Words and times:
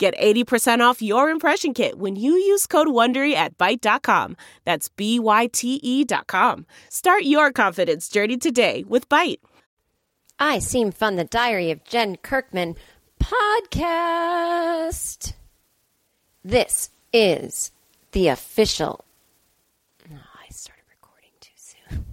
Get 0.00 0.16
80% 0.16 0.80
off 0.80 1.02
your 1.02 1.28
impression 1.28 1.74
kit 1.74 1.98
when 1.98 2.16
you 2.16 2.32
use 2.32 2.66
code 2.66 2.86
WONDERY 2.86 3.34
at 3.34 3.58
Byte.com. 3.58 4.34
That's 4.64 4.88
B-Y-T-E 4.88 6.04
dot 6.04 6.26
com. 6.26 6.64
Start 6.88 7.24
your 7.24 7.52
confidence 7.52 8.08
journey 8.08 8.38
today 8.38 8.82
with 8.88 9.10
Byte. 9.10 9.40
I 10.38 10.58
Seem 10.58 10.90
Fun, 10.90 11.16
the 11.16 11.24
Diary 11.24 11.70
of 11.70 11.84
Jen 11.84 12.16
Kirkman 12.16 12.76
podcast. 13.22 15.34
This 16.42 16.88
is 17.12 17.70
the 18.12 18.28
official. 18.28 19.04
Oh, 20.10 20.16
I 20.16 20.48
started 20.48 20.84
recording 20.88 21.32
too 21.40 21.52
soon. 21.56 22.06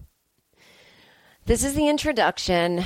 This 1.45 1.63
is 1.63 1.73
the 1.73 1.88
introduction. 1.88 2.83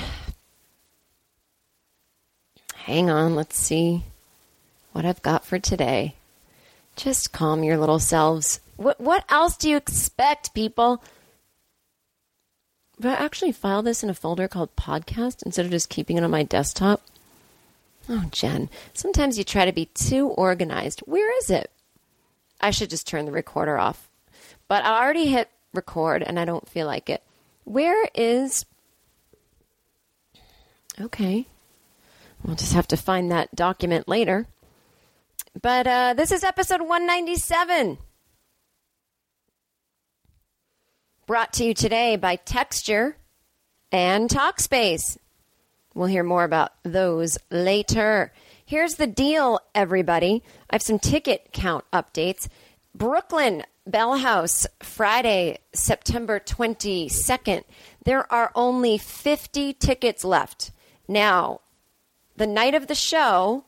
Hang 2.75 3.09
on, 3.09 3.33
let's 3.33 3.57
see 3.57 4.03
what 4.91 5.05
I've 5.05 5.21
got 5.21 5.45
for 5.45 5.59
today. 5.59 6.15
Just 6.95 7.31
calm 7.31 7.63
your 7.63 7.77
little 7.77 7.99
selves. 7.99 8.59
What 8.77 8.99
what 8.99 9.25
else 9.29 9.57
do 9.57 9.69
you 9.69 9.77
expect, 9.77 10.53
people? 10.53 11.03
But 12.99 13.19
I 13.19 13.23
actually 13.25 13.51
file 13.51 13.81
this 13.81 14.03
in 14.03 14.09
a 14.09 14.13
folder 14.13 14.47
called 14.47 14.75
podcast 14.75 15.43
instead 15.43 15.65
of 15.65 15.71
just 15.71 15.89
keeping 15.89 16.17
it 16.17 16.23
on 16.23 16.31
my 16.31 16.43
desktop. 16.43 17.01
Oh, 18.07 18.25
Jen, 18.31 18.69
sometimes 18.93 19.37
you 19.37 19.43
try 19.43 19.65
to 19.65 19.71
be 19.71 19.85
too 19.85 20.27
organized. 20.27 20.99
Where 21.01 21.35
is 21.39 21.49
it? 21.49 21.71
I 22.59 22.71
should 22.71 22.89
just 22.89 23.07
turn 23.07 23.25
the 23.25 23.31
recorder 23.31 23.77
off. 23.77 24.07
But 24.67 24.83
I 24.83 25.01
already 25.01 25.27
hit 25.27 25.49
record 25.73 26.21
and 26.21 26.39
I 26.39 26.45
don't 26.45 26.69
feel 26.69 26.85
like 26.85 27.09
it. 27.09 27.23
Where 27.63 28.07
is. 28.13 28.65
Okay. 30.99 31.47
We'll 32.43 32.55
just 32.55 32.73
have 32.73 32.87
to 32.89 32.97
find 32.97 33.31
that 33.31 33.55
document 33.55 34.07
later. 34.07 34.47
But 35.59 35.85
uh, 35.85 36.13
this 36.13 36.31
is 36.31 36.43
episode 36.43 36.81
197. 36.81 37.97
Brought 41.27 41.53
to 41.53 41.65
you 41.65 41.73
today 41.73 42.15
by 42.15 42.37
Texture 42.37 43.17
and 43.91 44.29
Talkspace. 44.29 45.17
We'll 45.93 46.07
hear 46.07 46.23
more 46.23 46.45
about 46.45 46.71
those 46.83 47.37
later. 47.49 48.31
Here's 48.65 48.95
the 48.95 49.07
deal, 49.07 49.59
everybody. 49.75 50.41
I 50.69 50.75
have 50.75 50.81
some 50.81 50.99
ticket 50.99 51.49
count 51.51 51.83
updates. 51.91 52.47
Brooklyn 52.95 53.63
Bell 53.85 54.17
House, 54.17 54.65
Friday, 54.81 55.57
September 55.73 56.39
22nd. 56.39 57.63
There 58.05 58.31
are 58.31 58.51
only 58.55 58.97
50 58.97 59.73
tickets 59.73 60.23
left. 60.23 60.71
Now, 61.09 61.59
the 62.37 62.47
night 62.47 62.73
of 62.73 62.87
the 62.87 62.95
show, 62.95 63.65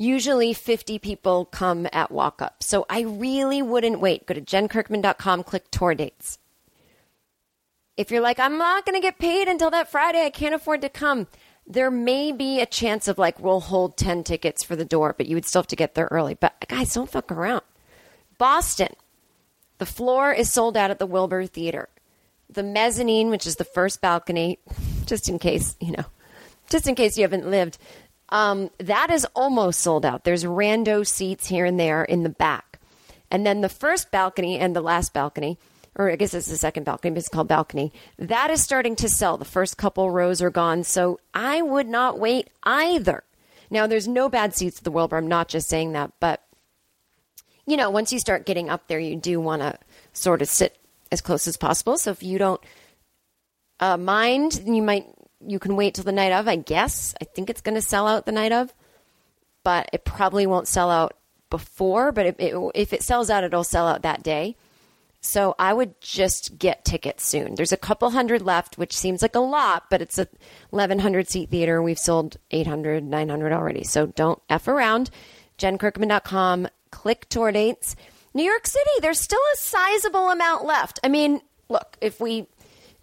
usually 0.00 0.54
50 0.54 0.98
people 0.98 1.44
come 1.44 1.86
at 1.92 2.10
walk 2.10 2.40
up. 2.40 2.62
So 2.62 2.86
I 2.88 3.02
really 3.02 3.60
wouldn't 3.60 4.00
wait. 4.00 4.26
Go 4.26 4.32
to 4.32 4.40
jenkirkman.com, 4.40 5.44
click 5.44 5.70
tour 5.70 5.94
dates. 5.94 6.38
If 7.98 8.10
you're 8.10 8.22
like, 8.22 8.40
I'm 8.40 8.56
not 8.56 8.86
going 8.86 8.94
to 8.94 9.02
get 9.02 9.18
paid 9.18 9.46
until 9.46 9.70
that 9.70 9.90
Friday, 9.90 10.24
I 10.24 10.30
can't 10.30 10.54
afford 10.54 10.80
to 10.80 10.88
come, 10.88 11.26
there 11.66 11.90
may 11.90 12.32
be 12.32 12.60
a 12.60 12.66
chance 12.66 13.08
of 13.08 13.18
like, 13.18 13.38
we'll 13.38 13.60
hold 13.60 13.98
10 13.98 14.24
tickets 14.24 14.64
for 14.64 14.74
the 14.74 14.86
door, 14.86 15.14
but 15.16 15.26
you 15.26 15.36
would 15.36 15.44
still 15.44 15.60
have 15.60 15.66
to 15.68 15.76
get 15.76 15.94
there 15.94 16.08
early. 16.10 16.34
But 16.34 16.64
guys, 16.66 16.94
don't 16.94 17.10
fuck 17.10 17.30
around. 17.30 17.62
Boston, 18.38 18.94
the 19.76 19.86
floor 19.86 20.32
is 20.32 20.50
sold 20.50 20.78
out 20.78 20.90
at 20.90 20.98
the 20.98 21.06
Wilbur 21.06 21.44
Theater. 21.44 21.90
The 22.48 22.62
mezzanine, 22.62 23.28
which 23.28 23.46
is 23.46 23.56
the 23.56 23.64
first 23.64 24.00
balcony, 24.00 24.58
just 25.04 25.28
in 25.28 25.38
case, 25.38 25.76
you 25.78 25.92
know, 25.92 26.06
just 26.70 26.88
in 26.88 26.94
case 26.94 27.18
you 27.18 27.22
haven't 27.22 27.50
lived, 27.50 27.76
um, 28.30 28.70
that 28.78 29.10
is 29.10 29.26
almost 29.34 29.80
sold 29.80 30.04
out. 30.06 30.24
There's 30.24 30.44
rando 30.44 31.06
seats 31.06 31.46
here 31.46 31.64
and 31.64 31.78
there 31.78 32.04
in 32.04 32.22
the 32.22 32.28
back. 32.28 32.78
And 33.30 33.46
then 33.46 33.60
the 33.60 33.68
first 33.68 34.10
balcony 34.10 34.58
and 34.58 34.74
the 34.74 34.80
last 34.80 35.12
balcony, 35.12 35.58
or 35.96 36.10
I 36.10 36.16
guess 36.16 36.34
it's 36.34 36.48
the 36.48 36.56
second 36.56 36.84
balcony, 36.84 37.12
but 37.12 37.18
it's 37.18 37.28
called 37.28 37.48
balcony, 37.48 37.92
that 38.18 38.50
is 38.50 38.62
starting 38.62 38.96
to 38.96 39.08
sell. 39.08 39.36
The 39.36 39.44
first 39.44 39.76
couple 39.76 40.10
rows 40.10 40.42
are 40.42 40.50
gone. 40.50 40.84
So 40.84 41.20
I 41.34 41.62
would 41.62 41.88
not 41.88 42.18
wait 42.18 42.50
either. 42.62 43.22
Now, 43.70 43.86
there's 43.86 44.08
no 44.08 44.28
bad 44.28 44.54
seats 44.54 44.78
at 44.78 44.84
the 44.84 44.90
world, 44.90 45.12
Wilbur. 45.12 45.18
I'm 45.18 45.28
not 45.28 45.48
just 45.48 45.68
saying 45.68 45.92
that. 45.92 46.12
But, 46.18 46.42
you 47.66 47.76
know, 47.76 47.90
once 47.90 48.12
you 48.12 48.18
start 48.18 48.46
getting 48.46 48.68
up 48.68 48.88
there, 48.88 48.98
you 48.98 49.14
do 49.14 49.40
want 49.40 49.62
to 49.62 49.78
sort 50.12 50.42
of 50.42 50.48
sit 50.48 50.76
as 51.12 51.20
close 51.20 51.46
as 51.46 51.56
possible. 51.56 51.96
So 51.96 52.10
if 52.10 52.22
you 52.22 52.38
don't 52.38 52.60
uh, 53.78 53.96
mind, 53.96 54.62
you 54.66 54.82
might 54.82 55.06
you 55.46 55.58
can 55.58 55.76
wait 55.76 55.94
till 55.94 56.04
the 56.04 56.12
night 56.12 56.32
of, 56.32 56.48
I 56.48 56.56
guess. 56.56 57.14
I 57.20 57.24
think 57.24 57.50
it's 57.50 57.60
going 57.60 57.74
to 57.74 57.82
sell 57.82 58.06
out 58.06 58.26
the 58.26 58.32
night 58.32 58.52
of, 58.52 58.74
but 59.64 59.88
it 59.92 60.04
probably 60.04 60.46
won't 60.46 60.68
sell 60.68 60.90
out 60.90 61.16
before. 61.48 62.12
But 62.12 62.26
if 62.26 62.40
it, 62.40 62.54
if 62.74 62.92
it 62.92 63.02
sells 63.02 63.30
out, 63.30 63.44
it'll 63.44 63.64
sell 63.64 63.88
out 63.88 64.02
that 64.02 64.22
day. 64.22 64.56
So 65.22 65.54
I 65.58 65.74
would 65.74 66.00
just 66.00 66.58
get 66.58 66.84
tickets 66.84 67.26
soon. 67.26 67.54
There's 67.54 67.72
a 67.72 67.76
couple 67.76 68.10
hundred 68.10 68.40
left, 68.40 68.78
which 68.78 68.96
seems 68.96 69.20
like 69.20 69.34
a 69.34 69.40
lot, 69.40 69.84
but 69.90 70.00
it's 70.00 70.18
a 70.18 70.26
1100 70.70 71.28
seat 71.28 71.50
theater. 71.50 71.82
We've 71.82 71.98
sold 71.98 72.38
800, 72.50 73.04
900 73.04 73.52
already. 73.52 73.84
So 73.84 74.06
don't 74.06 74.40
F 74.48 74.66
around. 74.66 75.10
JenKirkman.com, 75.58 76.68
click 76.90 77.28
tour 77.28 77.52
dates. 77.52 77.96
New 78.32 78.44
York 78.44 78.66
City, 78.66 78.90
there's 79.02 79.20
still 79.20 79.40
a 79.52 79.56
sizable 79.58 80.30
amount 80.30 80.64
left. 80.64 80.98
I 81.04 81.08
mean, 81.08 81.42
look, 81.68 81.98
if 82.00 82.18
we 82.18 82.46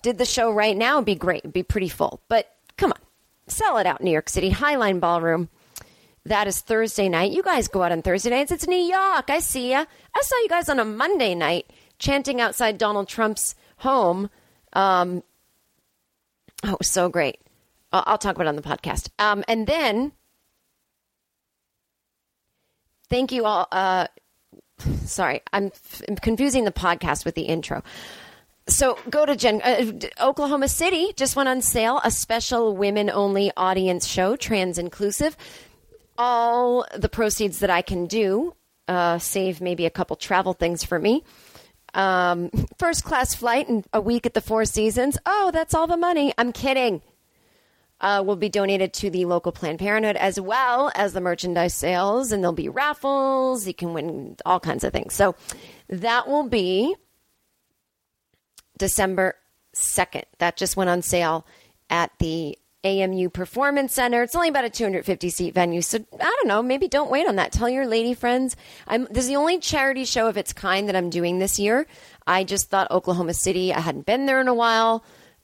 did 0.02 0.18
the 0.18 0.26
show 0.26 0.52
right 0.52 0.76
now, 0.76 1.02
be 1.02 1.16
great. 1.16 1.52
Be 1.52 1.64
pretty 1.64 1.90
full. 1.90 2.22
But 2.30 2.52
come 2.78 2.92
on, 2.92 3.00
sell 3.48 3.78
it 3.78 3.86
out, 3.86 4.02
New 4.02 4.12
York 4.12 4.30
City. 4.30 4.52
Highline 4.52 5.00
Ballroom. 5.00 5.50
That 6.26 6.48
is 6.48 6.60
Thursday 6.60 7.08
night. 7.08 7.32
You 7.32 7.42
guys 7.42 7.68
go 7.70 7.84
out 7.84 7.92
on 7.94 8.02
Thursday 8.02 8.30
nights. 8.30 8.52
It's 8.52 8.68
New 8.68 8.76
York. 8.76 9.30
I 9.30 9.40
see 9.40 9.72
ya. 9.72 9.86
I 10.16 10.22
saw 10.22 10.36
you 10.38 10.50
guys 10.50 10.68
on 10.68 10.80
a 10.80 10.86
Monday 10.86 11.34
night 11.36 11.72
chanting 12.00 12.42
outside 12.42 12.78
Donald 12.78 13.08
Trump's 13.08 13.56
home. 13.78 14.30
Um, 14.74 15.24
oh, 16.66 16.74
it 16.74 16.80
was 16.80 16.90
so 16.90 17.08
great. 17.08 17.40
I'll, 17.94 18.04
I'll 18.06 18.18
talk 18.18 18.36
about 18.36 18.46
it 18.46 18.50
on 18.50 18.56
the 18.58 18.62
podcast. 18.62 19.10
Um, 19.20 19.44
and 19.48 19.68
then, 19.68 20.12
thank 23.10 23.32
you 23.32 23.46
all. 23.46 23.68
Uh, 23.72 24.08
sorry, 25.06 25.42
I'm, 25.54 25.68
f- 25.68 26.02
I'm 26.08 26.18
confusing 26.18 26.66
the 26.66 26.72
podcast 26.72 27.24
with 27.24 27.36
the 27.36 27.44
intro. 27.44 27.84
So 28.69 28.98
go 29.10 29.25
to 29.25 29.36
Jen, 29.36 29.62
uh, 29.62 29.92
Oklahoma 30.19 30.68
City 30.68 31.14
just 31.16 31.36
went 31.36 31.48
on 31.48 31.62
sale 31.62 32.02
a 32.04 32.12
special 32.12 32.75
women 32.75 33.10
only 33.10 33.52
audience 33.56 34.06
show, 34.06 34.36
trans 34.36 34.78
inclusive. 34.78 35.38
All 36.18 36.86
the 36.96 37.10
proceeds 37.10 37.60
that 37.60 37.69
I 37.69 37.81
can 37.81 38.08
do 38.08 38.56
uh, 38.88 39.19
save 39.19 39.62
maybe 39.62 39.86
a 39.86 39.90
couple 39.90 40.16
travel 40.16 40.54
things 40.54 40.84
for 40.84 41.00
me. 41.00 41.24
Um, 41.94 42.50
first 42.78 43.04
class 43.04 43.34
flight 43.34 43.68
and 43.69 43.86
a 43.94 44.02
week 44.02 44.25
at 44.25 44.34
the 44.34 44.42
Four 44.42 44.66
Seasons. 44.66 45.18
Oh, 45.25 45.52
that's 45.54 45.74
all 45.74 45.88
the 45.88 45.98
money. 45.98 46.34
I'm 46.38 46.52
kidding. 46.52 47.02
Uh, 48.00 48.22
will 48.24 48.36
be 48.36 48.50
donated 48.50 48.94
to 48.94 49.10
the 49.10 49.25
local 49.25 49.52
Planned 49.52 49.80
Parenthood 49.80 50.18
as 50.18 50.40
well 50.40 50.92
as 50.94 51.14
the 51.14 51.22
merchandise 51.22 51.74
sales, 51.74 52.31
and 52.31 52.44
there'll 52.44 52.54
be 52.54 52.69
raffles. 52.69 53.66
You 53.66 53.74
can 53.74 53.94
win 53.94 54.36
all 54.46 54.60
kinds 54.60 54.84
of 54.84 54.94
things. 54.94 55.16
So 55.16 55.36
that 55.90 56.28
will 56.28 56.48
be 56.48 56.96
December 58.78 59.36
2nd. 59.76 60.24
That 60.40 60.58
just 60.58 60.78
went 60.78 60.90
on 60.90 61.02
sale 61.02 61.46
at 61.90 62.12
the 62.20 62.58
AMU 62.84 63.30
Performance 63.30 63.94
Center. 63.94 64.24
It's 64.24 64.36
only 64.36 64.50
about 64.50 64.66
a 64.66 64.70
250 64.70 65.30
seat 65.30 65.54
venue. 65.54 65.82
So 65.82 65.98
I 65.98 66.24
don't 66.24 66.48
know, 66.48 66.64
maybe 66.64 66.88
don't 66.88 67.12
wait 67.12 67.28
on 67.28 67.36
that. 67.36 67.52
Tell 67.52 67.70
your 67.70 67.88
lady 67.88 68.14
friends. 68.14 68.56
I'm, 68.88 69.08
this 69.10 69.26
is 69.26 69.28
the 69.28 69.36
only 69.36 69.60
charity 69.60 70.06
show 70.06 70.28
of 70.28 70.38
its 70.38 70.54
kind 70.54 70.88
that 70.88 70.96
I'm 70.96 71.10
doing 71.10 71.40
this 71.40 71.60
year. 71.60 71.88
I 72.26 72.44
just 72.44 72.70
thought 72.70 72.92
Oklahoma 72.92 73.34
City, 73.34 73.74
I 73.74 73.80
hadn't 73.80 74.06
been 74.06 74.26
there 74.26 74.40
in 74.40 74.48
a 74.48 74.54
while. 74.54 75.04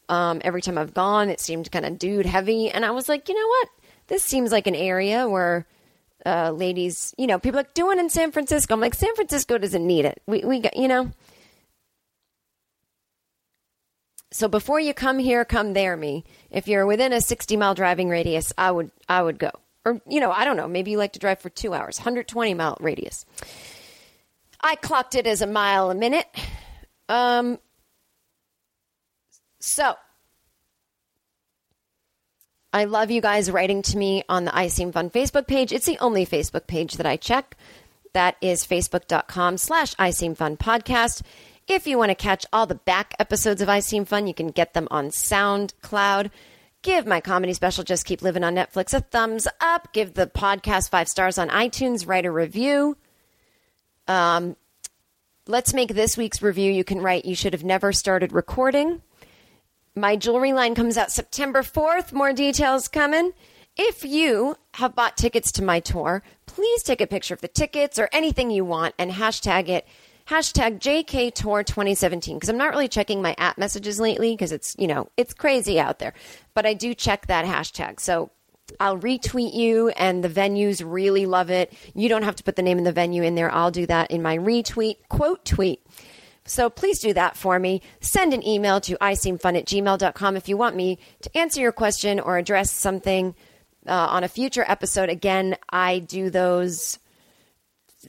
Um, 0.09 0.41
every 0.43 0.61
time 0.61 0.77
I've 0.77 0.93
gone, 0.93 1.29
it 1.29 1.39
seemed 1.39 1.71
kind 1.71 1.85
of 1.85 1.97
dude 1.97 2.25
heavy. 2.25 2.69
And 2.69 2.85
I 2.85 2.91
was 2.91 3.09
like, 3.09 3.29
you 3.29 3.35
know 3.35 3.47
what? 3.47 3.69
This 4.07 4.23
seems 4.23 4.51
like 4.51 4.67
an 4.67 4.75
area 4.75 5.27
where 5.27 5.65
uh, 6.25 6.51
ladies, 6.51 7.13
you 7.17 7.27
know, 7.27 7.39
people 7.39 7.57
like 7.57 7.73
doing 7.73 7.99
in 7.99 8.09
San 8.09 8.31
Francisco. 8.31 8.73
I'm 8.73 8.79
like, 8.79 8.93
San 8.93 9.13
Francisco 9.15 9.57
doesn't 9.57 9.85
need 9.85 10.05
it. 10.05 10.21
We, 10.27 10.43
we 10.43 10.59
got, 10.59 10.75
you 10.77 10.87
know, 10.87 11.11
So 14.33 14.47
before 14.47 14.79
you 14.79 14.95
come 14.95 15.19
here, 15.19 15.45
come 15.45 15.73
there 15.73 15.95
me. 15.95 16.25
If 16.49 16.67
you're 16.67 16.87
within 16.87 17.13
a 17.13 17.21
60 17.21 17.55
mile 17.55 17.75
driving 17.75 18.09
radius, 18.09 18.51
I 18.57 18.71
would 18.71 18.89
I 19.07 19.21
would 19.21 19.37
go. 19.37 19.51
Or 19.85 20.01
you 20.07 20.19
know, 20.19 20.31
I 20.31 20.43
don't 20.43 20.57
know, 20.57 20.67
maybe 20.67 20.91
you 20.91 20.97
like 20.97 21.13
to 21.13 21.19
drive 21.19 21.39
for 21.39 21.49
2 21.49 21.73
hours, 21.73 21.99
120 21.99 22.53
mile 22.55 22.77
radius. 22.79 23.25
I 24.59 24.75
clocked 24.75 25.13
it 25.13 25.27
as 25.27 25.41
a 25.41 25.47
mile 25.47 25.91
a 25.91 25.95
minute. 25.95 26.27
Um 27.09 27.59
so 29.59 29.95
I 32.73 32.85
love 32.85 33.11
you 33.11 33.21
guys 33.21 33.51
writing 33.51 33.83
to 33.83 33.97
me 33.97 34.23
on 34.27 34.45
the 34.45 34.55
I 34.55 34.67
Seem 34.67 34.91
Fun 34.91 35.11
Facebook 35.11 35.45
page. 35.45 35.71
It's 35.71 35.85
the 35.85 35.99
only 35.99 36.25
Facebook 36.25 36.65
page 36.65 36.95
that 36.95 37.05
I 37.05 37.17
check. 37.17 37.55
That 38.13 38.35
is 38.41 38.65
facebook.com 38.65 39.57
slash 39.57 39.93
I 39.99 40.09
Seem 40.09 40.33
Fun 40.33 40.57
podcast. 40.57 41.21
If 41.67 41.87
you 41.87 41.97
want 41.97 42.09
to 42.09 42.15
catch 42.15 42.45
all 42.51 42.65
the 42.65 42.75
back 42.75 43.15
episodes 43.19 43.61
of 43.61 43.69
I 43.69 43.79
Seem 43.79 44.03
Fun, 44.03 44.27
you 44.27 44.33
can 44.33 44.47
get 44.47 44.73
them 44.73 44.87
on 44.91 45.09
SoundCloud. 45.09 46.29
Give 46.81 47.07
my 47.07 47.21
comedy 47.21 47.53
special, 47.53 47.85
Just 47.85 48.05
Keep 48.05 48.21
Living 48.21 48.43
on 48.43 48.55
Netflix, 48.55 48.93
a 48.93 48.99
thumbs 48.99 49.47
up. 49.61 49.93
Give 49.93 50.13
the 50.13 50.27
podcast 50.27 50.89
five 50.89 51.07
stars 51.07 51.37
on 51.37 51.47
iTunes. 51.47 52.05
Write 52.05 52.25
a 52.25 52.31
review. 52.31 52.97
Um, 54.09 54.57
let's 55.47 55.73
make 55.73 55.93
this 55.93 56.17
week's 56.17 56.41
review. 56.41 56.69
You 56.69 56.83
can 56.83 56.99
write, 56.99 57.23
You 57.23 57.35
should 57.35 57.53
have 57.53 57.63
never 57.63 57.93
started 57.93 58.33
recording. 58.33 59.01
My 59.95 60.17
jewelry 60.17 60.51
line 60.51 60.75
comes 60.75 60.97
out 60.97 61.11
September 61.11 61.61
4th. 61.61 62.11
More 62.11 62.33
details 62.33 62.89
coming. 62.89 63.31
If 63.77 64.03
you 64.03 64.57
have 64.73 64.95
bought 64.95 65.15
tickets 65.15 65.51
to 65.53 65.63
my 65.63 65.79
tour, 65.79 66.23
please 66.45 66.83
take 66.83 66.99
a 66.99 67.07
picture 67.07 67.33
of 67.33 67.41
the 67.41 67.47
tickets 67.47 67.97
or 67.97 68.09
anything 68.11 68.51
you 68.51 68.65
want 68.65 68.93
and 68.99 69.11
hashtag 69.11 69.69
it 69.69 69.87
hashtag 70.27 70.79
JK 70.79 71.33
Tour 71.33 71.63
2017 71.63 72.35
because 72.37 72.49
I'm 72.49 72.57
not 72.57 72.71
really 72.71 72.87
checking 72.87 73.21
my 73.21 73.35
app 73.37 73.57
messages 73.57 73.99
lately 73.99 74.33
because 74.33 74.51
it's, 74.51 74.75
you 74.77 74.87
know, 74.87 75.09
it's 75.17 75.33
crazy 75.33 75.79
out 75.79 75.99
there. 75.99 76.13
But 76.53 76.65
I 76.65 76.73
do 76.73 76.93
check 76.93 77.27
that 77.27 77.45
hashtag. 77.45 77.99
So 77.99 78.31
I'll 78.79 78.97
retweet 78.97 79.53
you 79.53 79.89
and 79.89 80.23
the 80.23 80.29
venues 80.29 80.81
really 80.85 81.25
love 81.25 81.49
it. 81.49 81.73
You 81.93 82.09
don't 82.09 82.23
have 82.23 82.35
to 82.37 82.43
put 82.43 82.55
the 82.55 82.61
name 82.61 82.77
of 82.77 82.85
the 82.85 82.91
venue 82.91 83.23
in 83.23 83.35
there. 83.35 83.51
I'll 83.51 83.71
do 83.71 83.85
that 83.87 84.11
in 84.11 84.21
my 84.21 84.37
retweet 84.37 84.95
quote 85.09 85.45
tweet. 85.45 85.85
So 86.45 86.69
please 86.69 86.99
do 86.99 87.13
that 87.13 87.37
for 87.37 87.57
me. 87.57 87.81
Send 88.01 88.33
an 88.33 88.45
email 88.45 88.81
to 88.81 88.97
iseemfun 88.97 89.57
at 89.57 89.65
gmail.com 89.65 90.37
if 90.37 90.49
you 90.49 90.57
want 90.57 90.75
me 90.75 90.99
to 91.21 91.37
answer 91.37 91.61
your 91.61 91.71
question 91.71 92.19
or 92.19 92.37
address 92.37 92.71
something 92.71 93.35
uh, 93.87 93.91
on 93.91 94.23
a 94.23 94.27
future 94.27 94.65
episode. 94.67 95.09
Again, 95.09 95.55
I 95.69 95.99
do 95.99 96.29
those 96.29 96.99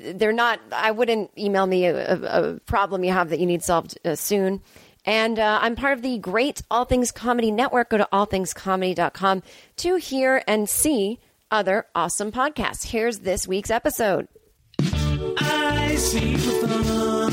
they're 0.00 0.32
not 0.32 0.61
i 0.73 0.91
wouldn't 0.91 1.31
email 1.38 1.67
me 1.67 1.87
a, 1.87 2.52
a, 2.55 2.61
problem 2.61 3.05
you 3.05 3.12
have 3.12 3.31
that 3.31 3.38
you 3.38 3.46
need 3.46 3.62
solved 3.62 3.99
uh, 4.05 4.14
soon. 4.14 4.62
And 5.06 5.38
uh, 5.38 5.58
i'm 5.62 5.76
part 5.76 5.93
of 5.93 6.02
the 6.02 6.19
great 6.19 6.62
all 6.70 6.85
things 6.85 7.12
comedy 7.12 7.50
network. 7.50 7.91
Go 7.91 7.99
to 7.99 8.08
allthingscomedy.com 8.12 9.43
to 9.76 9.96
hear 9.96 10.43
and 10.46 10.69
see 10.69 11.20
other 11.50 11.87
awesome 11.94 12.32
podcasts. 12.32 12.85
Here's 12.87 13.20
this 13.20 13.46
week's 13.46 13.70
episode. 13.70 14.29
I 15.38 15.94
see 15.97 16.37
the 16.37 16.69
fun. 16.69 17.32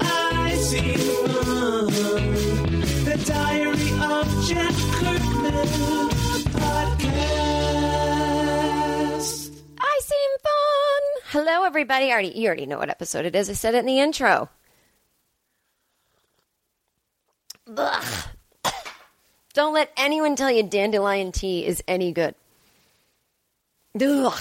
I 0.00 0.54
see 0.54 0.92
the 0.92 1.90
fun. 1.92 2.40
The 3.04 3.16
Diary 3.26 3.90
of 4.00 4.48
Jack 4.48 4.74
Kirkman 4.92 6.09
fun 10.42 11.00
hello 11.30 11.64
everybody. 11.64 12.06
I 12.06 12.10
already 12.12 12.28
you 12.30 12.46
already 12.46 12.66
know 12.66 12.78
what 12.78 12.88
episode 12.88 13.24
it 13.24 13.36
is. 13.36 13.48
I 13.48 13.52
said 13.52 13.74
it 13.74 13.78
in 13.78 13.86
the 13.86 14.00
intro. 14.00 14.48
Ugh. 17.76 18.28
don't 19.54 19.74
let 19.74 19.92
anyone 19.96 20.36
tell 20.36 20.50
you 20.50 20.62
dandelion 20.62 21.32
tea 21.32 21.64
is 21.66 21.82
any 21.86 22.12
good. 22.12 22.34
Ugh. 24.00 24.40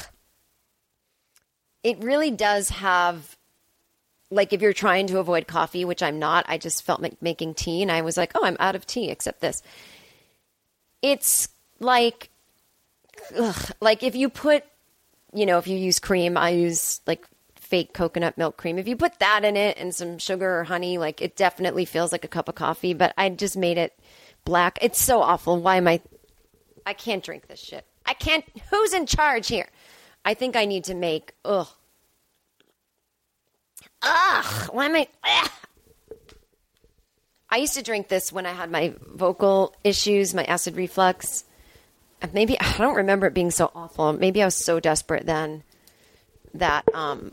it 1.83 2.03
really 2.03 2.31
does 2.31 2.69
have 2.69 3.35
like 4.31 4.53
if 4.53 4.62
you're 4.62 4.74
trying 4.74 5.07
to 5.07 5.18
avoid 5.18 5.47
coffee 5.47 5.85
which 5.85 6.03
i'm 6.03 6.19
not 6.19 6.45
i 6.47 6.56
just 6.57 6.83
felt 6.83 7.01
like 7.01 7.19
making 7.19 7.56
tea 7.56 7.81
and 7.81 7.92
i 7.92 8.01
was 8.01 8.15
like 8.15 8.31
oh 8.35 8.45
i'm 8.45 8.57
out 8.59 8.75
of 8.75 8.85
tea 8.85 9.09
except 9.09 9.42
this. 9.42 9.62
It's 11.01 11.50
like 11.80 12.30
ugh, 13.38 13.71
like 13.81 14.03
if 14.03 14.15
you 14.15 14.30
put 14.30 14.65
you 15.33 15.45
know 15.45 15.57
if 15.57 15.67
you 15.67 15.77
use 15.77 15.99
cream 15.99 16.37
i 16.37 16.49
use 16.49 17.01
like 17.05 17.25
fake 17.69 17.93
coconut 17.93 18.35
milk 18.35 18.57
cream. 18.57 18.79
If 18.79 18.87
you 18.87 18.95
put 18.95 19.19
that 19.19 19.45
in 19.45 19.55
it 19.55 19.77
and 19.77 19.93
some 19.93 20.17
sugar 20.17 20.59
or 20.59 20.63
honey 20.63 20.97
like 20.97 21.21
it 21.21 21.35
definitely 21.35 21.85
feels 21.85 22.11
like 22.11 22.25
a 22.25 22.27
cup 22.27 22.49
of 22.49 22.55
coffee 22.55 22.95
but 22.95 23.13
i 23.15 23.29
just 23.29 23.55
made 23.55 23.77
it 23.77 23.97
black. 24.43 24.79
It's 24.81 24.99
so 24.99 25.21
awful. 25.21 25.61
Why 25.61 25.77
am 25.77 25.87
i 25.87 26.01
i 26.85 26.93
can't 26.93 27.23
drink 27.23 27.47
this 27.47 27.59
shit. 27.59 27.85
I 28.05 28.15
can't 28.15 28.43
who's 28.71 28.93
in 28.93 29.05
charge 29.05 29.47
here? 29.47 29.69
I 30.25 30.33
think 30.33 30.55
i 30.55 30.65
need 30.65 30.85
to 30.85 30.95
make 30.95 31.33
ugh. 31.45 31.67
Ugh 34.01 34.69
why 34.73 34.85
am 34.87 34.95
i 34.95 35.07
ugh. 35.23 35.51
i 37.51 37.57
used 37.57 37.75
to 37.75 37.83
drink 37.83 38.07
this 38.07 38.31
when 38.31 38.47
i 38.47 38.51
had 38.51 38.71
my 38.71 38.95
vocal 39.06 39.75
issues 39.83 40.33
my 40.33 40.45
acid 40.45 40.75
reflux 40.75 41.44
maybe 42.33 42.59
I 42.59 42.78
don't 42.78 42.95
remember 42.95 43.28
it 43.28 43.33
being 43.33 43.52
so 43.52 43.71
awful. 43.76 44.14
Maybe 44.14 44.42
I 44.42 44.45
was 44.45 44.56
so 44.56 44.80
desperate 44.80 45.26
then 45.26 45.64
that 46.54 46.83
um 46.94 47.31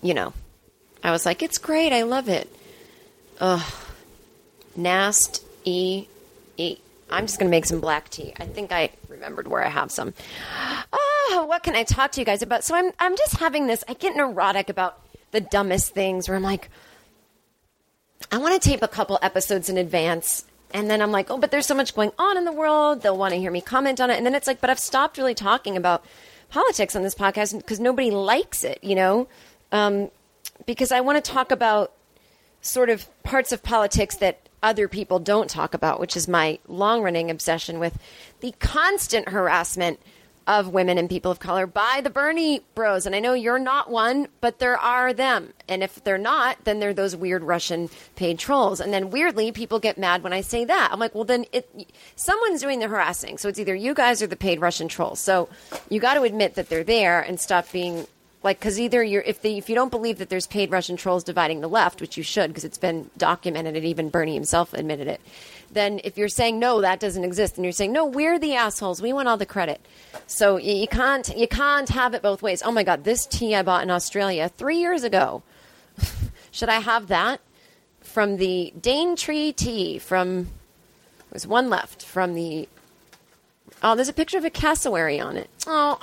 you 0.00 0.14
know, 0.14 0.32
I 1.02 1.10
was 1.10 1.26
like, 1.26 1.42
it's 1.42 1.58
great, 1.58 1.92
I 1.92 2.02
love 2.02 2.28
it. 2.28 2.48
Ugh. 3.40 3.72
Nast 4.76 5.44
E 5.64 6.06
E. 6.56 6.76
I'm 7.10 7.26
just 7.26 7.38
gonna 7.38 7.50
make 7.50 7.66
some 7.66 7.80
black 7.80 8.10
tea. 8.10 8.32
I 8.38 8.44
think 8.44 8.70
I 8.70 8.90
remembered 9.08 9.48
where 9.48 9.64
I 9.64 9.68
have 9.68 9.90
some. 9.90 10.14
Oh, 10.92 11.44
what 11.48 11.62
can 11.62 11.74
I 11.74 11.82
talk 11.82 12.12
to 12.12 12.20
you 12.20 12.24
guys 12.24 12.42
about? 12.42 12.64
So 12.64 12.74
I'm 12.74 12.92
I'm 12.98 13.16
just 13.16 13.38
having 13.38 13.66
this. 13.66 13.82
I 13.88 13.94
get 13.94 14.14
neurotic 14.14 14.68
about 14.68 15.00
the 15.30 15.40
dumbest 15.40 15.94
things 15.94 16.28
where 16.28 16.36
I'm 16.36 16.42
like, 16.42 16.70
I 18.30 18.38
want 18.38 18.60
to 18.60 18.68
tape 18.68 18.82
a 18.82 18.88
couple 18.88 19.18
episodes 19.22 19.68
in 19.68 19.78
advance. 19.78 20.44
And 20.72 20.90
then 20.90 21.00
I'm 21.00 21.10
like, 21.10 21.30
oh, 21.30 21.38
but 21.38 21.50
there's 21.50 21.66
so 21.66 21.74
much 21.74 21.94
going 21.94 22.12
on 22.18 22.36
in 22.36 22.44
the 22.44 22.52
world. 22.52 23.02
They'll 23.02 23.16
want 23.16 23.34
to 23.34 23.40
hear 23.40 23.50
me 23.50 23.60
comment 23.60 24.00
on 24.00 24.10
it. 24.10 24.16
And 24.16 24.26
then 24.26 24.34
it's 24.34 24.46
like, 24.46 24.60
but 24.60 24.70
I've 24.70 24.78
stopped 24.78 25.16
really 25.16 25.34
talking 25.34 25.76
about 25.76 26.04
politics 26.50 26.94
on 26.94 27.02
this 27.02 27.14
podcast 27.14 27.56
because 27.56 27.80
nobody 27.80 28.10
likes 28.10 28.64
it, 28.64 28.82
you 28.82 28.94
know? 28.94 29.28
Um, 29.72 30.10
because 30.66 30.92
I 30.92 31.00
want 31.00 31.22
to 31.22 31.30
talk 31.30 31.50
about 31.50 31.92
sort 32.60 32.90
of 32.90 33.06
parts 33.22 33.52
of 33.52 33.62
politics 33.62 34.16
that 34.16 34.48
other 34.62 34.88
people 34.88 35.18
don't 35.18 35.48
talk 35.48 35.74
about, 35.74 36.00
which 36.00 36.16
is 36.16 36.28
my 36.28 36.58
long 36.66 37.02
running 37.02 37.30
obsession 37.30 37.78
with 37.78 37.98
the 38.40 38.52
constant 38.58 39.28
harassment 39.28 40.00
of 40.48 40.68
women 40.68 40.96
and 40.96 41.10
people 41.10 41.30
of 41.30 41.38
color 41.38 41.66
by 41.66 42.00
the 42.02 42.08
Bernie 42.08 42.62
bros. 42.74 43.04
And 43.04 43.14
I 43.14 43.20
know 43.20 43.34
you're 43.34 43.58
not 43.58 43.90
one, 43.90 44.28
but 44.40 44.58
there 44.58 44.78
are 44.78 45.12
them. 45.12 45.52
And 45.68 45.82
if 45.82 46.02
they're 46.02 46.16
not, 46.16 46.64
then 46.64 46.80
they're 46.80 46.94
those 46.94 47.14
weird 47.14 47.44
Russian 47.44 47.90
paid 48.16 48.38
trolls. 48.38 48.80
And 48.80 48.90
then 48.90 49.10
weirdly, 49.10 49.52
people 49.52 49.78
get 49.78 49.98
mad 49.98 50.22
when 50.22 50.32
I 50.32 50.40
say 50.40 50.64
that. 50.64 50.88
I'm 50.90 50.98
like, 50.98 51.14
well, 51.14 51.24
then 51.24 51.44
it, 51.52 51.92
someone's 52.16 52.62
doing 52.62 52.80
the 52.80 52.88
harassing. 52.88 53.36
So 53.36 53.50
it's 53.50 53.58
either 53.58 53.74
you 53.74 53.92
guys 53.92 54.22
or 54.22 54.26
the 54.26 54.36
paid 54.36 54.58
Russian 54.58 54.88
trolls. 54.88 55.20
So 55.20 55.50
you 55.90 56.00
got 56.00 56.14
to 56.14 56.22
admit 56.22 56.54
that 56.54 56.70
they're 56.70 56.82
there 56.82 57.20
and 57.20 57.38
stop 57.38 57.70
being 57.70 58.06
Like, 58.42 58.60
because 58.60 58.78
either 58.78 59.02
you're 59.02 59.22
if 59.22 59.42
the 59.42 59.58
if 59.58 59.68
you 59.68 59.74
don't 59.74 59.90
believe 59.90 60.18
that 60.18 60.28
there's 60.28 60.46
paid 60.46 60.70
Russian 60.70 60.96
trolls 60.96 61.24
dividing 61.24 61.60
the 61.60 61.68
left, 61.68 62.00
which 62.00 62.16
you 62.16 62.22
should, 62.22 62.50
because 62.50 62.64
it's 62.64 62.78
been 62.78 63.10
documented, 63.16 63.76
and 63.76 63.84
even 63.84 64.10
Bernie 64.10 64.34
himself 64.34 64.72
admitted 64.74 65.08
it. 65.08 65.20
Then, 65.72 66.00
if 66.04 66.16
you're 66.16 66.28
saying 66.28 66.58
no, 66.58 66.80
that 66.80 67.00
doesn't 67.00 67.24
exist, 67.24 67.56
and 67.56 67.64
you're 67.64 67.72
saying 67.72 67.92
no, 67.92 68.04
we're 68.04 68.38
the 68.38 68.54
assholes, 68.54 69.02
we 69.02 69.12
want 69.12 69.26
all 69.26 69.36
the 69.36 69.44
credit. 69.44 69.80
So 70.28 70.56
you, 70.56 70.72
you 70.72 70.86
can't 70.86 71.36
you 71.36 71.48
can't 71.48 71.88
have 71.88 72.14
it 72.14 72.22
both 72.22 72.40
ways. 72.40 72.62
Oh 72.64 72.70
my 72.70 72.84
God, 72.84 73.02
this 73.02 73.26
tea 73.26 73.56
I 73.56 73.62
bought 73.62 73.82
in 73.82 73.90
Australia 73.90 74.48
three 74.56 74.78
years 74.78 75.02
ago. 75.02 75.42
should 76.52 76.68
I 76.68 76.78
have 76.78 77.08
that 77.08 77.40
from 78.00 78.36
the 78.36 78.72
Daintree 78.80 79.52
tea 79.52 79.98
from? 79.98 80.50
There's 81.32 81.46
one 81.46 81.68
left 81.68 82.04
from 82.04 82.34
the. 82.34 82.68
Oh, 83.82 83.96
there's 83.96 84.08
a 84.08 84.12
picture 84.12 84.38
of 84.38 84.44
a 84.44 84.50
cassowary 84.50 85.18
on 85.18 85.36
it. 85.36 85.50
Oh, 85.66 85.98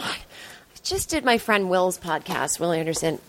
just 0.86 1.10
did 1.10 1.26
my 1.26 1.40
friend 1.40 1.70
Will's 1.70 1.98
podcast, 1.98 2.60
Will 2.60 2.72
Anderson. 2.72 3.20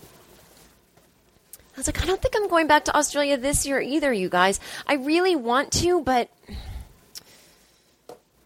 I 1.58 1.78
was 1.78 1.86
like, 1.86 2.02
I 2.02 2.06
don't 2.06 2.20
think 2.20 2.34
I'm 2.36 2.48
going 2.48 2.66
back 2.66 2.84
to 2.84 2.96
Australia 2.96 3.38
this 3.38 3.66
year 3.66 3.80
either, 3.80 4.12
you 4.12 4.28
guys. 4.28 4.60
I 4.86 4.94
really 4.94 5.34
want 5.34 5.72
to, 5.72 6.02
but 6.02 6.30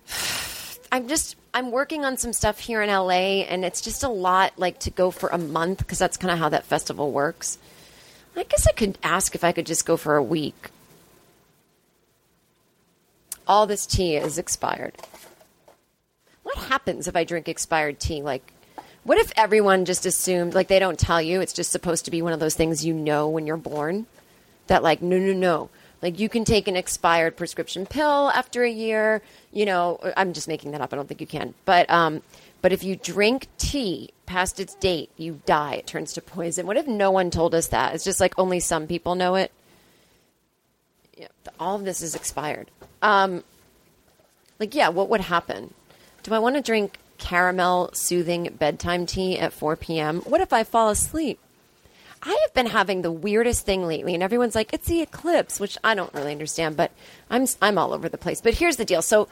I'm 0.93 1.09
just 1.09 1.37
I'm 1.53 1.73
working 1.73 2.05
on 2.05 2.17
some 2.17 2.33
stuff 2.33 2.61
here 2.61 2.81
in 2.83 2.89
LA, 2.89 3.43
and 3.43 3.65
it's 3.65 3.81
just 3.81 4.05
a 4.05 4.09
lot 4.09 4.53
like 4.57 4.79
to 4.81 4.91
go 4.91 5.11
for 5.11 5.29
a 5.31 5.39
month 5.39 5.79
because 5.79 5.99
that's 5.99 6.17
kind 6.17 6.31
of 6.33 6.39
how 6.39 6.49
that 6.49 6.65
festival 6.65 7.11
works. 7.11 7.59
I 8.37 8.45
guess 8.45 8.69
I 8.69 8.73
could 8.73 8.97
ask 9.03 9.35
if 9.35 9.43
I 9.43 9.51
could 9.51 9.67
just 9.67 9.85
go 9.85 9.97
for 9.97 10.17
a 10.17 10.23
week. 10.23 10.71
All 13.47 13.67
this 13.67 13.87
tea 13.87 14.15
is 14.17 14.39
expired. 14.39 14.95
What 16.45 16.57
happens 16.57 17.09
if 17.09 17.17
I 17.17 17.25
drink 17.25 17.49
expired 17.49 17.99
tea? 17.99 18.23
Like, 18.23 18.53
what 19.05 19.19
if 19.19 19.33
everyone 19.37 19.85
just 19.85 20.07
assumed, 20.07 20.55
like, 20.55 20.69
they 20.69 20.79
don't 20.79 20.99
tell 20.99 21.21
you, 21.21 21.41
it's 21.41 21.53
just 21.53 21.73
supposed 21.73 22.05
to 22.05 22.11
be 22.11 22.23
one 22.23 22.33
of 22.33 22.41
those 22.41 22.55
things 22.55 22.85
you 22.85 22.95
know 22.95 23.29
when 23.29 23.47
you're 23.47 23.57
born? 23.57 24.07
That, 24.67 24.83
like, 24.83 25.03
no, 25.03 25.19
no, 25.19 25.33
no. 25.33 25.71
Like, 26.03 26.19
you 26.19 26.29
can 26.29 26.45
take 26.45 26.69
an 26.69 26.77
expired 26.77 27.37
prescription 27.37 27.87
pill 27.87 28.31
after 28.31 28.63
a 28.63 28.71
year. 28.71 29.23
You 29.53 29.67
know, 29.67 29.99
I'm 30.17 30.33
just 30.33 30.49
making 30.49 30.71
that 30.73 30.81
up. 30.81 30.93
I 30.93 30.97
don't 30.97 31.09
think 31.09 31.21
you 31.21 31.27
can. 31.27 31.55
But, 31.65 31.91
um, 31.91 32.23
but 32.63 32.73
if 32.73 32.85
you 32.85 32.97
drink 32.97 33.49
tea 33.59 34.11
past 34.27 34.61
its 34.61 34.75
date, 34.75 35.11
you 35.17 35.41
die. 35.45 35.75
It 35.75 35.87
turns 35.87 36.13
to 36.13 36.23
poison. 36.23 36.67
What 36.67 36.77
if 36.77 36.87
no 36.87 37.11
one 37.11 37.31
told 37.31 37.55
us 37.55 37.69
that? 37.69 37.95
It's 37.95 38.05
just 38.05 38.21
like 38.21 38.39
only 38.39 38.61
some 38.61 38.87
people 38.87 39.15
know 39.15 39.35
it. 39.35 39.51
Yeah, 41.17 41.29
all 41.59 41.77
of 41.77 41.85
this 41.85 42.01
is 42.01 42.15
expired. 42.15 42.71
Um, 43.03 43.45
like, 44.59 44.75
yeah, 44.75 44.89
what 44.89 45.09
would 45.09 45.23
happen? 45.23 45.75
Do 46.23 46.35
I 46.35 46.39
want 46.39 46.57
to 46.57 46.63
drink 46.63 46.99
caramel 47.21 47.91
soothing 47.93 48.57
bedtime 48.59 49.07
tea 49.07 49.39
at 49.39 49.53
4 49.53 49.77
p.m.? 49.77 50.21
What 50.23 50.41
if 50.41 50.53
I 50.53 50.65
fall 50.65 50.89
asleep? 50.89 51.39
I 52.23 52.37
have 52.43 52.53
been 52.53 52.67
having 52.67 53.03
the 53.03 53.13
weirdest 53.13 53.65
thing 53.65 53.87
lately, 53.87 54.15
and 54.15 54.23
everyone's 54.23 54.55
like, 54.55 54.75
"It's 54.75 54.87
the 54.87 55.01
eclipse," 55.01 55.59
which 55.59 55.79
I 55.83 55.95
don't 55.95 56.13
really 56.13 56.33
understand, 56.33 56.77
but 56.77 56.91
I'm 57.31 57.47
I'm 57.63 57.79
all 57.79 57.95
over 57.95 58.09
the 58.09 58.19
place. 58.19 58.41
But 58.43 58.55
here's 58.55 58.77
the 58.77 58.85
deal: 58.85 59.01
so 59.01 59.29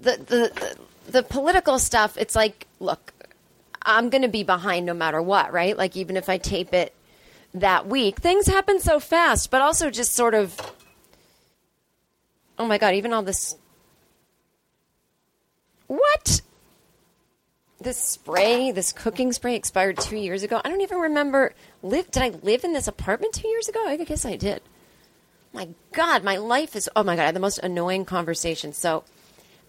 the 0.00 0.16
the 0.16 0.76
the, 1.10 1.22
political 1.22 1.78
stuff, 1.78 2.16
it's 2.16 2.34
like, 2.34 2.66
look, 2.80 3.12
I'm 3.82 4.10
going 4.10 4.22
to 4.22 4.28
be 4.28 4.42
behind 4.42 4.86
no 4.86 4.94
matter 4.94 5.22
what, 5.22 5.52
right? 5.52 5.76
Like 5.76 5.96
even 5.96 6.16
if 6.16 6.28
I 6.28 6.38
tape 6.38 6.74
it 6.74 6.92
that 7.54 7.86
week, 7.86 8.18
things 8.18 8.46
happen 8.46 8.80
so 8.80 9.00
fast, 9.00 9.50
but 9.50 9.62
also 9.62 9.90
just 9.90 10.14
sort 10.14 10.34
of, 10.34 10.60
oh 12.58 12.66
my 12.66 12.76
god, 12.78 12.94
even 12.94 13.12
all 13.12 13.22
this 13.22 13.56
what? 15.88 16.42
This 17.80 17.96
spray, 17.96 18.72
this 18.72 18.92
cooking 18.92 19.32
spray 19.32 19.54
expired 19.54 19.98
two 19.98 20.16
years 20.16 20.42
ago. 20.42 20.60
I 20.64 20.68
don't 20.68 20.80
even 20.80 20.98
remember. 20.98 21.54
Live? 21.82 22.10
Did 22.10 22.22
I 22.22 22.28
live 22.42 22.64
in 22.64 22.72
this 22.72 22.88
apartment 22.88 23.34
two 23.34 23.48
years 23.48 23.68
ago? 23.68 23.84
I 23.86 23.96
guess 23.96 24.24
I 24.24 24.36
did. 24.36 24.62
My 25.52 25.68
God, 25.92 26.24
my 26.24 26.36
life 26.36 26.76
is. 26.76 26.88
Oh 26.94 27.02
my 27.02 27.16
God, 27.16 27.22
I 27.22 27.26
had 27.26 27.36
the 27.36 27.40
most 27.40 27.58
annoying 27.58 28.04
conversation. 28.04 28.72
So, 28.72 29.04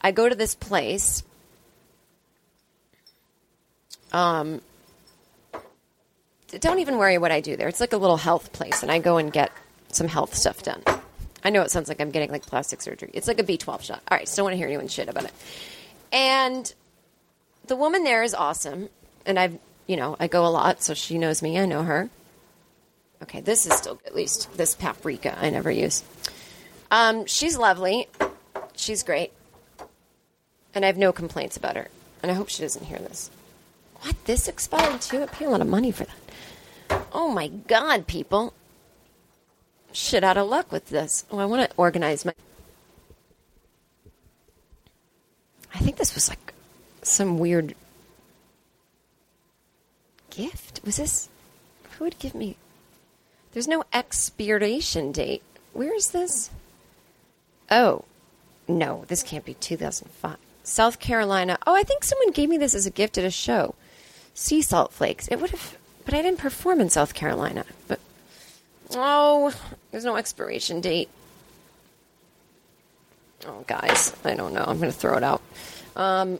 I 0.02 0.12
go 0.12 0.28
to 0.28 0.36
this 0.36 0.56
place. 0.56 1.24
Um, 4.12 4.62
don't 6.60 6.80
even 6.80 6.98
worry 6.98 7.20
what 7.20 7.32
I 7.32 7.42
do 7.42 7.56
there. 7.56 7.68
It's 7.68 7.80
like 7.80 7.94
a 7.94 7.98
little 7.98 8.18
health 8.18 8.52
place, 8.54 8.82
and 8.82 8.92
I 8.92 9.00
go 9.00 9.18
and 9.18 9.32
get 9.32 9.52
some 9.92 10.08
health 10.08 10.34
stuff 10.34 10.64
done. 10.64 10.82
I 11.44 11.52
know 11.52 11.62
it 11.62 11.72
sounds 11.72 11.90
like 11.90 12.02
I'm 12.02 12.12
getting 12.12 12.32
like 12.32 12.46
plastic 12.46 12.82
surgery. 12.82 13.12
It's 13.14 13.28
like 13.28 13.40
a 13.40 13.44
B12 13.44 13.82
shot. 13.84 14.02
All 14.10 14.18
right, 14.18 14.26
just 14.26 14.36
don't 14.36 14.46
want 14.46 14.54
to 14.54 14.58
hear 14.58 14.68
anyone 14.68 14.88
shit 14.88 15.08
about 15.08 15.26
it. 15.26 15.34
And 16.12 16.74
the 17.68 17.75
woman 17.75 18.04
there 18.04 18.24
is 18.24 18.34
awesome. 18.34 18.89
And 19.25 19.38
I've, 19.38 19.58
you 19.88 19.96
know, 19.96 20.16
I 20.20 20.28
go 20.28 20.46
a 20.46 20.50
lot, 20.50 20.84
so 20.84 20.94
she 20.94 21.18
knows 21.18 21.42
me. 21.42 21.60
I 21.60 21.66
know 21.66 21.84
her. 21.84 22.10
Okay, 23.22 23.42
this 23.42 23.66
is 23.66 23.74
still 23.74 24.00
at 24.06 24.16
least 24.16 24.51
this 24.56 24.75
paprika 24.75 25.38
I 25.39 25.50
never 25.50 25.70
use. 25.70 26.04
Um, 26.89 27.25
she's 27.25 27.58
lovely. 27.58 28.08
She's 28.75 29.04
great. 29.04 29.32
And 30.74 30.86
I 30.86 30.88
have 30.88 30.98
no 30.98 31.12
complaints 31.12 31.58
about 31.58 31.75
her. 31.75 31.89
And 32.22 32.32
I 32.32 32.36
hope 32.36 32.50
she 32.50 32.62
doesn't 32.62 32.86
hear 32.86 33.00
this. 33.00 33.30
What? 34.01 34.16
This 34.25 34.48
expired 34.48 35.01
too? 35.01 35.24
I 35.24 35.25
pay 35.25 35.46
a 35.46 35.50
lot 35.50 35.62
of 35.62 35.68
money 35.68 35.92
for 35.92 36.06
that. 36.06 37.06
Oh 37.12 37.32
my 37.32 37.48
God, 37.48 38.08
people. 38.08 38.54
Shit 39.92 40.24
out 40.24 40.38
of 40.38 40.48
luck 40.48 40.72
with 40.72 40.89
this. 40.89 41.25
Oh, 41.32 41.39
I 41.39 41.46
want 41.46 41.70
to 41.70 41.75
organize 41.78 42.24
my. 42.24 42.34
I 45.74 45.80
think 45.80 45.98
this 45.98 46.16
was 46.16 46.30
like 46.30 46.54
some 47.02 47.40
weird 47.40 47.76
gift. 50.30 50.82
Was 50.86 50.98
this? 50.98 51.30
Who 51.92 52.06
would 52.06 52.20
give 52.20 52.36
me? 52.36 52.58
There's 53.54 53.68
no 53.68 53.84
expiration 53.92 55.12
date. 55.12 55.44
Where 55.74 55.96
is 55.96 56.12
this? 56.12 56.50
Oh, 57.72 58.06
no, 58.68 59.06
this 59.08 59.24
can't 59.24 59.46
be 59.46 59.56
2005. 59.56 60.38
South 60.64 61.00
Carolina. 61.00 61.58
Oh, 61.66 61.76
I 61.76 61.84
think 61.84 62.04
someone 62.04 62.32
gave 62.32 62.50
me 62.50 62.58
this 62.58 62.76
as 62.76 62.86
a 62.86 62.92
gift 62.92 63.18
at 63.18 63.24
a 63.24 63.32
show. 63.32 63.76
Sea 64.34 64.62
salt 64.62 64.94
flakes. 64.94 65.28
It 65.28 65.42
would 65.42 65.50
have, 65.50 65.78
but 66.06 66.14
I 66.14 66.22
didn't 66.22 66.40
perform 66.40 66.80
in 66.80 66.90
South 66.90 67.14
Carolina. 67.14 67.66
But 67.88 68.00
oh, 68.92 69.54
there's 69.92 70.06
no 70.06 70.16
expiration 70.16 70.82
date. 70.82 71.10
Oh, 73.46 73.63
guys, 73.67 74.15
I 74.25 74.36
don't 74.36 74.53
know. 74.53 74.63
I'm 74.65 74.79
going 74.79 74.91
to 74.91 74.98
throw 74.98 75.15
it 75.17 75.24
out. 75.24 75.41
Um, 75.96 76.39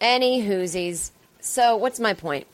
any 0.00 0.42
whoosies. 0.42 1.10
So, 1.40 1.76
what's 1.76 1.98
my 1.98 2.14
point? 2.14 2.46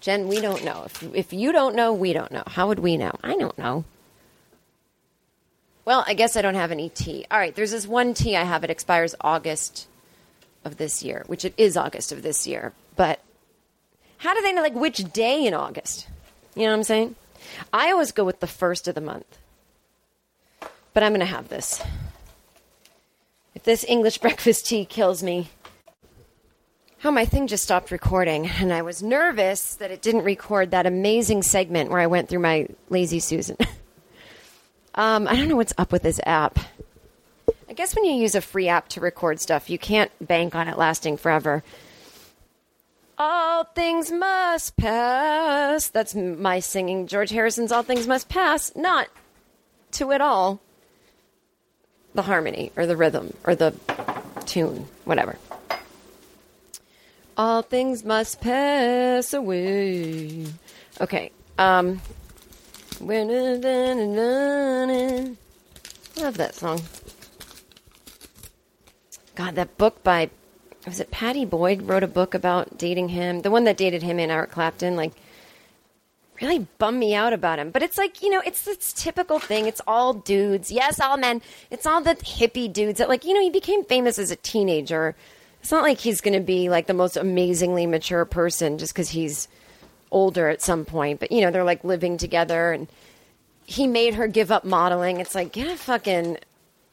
Jen, 0.00 0.28
we 0.28 0.40
don't 0.40 0.64
know. 0.64 0.84
If, 0.86 1.02
if 1.14 1.32
you 1.32 1.52
don't 1.52 1.74
know, 1.74 1.92
we 1.92 2.12
don't 2.12 2.32
know. 2.32 2.42
How 2.46 2.68
would 2.68 2.78
we 2.78 2.96
know? 2.96 3.12
I 3.22 3.36
don't 3.36 3.56
know. 3.58 3.84
Well, 5.84 6.04
I 6.06 6.14
guess 6.14 6.36
I 6.36 6.42
don't 6.42 6.54
have 6.54 6.72
any 6.72 6.88
tea. 6.88 7.26
All 7.30 7.38
right, 7.38 7.54
there's 7.54 7.70
this 7.70 7.86
one 7.86 8.14
tea 8.14 8.36
I 8.36 8.44
have. 8.44 8.64
It 8.64 8.70
expires 8.70 9.14
August 9.20 9.86
of 10.64 10.76
this 10.76 11.02
year, 11.02 11.24
which 11.26 11.44
it 11.44 11.54
is 11.56 11.76
August 11.76 12.12
of 12.12 12.22
this 12.22 12.46
year. 12.46 12.72
But 12.96 13.20
how 14.18 14.34
do 14.34 14.42
they 14.42 14.52
know, 14.52 14.62
like, 14.62 14.74
which 14.74 15.12
day 15.12 15.46
in 15.46 15.54
August? 15.54 16.06
You 16.54 16.62
know 16.62 16.68
what 16.68 16.76
I'm 16.76 16.82
saying? 16.84 17.16
I 17.72 17.90
always 17.90 18.12
go 18.12 18.24
with 18.24 18.40
the 18.40 18.46
first 18.46 18.88
of 18.88 18.94
the 18.94 19.00
month. 19.00 19.38
But 20.92 21.02
I'm 21.02 21.12
going 21.12 21.20
to 21.20 21.26
have 21.26 21.48
this. 21.48 21.82
If 23.54 23.62
this 23.62 23.84
English 23.84 24.18
breakfast 24.26 24.66
tea 24.66 24.84
kills 24.84 25.22
me. 25.22 25.50
Oh, 27.02 27.10
my 27.10 27.24
thing 27.24 27.46
just 27.46 27.64
stopped 27.64 27.90
recording, 27.90 28.46
and 28.46 28.72
I 28.72 28.82
was 28.82 29.02
nervous 29.02 29.76
that 29.76 29.90
it 29.90 30.02
didn't 30.02 30.24
record 30.24 30.70
that 30.72 30.84
amazing 30.84 31.42
segment 31.42 31.90
where 31.90 32.00
I 32.00 32.06
went 32.06 32.28
through 32.28 32.40
my 32.40 32.68
Lazy 32.90 33.20
Susan. 33.20 33.56
um, 34.94 35.26
I 35.26 35.34
don't 35.34 35.48
know 35.48 35.56
what's 35.56 35.72
up 35.78 35.92
with 35.92 36.02
this 36.02 36.20
app. 36.26 36.58
I 37.70 37.72
guess 37.72 37.94
when 37.94 38.04
you 38.04 38.12
use 38.12 38.34
a 38.34 38.42
free 38.42 38.68
app 38.68 38.88
to 38.88 39.00
record 39.00 39.40
stuff, 39.40 39.70
you 39.70 39.78
can't 39.78 40.10
bank 40.20 40.54
on 40.54 40.68
it 40.68 40.76
lasting 40.76 41.16
forever. 41.16 41.62
All 43.16 43.64
things 43.64 44.10
must 44.10 44.76
pass. 44.76 45.88
That's 45.88 46.14
my 46.14 46.60
singing 46.60 47.06
George 47.06 47.30
Harrison's 47.30 47.72
All 47.72 47.82
Things 47.82 48.06
Must 48.06 48.28
Pass, 48.28 48.74
not 48.74 49.08
to 49.92 50.10
it 50.10 50.20
all 50.20 50.60
the 52.14 52.22
harmony 52.22 52.72
or 52.76 52.86
the 52.86 52.96
rhythm 52.96 53.34
or 53.44 53.54
the 53.54 53.74
tune, 54.46 54.86
whatever. 55.04 55.38
All 57.36 57.62
things 57.62 58.04
must 58.04 58.40
pass 58.40 59.32
away. 59.32 60.46
Okay. 61.00 61.30
Um. 61.58 62.00
Love 66.16 66.36
that 66.36 66.54
song. 66.54 66.82
God, 69.34 69.54
that 69.54 69.78
book 69.78 70.02
by 70.02 70.28
was 70.86 71.00
it 71.00 71.10
Pattie 71.10 71.44
Boyd 71.44 71.82
wrote 71.82 72.02
a 72.02 72.08
book 72.08 72.34
about 72.34 72.76
dating 72.76 73.10
him. 73.10 73.42
The 73.42 73.50
one 73.50 73.64
that 73.64 73.76
dated 73.76 74.02
him 74.02 74.18
and 74.18 74.30
Eric 74.30 74.50
Clapton, 74.50 74.96
like 74.96 75.12
really 76.40 76.66
bummed 76.78 76.98
me 76.98 77.14
out 77.14 77.32
about 77.32 77.58
him. 77.58 77.70
But 77.70 77.82
it's 77.82 77.98
like, 77.98 78.22
you 78.22 78.30
know, 78.30 78.42
it's 78.44 78.64
this 78.64 78.92
typical 78.92 79.38
thing. 79.38 79.66
It's 79.66 79.80
all 79.86 80.14
dudes. 80.14 80.70
Yes, 80.70 81.00
all 81.00 81.16
men. 81.16 81.42
It's 81.70 81.86
all 81.86 82.00
the 82.00 82.14
hippie 82.16 82.72
dudes 82.72 82.98
that, 82.98 83.08
like, 83.08 83.24
you 83.24 83.34
know, 83.34 83.40
he 83.40 83.50
became 83.50 83.84
famous 83.84 84.18
as 84.18 84.30
a 84.30 84.36
teenager 84.36 85.14
It's 85.60 85.70
not 85.70 85.82
like 85.82 85.98
he's 85.98 86.20
going 86.20 86.34
to 86.34 86.40
be 86.40 86.68
like 86.68 86.86
the 86.86 86.94
most 86.94 87.16
amazingly 87.16 87.86
mature 87.86 88.24
person 88.24 88.78
just 88.78 88.92
because 88.92 89.10
he's 89.10 89.48
older 90.10 90.48
at 90.48 90.62
some 90.62 90.84
point. 90.84 91.20
But, 91.20 91.32
you 91.32 91.42
know, 91.42 91.50
they're 91.50 91.64
like 91.64 91.84
living 91.84 92.16
together 92.16 92.72
and 92.72 92.88
he 93.64 93.86
made 93.86 94.14
her 94.14 94.26
give 94.26 94.50
up 94.50 94.64
modeling. 94.64 95.20
It's 95.20 95.34
like, 95.34 95.52
get 95.52 95.68
a 95.68 95.76
fucking 95.76 96.38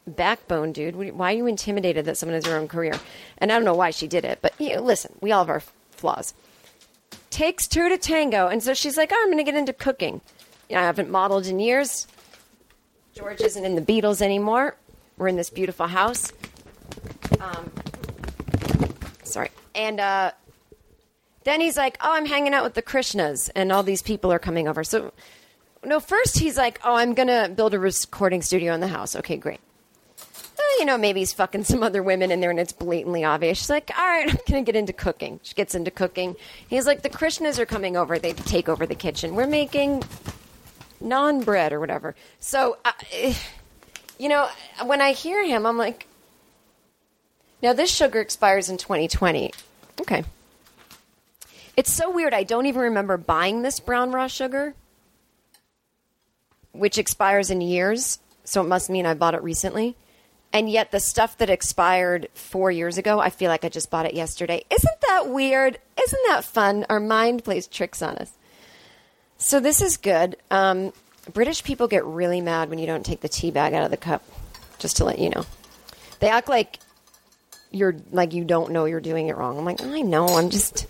backbone, 0.05 0.73
dude. 0.73 0.95
Why 0.95 1.33
are 1.33 1.37
you 1.37 1.47
intimidated 1.47 2.05
that 2.05 2.17
someone 2.17 2.35
has 2.35 2.43
their 2.43 2.57
own 2.57 2.67
career? 2.67 2.93
And 3.37 3.51
I 3.51 3.55
don't 3.55 3.65
know 3.65 3.73
why 3.73 3.91
she 3.91 4.07
did 4.07 4.25
it, 4.25 4.39
but 4.41 4.53
you 4.59 4.75
know, 4.75 4.81
listen, 4.81 5.13
we 5.21 5.31
all 5.31 5.43
have 5.43 5.49
our 5.49 5.63
flaws. 5.91 6.33
Takes 7.29 7.67
two 7.67 7.89
to 7.89 7.97
tango. 7.97 8.47
And 8.47 8.63
so 8.63 8.73
she's 8.73 8.97
like, 8.97 9.11
oh, 9.13 9.19
I'm 9.19 9.27
going 9.27 9.37
to 9.37 9.43
get 9.43 9.55
into 9.55 9.73
cooking. 9.73 10.21
You 10.69 10.75
know, 10.75 10.81
I 10.81 10.85
haven't 10.85 11.09
modeled 11.09 11.47
in 11.47 11.59
years. 11.59 12.07
George 13.13 13.41
isn't 13.41 13.65
in 13.65 13.75
the 13.75 13.81
Beatles 13.81 14.21
anymore. 14.21 14.75
We're 15.17 15.27
in 15.27 15.35
this 15.35 15.49
beautiful 15.49 15.87
house. 15.87 16.31
Um, 17.39 17.71
sorry. 19.23 19.49
And 19.73 19.99
uh, 19.99 20.31
then 21.43 21.61
he's 21.61 21.77
like, 21.77 21.97
"Oh, 22.01 22.11
I'm 22.13 22.25
hanging 22.25 22.53
out 22.53 22.63
with 22.63 22.73
the 22.73 22.81
Krishnas, 22.81 23.49
and 23.55 23.71
all 23.71 23.81
these 23.81 24.01
people 24.01 24.31
are 24.31 24.39
coming 24.39 24.67
over." 24.67 24.83
So, 24.83 25.13
no, 25.83 25.99
first 25.99 26.37
he's 26.37 26.57
like, 26.57 26.79
"Oh, 26.83 26.95
I'm 26.95 27.13
gonna 27.13 27.49
build 27.49 27.73
a 27.73 27.79
recording 27.79 28.41
studio 28.41 28.73
in 28.73 28.79
the 28.81 28.87
house." 28.87 29.15
Okay, 29.15 29.37
great. 29.37 29.59
You 30.79 30.85
know, 30.85 30.97
maybe 30.97 31.21
he's 31.21 31.33
fucking 31.33 31.63
some 31.63 31.81
other 31.83 32.03
women 32.03 32.31
in 32.31 32.39
there, 32.39 32.51
and 32.51 32.59
it's 32.59 32.73
blatantly 32.73 33.23
obvious. 33.23 33.57
She's 33.57 33.69
like, 33.69 33.91
"All 33.97 34.05
right, 34.05 34.29
I'm 34.29 34.37
gonna 34.47 34.63
get 34.63 34.75
into 34.75 34.93
cooking." 34.93 35.39
She 35.43 35.55
gets 35.55 35.73
into 35.75 35.91
cooking. 35.91 36.35
He's 36.67 36.85
like, 36.85 37.01
"The 37.01 37.09
Krishnas 37.09 37.57
are 37.59 37.65
coming 37.65 37.97
over. 37.97 38.19
They 38.19 38.33
take 38.33 38.69
over 38.69 38.85
the 38.85 38.95
kitchen. 38.95 39.35
We're 39.35 39.47
making 39.47 40.03
naan 41.03 41.43
bread 41.43 41.73
or 41.73 41.79
whatever." 41.79 42.15
So, 42.39 42.77
uh, 42.85 42.91
you 44.19 44.29
know, 44.29 44.49
when 44.85 45.01
I 45.01 45.13
hear 45.13 45.43
him, 45.43 45.65
I'm 45.65 45.77
like, 45.77 46.07
now, 47.61 47.73
this 47.73 47.93
sugar 47.93 48.19
expires 48.19 48.69
in 48.69 48.77
2020. 48.77 49.51
Okay. 50.01 50.23
It's 51.75 51.91
so 51.91 52.11
weird. 52.11 52.33
I 52.33 52.43
don't 52.43 52.67
even 52.67 52.81
remember 52.81 53.17
buying 53.17 53.61
this 53.61 53.79
brown 53.79 54.11
raw 54.11 54.27
sugar, 54.27 54.75
which 56.71 56.97
expires 56.97 57.49
in 57.49 57.61
years. 57.61 58.19
So 58.43 58.61
it 58.61 58.67
must 58.67 58.89
mean 58.89 59.05
I 59.05 59.15
bought 59.15 59.33
it 59.33 59.43
recently. 59.43 59.95
And 60.53 60.69
yet, 60.69 60.91
the 60.91 60.99
stuff 60.99 61.37
that 61.37 61.49
expired 61.49 62.29
four 62.33 62.71
years 62.71 62.97
ago, 62.97 63.19
I 63.19 63.29
feel 63.29 63.49
like 63.49 63.65
I 63.65 63.69
just 63.69 63.91
bought 63.91 64.05
it 64.05 64.13
yesterday. 64.13 64.63
Isn't 64.69 65.01
that 65.07 65.29
weird? 65.29 65.77
Isn't 66.01 66.21
that 66.27 66.45
fun? 66.45 66.85
Our 66.89 66.99
mind 66.99 67.43
plays 67.43 67.67
tricks 67.67 68.01
on 68.01 68.15
us. 68.17 68.31
So, 69.37 69.59
this 69.59 69.81
is 69.81 69.97
good. 69.97 70.37
Um, 70.49 70.93
British 71.33 71.63
people 71.63 71.87
get 71.87 72.05
really 72.05 72.41
mad 72.41 72.69
when 72.69 72.79
you 72.79 72.87
don't 72.87 73.05
take 73.05 73.21
the 73.21 73.29
tea 73.29 73.51
bag 73.51 73.73
out 73.73 73.83
of 73.83 73.91
the 73.91 73.97
cup, 73.97 74.23
just 74.79 74.97
to 74.97 75.05
let 75.05 75.19
you 75.19 75.29
know. 75.29 75.45
They 76.19 76.29
act 76.29 76.47
like 76.47 76.79
you're 77.69 77.97
like 78.11 78.33
you 78.33 78.45
don't 78.45 78.71
know 78.71 78.85
you're 78.85 79.01
doing 79.01 79.27
it 79.27 79.35
wrong. 79.35 79.57
I'm 79.57 79.65
like, 79.65 79.83
I 79.83 80.01
know, 80.01 80.27
I'm 80.27 80.49
just 80.49 80.87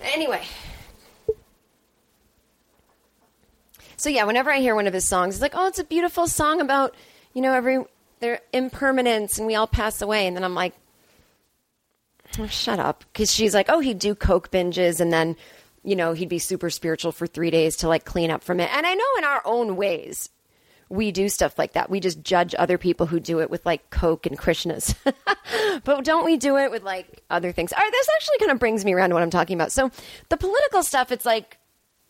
Anyway. 0.00 0.42
So 3.96 4.08
yeah, 4.08 4.24
whenever 4.24 4.50
I 4.50 4.58
hear 4.60 4.74
one 4.74 4.86
of 4.86 4.94
his 4.94 5.08
songs, 5.08 5.34
it's 5.34 5.42
like, 5.42 5.54
"Oh, 5.54 5.66
it's 5.66 5.78
a 5.78 5.84
beautiful 5.84 6.28
song 6.28 6.60
about, 6.60 6.94
you 7.34 7.42
know, 7.42 7.52
every 7.52 7.84
their 8.20 8.40
impermanence 8.52 9.38
and 9.38 9.46
we 9.46 9.54
all 9.54 9.66
pass 9.66 10.02
away." 10.02 10.26
And 10.26 10.36
then 10.36 10.44
I'm 10.44 10.54
like, 10.54 10.74
oh, 12.38 12.46
"Shut 12.46 12.78
up." 12.78 13.04
Cuz 13.14 13.32
she's 13.32 13.54
like, 13.54 13.66
"Oh, 13.68 13.80
he'd 13.80 13.98
do 13.98 14.14
coke 14.14 14.50
binges 14.50 15.00
and 15.00 15.12
then 15.12 15.36
you 15.84 15.96
know, 15.96 16.12
he'd 16.12 16.28
be 16.28 16.40
super 16.40 16.68
spiritual 16.68 17.12
for 17.12 17.26
3 17.26 17.50
days 17.50 17.76
to 17.76 17.88
like 17.88 18.04
clean 18.04 18.30
up 18.30 18.42
from 18.42 18.60
it." 18.60 18.70
And 18.74 18.86
I 18.86 18.94
know 18.94 19.04
in 19.18 19.24
our 19.24 19.42
own 19.44 19.76
ways, 19.76 20.30
we 20.88 21.12
do 21.12 21.28
stuff 21.28 21.58
like 21.58 21.72
that. 21.72 21.90
We 21.90 22.00
just 22.00 22.22
judge 22.22 22.54
other 22.58 22.78
people 22.78 23.06
who 23.06 23.20
do 23.20 23.40
it 23.40 23.50
with 23.50 23.64
like 23.66 23.90
Coke 23.90 24.26
and 24.26 24.38
Krishnas. 24.38 24.94
but 25.84 26.04
don't 26.04 26.24
we 26.24 26.36
do 26.36 26.56
it 26.56 26.70
with 26.70 26.82
like 26.82 27.22
other 27.30 27.52
things? 27.52 27.72
All 27.72 27.82
right, 27.82 27.92
this 27.92 28.08
actually 28.16 28.38
kind 28.38 28.52
of 28.52 28.58
brings 28.58 28.84
me 28.84 28.94
around 28.94 29.10
to 29.10 29.14
what 29.14 29.22
I'm 29.22 29.30
talking 29.30 29.54
about. 29.54 29.72
So 29.72 29.90
the 30.28 30.36
political 30.36 30.82
stuff, 30.82 31.12
it's 31.12 31.26
like, 31.26 31.58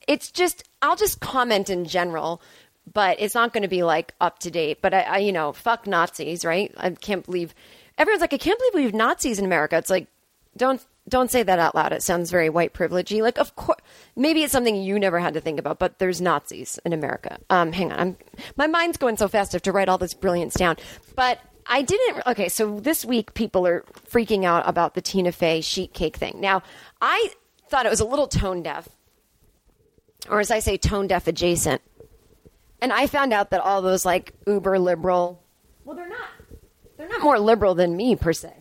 it's 0.06 0.30
just, 0.30 0.64
I'll 0.80 0.96
just 0.96 1.20
comment 1.20 1.70
in 1.70 1.84
general, 1.84 2.40
but 2.92 3.20
it's 3.20 3.34
not 3.34 3.52
going 3.52 3.62
to 3.62 3.68
be 3.68 3.82
like 3.82 4.14
up 4.20 4.38
to 4.40 4.50
date. 4.50 4.80
But 4.82 4.94
I, 4.94 5.00
I, 5.00 5.18
you 5.18 5.32
know, 5.32 5.52
fuck 5.52 5.86
Nazis, 5.86 6.44
right? 6.44 6.72
I 6.76 6.90
can't 6.90 7.24
believe, 7.24 7.54
everyone's 7.96 8.20
like, 8.20 8.34
I 8.34 8.38
can't 8.38 8.58
believe 8.58 8.74
we 8.74 8.84
have 8.84 8.94
Nazis 8.94 9.38
in 9.38 9.44
America. 9.44 9.76
It's 9.76 9.90
like, 9.90 10.08
don't 10.56 10.84
don't 11.08 11.30
say 11.30 11.42
that 11.42 11.58
out 11.58 11.74
loud. 11.74 11.92
It 11.92 12.02
sounds 12.02 12.30
very 12.30 12.50
white 12.50 12.74
privilegey. 12.74 13.22
Like, 13.22 13.38
of 13.38 13.56
course, 13.56 13.80
maybe 14.14 14.42
it's 14.42 14.52
something 14.52 14.76
you 14.76 14.98
never 14.98 15.18
had 15.18 15.34
to 15.34 15.40
think 15.40 15.58
about, 15.58 15.78
but 15.78 15.98
there's 15.98 16.20
Nazis 16.20 16.78
in 16.84 16.92
America. 16.92 17.38
Um, 17.48 17.72
hang 17.72 17.92
on, 17.92 17.98
I'm, 17.98 18.16
my 18.56 18.66
mind's 18.66 18.98
going 18.98 19.16
so 19.16 19.26
fast. 19.26 19.54
I 19.54 19.56
have 19.56 19.62
to 19.62 19.72
write 19.72 19.88
all 19.88 19.98
this 19.98 20.14
brilliance 20.14 20.54
down. 20.54 20.76
But 21.16 21.40
I 21.66 21.82
didn't. 21.82 22.26
Okay, 22.26 22.48
so 22.48 22.80
this 22.80 23.04
week 23.04 23.34
people 23.34 23.66
are 23.66 23.84
freaking 24.10 24.44
out 24.44 24.68
about 24.68 24.94
the 24.94 25.00
Tina 25.00 25.32
Fey 25.32 25.60
sheet 25.60 25.94
cake 25.94 26.16
thing. 26.16 26.40
Now, 26.40 26.62
I 27.00 27.30
thought 27.68 27.86
it 27.86 27.90
was 27.90 28.00
a 28.00 28.06
little 28.06 28.28
tone 28.28 28.62
deaf, 28.62 28.88
or 30.28 30.40
as 30.40 30.50
I 30.50 30.58
say, 30.58 30.76
tone 30.76 31.06
deaf 31.06 31.26
adjacent. 31.26 31.82
And 32.80 32.92
I 32.92 33.06
found 33.06 33.32
out 33.32 33.50
that 33.50 33.60
all 33.60 33.82
those 33.82 34.04
like 34.04 34.32
uber 34.46 34.78
liberal, 34.78 35.42
well, 35.84 35.96
they're 35.96 36.08
not. 36.08 36.28
They're 36.96 37.08
not 37.08 37.22
more 37.22 37.38
liberal 37.38 37.74
than 37.74 37.96
me 37.96 38.16
per 38.16 38.32
se 38.32 38.52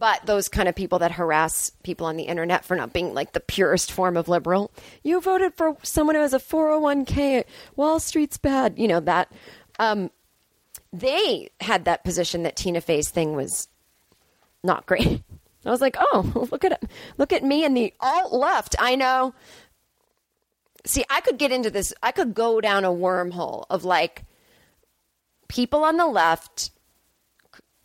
but 0.00 0.24
those 0.24 0.48
kind 0.48 0.66
of 0.68 0.74
people 0.74 0.98
that 0.98 1.12
harass 1.12 1.70
people 1.82 2.06
on 2.06 2.16
the 2.16 2.24
internet 2.24 2.64
for 2.64 2.74
not 2.74 2.92
being 2.92 3.12
like 3.12 3.32
the 3.32 3.40
purest 3.40 3.92
form 3.92 4.16
of 4.16 4.28
liberal. 4.28 4.72
You 5.04 5.20
voted 5.20 5.54
for 5.54 5.76
someone 5.82 6.16
who 6.16 6.22
has 6.22 6.32
a 6.32 6.38
401k. 6.38 7.44
Wall 7.76 8.00
Street's 8.00 8.38
bad. 8.38 8.78
You 8.78 8.88
know, 8.88 9.00
that. 9.00 9.30
Um, 9.78 10.10
they 10.92 11.50
had 11.60 11.84
that 11.84 12.02
position 12.02 12.42
that 12.42 12.56
Tina 12.56 12.80
Fey's 12.80 13.10
thing 13.10 13.36
was 13.36 13.68
not 14.64 14.86
great. 14.86 15.22
I 15.66 15.70
was 15.70 15.82
like, 15.82 15.96
oh, 16.00 16.48
look 16.50 16.64
at. 16.64 16.82
Look 17.18 17.34
at 17.34 17.44
me 17.44 17.64
and 17.66 17.76
the 17.76 17.92
alt 18.00 18.32
left. 18.32 18.74
I 18.78 18.96
know. 18.96 19.34
See, 20.86 21.04
I 21.10 21.20
could 21.20 21.38
get 21.38 21.52
into 21.52 21.70
this. 21.70 21.92
I 22.02 22.12
could 22.12 22.34
go 22.34 22.60
down 22.60 22.84
a 22.84 22.90
wormhole 22.90 23.66
of 23.68 23.84
like 23.84 24.24
people 25.48 25.84
on 25.84 25.96
the 25.96 26.06
left 26.06 26.70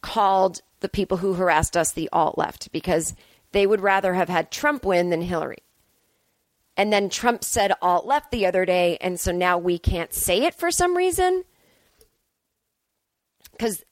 called 0.01 0.61
the 0.79 0.89
people 0.89 1.17
who 1.17 1.33
harassed 1.33 1.75
us 1.75 1.91
the 1.91 2.09
alt 2.13 2.37
left 2.37 2.71
because 2.71 3.15
they 3.51 3.65
would 3.65 3.81
rather 3.81 4.13
have 4.13 4.29
had 4.29 4.51
Trump 4.51 4.85
win 4.85 5.09
than 5.09 5.21
Hillary. 5.21 5.63
And 6.77 6.91
then 6.91 7.09
Trump 7.09 7.43
said 7.43 7.73
alt 7.81 8.05
left 8.05 8.31
the 8.31 8.45
other 8.45 8.65
day, 8.65 8.97
and 8.99 9.19
so 9.19 9.31
now 9.31 9.57
we 9.57 9.79
can't 9.79 10.13
say 10.13 10.43
it 10.43 10.53
for 10.53 10.71
some 10.71 10.95
reason. 10.95 11.43
Because 13.51 13.83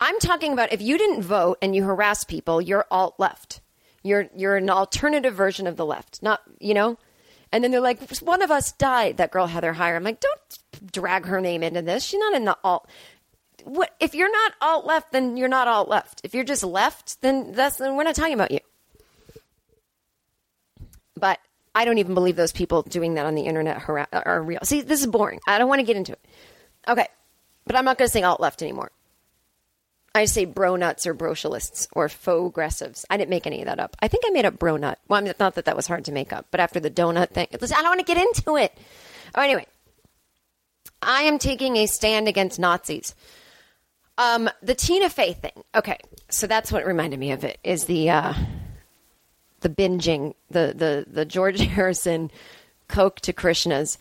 I'm 0.00 0.18
talking 0.18 0.52
about 0.52 0.72
if 0.72 0.80
you 0.80 0.98
didn't 0.98 1.22
vote 1.22 1.58
and 1.60 1.76
you 1.76 1.84
harass 1.84 2.24
people, 2.24 2.60
you're 2.60 2.86
alt 2.90 3.14
left. 3.18 3.60
You're 4.02 4.28
you're 4.34 4.56
an 4.56 4.70
alternative 4.70 5.34
version 5.34 5.66
of 5.66 5.76
the 5.76 5.86
left. 5.86 6.22
Not 6.22 6.40
you 6.58 6.74
know? 6.74 6.98
And 7.54 7.62
then 7.62 7.70
they're 7.70 7.80
like, 7.80 8.10
one 8.18 8.42
of 8.42 8.50
us 8.50 8.72
died, 8.72 9.18
that 9.18 9.30
girl 9.30 9.46
Heather 9.46 9.72
Heyer. 9.72 9.94
I'm 9.94 10.02
like, 10.02 10.18
don't 10.18 10.92
drag 10.92 11.26
her 11.26 11.40
name 11.40 11.62
into 11.62 11.82
this. 11.82 12.02
She's 12.02 12.18
not 12.18 12.34
in 12.34 12.44
the 12.44 12.58
alt 12.64 12.88
what 13.64 13.94
if 13.98 14.14
you're 14.14 14.30
not 14.30 14.52
alt 14.60 14.86
left, 14.86 15.12
then 15.12 15.36
you're 15.36 15.48
not 15.48 15.68
alt 15.68 15.88
left. 15.88 16.20
If 16.22 16.34
you're 16.34 16.44
just 16.44 16.62
left, 16.62 17.20
then 17.22 17.52
that's 17.52 17.76
then 17.76 17.96
we're 17.96 18.04
not 18.04 18.14
talking 18.14 18.34
about 18.34 18.50
you. 18.50 18.60
But 21.16 21.38
I 21.74 21.84
don't 21.84 21.98
even 21.98 22.14
believe 22.14 22.36
those 22.36 22.52
people 22.52 22.82
doing 22.82 23.14
that 23.14 23.26
on 23.26 23.34
the 23.34 23.42
internet 23.42 23.88
are 23.88 24.42
real. 24.42 24.60
See, 24.64 24.82
this 24.82 25.00
is 25.00 25.06
boring. 25.06 25.40
I 25.46 25.58
don't 25.58 25.68
want 25.68 25.80
to 25.80 25.86
get 25.86 25.96
into 25.96 26.12
it. 26.12 26.20
Okay, 26.86 27.08
but 27.66 27.76
I'm 27.76 27.84
not 27.84 27.98
going 27.98 28.08
to 28.08 28.12
say 28.12 28.22
alt 28.22 28.40
left 28.40 28.62
anymore. 28.62 28.90
I 30.14 30.26
say 30.26 30.44
bro 30.44 30.76
nuts 30.76 31.06
or 31.06 31.14
brocialists 31.14 31.88
or 31.92 32.08
faux 32.08 32.54
aggressives. 32.54 33.04
I 33.10 33.16
didn't 33.16 33.30
make 33.30 33.46
any 33.46 33.60
of 33.60 33.66
that 33.66 33.80
up. 33.80 33.96
I 34.00 34.08
think 34.08 34.24
I 34.26 34.30
made 34.30 34.44
up 34.44 34.58
bro 34.58 34.76
nut. 34.76 34.98
Well, 35.08 35.18
I 35.18 35.22
mean, 35.22 35.34
not 35.40 35.56
that 35.56 35.64
that 35.64 35.76
was 35.76 35.88
hard 35.88 36.04
to 36.04 36.12
make 36.12 36.32
up, 36.32 36.46
but 36.50 36.60
after 36.60 36.78
the 36.78 36.90
donut 36.90 37.30
thing, 37.30 37.48
I 37.52 37.56
don't 37.56 37.84
want 37.84 38.00
to 38.00 38.04
get 38.04 38.16
into 38.16 38.56
it. 38.56 38.76
Oh, 39.34 39.42
anyway, 39.42 39.66
I 41.02 41.22
am 41.22 41.38
taking 41.38 41.76
a 41.76 41.86
stand 41.86 42.28
against 42.28 42.58
Nazis. 42.58 43.14
Um, 44.16 44.48
the 44.62 44.76
Tina 44.76 45.10
Fey 45.10 45.32
thing. 45.32 45.64
Okay, 45.74 45.98
so 46.30 46.46
that's 46.46 46.70
what 46.70 46.86
reminded 46.86 47.18
me 47.18 47.32
of 47.32 47.42
it. 47.42 47.58
Is 47.64 47.86
the 47.86 48.10
uh, 48.10 48.34
the 49.60 49.68
binging 49.68 50.34
the 50.50 50.72
the 50.76 51.04
the 51.10 51.24
George 51.24 51.60
Harrison 51.66 52.30
Coke 52.86 53.20
to 53.20 53.32
Krishnas. 53.32 53.98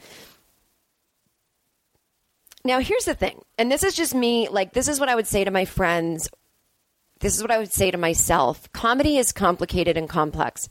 Now 2.65 2.79
here's 2.79 3.05
the 3.05 3.13
thing, 3.13 3.43
and 3.57 3.71
this 3.71 3.83
is 3.83 3.93
just 3.93 4.15
me. 4.15 4.47
Like 4.47 4.73
this 4.73 4.87
is 4.87 4.99
what 4.99 5.09
I 5.09 5.15
would 5.15 5.27
say 5.27 5.43
to 5.43 5.51
my 5.51 5.65
friends. 5.65 6.29
This 7.19 7.35
is 7.35 7.41
what 7.41 7.51
I 7.51 7.57
would 7.57 7.71
say 7.71 7.91
to 7.91 7.97
myself. 7.97 8.71
Comedy 8.71 9.17
is 9.17 9.31
complicated 9.31 9.97
and 9.97 10.07
complex, 10.07 10.69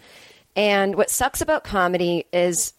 and 0.57 0.95
what 0.95 1.11
sucks 1.11 1.41
about 1.41 1.65
comedy 1.65 2.25
is 2.33 2.73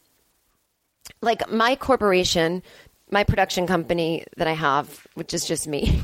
like 1.21 1.49
my 1.51 1.75
corporation, 1.75 2.63
my 3.11 3.23
production 3.23 3.67
company 3.67 4.25
that 4.37 4.47
I 4.47 4.53
have, 4.53 5.05
which 5.13 5.33
is 5.33 5.45
just 5.45 5.67
me. 5.67 6.01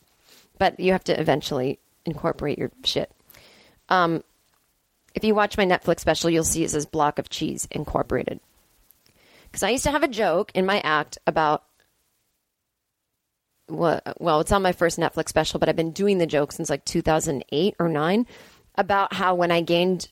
but 0.58 0.78
you 0.78 0.92
have 0.92 1.04
to 1.04 1.18
eventually 1.18 1.78
incorporate 2.04 2.58
your 2.58 2.70
shit. 2.84 3.10
Um, 3.88 4.22
if 5.14 5.24
you 5.24 5.34
watch 5.34 5.56
my 5.56 5.64
Netflix 5.64 6.00
special, 6.00 6.30
you'll 6.30 6.44
see 6.44 6.62
it 6.62 6.70
says 6.70 6.86
Block 6.86 7.18
of 7.18 7.30
Cheese 7.30 7.66
Incorporated. 7.70 8.40
Because 9.44 9.62
I 9.62 9.70
used 9.70 9.84
to 9.84 9.90
have 9.90 10.02
a 10.02 10.08
joke 10.08 10.52
in 10.54 10.66
my 10.66 10.80
act 10.80 11.18
about 11.26 11.64
well, 13.70 14.40
it's 14.40 14.52
on 14.52 14.62
my 14.62 14.72
first 14.72 14.98
Netflix 14.98 15.28
special, 15.28 15.60
but 15.60 15.68
I've 15.68 15.76
been 15.76 15.92
doing 15.92 16.18
the 16.18 16.26
joke 16.26 16.52
since 16.52 16.70
like 16.70 16.84
2008 16.84 17.74
or 17.78 17.88
9 17.88 18.26
about 18.76 19.12
how 19.12 19.34
when 19.34 19.50
I 19.50 19.60
gained 19.60 20.08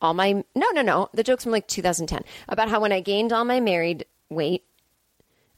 all 0.00 0.14
my 0.14 0.32
no, 0.54 0.70
no, 0.72 0.82
no, 0.82 1.08
the 1.14 1.22
joke's 1.22 1.44
from 1.44 1.52
like 1.52 1.68
2010 1.68 2.24
about 2.48 2.68
how 2.68 2.80
when 2.80 2.92
I 2.92 3.00
gained 3.00 3.32
all 3.32 3.44
my 3.44 3.60
married 3.60 4.04
weight, 4.28 4.64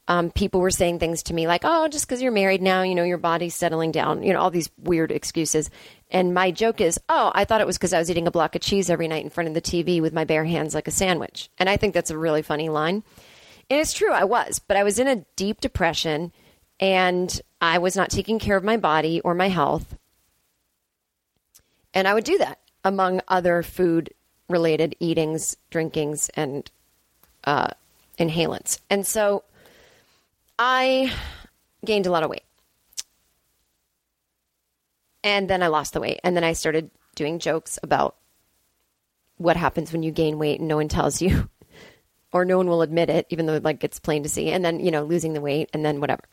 um, 0.07 0.29
people 0.29 0.61
were 0.61 0.71
saying 0.71 0.99
things 0.99 1.23
to 1.23 1.33
me 1.33 1.47
like, 1.47 1.61
"Oh, 1.63 1.87
just 1.87 2.07
because 2.07 2.21
you're 2.21 2.31
married 2.31 2.61
now, 2.61 2.83
you 2.83 2.93
know, 2.93 3.03
your 3.03 3.17
body's 3.17 3.55
settling 3.55 3.91
down," 3.91 4.21
you 4.21 4.33
know, 4.33 4.39
all 4.39 4.51
these 4.51 4.69
weird 4.77 5.11
excuses. 5.11 5.71
And 6.11 6.33
my 6.33 6.51
joke 6.51 6.79
is, 6.79 6.99
"Oh, 7.09 7.31
I 7.33 7.43
thought 7.43 7.61
it 7.61 7.67
was 7.67 7.77
because 7.77 7.93
I 7.93 7.97
was 7.99 8.11
eating 8.11 8.27
a 8.27 8.31
block 8.31 8.55
of 8.55 8.61
cheese 8.61 8.89
every 8.89 9.07
night 9.07 9.23
in 9.23 9.31
front 9.31 9.47
of 9.47 9.55
the 9.55 9.61
TV 9.61 9.99
with 9.99 10.13
my 10.13 10.23
bare 10.23 10.45
hands 10.45 10.75
like 10.75 10.87
a 10.87 10.91
sandwich." 10.91 11.49
And 11.57 11.67
I 11.67 11.77
think 11.77 11.95
that's 11.95 12.11
a 12.11 12.17
really 12.17 12.43
funny 12.43 12.69
line. 12.69 13.03
And 13.69 13.79
it's 13.79 13.93
true, 13.93 14.11
I 14.11 14.25
was, 14.25 14.59
but 14.59 14.77
I 14.77 14.83
was 14.83 14.99
in 14.99 15.07
a 15.07 15.25
deep 15.35 15.59
depression 15.59 16.31
and 16.79 17.41
I 17.61 17.77
was 17.77 17.95
not 17.95 18.09
taking 18.09 18.39
care 18.39 18.57
of 18.57 18.63
my 18.63 18.77
body 18.77 19.21
or 19.21 19.33
my 19.33 19.49
health. 19.49 19.97
And 21.93 22.07
I 22.07 22.13
would 22.13 22.25
do 22.25 22.37
that 22.39 22.59
among 22.83 23.21
other 23.27 23.63
food 23.63 24.13
related 24.49 24.95
eatings, 24.99 25.57
drinkings, 25.69 26.29
and 26.35 26.69
uh, 27.45 27.69
inhalants. 28.19 28.79
And 28.89 29.05
so 29.07 29.43
I 30.59 31.11
gained 31.83 32.05
a 32.05 32.11
lot 32.11 32.23
of 32.23 32.29
weight. 32.29 32.43
And 35.23 35.49
then 35.49 35.63
I 35.63 35.67
lost 35.67 35.93
the 35.93 36.01
weight. 36.01 36.19
And 36.23 36.35
then 36.35 36.43
I 36.43 36.53
started 36.53 36.91
doing 37.15 37.39
jokes 37.39 37.79
about 37.81 38.15
what 39.37 39.57
happens 39.57 39.91
when 39.91 40.03
you 40.03 40.11
gain 40.11 40.37
weight 40.37 40.59
and 40.59 40.67
no 40.67 40.75
one 40.75 40.87
tells 40.87 41.21
you, 41.21 41.49
or 42.31 42.45
no 42.45 42.57
one 42.57 42.67
will 42.67 42.81
admit 42.81 43.09
it, 43.09 43.25
even 43.29 43.45
though 43.45 43.57
like 43.57 43.83
it's 43.83 43.99
plain 43.99 44.23
to 44.23 44.29
see. 44.29 44.51
And 44.51 44.63
then, 44.63 44.79
you 44.79 44.91
know, 44.91 45.03
losing 45.03 45.33
the 45.33 45.41
weight 45.41 45.69
and 45.73 45.83
then 45.83 45.99
whatever. 45.99 46.23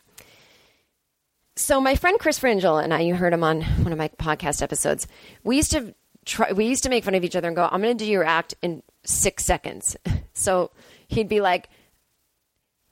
So 1.55 1.79
my 1.79 1.95
friend 1.95 2.19
Chris 2.19 2.39
Frangel 2.39 2.83
and 2.83 2.93
I, 2.93 3.01
you 3.01 3.15
heard 3.15 3.33
him 3.33 3.43
on 3.43 3.61
one 3.61 3.91
of 3.91 3.97
my 3.97 4.07
podcast 4.09 4.61
episodes. 4.61 5.07
We 5.43 5.55
used 5.57 5.71
to 5.71 5.93
try, 6.25 6.51
we 6.51 6.65
used 6.65 6.83
to 6.83 6.89
make 6.89 7.03
fun 7.03 7.15
of 7.15 7.23
each 7.23 7.35
other 7.35 7.47
and 7.47 7.55
go, 7.55 7.67
I'm 7.71 7.81
going 7.81 7.95
to 7.97 8.03
do 8.03 8.09
your 8.09 8.23
act 8.23 8.55
in 8.61 8.83
six 9.03 9.45
seconds. 9.45 9.95
So 10.35 10.71
he'd 11.09 11.29
be 11.29 11.41
like, 11.41 11.69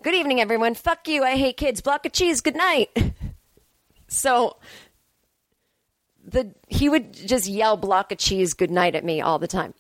Good 0.04 0.14
evening, 0.14 0.40
everyone. 0.40 0.76
Fuck 0.76 1.08
you. 1.08 1.24
I 1.24 1.38
hate 1.38 1.58
kids. 1.58 1.82
Block 1.82 2.06
of 2.06 2.12
cheese. 2.12 2.40
Good 2.42 2.56
night. 2.56 2.90
So 4.08 4.58
the 6.24 6.54
he 6.68 6.90
would 6.90 7.14
just 7.14 7.48
yell 7.48 7.78
block 7.78 8.12
of 8.12 8.18
cheese 8.18 8.54
good 8.54 8.70
night 8.70 8.94
at 8.94 9.06
me 9.06 9.22
all 9.22 9.40
the 9.40 9.48
time. 9.48 9.74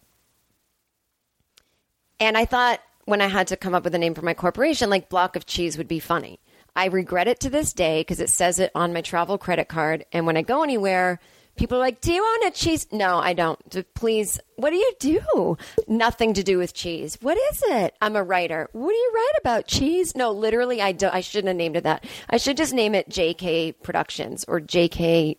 And 2.19 2.37
I 2.37 2.45
thought 2.45 2.79
when 3.05 3.21
I 3.21 3.27
had 3.27 3.47
to 3.47 3.57
come 3.57 3.75
up 3.75 3.83
with 3.83 3.93
a 3.93 3.97
name 3.97 4.13
for 4.13 4.21
my 4.21 4.33
corporation, 4.33 4.89
like 4.89 5.09
block 5.09 5.35
of 5.35 5.45
cheese 5.45 5.77
would 5.77 5.87
be 5.87 5.99
funny. 5.99 6.39
I 6.75 6.85
regret 6.85 7.27
it 7.27 7.39
to 7.41 7.49
this 7.49 7.73
day 7.73 8.01
because 8.01 8.19
it 8.19 8.29
says 8.29 8.59
it 8.59 8.71
on 8.75 8.93
my 8.93 9.01
travel 9.01 9.37
credit 9.37 9.67
card. 9.67 10.05
And 10.11 10.25
when 10.25 10.37
I 10.37 10.41
go 10.41 10.63
anywhere, 10.63 11.19
people 11.55 11.77
are 11.77 11.81
like, 11.81 12.01
Do 12.01 12.13
you 12.13 12.23
own 12.23 12.47
a 12.47 12.51
cheese? 12.51 12.87
No, 12.91 13.17
I 13.17 13.33
don't. 13.33 13.59
Please, 13.93 14.39
what 14.55 14.69
do 14.69 14.77
you 14.77 14.93
do? 14.99 15.57
Nothing 15.87 16.33
to 16.33 16.43
do 16.43 16.57
with 16.57 16.73
cheese. 16.73 17.17
What 17.21 17.37
is 17.51 17.63
it? 17.67 17.95
I'm 18.01 18.15
a 18.15 18.23
writer. 18.23 18.69
What 18.71 18.89
do 18.89 18.95
you 18.95 19.11
write 19.13 19.39
about? 19.39 19.67
Cheese? 19.67 20.15
No, 20.15 20.31
literally, 20.31 20.81
I, 20.81 20.93
do, 20.93 21.09
I 21.11 21.21
shouldn't 21.21 21.49
have 21.49 21.57
named 21.57 21.75
it 21.75 21.83
that. 21.83 22.05
I 22.29 22.37
should 22.37 22.57
just 22.57 22.73
name 22.73 22.95
it 22.95 23.09
JK 23.09 23.83
Productions 23.83 24.45
or 24.47 24.61
JK 24.61 25.37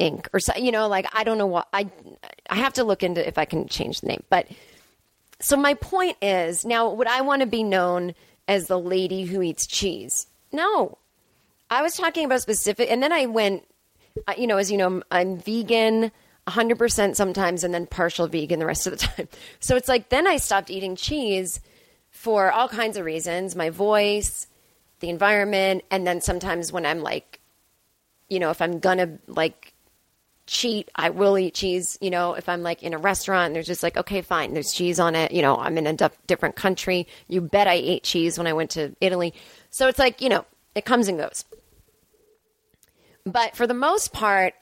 Inc. 0.00 0.26
or 0.32 0.40
so, 0.40 0.54
you 0.56 0.72
know, 0.72 0.88
like, 0.88 1.06
I 1.12 1.24
don't 1.24 1.38
know 1.38 1.46
what. 1.46 1.68
I, 1.72 1.88
I 2.50 2.56
have 2.56 2.74
to 2.74 2.84
look 2.84 3.02
into 3.02 3.26
if 3.26 3.38
I 3.38 3.44
can 3.44 3.68
change 3.68 4.00
the 4.00 4.08
name. 4.08 4.22
But 4.28 4.48
so 5.40 5.56
my 5.56 5.74
point 5.74 6.16
is 6.22 6.64
now, 6.64 6.92
would 6.92 7.06
I 7.06 7.20
want 7.20 7.40
to 7.40 7.46
be 7.46 7.62
known 7.62 8.14
as 8.48 8.66
the 8.66 8.78
lady 8.78 9.24
who 9.24 9.42
eats 9.42 9.66
cheese? 9.66 10.26
No. 10.52 10.98
I 11.70 11.82
was 11.82 11.94
talking 11.96 12.24
about 12.24 12.42
specific, 12.42 12.90
and 12.90 13.02
then 13.02 13.12
I 13.12 13.26
went, 13.26 13.66
you 14.36 14.46
know, 14.46 14.58
as 14.58 14.70
you 14.70 14.78
know, 14.78 15.02
I'm 15.10 15.38
vegan 15.38 16.12
100% 16.46 17.16
sometimes 17.16 17.64
and 17.64 17.72
then 17.72 17.86
partial 17.86 18.26
vegan 18.26 18.58
the 18.58 18.66
rest 18.66 18.86
of 18.86 18.92
the 18.92 18.98
time. 19.06 19.28
So 19.60 19.76
it's 19.76 19.88
like, 19.88 20.08
then 20.08 20.26
I 20.26 20.36
stopped 20.36 20.70
eating 20.70 20.96
cheese 20.96 21.60
for 22.10 22.52
all 22.52 22.68
kinds 22.68 22.96
of 22.96 23.04
reasons 23.04 23.56
my 23.56 23.70
voice, 23.70 24.46
the 25.00 25.10
environment, 25.10 25.84
and 25.90 26.06
then 26.06 26.20
sometimes 26.20 26.72
when 26.72 26.86
I'm 26.86 27.02
like, 27.02 27.40
you 28.28 28.38
know, 28.38 28.50
if 28.50 28.62
I'm 28.62 28.78
gonna 28.78 29.18
like 29.26 29.73
cheat, 30.46 30.90
I 30.94 31.10
will 31.10 31.38
eat 31.38 31.54
cheese. 31.54 31.98
You 32.00 32.10
know, 32.10 32.34
if 32.34 32.48
I'm 32.48 32.62
like 32.62 32.82
in 32.82 32.94
a 32.94 32.98
restaurant 32.98 33.46
and 33.46 33.56
there's 33.56 33.66
just 33.66 33.82
like, 33.82 33.96
okay, 33.96 34.22
fine, 34.22 34.54
there's 34.54 34.72
cheese 34.72 35.00
on 35.00 35.14
it. 35.14 35.32
You 35.32 35.42
know, 35.42 35.56
I'm 35.56 35.78
in 35.78 35.86
a 35.86 36.10
different 36.26 36.56
country. 36.56 37.06
You 37.28 37.40
bet 37.40 37.66
I 37.66 37.74
ate 37.74 38.02
cheese 38.02 38.38
when 38.38 38.46
I 38.46 38.52
went 38.52 38.70
to 38.72 38.94
Italy. 39.00 39.34
So 39.70 39.88
it's 39.88 39.98
like, 39.98 40.20
you 40.20 40.28
know, 40.28 40.44
it 40.74 40.84
comes 40.84 41.08
and 41.08 41.18
goes. 41.18 41.44
But 43.24 43.56
for 43.56 43.66
the 43.66 43.74
most 43.74 44.12
part, 44.12 44.54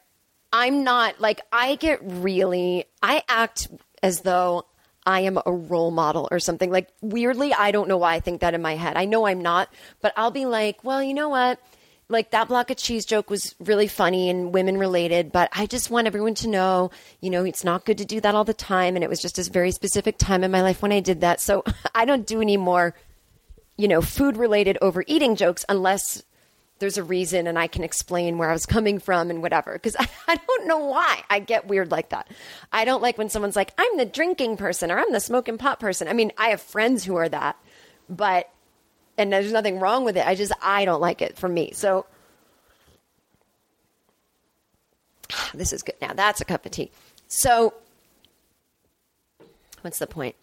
I'm 0.52 0.84
not 0.84 1.20
like, 1.20 1.40
I 1.50 1.74
get 1.76 2.00
really, 2.02 2.84
I 3.02 3.22
act 3.28 3.68
as 4.02 4.20
though 4.20 4.66
I 5.04 5.20
am 5.20 5.38
a 5.44 5.52
role 5.52 5.90
model 5.90 6.28
or 6.30 6.38
something. 6.38 6.70
Like, 6.70 6.88
weirdly, 7.00 7.52
I 7.52 7.72
don't 7.72 7.88
know 7.88 7.96
why 7.96 8.14
I 8.14 8.20
think 8.20 8.40
that 8.40 8.54
in 8.54 8.62
my 8.62 8.76
head. 8.76 8.96
I 8.96 9.04
know 9.04 9.26
I'm 9.26 9.40
not, 9.40 9.68
but 10.00 10.12
I'll 10.16 10.30
be 10.30 10.46
like, 10.46 10.84
well, 10.84 11.02
you 11.02 11.14
know 11.14 11.28
what? 11.28 11.58
Like 12.12 12.30
that 12.30 12.48
block 12.48 12.70
of 12.70 12.76
cheese 12.76 13.04
joke 13.04 13.30
was 13.30 13.54
really 13.58 13.88
funny 13.88 14.30
and 14.30 14.52
women 14.52 14.78
related, 14.78 15.32
but 15.32 15.48
I 15.52 15.66
just 15.66 15.90
want 15.90 16.06
everyone 16.06 16.34
to 16.36 16.48
know, 16.48 16.90
you 17.20 17.30
know, 17.30 17.44
it's 17.44 17.64
not 17.64 17.84
good 17.84 17.98
to 17.98 18.04
do 18.04 18.20
that 18.20 18.34
all 18.34 18.44
the 18.44 18.54
time. 18.54 18.94
And 18.94 19.02
it 19.02 19.10
was 19.10 19.20
just 19.20 19.38
a 19.38 19.50
very 19.50 19.72
specific 19.72 20.18
time 20.18 20.44
in 20.44 20.50
my 20.50 20.62
life 20.62 20.82
when 20.82 20.92
I 20.92 21.00
did 21.00 21.22
that. 21.22 21.40
So 21.40 21.64
I 21.94 22.04
don't 22.04 22.26
do 22.26 22.40
any 22.40 22.56
more, 22.56 22.94
you 23.76 23.88
know, 23.88 24.00
food 24.00 24.36
related 24.36 24.78
overeating 24.80 25.36
jokes 25.36 25.64
unless 25.68 26.22
there's 26.78 26.98
a 26.98 27.04
reason 27.04 27.46
and 27.46 27.58
I 27.58 27.68
can 27.68 27.84
explain 27.84 28.38
where 28.38 28.50
I 28.50 28.52
was 28.52 28.66
coming 28.66 28.98
from 28.98 29.30
and 29.30 29.40
whatever. 29.40 29.72
Because 29.72 29.96
I, 29.98 30.08
I 30.28 30.36
don't 30.36 30.66
know 30.66 30.84
why 30.84 31.22
I 31.30 31.38
get 31.40 31.66
weird 31.66 31.90
like 31.90 32.10
that. 32.10 32.28
I 32.72 32.84
don't 32.84 33.02
like 33.02 33.18
when 33.18 33.30
someone's 33.30 33.56
like, 33.56 33.72
I'm 33.78 33.96
the 33.96 34.04
drinking 34.04 34.56
person 34.56 34.90
or 34.90 34.98
I'm 34.98 35.12
the 35.12 35.20
smoking 35.20 35.58
pot 35.58 35.80
person. 35.80 36.08
I 36.08 36.12
mean, 36.12 36.32
I 36.36 36.48
have 36.48 36.60
friends 36.60 37.04
who 37.04 37.16
are 37.16 37.28
that, 37.28 37.56
but 38.08 38.50
and 39.18 39.32
there's 39.32 39.52
nothing 39.52 39.78
wrong 39.78 40.04
with 40.04 40.16
it. 40.16 40.26
I 40.26 40.34
just 40.34 40.52
I 40.62 40.84
don't 40.84 41.00
like 41.00 41.22
it 41.22 41.36
for 41.36 41.48
me. 41.48 41.72
So 41.72 42.06
this 45.54 45.72
is 45.72 45.82
good. 45.82 45.96
Now 46.00 46.12
that's 46.12 46.40
a 46.40 46.44
cup 46.44 46.66
of 46.66 46.72
tea. 46.72 46.90
So 47.28 47.74
what's 49.82 49.98
the 49.98 50.06
point? 50.06 50.36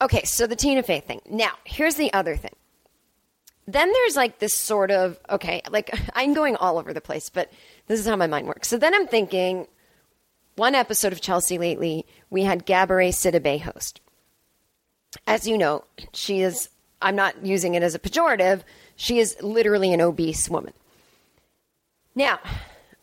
Okay, 0.00 0.24
so 0.24 0.46
the 0.46 0.56
Tina 0.56 0.82
Fey 0.82 1.00
thing. 1.00 1.22
Now, 1.28 1.52
here's 1.64 1.94
the 1.94 2.12
other 2.12 2.36
thing. 2.36 2.54
Then 3.66 3.90
there's 3.92 4.14
like 4.14 4.38
this 4.38 4.54
sort 4.54 4.90
of 4.90 5.18
okay, 5.30 5.62
like 5.70 5.90
I'm 6.14 6.34
going 6.34 6.56
all 6.56 6.78
over 6.78 6.92
the 6.92 7.00
place, 7.00 7.30
but 7.30 7.52
this 7.86 7.98
is 8.00 8.06
how 8.06 8.16
my 8.16 8.26
mind 8.26 8.46
works. 8.46 8.68
So 8.68 8.78
then 8.78 8.94
I'm 8.94 9.06
thinking 9.06 9.66
one 10.56 10.74
episode 10.74 11.12
of 11.12 11.20
Chelsea 11.20 11.58
lately, 11.58 12.06
we 12.30 12.42
had 12.42 12.66
Gabourey 12.66 13.10
Sidibe 13.10 13.60
host. 13.60 14.00
As 15.26 15.46
you 15.46 15.58
know, 15.58 15.84
she 16.12 16.40
is 16.40 16.68
I'm 17.00 17.16
not 17.16 17.44
using 17.44 17.74
it 17.74 17.82
as 17.82 17.94
a 17.94 17.98
pejorative. 17.98 18.62
She 18.96 19.18
is 19.18 19.36
literally 19.42 19.92
an 19.92 20.00
obese 20.00 20.48
woman. 20.48 20.72
Now, 22.14 22.40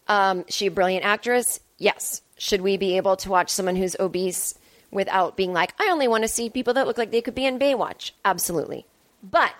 um, 0.07 0.45
she 0.49 0.67
a 0.67 0.71
brilliant 0.71 1.05
actress? 1.05 1.59
Yes. 1.77 2.21
Should 2.37 2.61
we 2.61 2.77
be 2.77 2.97
able 2.97 3.15
to 3.17 3.29
watch 3.29 3.49
someone 3.49 3.75
who's 3.75 3.95
obese 3.99 4.55
without 4.91 5.37
being 5.37 5.53
like, 5.53 5.73
I 5.79 5.89
only 5.91 6.07
want 6.07 6.23
to 6.23 6.27
see 6.27 6.49
people 6.49 6.73
that 6.73 6.87
look 6.87 6.97
like 6.97 7.11
they 7.11 7.21
could 7.21 7.35
be 7.35 7.45
in 7.45 7.59
Baywatch? 7.59 8.11
Absolutely. 8.25 8.85
But 9.21 9.53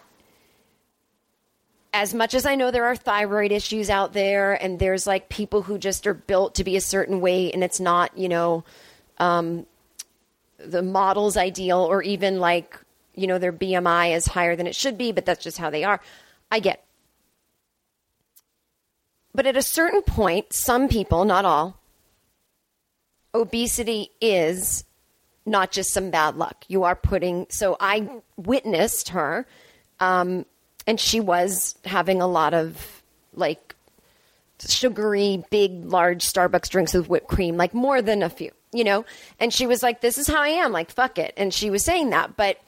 as 1.94 2.14
much 2.14 2.34
as 2.34 2.46
I 2.46 2.56
know 2.56 2.72
there 2.72 2.86
are 2.86 2.96
thyroid 2.96 3.52
issues 3.52 3.90
out 3.90 4.14
there, 4.14 4.54
and 4.54 4.80
there's 4.80 5.06
like 5.06 5.30
people 5.30 5.62
who 5.62 5.78
just 5.78 6.08
are 6.08 6.16
built 6.16 6.56
to 6.56 6.64
be 6.64 6.76
a 6.76 6.82
certain 6.82 7.22
weight, 7.22 7.54
and 7.54 7.64
it's 7.64 7.80
not, 7.80 8.18
you 8.18 8.28
know, 8.28 8.64
um, 9.20 9.66
the 10.58 10.82
model's 10.82 11.38
ideal, 11.38 11.80
or 11.80 12.02
even 12.02 12.40
like 12.40 12.80
you 13.16 13.28
know, 13.28 13.38
their 13.38 13.54
BMI 13.54 14.16
is 14.16 14.26
higher 14.28 14.56
than 14.56 14.68
it 14.68 14.76
should 14.76 14.98
be, 14.98 15.12
but 15.12 15.26
that's 15.26 15.44
just 15.44 15.58
how 15.58 15.70
they 15.70 15.84
are. 15.84 16.00
I 16.52 16.60
get. 16.60 16.84
But 19.36 19.48
at 19.48 19.58
a 19.58 19.62
certain 19.64 20.02
point, 20.02 20.54
some 20.54 20.88
people, 20.88 21.26
not 21.26 21.46
all, 21.46 21.80
obesity 23.34 24.12
is 24.22 24.84
not 25.46 25.72
just 25.72 25.92
some 25.94 26.12
bad 26.12 26.36
luck. 26.36 26.66
You 26.68 26.84
are 26.84 26.96
putting, 26.96 27.48
so 27.50 27.76
I 27.80 28.10
witnessed 28.38 29.10
her, 29.10 29.48
um, 30.00 30.46
and 30.86 31.00
she 31.00 31.20
was 31.20 31.76
having 31.86 32.22
a 32.22 32.28
lot 32.28 32.54
of 32.54 33.02
like 33.34 33.76
sugary, 34.60 35.44
big, 35.50 35.86
large 35.86 36.24
Starbucks 36.24 36.70
drinks 36.70 36.94
with 36.94 37.10
whipped 37.10 37.28
cream, 37.28 37.58
like 37.58 37.74
more 37.74 38.02
than 38.02 38.24
a 38.24 38.30
few, 38.30 38.52
you 38.72 38.84
know? 38.84 39.06
And 39.40 39.54
she 39.54 39.68
was 39.68 39.84
like, 39.84 40.02
this 40.02 40.18
is 40.18 40.28
how 40.28 40.42
I 40.42 40.50
am, 40.50 40.72
like, 40.72 40.92
fuck 40.92 41.18
it. 41.18 41.34
And 41.38 41.54
she 41.54 41.70
was 41.70 41.84
saying 41.84 42.12
that. 42.12 42.38
But 42.38 42.60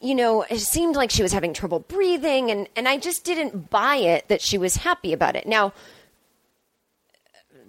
you 0.00 0.14
know, 0.14 0.42
it 0.42 0.60
seemed 0.60 0.96
like 0.96 1.10
she 1.10 1.22
was 1.22 1.32
having 1.32 1.54
trouble 1.54 1.80
breathing, 1.80 2.50
and, 2.50 2.68
and 2.76 2.88
I 2.88 2.98
just 2.98 3.24
didn't 3.24 3.70
buy 3.70 3.96
it 3.96 4.28
that 4.28 4.40
she 4.40 4.58
was 4.58 4.76
happy 4.76 5.12
about 5.12 5.36
it. 5.36 5.46
Now, 5.46 5.72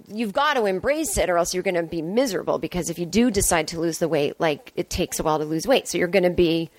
you've 0.08 0.34
got 0.34 0.56
to 0.56 0.66
embrace 0.66 1.18
it, 1.18 1.30
or 1.30 1.38
else 1.38 1.54
you're 1.54 1.64
going 1.64 1.76
to 1.76 1.84
be 1.84 2.02
miserable 2.02 2.60
because 2.60 2.90
if 2.90 3.00
you 3.00 3.06
do 3.06 3.32
decide 3.32 3.68
to 3.70 3.80
lose 3.80 4.00
the 4.00 4.08
weight, 4.08 4.40
like 4.40 4.72
it 4.76 4.90
takes 4.90 5.20
a 5.20 5.24
while 5.24 5.40
to 5.40 5.46
lose 5.46 5.68
weight. 5.68 5.88
So 5.88 5.98
you're 5.98 6.08
going 6.08 6.24
to 6.24 6.30
be 6.30 6.70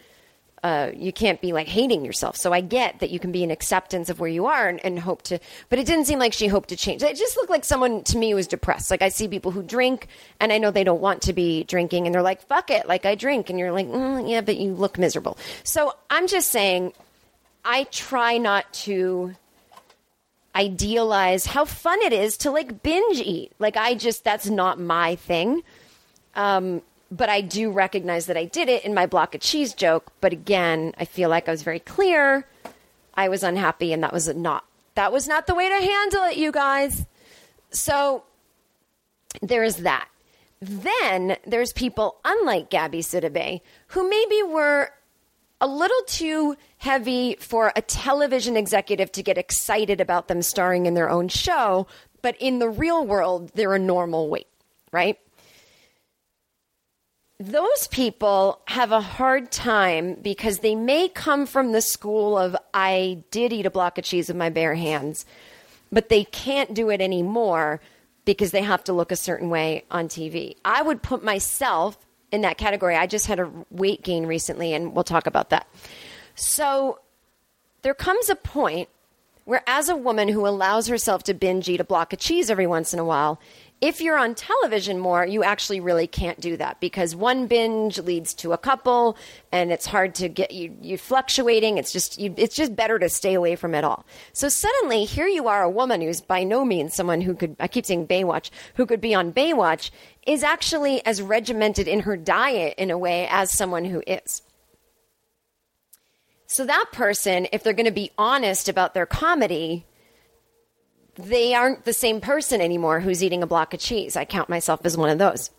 uh, 0.66 0.90
you 0.96 1.12
can't 1.12 1.40
be 1.40 1.52
like 1.52 1.68
hating 1.68 2.05
yourself. 2.05 2.37
So 2.37 2.52
I 2.52 2.61
get 2.61 2.98
that 2.98 3.11
you 3.11 3.20
can 3.20 3.31
be 3.31 3.44
in 3.44 3.52
acceptance 3.52 4.11
of 4.11 4.18
where 4.18 4.29
you 4.29 4.46
are 4.46 4.66
and, 4.66 4.85
and 4.85 4.98
hope 4.98 5.22
to, 5.22 5.38
but 5.68 5.79
it 5.79 5.87
didn't 5.87 6.07
seem 6.07 6.18
like 6.18 6.33
she 6.33 6.48
hoped 6.48 6.70
to 6.70 6.76
change. 6.76 7.05
It 7.05 7.16
just 7.16 7.37
looked 7.37 7.50
like 7.50 7.64
someone 7.64 8.02
to 8.02 8.18
me 8.18 8.35
was 8.35 8.48
depressed. 8.48 8.90
Like 8.90 9.00
I 9.00 9.09
see 9.09 9.29
people 9.29 9.52
who 9.52 9.62
drink 9.62 10.09
and 10.40 10.52
I 10.52 10.59
know 10.59 10.72
they 10.72 10.83
don't 10.83 11.00
want 11.00 11.22
to 11.22 11.33
be 11.33 11.62
drinking 11.62 12.07
and 12.07 12.12
they're 12.12 12.20
like, 12.20 12.42
fuck 12.48 12.70
it, 12.70 12.88
like 12.88 13.07
I 13.07 13.14
drink. 13.14 13.48
And 13.48 13.61
you're 13.61 13.70
like, 13.70 13.87
mm, 13.87 14.29
yeah, 14.29 14.40
but 14.40 14.57
you 14.57 14.72
look 14.74 14.98
miserable. 14.98 15.38
So 15.62 15.94
I'm 16.11 16.26
just 16.26 16.50
saying, 16.50 16.92
I 17.64 17.85
try 17.85 18.37
not 18.37 18.72
to 18.87 19.37
idealize 20.57 21.46
how 21.46 21.64
fun 21.64 22.00
it 22.02 22.12
is 22.12 22.37
to 22.38 22.50
like 22.50 22.83
binge 22.83 23.20
eat. 23.20 23.52
Like 23.61 23.76
I 23.76 23.94
just, 23.94 24.24
that's 24.24 24.48
not 24.48 24.81
my 24.81 25.14
thing. 25.14 25.62
Um, 26.35 26.83
but 27.10 27.28
I 27.28 27.40
do 27.40 27.70
recognize 27.70 28.26
that 28.26 28.36
I 28.36 28.44
did 28.44 28.68
it 28.68 28.84
in 28.84 28.94
my 28.94 29.06
block 29.06 29.34
of 29.34 29.40
cheese 29.40 29.74
joke. 29.74 30.12
But 30.20 30.32
again, 30.32 30.94
I 30.98 31.04
feel 31.04 31.28
like 31.28 31.48
I 31.48 31.52
was 31.52 31.62
very 31.62 31.80
clear. 31.80 32.46
I 33.14 33.28
was 33.28 33.42
unhappy, 33.42 33.92
and 33.92 34.02
that 34.02 34.12
was 34.12 34.28
not 34.34 34.64
that 34.96 35.12
was 35.12 35.28
not 35.28 35.46
the 35.46 35.54
way 35.54 35.68
to 35.68 35.74
handle 35.74 36.24
it, 36.24 36.36
you 36.36 36.50
guys. 36.50 37.06
So 37.70 38.24
there 39.42 39.62
is 39.62 39.76
that. 39.76 40.08
Then 40.60 41.36
there's 41.46 41.72
people 41.72 42.16
unlike 42.24 42.70
Gabby 42.70 43.00
Sidibe 43.00 43.60
who 43.88 44.08
maybe 44.08 44.42
were 44.42 44.90
a 45.60 45.66
little 45.66 46.02
too 46.06 46.56
heavy 46.78 47.36
for 47.40 47.72
a 47.76 47.82
television 47.82 48.56
executive 48.56 49.12
to 49.12 49.22
get 49.22 49.38
excited 49.38 50.00
about 50.00 50.28
them 50.28 50.42
starring 50.42 50.86
in 50.86 50.94
their 50.94 51.08
own 51.08 51.28
show, 51.28 51.86
but 52.22 52.36
in 52.40 52.58
the 52.58 52.68
real 52.68 53.06
world, 53.06 53.50
they're 53.54 53.74
a 53.74 53.78
normal 53.78 54.28
weight, 54.28 54.48
right? 54.92 55.18
Those 57.38 57.87
people 57.88 58.61
have 58.66 58.92
a 58.92 59.01
hard 59.01 59.53
time 59.53 60.14
because 60.14 60.61
they 60.61 60.75
may 60.75 61.09
come 61.09 61.46
from 61.46 61.72
the 61.72 61.83
school 61.83 62.38
of 62.38 62.57
I 62.72 63.22
did 63.31 63.53
eat 63.53 63.66
a 63.66 63.70
block 63.70 63.99
of 63.99 64.05
cheese 64.05 64.29
with 64.29 64.37
my 64.37 64.49
bare 64.49 64.75
hands, 64.75 65.27
but 65.92 66.09
they 66.09 66.25
can't 66.25 66.72
do 66.72 66.88
it 66.88 67.01
anymore 67.01 67.81
because 68.25 68.53
they 68.53 68.62
have 68.62 68.83
to 68.85 68.92
look 68.92 69.12
a 69.12 69.16
certain 69.16 69.51
way 69.51 69.85
on 69.90 70.09
TV. 70.09 70.57
I 70.64 70.83
would 70.83 71.03
put 71.03 71.22
myself 71.22 71.99
in 72.33 72.40
that 72.40 72.59
category. 72.59 72.96
I 72.96 73.07
just 73.07 73.27
had 73.27 73.38
a 73.38 73.51
weight 73.70 74.03
gain 74.03 74.27
recently, 74.27 74.72
and 74.72 74.94
we'll 74.94 75.05
talk 75.05 75.27
about 75.27 75.51
that. 75.51 75.68
So 76.35 77.01
there 77.83 77.94
comes 77.94 78.29
a 78.31 78.35
point 78.35 78.88
where, 79.44 79.62
as 79.66 79.88
a 79.88 79.96
woman 79.96 80.29
who 80.29 80.46
allows 80.46 80.88
herself 80.88 81.22
to 81.25 81.35
binge 81.35 81.68
eat 81.68 81.81
a 81.81 81.85
block 81.85 82.12
of 82.12 82.18
cheese 82.18 82.51
every 82.51 82.66
once 82.66 82.92
in 82.92 82.99
a 82.99 83.05
while, 83.05 83.38
if 83.80 84.00
you're 84.00 84.18
on 84.18 84.34
television 84.34 84.98
more, 84.98 85.26
you 85.26 85.44
actually 85.44 85.80
really 85.80 86.06
can't 86.06 86.40
do 86.40 86.56
that 86.56 86.80
because 86.80 87.14
one 87.14 87.46
binge 87.46 87.98
leads 87.98 88.32
to 88.34 88.52
a 88.52 88.58
couple, 88.58 89.18
and 89.52 89.70
it's 89.70 89.84
hard 89.84 90.14
to 90.16 90.28
get 90.28 90.50
you 90.50 90.74
you 90.80 90.96
fluctuating. 90.96 91.76
It's 91.76 91.92
just 91.92 92.18
you, 92.18 92.34
it's 92.38 92.56
just 92.56 92.74
better 92.74 92.98
to 92.98 93.08
stay 93.10 93.34
away 93.34 93.54
from 93.54 93.74
it 93.74 93.84
all. 93.84 94.06
So 94.32 94.48
suddenly, 94.48 95.04
here 95.04 95.26
you 95.26 95.48
are, 95.48 95.62
a 95.62 95.70
woman 95.70 96.00
who's 96.00 96.22
by 96.22 96.42
no 96.42 96.64
means 96.64 96.94
someone 96.94 97.20
who 97.20 97.34
could 97.34 97.54
I 97.60 97.68
keep 97.68 97.84
saying 97.84 98.06
Baywatch, 98.06 98.50
who 98.74 98.86
could 98.86 99.00
be 99.00 99.14
on 99.14 99.32
Baywatch, 99.32 99.90
is 100.26 100.42
actually 100.42 101.04
as 101.04 101.20
regimented 101.20 101.86
in 101.86 102.00
her 102.00 102.16
diet 102.16 102.74
in 102.78 102.90
a 102.90 102.98
way 102.98 103.28
as 103.30 103.56
someone 103.56 103.84
who 103.84 104.02
is. 104.06 104.40
So 106.46 106.64
that 106.64 106.86
person, 106.92 107.46
if 107.52 107.62
they're 107.62 107.72
going 107.74 107.86
to 107.86 107.92
be 107.92 108.12
honest 108.16 108.68
about 108.68 108.94
their 108.94 109.04
comedy, 109.04 109.84
they 111.18 111.55
aren't 111.55 111.85
the 111.85 111.92
same 111.92 112.20
person 112.20 112.61
anymore 112.61 113.00
who's 113.00 113.22
eating 113.22 113.42
a 113.42 113.46
block 113.46 113.74
of 113.74 113.81
cheese. 113.81 114.16
I 114.16 114.24
count 114.24 114.48
myself 114.48 114.81
as 114.85 114.96
one 114.96 115.11
of 115.11 115.18
those. 115.18 115.50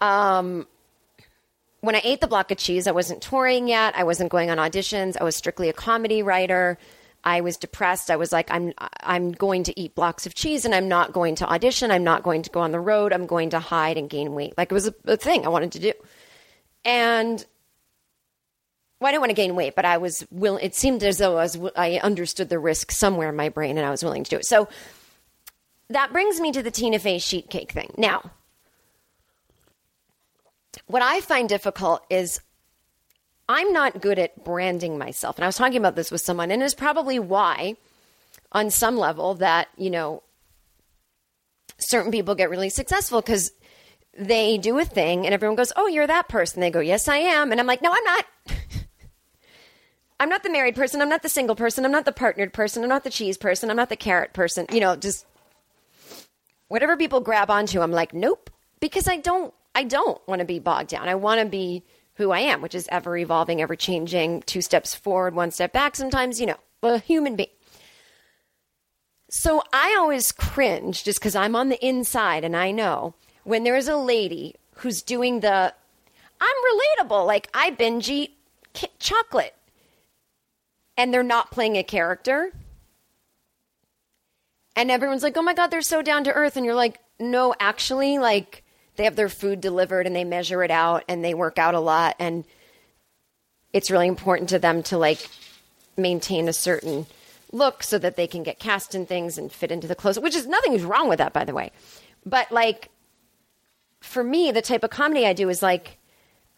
Um, 0.00 0.66
when 1.80 1.94
I 1.94 2.00
ate 2.04 2.20
the 2.20 2.26
block 2.26 2.50
of 2.50 2.58
cheese, 2.58 2.86
I 2.86 2.92
wasn't 2.92 3.22
touring 3.22 3.68
yet. 3.68 3.96
I 3.96 4.04
wasn't 4.04 4.30
going 4.30 4.50
on 4.50 4.58
auditions. 4.58 5.16
I 5.20 5.24
was 5.24 5.36
strictly 5.36 5.68
a 5.68 5.72
comedy 5.72 6.22
writer. 6.22 6.78
I 7.24 7.40
was 7.40 7.56
depressed. 7.56 8.10
I 8.10 8.16
was 8.16 8.32
like, 8.32 8.50
I'm 8.50 8.72
I'm 9.02 9.32
going 9.32 9.64
to 9.64 9.78
eat 9.78 9.94
blocks 9.94 10.24
of 10.24 10.34
cheese, 10.34 10.64
and 10.64 10.74
I'm 10.74 10.88
not 10.88 11.12
going 11.12 11.34
to 11.36 11.48
audition. 11.48 11.90
I'm 11.90 12.04
not 12.04 12.22
going 12.22 12.42
to 12.42 12.50
go 12.50 12.60
on 12.60 12.70
the 12.70 12.80
road. 12.80 13.12
I'm 13.12 13.26
going 13.26 13.50
to 13.50 13.58
hide 13.58 13.98
and 13.98 14.08
gain 14.08 14.34
weight. 14.34 14.54
Like 14.56 14.70
it 14.70 14.74
was 14.74 14.86
a, 14.86 14.94
a 15.04 15.16
thing 15.16 15.44
I 15.44 15.48
wanted 15.48 15.72
to 15.72 15.78
do, 15.80 15.92
and 16.84 17.44
well, 19.00 19.08
I 19.08 19.12
didn't 19.12 19.20
want 19.20 19.30
to 19.30 19.34
gain 19.34 19.54
weight, 19.54 19.76
but 19.76 19.84
I 19.84 19.98
was 19.98 20.26
willing. 20.30 20.64
It 20.64 20.74
seemed 20.74 21.04
as 21.04 21.18
though 21.18 21.36
I, 21.36 21.42
was, 21.42 21.58
I 21.76 22.00
understood 22.02 22.48
the 22.48 22.58
risk 22.58 22.90
somewhere 22.90 23.28
in 23.28 23.36
my 23.36 23.48
brain, 23.48 23.78
and 23.78 23.86
I 23.86 23.90
was 23.90 24.02
willing 24.02 24.24
to 24.24 24.30
do 24.30 24.36
it. 24.36 24.46
So 24.46 24.68
that 25.90 26.12
brings 26.12 26.40
me 26.40 26.50
to 26.52 26.62
the 26.62 26.70
Tina 26.70 26.98
Fey 26.98 27.18
sheet 27.18 27.48
cake 27.48 27.72
thing. 27.72 27.94
Now, 27.96 28.30
what 30.86 31.02
I 31.02 31.20
find 31.20 31.48
difficult 31.48 32.04
is 32.10 32.40
I'm 33.48 33.72
not 33.72 34.00
good 34.00 34.18
at 34.18 34.44
branding 34.44 34.98
myself, 34.98 35.36
and 35.36 35.44
I 35.44 35.48
was 35.48 35.56
talking 35.56 35.78
about 35.78 35.94
this 35.94 36.10
with 36.10 36.20
someone, 36.20 36.50
and 36.50 36.60
it's 36.62 36.74
probably 36.74 37.20
why, 37.20 37.76
on 38.50 38.70
some 38.70 38.96
level, 38.96 39.34
that 39.34 39.68
you 39.76 39.90
know, 39.90 40.24
certain 41.78 42.10
people 42.10 42.34
get 42.34 42.50
really 42.50 42.68
successful 42.68 43.20
because 43.20 43.52
they 44.18 44.58
do 44.58 44.76
a 44.78 44.84
thing, 44.84 45.24
and 45.24 45.32
everyone 45.32 45.54
goes, 45.54 45.72
"Oh, 45.76 45.86
you're 45.86 46.06
that 46.08 46.28
person." 46.28 46.60
They 46.60 46.70
go, 46.70 46.80
"Yes, 46.80 47.06
I 47.06 47.18
am," 47.18 47.52
and 47.52 47.60
I'm 47.60 47.66
like, 47.66 47.80
"No, 47.80 47.92
I'm 47.92 48.04
not." 48.04 48.26
I'm 50.20 50.28
not 50.28 50.42
the 50.42 50.50
married 50.50 50.74
person. 50.74 51.00
I'm 51.00 51.08
not 51.08 51.22
the 51.22 51.28
single 51.28 51.54
person. 51.54 51.84
I'm 51.84 51.92
not 51.92 52.04
the 52.04 52.12
partnered 52.12 52.52
person. 52.52 52.82
I'm 52.82 52.88
not 52.88 53.04
the 53.04 53.10
cheese 53.10 53.36
person. 53.36 53.70
I'm 53.70 53.76
not 53.76 53.88
the 53.88 53.96
carrot 53.96 54.32
person. 54.32 54.66
You 54.72 54.80
know, 54.80 54.96
just 54.96 55.26
whatever 56.68 56.96
people 56.96 57.20
grab 57.20 57.50
onto, 57.50 57.80
I'm 57.80 57.92
like, 57.92 58.12
nope, 58.12 58.50
because 58.80 59.08
I 59.08 59.16
don't. 59.16 59.54
I 59.74 59.84
don't 59.84 60.20
want 60.26 60.40
to 60.40 60.44
be 60.44 60.58
bogged 60.58 60.88
down. 60.88 61.08
I 61.08 61.14
want 61.14 61.40
to 61.40 61.46
be 61.46 61.84
who 62.14 62.32
I 62.32 62.40
am, 62.40 62.62
which 62.62 62.74
is 62.74 62.88
ever 62.90 63.16
evolving, 63.16 63.62
ever 63.62 63.76
changing, 63.76 64.42
two 64.42 64.60
steps 64.60 64.92
forward, 64.92 65.36
one 65.36 65.52
step 65.52 65.72
back. 65.72 65.94
Sometimes, 65.94 66.40
you 66.40 66.46
know, 66.46 66.56
a 66.82 66.98
human 66.98 67.36
being. 67.36 67.48
So 69.30 69.62
I 69.72 69.94
always 69.96 70.32
cringe 70.32 71.04
just 71.04 71.20
because 71.20 71.36
I'm 71.36 71.54
on 71.54 71.68
the 71.68 71.86
inside 71.86 72.42
and 72.42 72.56
I 72.56 72.72
know 72.72 73.14
when 73.44 73.62
there 73.62 73.76
is 73.76 73.86
a 73.86 73.96
lady 73.96 74.56
who's 74.76 75.02
doing 75.02 75.40
the, 75.40 75.72
I'm 76.40 76.56
relatable. 77.00 77.24
Like 77.24 77.48
I 77.54 77.70
binge 77.70 78.08
eat 78.08 78.36
chocolate 78.98 79.54
and 80.98 81.14
they're 81.14 81.22
not 81.22 81.52
playing 81.52 81.76
a 81.76 81.84
character. 81.84 82.52
And 84.76 84.90
everyone's 84.90 85.22
like, 85.22 85.36
oh 85.36 85.42
my 85.42 85.54
God, 85.54 85.68
they're 85.68 85.80
so 85.80 86.02
down 86.02 86.24
to 86.24 86.32
earth. 86.32 86.56
And 86.56 86.66
you're 86.66 86.74
like, 86.74 86.98
no, 87.18 87.54
actually, 87.58 88.18
like 88.18 88.64
they 88.96 89.04
have 89.04 89.16
their 89.16 89.28
food 89.28 89.60
delivered 89.60 90.06
and 90.06 90.14
they 90.14 90.24
measure 90.24 90.62
it 90.62 90.72
out 90.72 91.04
and 91.08 91.24
they 91.24 91.34
work 91.34 91.56
out 91.56 91.74
a 91.74 91.80
lot. 91.80 92.16
And 92.18 92.44
it's 93.72 93.90
really 93.90 94.08
important 94.08 94.48
to 94.50 94.58
them 94.58 94.82
to 94.84 94.98
like 94.98 95.26
maintain 95.96 96.48
a 96.48 96.52
certain 96.52 97.06
look 97.52 97.82
so 97.82 97.98
that 97.98 98.16
they 98.16 98.26
can 98.26 98.42
get 98.42 98.58
cast 98.58 98.94
in 98.94 99.06
things 99.06 99.38
and 99.38 99.52
fit 99.52 99.70
into 99.70 99.86
the 99.86 99.94
clothes, 99.94 100.18
which 100.18 100.36
is 100.36 100.46
nothing 100.46 100.86
wrong 100.86 101.08
with 101.08 101.18
that, 101.18 101.32
by 101.32 101.44
the 101.44 101.54
way. 101.54 101.70
But 102.26 102.50
like, 102.50 102.90
for 104.00 104.22
me, 104.22 104.50
the 104.50 104.62
type 104.62 104.84
of 104.84 104.90
comedy 104.90 105.26
I 105.26 105.32
do 105.32 105.48
is 105.48 105.62
like, 105.62 105.98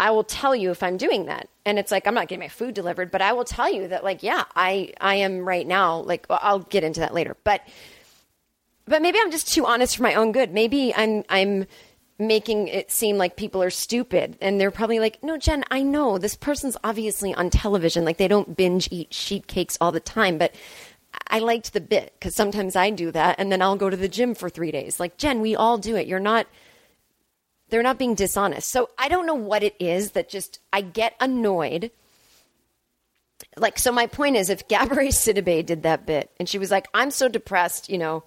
I 0.00 0.10
will 0.10 0.24
tell 0.24 0.56
you 0.56 0.70
if 0.70 0.82
I'm 0.82 0.96
doing 0.96 1.26
that. 1.26 1.48
And 1.66 1.78
it's 1.78 1.90
like 1.90 2.06
I'm 2.06 2.14
not 2.14 2.26
getting 2.28 2.40
my 2.40 2.48
food 2.48 2.74
delivered, 2.74 3.10
but 3.10 3.20
I 3.20 3.34
will 3.34 3.44
tell 3.44 3.72
you 3.72 3.88
that 3.88 4.02
like 4.02 4.22
yeah, 4.22 4.44
I 4.56 4.94
I 5.00 5.16
am 5.16 5.46
right 5.46 5.66
now 5.66 6.00
like 6.00 6.26
well, 6.28 6.40
I'll 6.42 6.60
get 6.60 6.82
into 6.82 7.00
that 7.00 7.12
later. 7.12 7.36
But 7.44 7.60
but 8.86 9.02
maybe 9.02 9.18
I'm 9.20 9.30
just 9.30 9.52
too 9.52 9.66
honest 9.66 9.96
for 9.96 10.02
my 10.02 10.14
own 10.14 10.32
good. 10.32 10.52
Maybe 10.52 10.94
I'm 10.94 11.22
I'm 11.28 11.66
making 12.18 12.68
it 12.68 12.90
seem 12.90 13.18
like 13.18 13.36
people 13.36 13.62
are 13.62 13.70
stupid 13.70 14.36
and 14.40 14.60
they're 14.60 14.70
probably 14.70 15.00
like, 15.00 15.22
"No, 15.22 15.36
Jen, 15.36 15.64
I 15.70 15.82
know 15.82 16.16
this 16.16 16.34
person's 16.34 16.78
obviously 16.82 17.34
on 17.34 17.50
television. 17.50 18.04
Like 18.04 18.16
they 18.16 18.28
don't 18.28 18.56
binge 18.56 18.88
eat 18.90 19.12
sheet 19.12 19.46
cakes 19.46 19.76
all 19.82 19.92
the 19.92 20.00
time, 20.00 20.38
but 20.38 20.54
I 21.28 21.40
liked 21.40 21.72
the 21.72 21.80
bit 21.80 22.14
because 22.18 22.34
sometimes 22.34 22.74
I 22.74 22.90
do 22.90 23.10
that 23.12 23.36
and 23.38 23.52
then 23.52 23.62
I'll 23.62 23.76
go 23.76 23.90
to 23.90 23.96
the 23.96 24.08
gym 24.08 24.34
for 24.34 24.48
three 24.48 24.70
days. 24.70 24.98
Like, 24.98 25.16
Jen, 25.16 25.40
we 25.40 25.56
all 25.56 25.76
do 25.76 25.96
it. 25.96 26.06
You're 26.06 26.20
not 26.20 26.46
they're 27.70 27.82
not 27.82 27.98
being 27.98 28.14
dishonest. 28.14 28.68
So 28.68 28.90
I 28.98 29.08
don't 29.08 29.26
know 29.26 29.34
what 29.34 29.62
it 29.62 29.74
is 29.78 30.12
that 30.12 30.28
just 30.28 30.60
I 30.72 30.80
get 30.80 31.14
annoyed. 31.20 31.90
Like, 33.56 33.78
so 33.78 33.90
my 33.90 34.06
point 34.06 34.36
is, 34.36 34.50
if 34.50 34.68
Gabourey 34.68 35.08
Sidibe 35.08 35.66
did 35.66 35.82
that 35.84 36.06
bit 36.06 36.30
and 36.38 36.48
she 36.48 36.58
was 36.58 36.70
like, 36.70 36.86
"I'm 36.94 37.10
so 37.10 37.28
depressed," 37.28 37.88
you 37.88 37.98
know, 37.98 38.24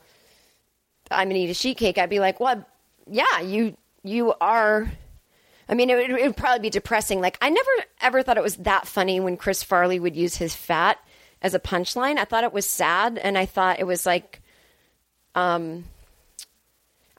I'm 1.11 1.29
gonna 1.29 1.39
eat 1.39 1.49
a 1.49 1.53
sheet 1.53 1.77
cake, 1.77 1.97
I'd 1.97 2.09
be 2.09 2.19
like, 2.19 2.39
"Well, 2.39 2.65
yeah, 3.09 3.41
you 3.41 3.77
you 4.03 4.33
are." 4.41 4.91
I 5.69 5.75
mean, 5.75 5.89
it 5.89 5.95
would, 5.95 6.19
it 6.19 6.27
would 6.27 6.37
probably 6.37 6.59
be 6.59 6.69
depressing. 6.69 7.21
Like, 7.21 7.37
I 7.41 7.49
never 7.49 7.71
ever 8.01 8.23
thought 8.23 8.37
it 8.37 8.43
was 8.43 8.57
that 8.57 8.87
funny 8.87 9.19
when 9.19 9.37
Chris 9.37 9.63
Farley 9.63 9.99
would 9.99 10.15
use 10.15 10.35
his 10.35 10.55
fat 10.55 10.99
as 11.41 11.53
a 11.53 11.59
punchline. 11.59 12.17
I 12.17 12.25
thought 12.25 12.43
it 12.43 12.53
was 12.53 12.65
sad, 12.65 13.17
and 13.17 13.37
I 13.37 13.45
thought 13.45 13.79
it 13.79 13.87
was 13.87 14.05
like, 14.05 14.41
um, 15.35 15.85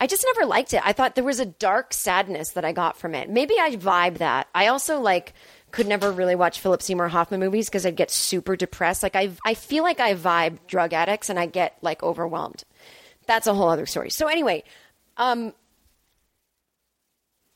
I 0.05 0.07
just 0.07 0.27
never 0.35 0.45
liked 0.47 0.75
it. 0.75 0.83
I 0.85 0.93
thought 0.93 1.15
there 1.15 1.25
was 1.25 1.41
a 1.41 1.47
dark 1.47 1.95
sadness 1.95 2.51
that 2.51 2.65
I 2.67 2.73
got 2.73 2.99
from 2.99 3.15
it. 3.15 3.31
Maybe 3.31 3.55
I 3.59 3.75
vibe 3.77 4.19
that. 4.19 4.49
I 4.55 4.67
also 4.67 5.01
like 5.01 5.33
could 5.71 5.87
never 5.87 6.13
really 6.13 6.35
watch 6.35 6.61
Philip 6.61 6.83
Seymour 6.83 7.09
Hoffman 7.09 7.41
movies 7.41 7.71
because 7.71 7.87
I'd 7.87 7.97
get 7.97 8.11
super 8.11 8.55
depressed. 8.55 9.03
Like 9.03 9.17
I 9.17 9.31
I 9.47 9.55
feel 9.55 9.83
like 9.83 10.01
I 10.01 10.15
vibe 10.15 10.59
drug 10.67 10.93
addicts 10.93 11.31
and 11.31 11.39
I 11.39 11.47
get 11.47 11.79
like 11.81 12.03
overwhelmed. 12.03 12.65
That's 13.27 13.47
a 13.47 13.55
whole 13.55 13.71
other 13.71 13.87
story. 13.87 14.11
So 14.11 14.27
anyway, 14.27 14.65
um 15.17 15.55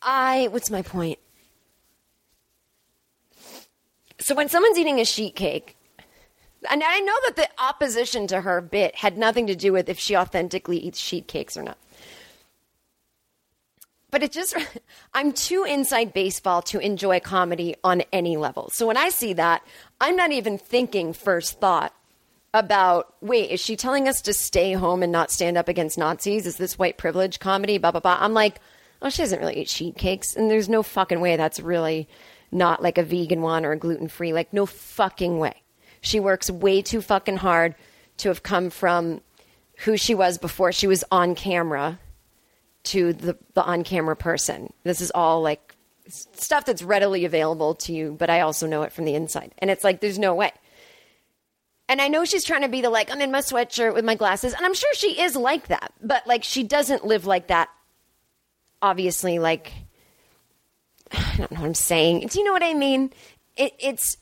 I 0.01 0.49
what's 0.51 0.71
my 0.71 0.81
point? 0.81 1.19
So 4.21 4.35
when 4.35 4.49
someone's 4.49 4.79
eating 4.79 5.01
a 5.01 5.05
sheet 5.05 5.37
cake, 5.37 5.77
and 6.71 6.83
I 6.83 7.01
know 7.01 7.17
that 7.27 7.37
the 7.37 7.49
opposition 7.63 8.27
to 8.29 8.41
her 8.41 8.63
bit 8.63 8.95
had 8.95 9.19
nothing 9.19 9.49
to 9.49 9.55
do 9.55 9.71
with 9.71 9.91
if 9.91 9.99
she 9.99 10.17
authentically 10.17 10.79
eats 10.79 10.99
sheet 10.99 11.29
cakes 11.29 11.55
or 11.55 11.63
not. 11.63 11.77
But 14.11 14.23
it 14.23 14.33
just, 14.33 14.57
I'm 15.15 15.33
too 15.33 15.65
inside 15.65 16.13
baseball 16.13 16.63
to 16.63 16.79
enjoy 16.79 17.21
comedy 17.21 17.77
on 17.85 18.03
any 18.13 18.37
level. 18.37 18.71
So 18.71 18.87
when 18.87 18.97
I 18.97 19.11
see 19.11 19.35
that, 19.35 19.63
I'm 20.01 20.17
not 20.17 20.33
even 20.33 20.59
thinking 20.59 21.13
first 21.13 21.61
thought 21.61 21.95
about, 22.55 23.15
wait, 23.21 23.51
is 23.51 23.61
she 23.61 23.77
telling 23.77 24.09
us 24.09 24.23
to 24.23 24.33
stay 24.33 24.73
home 24.73 25.03
and 25.03 25.13
not 25.13 25.31
stand 25.31 25.59
up 25.59 25.69
against 25.69 25.99
Nazis? 25.99 26.47
Is 26.47 26.57
this 26.57 26.79
white 26.79 26.97
privilege 26.97 27.41
comedy? 27.41 27.79
Blah, 27.79 27.93
blah, 27.93 28.01
blah. 28.01 28.17
I'm 28.21 28.35
like, 28.35 28.61
oh, 29.03 29.11
she 29.11 29.23
doesn't 29.23 29.41
really 29.41 29.61
eat 29.61 29.69
sheet 29.69 29.97
cakes. 29.97 30.35
And 30.35 30.51
there's 30.51 30.69
no 30.69 30.83
fucking 30.83 31.21
way 31.21 31.37
that's 31.37 31.61
really 31.61 32.09
not 32.51 32.83
like 32.83 32.97
a 32.97 33.03
vegan 33.03 33.43
one 33.43 33.67
or 33.67 33.73
a 33.73 33.79
gluten 33.79 34.09
free. 34.09 34.33
Like, 34.33 34.53
no 34.53 34.65
fucking 34.65 35.39
way. 35.39 35.63
She 36.01 36.21
works 36.21 36.51
way 36.51 36.81
too 36.81 37.03
fucking 37.03 37.37
hard 37.37 37.75
to 38.19 38.29
have 38.29 38.43
come 38.43 38.71
from 38.71 39.21
who 39.79 39.97
she 39.97 40.15
was 40.15 40.39
before 40.39 40.73
she 40.73 40.87
was 40.87 41.05
on 41.13 41.35
camera 41.35 41.99
to 42.85 43.13
the, 43.13 43.37
the 43.55 43.63
on 43.63 43.85
camera 43.85 44.17
person. 44.17 44.73
This 44.85 45.01
is 45.01 45.11
all 45.15 45.43
like 45.43 45.75
stuff 46.09 46.65
that's 46.65 46.83
readily 46.83 47.25
available 47.25 47.75
to 47.75 47.93
you, 47.93 48.17
but 48.19 48.31
I 48.31 48.41
also 48.41 48.67
know 48.67 48.83
it 48.83 48.93
from 48.93 49.05
the 49.05 49.15
inside. 49.15 49.53
And 49.59 49.71
it's 49.71 49.85
like, 49.85 50.01
there's 50.01 50.19
no 50.19 50.35
way. 50.35 50.53
And 51.89 52.01
I 52.01 52.09
know 52.09 52.25
she's 52.25 52.45
trying 52.45 52.63
to 52.63 52.69
be 52.69 52.81
the 52.81 52.91
like, 52.91 53.11
I'm 53.11 53.21
in 53.21 53.31
my 53.31 53.41
sweatshirt 53.41 53.95
with 53.95 54.05
my 54.05 54.15
glasses. 54.15 54.53
And 54.55 54.65
I'm 54.65 54.75
sure 54.75 54.93
she 54.95 55.21
is 55.21 55.37
like 55.37 55.69
that, 55.69 55.93
but 56.03 56.27
like, 56.27 56.45
she 56.45 56.63
doesn't 56.63 57.05
live 57.05 57.27
like 57.27 57.49
that. 57.49 57.69
Obviously, 58.81 59.39
like, 59.39 59.73
I 61.13 61.35
don't 61.37 61.51
know 61.51 61.61
what 61.61 61.67
I'm 61.67 61.75
saying. 61.75 62.27
Do 62.27 62.39
you 62.39 62.45
know 62.45 62.53
what 62.53 62.63
I 62.63 62.75
mean? 62.75 63.13
It, 63.57 63.73
it's 63.79 64.19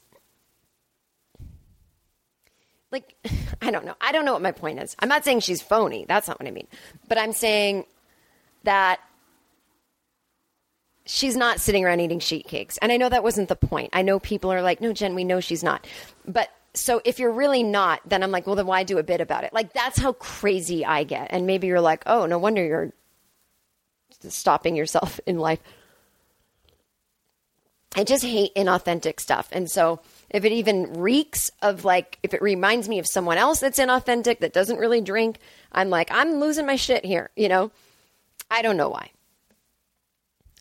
like, 2.93 3.15
I 3.63 3.71
don't 3.71 3.85
know. 3.85 3.97
I 4.01 4.13
don't 4.13 4.25
know 4.25 4.33
what 4.33 4.43
my 4.43 4.53
point 4.53 4.81
is. 4.81 4.95
I'm 4.99 5.09
not 5.09 5.25
saying 5.25 5.41
she's 5.41 5.63
phony. 5.63 6.05
That's 6.07 6.29
not 6.29 6.41
what 6.41 6.47
I 6.47 6.53
mean. 6.53 6.69
But 7.09 7.19
I'm 7.19 7.33
saying 7.33 7.85
that 8.67 9.01
she's 11.07 11.37
not 11.37 11.61
sitting 11.61 11.85
around 11.85 12.01
eating 12.01 12.21
sheet 12.21 12.47
cakes. 12.47 12.79
And 12.79 12.93
I 12.93 12.97
know 12.97 13.09
that 13.09 13.23
wasn't 13.23 13.49
the 13.49 13.57
point. 13.57 13.91
I 13.93 14.03
know 14.03 14.19
people 14.19 14.53
are 14.53 14.61
like, 14.61 14.81
no, 14.81 14.93
Jen, 14.93 15.15
we 15.15 15.25
know 15.25 15.41
she's 15.41 15.63
not. 15.63 15.87
But 16.27 16.51
so 16.75 17.01
if 17.05 17.19
you're 17.19 17.33
really 17.33 17.63
not, 17.63 18.01
then 18.05 18.23
I'm 18.23 18.31
like, 18.31 18.47
well, 18.47 18.57
then 18.57 18.67
why 18.67 18.83
do 18.83 18.99
a 18.99 19.03
bit 19.03 19.21
about 19.21 19.45
it? 19.45 19.53
Like, 19.53 19.73
that's 19.73 19.99
how 19.99 20.13
crazy 20.13 20.85
I 20.85 21.05
get. 21.05 21.29
And 21.31 21.47
maybe 21.47 21.69
you're 21.69 21.81
like, 21.81 22.03
oh, 22.07 22.27
no 22.27 22.39
wonder 22.39 22.65
you're 22.65 22.93
stopping 24.29 24.77
yourself 24.77 25.19
in 25.27 25.39
life. 25.39 25.61
I 27.95 28.05
just 28.05 28.25
hate 28.25 28.55
inauthentic 28.55 29.21
stuff. 29.21 29.49
And 29.53 29.71
so 29.71 30.01
if 30.29 30.45
it 30.45 30.53
even 30.53 31.01
reeks 31.01 31.51
of 31.63 31.85
like, 31.85 32.19
if 32.23 32.35
it 32.35 32.43
reminds 32.43 32.91
me 32.91 32.99
of 32.99 33.07
someone 33.07 33.39
else 33.39 33.61
that's 33.61 33.79
inauthentic 33.79 34.41
that 34.41 34.53
doesn't 34.53 34.77
really 34.77 35.01
drink, 35.01 35.39
I'm 35.73 35.89
like, 35.89 36.11
I'm 36.11 36.35
losing 36.35 36.67
my 36.67 36.77
shit 36.77 37.07
here, 37.07 37.31
you 37.37 37.49
know? 37.49 37.71
I 38.51 38.63
don't 38.63 38.77
know 38.77 38.89
why. 38.89 39.11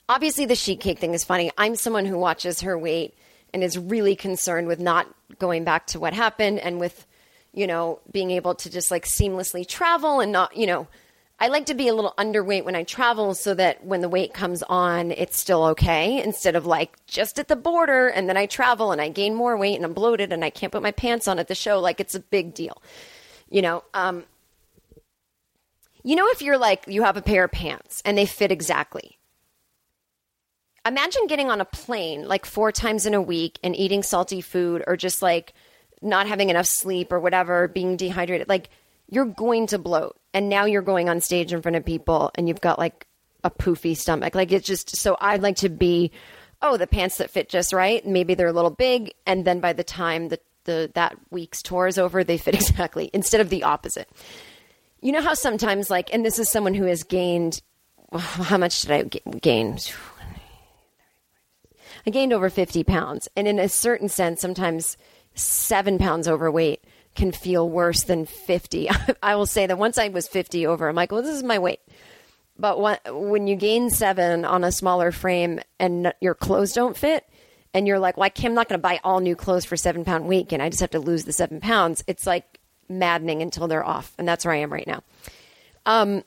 Obviously, 0.07 0.45
the 0.45 0.55
sheet 0.55 0.79
cake 0.79 0.99
thing 0.99 1.13
is 1.13 1.23
funny. 1.23 1.51
I'm 1.57 1.75
someone 1.75 2.05
who 2.05 2.17
watches 2.17 2.61
her 2.61 2.77
weight 2.77 3.15
and 3.53 3.63
is 3.63 3.77
really 3.77 4.15
concerned 4.15 4.67
with 4.67 4.79
not 4.79 5.07
going 5.39 5.63
back 5.63 5.87
to 5.87 5.99
what 5.99 6.13
happened 6.13 6.59
and 6.59 6.79
with, 6.79 7.07
you 7.53 7.65
know, 7.65 7.99
being 8.11 8.31
able 8.31 8.53
to 8.55 8.69
just 8.69 8.91
like 8.91 9.05
seamlessly 9.05 9.67
travel 9.67 10.19
and 10.19 10.31
not, 10.31 10.55
you 10.55 10.67
know, 10.67 10.87
I 11.39 11.49
like 11.49 11.65
to 11.65 11.73
be 11.73 11.89
a 11.89 11.93
little 11.93 12.13
underweight 12.17 12.63
when 12.63 12.75
I 12.75 12.83
travel 12.83 13.33
so 13.33 13.53
that 13.55 13.83
when 13.83 14.01
the 14.01 14.07
weight 14.07 14.33
comes 14.33 14.63
on, 14.63 15.11
it's 15.11 15.37
still 15.37 15.63
okay 15.65 16.23
instead 16.23 16.55
of 16.55 16.65
like 16.65 16.93
just 17.07 17.39
at 17.39 17.49
the 17.49 17.57
border 17.57 18.07
and 18.07 18.29
then 18.29 18.37
I 18.37 18.45
travel 18.45 18.91
and 18.91 19.01
I 19.01 19.09
gain 19.09 19.35
more 19.35 19.57
weight 19.57 19.75
and 19.75 19.83
I'm 19.83 19.93
bloated 19.93 20.31
and 20.31 20.45
I 20.45 20.49
can't 20.49 20.71
put 20.71 20.81
my 20.81 20.91
pants 20.91 21.27
on 21.27 21.37
at 21.37 21.49
the 21.49 21.55
show. 21.55 21.79
Like 21.79 21.99
it's 21.99 22.15
a 22.15 22.21
big 22.21 22.53
deal, 22.53 22.81
you 23.49 23.61
know. 23.61 23.83
Um, 23.93 24.23
you 26.05 26.15
know, 26.15 26.27
if 26.29 26.43
you're 26.43 26.59
like, 26.59 26.85
you 26.87 27.01
have 27.01 27.17
a 27.17 27.21
pair 27.21 27.45
of 27.45 27.51
pants 27.51 28.03
and 28.05 28.15
they 28.15 28.27
fit 28.27 28.51
exactly, 28.51 29.17
imagine 30.85 31.25
getting 31.25 31.49
on 31.49 31.61
a 31.61 31.65
plane 31.65 32.27
like 32.27 32.45
four 32.45 32.71
times 32.71 33.07
in 33.07 33.15
a 33.15 33.21
week 33.21 33.57
and 33.63 33.75
eating 33.75 34.03
salty 34.03 34.39
food 34.39 34.83
or 34.85 34.95
just 34.95 35.23
like 35.23 35.53
not 36.03 36.27
having 36.27 36.51
enough 36.51 36.67
sleep 36.67 37.11
or 37.11 37.19
whatever, 37.19 37.67
being 37.67 37.97
dehydrated. 37.97 38.47
Like 38.47 38.69
you're 39.09 39.25
going 39.25 39.65
to 39.67 39.79
bloat. 39.79 40.15
And 40.31 40.47
now 40.47 40.65
you're 40.65 40.83
going 40.83 41.09
on 41.09 41.21
stage 41.21 41.51
in 41.51 41.63
front 41.63 41.75
of 41.75 41.83
people 41.83 42.29
and 42.35 42.47
you've 42.47 42.61
got 42.61 42.77
like 42.77 43.07
a 43.43 43.49
poofy 43.49 43.97
stomach. 43.97 44.35
Like 44.35 44.51
it's 44.51 44.67
just 44.67 44.97
so 44.97 45.17
I'd 45.19 45.41
like 45.41 45.55
to 45.57 45.69
be, 45.69 46.11
oh, 46.61 46.77
the 46.77 46.85
pants 46.85 47.17
that 47.17 47.31
fit 47.31 47.49
just 47.49 47.73
right. 47.73 48.05
Maybe 48.05 48.35
they're 48.35 48.47
a 48.47 48.53
little 48.53 48.69
big. 48.69 49.15
And 49.25 49.43
then 49.43 49.59
by 49.59 49.73
the 49.73 49.83
time 49.83 50.29
the, 50.29 50.39
the 50.65 50.91
that 50.93 51.17
week's 51.31 51.63
tour 51.63 51.87
is 51.87 51.97
over, 51.97 52.23
they 52.23 52.37
fit 52.37 52.53
exactly 52.53 53.09
instead 53.11 53.41
of 53.41 53.49
the 53.49 53.63
opposite. 53.63 54.07
You 55.05 55.11
know 55.11 55.21
how 55.21 55.35
sometimes 55.35 55.91
like, 55.91 56.11
and 56.11 56.25
this 56.25 56.39
is 56.39 56.49
someone 56.49 56.73
who 56.73 56.85
has 56.85 57.03
gained, 57.03 57.61
how 58.11 58.57
much 58.57 58.81
did 58.81 58.91
I 58.91 59.03
gain? 59.37 59.77
I 62.07 62.09
gained 62.09 62.33
over 62.33 62.49
50 62.49 62.83
pounds. 62.85 63.27
And 63.35 63.47
in 63.47 63.59
a 63.59 63.69
certain 63.69 64.09
sense, 64.09 64.41
sometimes 64.41 64.97
seven 65.35 65.99
pounds 65.99 66.27
overweight 66.27 66.83
can 67.13 67.31
feel 67.31 67.69
worse 67.69 68.01
than 68.01 68.25
50. 68.25 68.89
I 69.21 69.35
will 69.35 69.45
say 69.45 69.67
that 69.67 69.77
once 69.77 69.99
I 69.99 70.07
was 70.07 70.27
50 70.27 70.65
over, 70.65 70.89
I'm 70.89 70.95
like, 70.95 71.11
well, 71.11 71.21
this 71.21 71.35
is 71.35 71.43
my 71.43 71.59
weight. 71.59 71.81
But 72.57 72.79
when 73.13 73.45
you 73.45 73.55
gain 73.55 73.91
seven 73.91 74.43
on 74.43 74.63
a 74.63 74.71
smaller 74.71 75.11
frame 75.11 75.59
and 75.79 76.15
your 76.19 76.33
clothes 76.33 76.73
don't 76.73 76.97
fit, 76.97 77.29
and 77.75 77.85
you're 77.85 77.99
like, 77.99 78.17
well, 78.17 78.31
I'm 78.35 78.55
not 78.55 78.69
going 78.69 78.79
to 78.79 78.81
buy 78.81 78.99
all 79.03 79.19
new 79.19 79.35
clothes 79.35 79.65
for 79.65 79.77
seven 79.77 80.03
pound 80.03 80.25
week, 80.25 80.51
and 80.51 80.63
I 80.63 80.69
just 80.69 80.81
have 80.81 80.89
to 80.91 80.99
lose 80.99 81.25
the 81.25 81.31
seven 81.31 81.59
pounds. 81.59 82.03
It's 82.07 82.25
like 82.25 82.59
maddening 82.89 83.41
until 83.41 83.67
they're 83.67 83.85
off, 83.85 84.13
and 84.17 84.27
that's 84.27 84.45
where 84.45 84.53
I 84.53 84.57
am 84.57 84.71
right 84.71 84.87
now. 84.87 85.03
Um, 85.85 86.23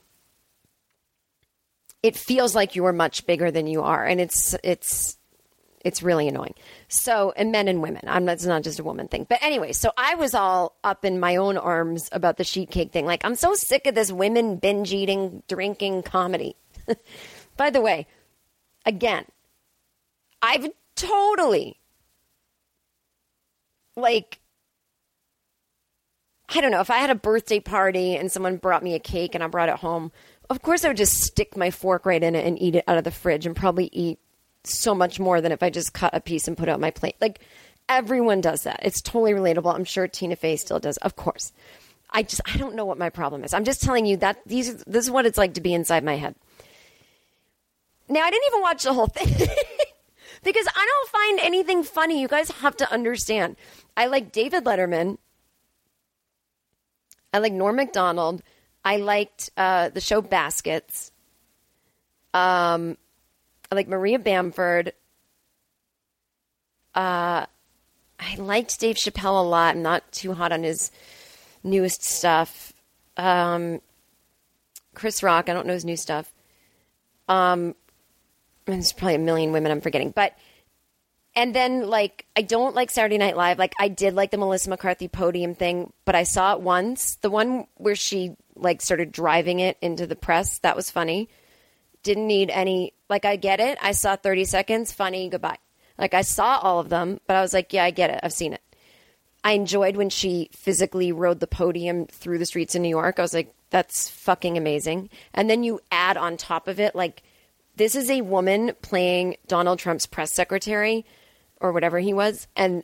it 2.02 2.16
feels 2.16 2.54
like 2.54 2.76
you 2.76 2.84
are 2.86 2.92
much 2.92 3.26
bigger 3.26 3.50
than 3.50 3.66
you 3.66 3.82
are, 3.82 4.04
and 4.04 4.20
it's 4.20 4.54
it's 4.62 5.18
it's 5.84 6.02
really 6.02 6.28
annoying. 6.28 6.54
So, 6.88 7.32
and 7.36 7.52
men 7.52 7.68
and 7.68 7.82
women. 7.82 8.02
I'm 8.06 8.24
not, 8.24 8.32
it's 8.32 8.44
not 8.44 8.62
just 8.62 8.78
a 8.78 8.84
woman 8.84 9.08
thing. 9.08 9.26
But 9.28 9.38
anyway, 9.42 9.72
so 9.72 9.92
I 9.96 10.16
was 10.16 10.34
all 10.34 10.76
up 10.82 11.04
in 11.04 11.20
my 11.20 11.36
own 11.36 11.56
arms 11.56 12.08
about 12.12 12.36
the 12.36 12.44
sheet 12.44 12.70
cake 12.70 12.92
thing. 12.92 13.06
Like, 13.06 13.24
I'm 13.24 13.36
so 13.36 13.54
sick 13.54 13.86
of 13.86 13.94
this 13.94 14.10
women 14.10 14.56
binge 14.56 14.92
eating, 14.92 15.42
drinking 15.48 16.02
comedy. 16.02 16.56
By 17.56 17.70
the 17.70 17.80
way, 17.80 18.06
again, 18.84 19.24
I've 20.42 20.68
totally, 20.96 21.78
like, 23.96 24.40
I 26.54 26.61
don't 26.61 26.70
know, 26.70 26.80
if 26.80 26.90
I 26.90 26.98
had 26.98 27.11
a 27.11 27.14
birthday 27.14 27.61
party 27.61 28.16
and 28.16 28.32
someone 28.32 28.56
brought 28.56 28.82
me 28.82 28.94
a 28.94 28.98
cake 28.98 29.34
and 29.34 29.44
I 29.44 29.48
brought 29.48 29.68
it 29.68 29.76
home, 29.76 30.12
of 30.48 30.62
course 30.62 30.84
I 30.84 30.88
would 30.88 30.96
just 30.96 31.22
stick 31.22 31.56
my 31.56 31.70
fork 31.70 32.06
right 32.06 32.22
in 32.22 32.34
it 32.34 32.46
and 32.46 32.61
eat 32.61 32.74
it 32.74 32.84
out 32.88 32.96
of 32.96 33.04
the 33.04 33.11
fridge 33.11 33.44
and 33.44 33.54
probably 33.54 33.90
eat 33.92 34.18
so 34.64 34.94
much 34.94 35.20
more 35.20 35.40
than 35.40 35.52
if 35.52 35.62
I 35.62 35.70
just 35.70 35.92
cut 35.92 36.14
a 36.14 36.20
piece 36.20 36.48
and 36.48 36.56
put 36.56 36.68
it 36.68 36.72
on 36.72 36.80
my 36.80 36.90
plate. 36.90 37.16
Like 37.20 37.40
everyone 37.88 38.40
does 38.40 38.62
that. 38.62 38.80
It's 38.82 39.00
totally 39.00 39.32
relatable. 39.32 39.74
I'm 39.74 39.84
sure 39.84 40.08
Tina 40.08 40.37
Fey 40.37 40.56
still 40.56 40.78
does. 40.78 40.96
Of 40.98 41.16
course. 41.16 41.52
I 42.11 42.22
just 42.22 42.40
I 42.46 42.56
don't 42.56 42.74
know 42.74 42.87
what 42.87 42.98
my 42.98 43.11
problem 43.11 43.44
is. 43.44 43.52
I'm 43.52 43.64
just 43.64 43.82
telling 43.82 44.06
you 44.06 44.16
that 44.18 44.38
these 44.46 44.82
this 44.84 45.04
is 45.04 45.11
what 45.11 45.26
it's 45.26 45.38
like 45.38 45.54
to 45.54 45.61
be 45.61 45.74
inside 45.74 46.04
my 46.04 46.16
head. 46.16 46.34
Now 48.08 48.22
I 48.22 48.30
didn't 48.30 48.46
even 48.48 48.62
watch 48.62 48.84
the 48.84 48.94
whole 48.94 49.08
thing 49.08 49.28
because 50.42 50.66
I 50.74 50.87
don't 50.87 51.11
find 51.11 51.40
anything 51.40 51.82
funny. 51.82 52.20
You 52.20 52.28
guys 52.28 52.50
have 52.50 52.76
to 52.78 52.90
understand. 52.90 53.56
I 53.96 54.06
like 54.06 54.32
David 54.32 54.64
Letterman. 54.64 55.18
I 57.32 57.38
like 57.38 57.52
Norm 57.52 57.76
Macdonald. 57.76 58.42
I 58.84 58.96
liked 58.96 59.50
uh, 59.56 59.90
the 59.90 60.00
show 60.00 60.22
Baskets. 60.22 61.12
Um, 62.32 62.96
I 63.70 63.74
like 63.74 63.88
Maria 63.88 64.18
Bamford. 64.18 64.92
Uh, 66.94 67.46
I 68.18 68.36
liked 68.36 68.80
Dave 68.80 68.96
Chappelle 68.96 69.40
a 69.40 69.46
lot. 69.46 69.76
I'm 69.76 69.82
not 69.82 70.10
too 70.10 70.32
hot 70.32 70.52
on 70.52 70.62
his 70.62 70.90
newest 71.62 72.02
stuff. 72.02 72.72
Um, 73.16 73.80
Chris 74.94 75.22
Rock, 75.22 75.48
I 75.48 75.54
don't 75.54 75.66
know 75.66 75.74
his 75.74 75.84
new 75.84 75.96
stuff. 75.96 76.32
Um, 77.28 77.74
there's 78.64 78.92
probably 78.92 79.14
a 79.14 79.18
million 79.18 79.52
women 79.52 79.70
I'm 79.70 79.80
forgetting, 79.80 80.10
but 80.10 80.36
and 81.38 81.55
then 81.55 81.88
like 81.88 82.27
I 82.37 82.42
don't 82.42 82.74
like 82.74 82.90
Saturday 82.90 83.16
Night 83.16 83.37
Live. 83.37 83.61
Like 83.61 83.74
I 83.79 83.87
did 83.87 84.12
like 84.12 84.33
the 84.33 84.38
Melissa 84.38 84.70
McCarthy 84.70 85.07
podium 85.07 85.55
thing, 85.55 85.93
but 86.05 86.16
I 86.16 86.24
saw 86.24 86.53
it 86.55 86.61
once. 86.61 87.14
The 87.14 87.30
one 87.30 87.68
where 87.76 87.95
she 87.95 88.34
like 88.57 88.82
started 88.82 89.12
driving 89.12 89.61
it 89.61 89.78
into 89.80 90.05
the 90.05 90.16
press, 90.16 90.59
that 90.59 90.74
was 90.74 90.91
funny. 90.91 91.28
Didn't 92.03 92.26
need 92.26 92.51
any 92.51 92.93
like 93.09 93.24
I 93.24 93.36
get 93.36 93.61
it. 93.61 93.78
I 93.80 93.93
saw 93.93 94.16
30 94.16 94.47
seconds, 94.47 94.91
funny, 94.91 95.28
goodbye. 95.28 95.59
Like 95.97 96.12
I 96.12 96.22
saw 96.22 96.59
all 96.59 96.80
of 96.80 96.89
them, 96.89 97.20
but 97.28 97.36
I 97.36 97.41
was 97.41 97.55
like, 97.55 97.72
yeah, 97.72 97.84
I 97.84 97.93
get 97.93 98.11
it. 98.11 98.18
I've 98.20 98.32
seen 98.32 98.53
it. 98.53 98.62
I 99.45 99.53
enjoyed 99.53 99.97
when 99.97 100.11
she 100.11 100.51
physically 100.53 101.12
rode 101.12 101.39
the 101.39 101.47
podium 101.47 102.07
through 102.07 102.39
the 102.39 102.47
streets 102.47 102.74
in 102.74 102.82
New 102.82 102.89
York. 102.89 103.20
I 103.20 103.22
was 103.22 103.34
like, 103.34 103.55
that's 103.70 104.11
fucking 104.11 104.59
amazing. 104.59 105.09
And 105.32 105.49
then 105.49 105.62
you 105.62 105.80
add 105.93 106.16
on 106.16 106.36
top 106.36 106.66
of 106.66 106.80
it, 106.80 106.97
like, 106.97 107.22
this 107.76 107.95
is 107.95 108.11
a 108.11 108.22
woman 108.22 108.72
playing 108.82 109.36
Donald 109.47 109.78
Trump's 109.78 110.07
press 110.07 110.32
secretary 110.32 111.07
or 111.61 111.72
whatever 111.72 111.98
he 111.98 112.14
was. 112.14 112.46
And 112.56 112.82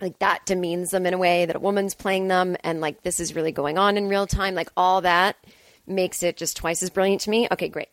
like 0.00 0.18
that 0.20 0.46
demeans 0.46 0.90
them 0.90 1.06
in 1.06 1.14
a 1.14 1.18
way 1.18 1.46
that 1.46 1.56
a 1.56 1.60
woman's 1.60 1.94
playing 1.94 2.28
them 2.28 2.56
and 2.62 2.80
like 2.80 3.02
this 3.02 3.20
is 3.20 3.34
really 3.34 3.52
going 3.52 3.78
on 3.78 3.96
in 3.96 4.08
real 4.08 4.26
time. 4.26 4.54
Like 4.54 4.70
all 4.76 5.00
that 5.02 5.36
makes 5.86 6.22
it 6.22 6.36
just 6.36 6.56
twice 6.56 6.82
as 6.82 6.90
brilliant 6.90 7.22
to 7.22 7.30
me. 7.30 7.48
Okay 7.50 7.68
great. 7.68 7.88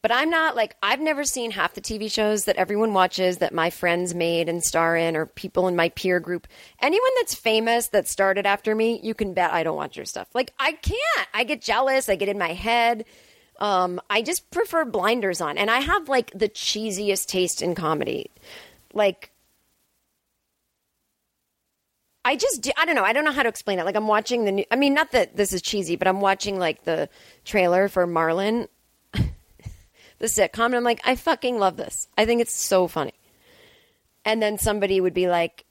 But 0.00 0.12
i'm 0.12 0.30
not 0.30 0.54
like 0.54 0.76
i've 0.82 1.00
never 1.00 1.24
seen 1.24 1.50
half 1.50 1.74
the 1.74 1.80
tv 1.80 2.10
shows 2.10 2.44
that 2.44 2.56
everyone 2.56 2.94
watches 2.94 3.38
that 3.38 3.52
my 3.52 3.68
friends 3.68 4.14
made 4.14 4.48
and 4.48 4.62
star 4.62 4.96
in 4.96 5.16
or 5.16 5.26
people 5.26 5.68
in 5.68 5.76
my 5.76 5.88
peer 5.90 6.20
group. 6.20 6.46
Anyone 6.80 7.10
that's 7.16 7.34
famous 7.34 7.88
that 7.88 8.08
started 8.08 8.46
after 8.46 8.74
me 8.74 9.00
you 9.02 9.14
can 9.14 9.34
bet 9.34 9.52
i 9.52 9.62
don't 9.62 9.76
watch 9.76 9.96
your 9.96 10.06
stuff. 10.06 10.28
Like 10.34 10.52
i 10.58 10.72
can't. 10.72 11.28
I 11.34 11.44
get 11.44 11.62
jealous. 11.62 12.08
I 12.08 12.16
get 12.16 12.28
in 12.28 12.38
my 12.38 12.52
head 12.52 13.04
um, 13.58 14.00
i 14.10 14.22
just 14.22 14.50
prefer 14.50 14.84
blinders 14.84 15.40
on 15.40 15.58
and 15.58 15.70
i 15.70 15.80
have 15.80 16.08
like 16.08 16.30
the 16.32 16.48
cheesiest 16.48 17.26
taste 17.26 17.62
in 17.62 17.74
comedy 17.74 18.30
like 18.94 19.30
I 22.28 22.36
just 22.36 22.60
do, 22.60 22.70
I 22.76 22.84
don't 22.84 22.94
know. 22.94 23.04
I 23.04 23.14
don't 23.14 23.24
know 23.24 23.32
how 23.32 23.42
to 23.42 23.48
explain 23.48 23.78
it. 23.78 23.86
Like 23.86 23.96
I'm 23.96 24.06
watching 24.06 24.44
the 24.44 24.52
new 24.52 24.64
I 24.70 24.76
mean 24.76 24.92
not 24.92 25.12
that 25.12 25.34
this 25.34 25.54
is 25.54 25.62
cheesy, 25.62 25.96
but 25.96 26.06
I'm 26.06 26.20
watching 26.20 26.58
like 26.58 26.84
the 26.84 27.08
trailer 27.46 27.88
for 27.88 28.06
Marlon 28.06 28.68
the 29.14 30.26
sitcom 30.26 30.66
and 30.66 30.76
I'm 30.76 30.84
like 30.84 31.00
I 31.04 31.16
fucking 31.16 31.58
love 31.58 31.78
this. 31.78 32.06
I 32.18 32.26
think 32.26 32.42
it's 32.42 32.52
so 32.52 32.86
funny. 32.86 33.14
And 34.26 34.42
then 34.42 34.58
somebody 34.58 35.00
would 35.00 35.14
be 35.14 35.26
like 35.26 35.64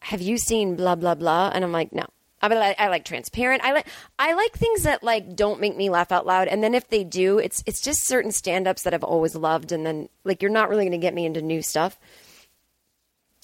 have 0.00 0.20
you 0.20 0.36
seen 0.36 0.74
blah 0.74 0.96
blah 0.96 1.14
blah 1.14 1.52
and 1.54 1.62
I'm 1.62 1.70
like 1.70 1.92
no. 1.92 2.06
I 2.40 2.48
like 2.48 2.80
I 2.80 2.88
like 2.88 3.04
transparent. 3.04 3.64
I 3.64 3.72
like 3.72 3.86
I 4.18 4.34
like 4.34 4.52
things 4.52 4.84
that 4.84 5.02
like 5.02 5.34
don't 5.34 5.60
make 5.60 5.76
me 5.76 5.90
laugh 5.90 6.12
out 6.12 6.26
loud 6.26 6.48
and 6.48 6.62
then 6.62 6.74
if 6.74 6.88
they 6.88 7.04
do, 7.04 7.38
it's 7.38 7.62
it's 7.66 7.80
just 7.80 8.06
certain 8.06 8.30
stand-ups 8.30 8.82
that 8.82 8.94
I've 8.94 9.04
always 9.04 9.34
loved 9.34 9.72
and 9.72 9.84
then 9.84 10.08
like 10.24 10.42
you're 10.42 10.50
not 10.50 10.68
really 10.68 10.84
going 10.84 10.92
to 10.92 10.98
get 10.98 11.14
me 11.14 11.26
into 11.26 11.42
new 11.42 11.62
stuff 11.62 11.98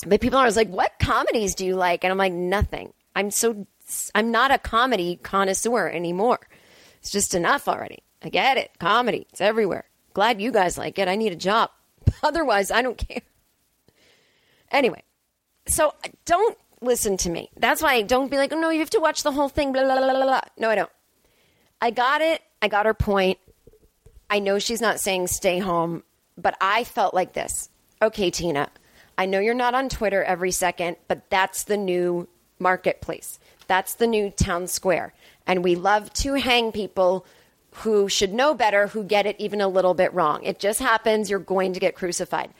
but 0.06 0.20
people 0.20 0.38
are 0.38 0.42
always 0.42 0.56
like, 0.56 0.68
"What 0.68 0.98
comedies 0.98 1.54
do 1.54 1.64
you 1.64 1.76
like?" 1.76 2.04
And 2.04 2.10
I'm 2.10 2.18
like, 2.18 2.32
"Nothing. 2.32 2.92
I'm 3.14 3.30
so 3.30 3.66
I'm 4.14 4.30
not 4.30 4.50
a 4.50 4.58
comedy 4.58 5.18
connoisseur 5.22 5.88
anymore. 5.88 6.40
It's 7.00 7.10
just 7.10 7.34
enough 7.34 7.68
already. 7.68 8.02
I 8.22 8.28
get 8.28 8.56
it. 8.56 8.78
Comedy. 8.78 9.26
It's 9.30 9.40
everywhere. 9.40 9.84
Glad 10.14 10.40
you 10.40 10.52
guys 10.52 10.78
like 10.78 10.98
it. 10.98 11.08
I 11.08 11.16
need 11.16 11.32
a 11.32 11.36
job. 11.36 11.70
Otherwise, 12.22 12.70
I 12.70 12.82
don't 12.82 12.98
care." 12.98 13.22
Anyway, 14.70 15.02
so 15.66 15.94
don't 16.24 16.58
listen 16.80 17.16
to 17.18 17.30
me. 17.30 17.50
That's 17.56 17.82
why 17.82 17.94
I 17.94 18.02
don't 18.02 18.30
be 18.30 18.36
like, 18.36 18.52
"Oh 18.52 18.60
no, 18.60 18.70
you 18.70 18.80
have 18.80 18.90
to 18.90 19.00
watch 19.00 19.22
the 19.22 19.32
whole 19.32 19.48
thing." 19.48 19.72
Blah 19.72 19.84
blah 19.84 19.98
blah 19.98 20.12
blah. 20.12 20.24
blah. 20.24 20.40
No, 20.58 20.70
I 20.70 20.74
don't. 20.74 20.90
I 21.80 21.90
got 21.90 22.20
it. 22.20 22.42
I 22.62 22.68
got 22.68 22.86
her 22.86 22.94
point. 22.94 23.38
I 24.30 24.38
know 24.38 24.58
she's 24.58 24.80
not 24.80 25.00
saying 25.00 25.26
stay 25.26 25.58
home, 25.58 26.02
but 26.36 26.56
I 26.60 26.84
felt 26.84 27.14
like 27.14 27.34
this. 27.34 27.68
Okay, 28.00 28.30
Tina. 28.30 28.70
I 29.16 29.26
know 29.26 29.38
you're 29.38 29.54
not 29.54 29.74
on 29.74 29.88
Twitter 29.88 30.24
every 30.24 30.50
second, 30.50 30.96
but 31.08 31.30
that's 31.30 31.64
the 31.64 31.76
new 31.76 32.28
marketplace. 32.58 33.38
That's 33.66 33.94
the 33.94 34.06
new 34.06 34.30
town 34.30 34.66
square. 34.66 35.14
And 35.46 35.62
we 35.62 35.74
love 35.76 36.12
to 36.14 36.34
hang 36.34 36.72
people 36.72 37.26
who 37.78 38.08
should 38.08 38.32
know 38.32 38.54
better, 38.54 38.88
who 38.88 39.04
get 39.04 39.26
it 39.26 39.36
even 39.38 39.60
a 39.60 39.68
little 39.68 39.94
bit 39.94 40.12
wrong. 40.14 40.42
It 40.44 40.58
just 40.58 40.80
happens, 40.80 41.28
you're 41.28 41.38
going 41.38 41.72
to 41.72 41.80
get 41.80 41.94
crucified. 41.94 42.50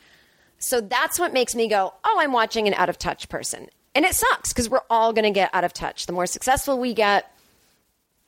So 0.57 0.81
that's 0.81 1.19
what 1.19 1.33
makes 1.33 1.55
me 1.55 1.67
go, 1.67 1.93
oh, 2.03 2.17
I'm 2.19 2.31
watching 2.31 2.67
an 2.67 2.73
out 2.73 2.89
of 2.89 2.97
touch 2.97 3.29
person. 3.29 3.69
And 3.95 4.03
it 4.03 4.13
sucks 4.13 4.51
because 4.51 4.69
we're 4.69 4.81
all 4.89 5.13
going 5.13 5.23
to 5.23 5.31
get 5.31 5.49
out 5.53 5.63
of 5.63 5.71
touch. 5.71 6.05
The 6.05 6.13
more 6.13 6.27
successful 6.27 6.77
we 6.77 6.93
get, 6.93 7.31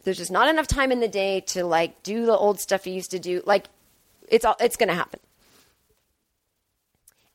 there's 0.03 0.18
just 0.18 0.32
not 0.32 0.47
enough 0.47 0.65
time 0.68 0.93
in 0.93 1.01
the 1.01 1.09
day 1.09 1.41
to 1.47 1.65
like 1.65 2.01
do 2.03 2.26
the 2.26 2.36
old 2.36 2.61
stuff 2.61 2.88
you 2.88 2.93
used 2.93 3.11
to 3.11 3.20
do. 3.20 3.43
Like 3.45 3.65
it's 4.30 4.45
all, 4.45 4.55
it's 4.61 4.78
going 4.78 4.88
to 4.88 4.95
happen. 4.95 5.20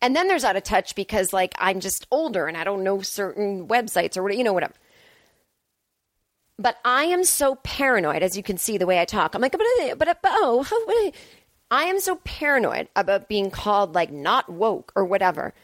And 0.00 0.16
then 0.16 0.26
there's 0.26 0.44
out 0.44 0.56
of 0.56 0.64
touch 0.64 0.94
because 0.94 1.32
like 1.34 1.54
I'm 1.58 1.80
just 1.80 2.06
older 2.10 2.46
and 2.46 2.56
I 2.56 2.64
don't 2.64 2.82
know 2.82 3.02
certain 3.02 3.68
websites 3.68 4.16
or 4.16 4.22
what 4.22 4.36
you 4.36 4.42
know 4.42 4.54
whatever. 4.54 4.74
But 6.58 6.78
I 6.84 7.04
am 7.04 7.24
so 7.24 7.56
paranoid, 7.56 8.22
as 8.22 8.36
you 8.36 8.42
can 8.42 8.56
see 8.56 8.78
the 8.78 8.86
way 8.86 9.00
I 9.00 9.04
talk. 9.04 9.34
I'm 9.34 9.42
like, 9.42 9.52
but, 9.52 9.60
but, 9.98 10.18
but 10.22 10.32
oh, 10.34 11.12
I 11.70 11.84
am 11.84 12.00
so 12.00 12.16
paranoid 12.16 12.88
about 12.96 13.28
being 13.28 13.50
called 13.50 13.94
like 13.94 14.10
not 14.10 14.48
woke 14.48 14.92
or 14.94 15.04
whatever, 15.04 15.54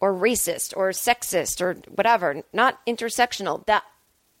or 0.00 0.12
racist 0.12 0.76
or 0.76 0.90
sexist 0.90 1.60
or 1.60 1.74
whatever, 1.94 2.42
not 2.52 2.84
intersectional. 2.86 3.64
That 3.66 3.84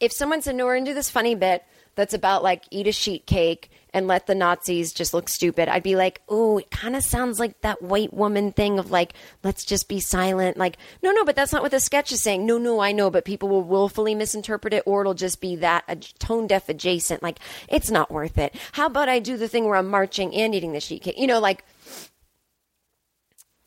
if 0.00 0.12
someone 0.12 0.42
said, 0.42 0.56
no, 0.56 0.66
we're 0.66 0.76
into 0.76 0.94
this 0.94 1.10
funny 1.10 1.34
bit 1.34 1.64
that's 1.94 2.14
about 2.14 2.42
like 2.42 2.64
eat 2.70 2.86
a 2.86 2.92
sheet 2.92 3.26
cake 3.26 3.70
and 3.92 4.08
let 4.08 4.26
the 4.26 4.34
Nazis 4.34 4.92
just 4.92 5.14
look 5.14 5.28
stupid, 5.28 5.68
I'd 5.68 5.84
be 5.84 5.94
like, 5.94 6.20
"Oh, 6.28 6.58
it 6.58 6.70
kind 6.72 6.96
of 6.96 7.04
sounds 7.04 7.38
like 7.38 7.60
that 7.60 7.80
white 7.80 8.12
woman 8.12 8.50
thing 8.50 8.80
of 8.80 8.90
like, 8.90 9.12
let's 9.44 9.64
just 9.64 9.88
be 9.88 10.00
silent. 10.00 10.56
Like, 10.56 10.76
no, 11.00 11.12
no, 11.12 11.24
but 11.24 11.36
that's 11.36 11.52
not 11.52 11.62
what 11.62 11.70
the 11.70 11.78
sketch 11.78 12.10
is 12.10 12.20
saying. 12.20 12.44
No, 12.44 12.58
no, 12.58 12.80
I 12.80 12.90
know, 12.90 13.08
but 13.08 13.24
people 13.24 13.48
will 13.48 13.62
willfully 13.62 14.16
misinterpret 14.16 14.74
it 14.74 14.82
or 14.84 15.02
it'll 15.02 15.14
just 15.14 15.40
be 15.40 15.54
that 15.56 16.08
tone 16.18 16.48
deaf 16.48 16.68
adjacent. 16.68 17.22
Like, 17.22 17.38
it's 17.68 17.90
not 17.90 18.10
worth 18.10 18.36
it. 18.36 18.54
How 18.72 18.86
about 18.86 19.08
I 19.08 19.20
do 19.20 19.36
the 19.36 19.48
thing 19.48 19.64
where 19.64 19.76
I'm 19.76 19.88
marching 19.88 20.34
and 20.34 20.54
eating 20.54 20.72
the 20.72 20.80
sheet 20.80 21.02
cake? 21.02 21.16
You 21.16 21.28
know, 21.28 21.38
like, 21.38 21.64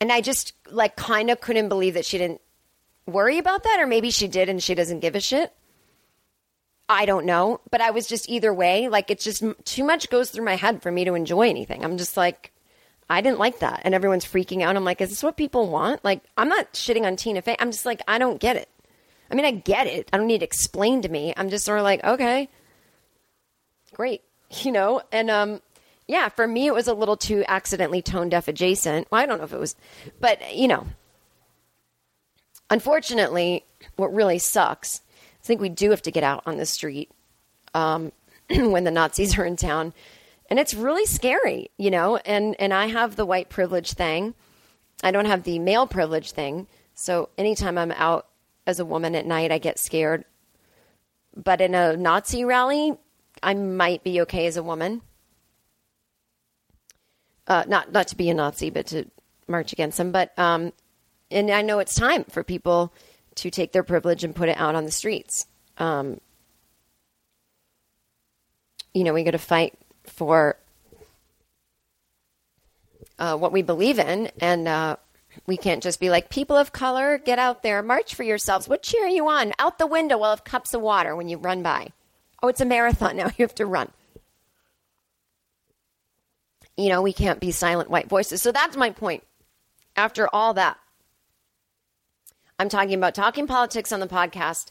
and 0.00 0.12
I 0.12 0.20
just 0.20 0.52
like 0.70 0.96
kind 0.96 1.30
of 1.30 1.40
couldn't 1.40 1.68
believe 1.68 1.94
that 1.94 2.04
she 2.04 2.18
didn't 2.18 2.40
worry 3.06 3.38
about 3.38 3.64
that, 3.64 3.80
or 3.80 3.86
maybe 3.86 4.10
she 4.10 4.28
did 4.28 4.48
and 4.48 4.62
she 4.62 4.74
doesn't 4.74 5.00
give 5.00 5.14
a 5.14 5.20
shit. 5.20 5.52
I 6.88 7.04
don't 7.04 7.26
know, 7.26 7.60
but 7.70 7.80
I 7.80 7.90
was 7.90 8.06
just 8.06 8.28
either 8.28 8.52
way. 8.52 8.88
Like 8.88 9.10
it's 9.10 9.24
just 9.24 9.44
too 9.64 9.84
much 9.84 10.08
goes 10.10 10.30
through 10.30 10.44
my 10.44 10.56
head 10.56 10.82
for 10.82 10.90
me 10.90 11.04
to 11.04 11.14
enjoy 11.14 11.48
anything. 11.48 11.84
I'm 11.84 11.98
just 11.98 12.16
like, 12.16 12.52
I 13.10 13.20
didn't 13.20 13.38
like 13.38 13.60
that, 13.60 13.82
and 13.84 13.94
everyone's 13.94 14.24
freaking 14.24 14.62
out. 14.62 14.76
I'm 14.76 14.84
like, 14.84 15.00
is 15.00 15.10
this 15.10 15.22
what 15.22 15.36
people 15.36 15.68
want? 15.68 16.04
Like, 16.04 16.22
I'm 16.36 16.48
not 16.48 16.72
shitting 16.74 17.04
on 17.04 17.16
Tina 17.16 17.42
Fey. 17.42 17.56
I'm 17.58 17.70
just 17.70 17.86
like, 17.86 18.02
I 18.06 18.18
don't 18.18 18.40
get 18.40 18.56
it. 18.56 18.68
I 19.30 19.34
mean, 19.34 19.44
I 19.44 19.50
get 19.50 19.86
it. 19.86 20.08
I 20.12 20.16
don't 20.16 20.26
need 20.26 20.42
it 20.42 20.46
explained 20.46 21.02
to 21.04 21.08
me. 21.08 21.32
I'm 21.36 21.50
just 21.50 21.64
sort 21.64 21.78
of 21.78 21.84
like, 21.84 22.04
okay, 22.04 22.48
great, 23.94 24.22
you 24.62 24.72
know. 24.72 25.02
And 25.10 25.30
um, 25.30 25.60
yeah, 26.08 26.28
for 26.28 26.48
me, 26.48 26.66
it 26.66 26.74
was 26.74 26.88
a 26.88 26.94
little 26.94 27.16
too 27.16 27.44
accidentally 27.46 28.02
tone 28.02 28.28
deaf 28.28 28.48
adjacent. 28.48 29.06
Well, 29.10 29.20
I 29.20 29.26
don't 29.26 29.38
know 29.38 29.44
if 29.44 29.52
it 29.52 29.60
was, 29.60 29.76
but 30.20 30.54
you 30.54 30.66
know, 30.66 30.86
unfortunately, 32.70 33.64
what 33.96 34.12
really 34.12 34.38
sucks 34.38 35.02
I 35.42 35.46
think 35.46 35.60
we 35.60 35.68
do 35.68 35.90
have 35.90 36.02
to 36.02 36.10
get 36.10 36.24
out 36.24 36.42
on 36.46 36.56
the 36.56 36.66
street 36.66 37.10
um, 37.74 38.12
when 38.50 38.84
the 38.84 38.90
Nazis 38.90 39.38
are 39.38 39.44
in 39.44 39.56
town. 39.56 39.92
And 40.50 40.58
it's 40.58 40.74
really 40.74 41.04
scary, 41.04 41.70
you 41.76 41.90
know, 41.90 42.16
and, 42.16 42.56
and 42.58 42.72
I 42.72 42.86
have 42.86 43.16
the 43.16 43.26
white 43.26 43.48
privilege 43.48 43.92
thing. 43.92 44.34
I 45.02 45.10
don't 45.10 45.26
have 45.26 45.44
the 45.44 45.58
male 45.58 45.86
privilege 45.86 46.32
thing. 46.32 46.66
So 46.94 47.28
anytime 47.36 47.78
I'm 47.78 47.92
out 47.92 48.26
as 48.66 48.80
a 48.80 48.84
woman 48.84 49.14
at 49.14 49.26
night, 49.26 49.52
I 49.52 49.58
get 49.58 49.78
scared. 49.78 50.24
But 51.36 51.60
in 51.60 51.74
a 51.74 51.96
Nazi 51.96 52.44
rally, 52.44 52.94
I 53.42 53.54
might 53.54 54.02
be 54.02 54.22
okay 54.22 54.46
as 54.46 54.56
a 54.56 54.62
woman. 54.62 55.02
Uh, 57.48 57.64
not 57.66 57.90
not 57.92 58.06
to 58.08 58.16
be 58.16 58.28
a 58.30 58.34
Nazi, 58.34 58.70
but 58.70 58.86
to 58.88 59.06
march 59.48 59.72
against 59.72 59.98
them. 59.98 60.12
But 60.12 60.38
um, 60.38 60.72
and 61.30 61.50
I 61.50 61.62
know 61.62 61.78
it's 61.78 61.94
time 61.94 62.24
for 62.24 62.44
people 62.44 62.92
to 63.36 63.50
take 63.50 63.72
their 63.72 63.82
privilege 63.82 64.22
and 64.22 64.34
put 64.34 64.48
it 64.48 64.58
out 64.58 64.74
on 64.74 64.84
the 64.84 64.90
streets. 64.90 65.46
Um, 65.78 66.20
you 68.94 69.04
know, 69.04 69.14
we 69.14 69.24
got 69.24 69.32
to 69.32 69.38
fight 69.38 69.74
for 70.04 70.56
uh, 73.18 73.36
what 73.36 73.52
we 73.52 73.62
believe 73.62 73.98
in, 73.98 74.30
and 74.40 74.68
uh, 74.68 74.96
we 75.46 75.56
can't 75.56 75.82
just 75.82 76.00
be 76.00 76.10
like, 76.10 76.30
people 76.30 76.56
of 76.56 76.72
color, 76.72 77.18
get 77.18 77.38
out 77.38 77.62
there, 77.62 77.82
march 77.82 78.14
for 78.14 78.22
yourselves. 78.22 78.68
What 78.68 78.82
cheer 78.82 79.04
are 79.04 79.08
you 79.08 79.28
on? 79.28 79.52
Out 79.58 79.78
the 79.78 79.86
window, 79.86 80.18
we'll 80.18 80.30
have 80.30 80.44
cups 80.44 80.74
of 80.74 80.80
water 80.80 81.14
when 81.14 81.28
you 81.28 81.36
run 81.36 81.62
by. 81.62 81.92
Oh, 82.42 82.48
it's 82.48 82.60
a 82.60 82.64
marathon 82.64 83.16
now, 83.16 83.26
you 83.36 83.44
have 83.44 83.54
to 83.56 83.66
run. 83.66 83.90
You 86.78 86.88
know, 86.88 87.02
we 87.02 87.12
can't 87.12 87.40
be 87.40 87.50
silent 87.50 87.90
white 87.90 88.08
voices. 88.08 88.40
So 88.40 88.52
that's 88.52 88.76
my 88.76 88.90
point. 88.90 89.24
After 89.96 90.32
all 90.32 90.54
that, 90.54 90.78
I'm 92.58 92.68
talking 92.68 92.94
about 92.94 93.16
talking 93.16 93.48
politics 93.48 93.90
on 93.90 93.98
the 93.98 94.06
podcast. 94.06 94.70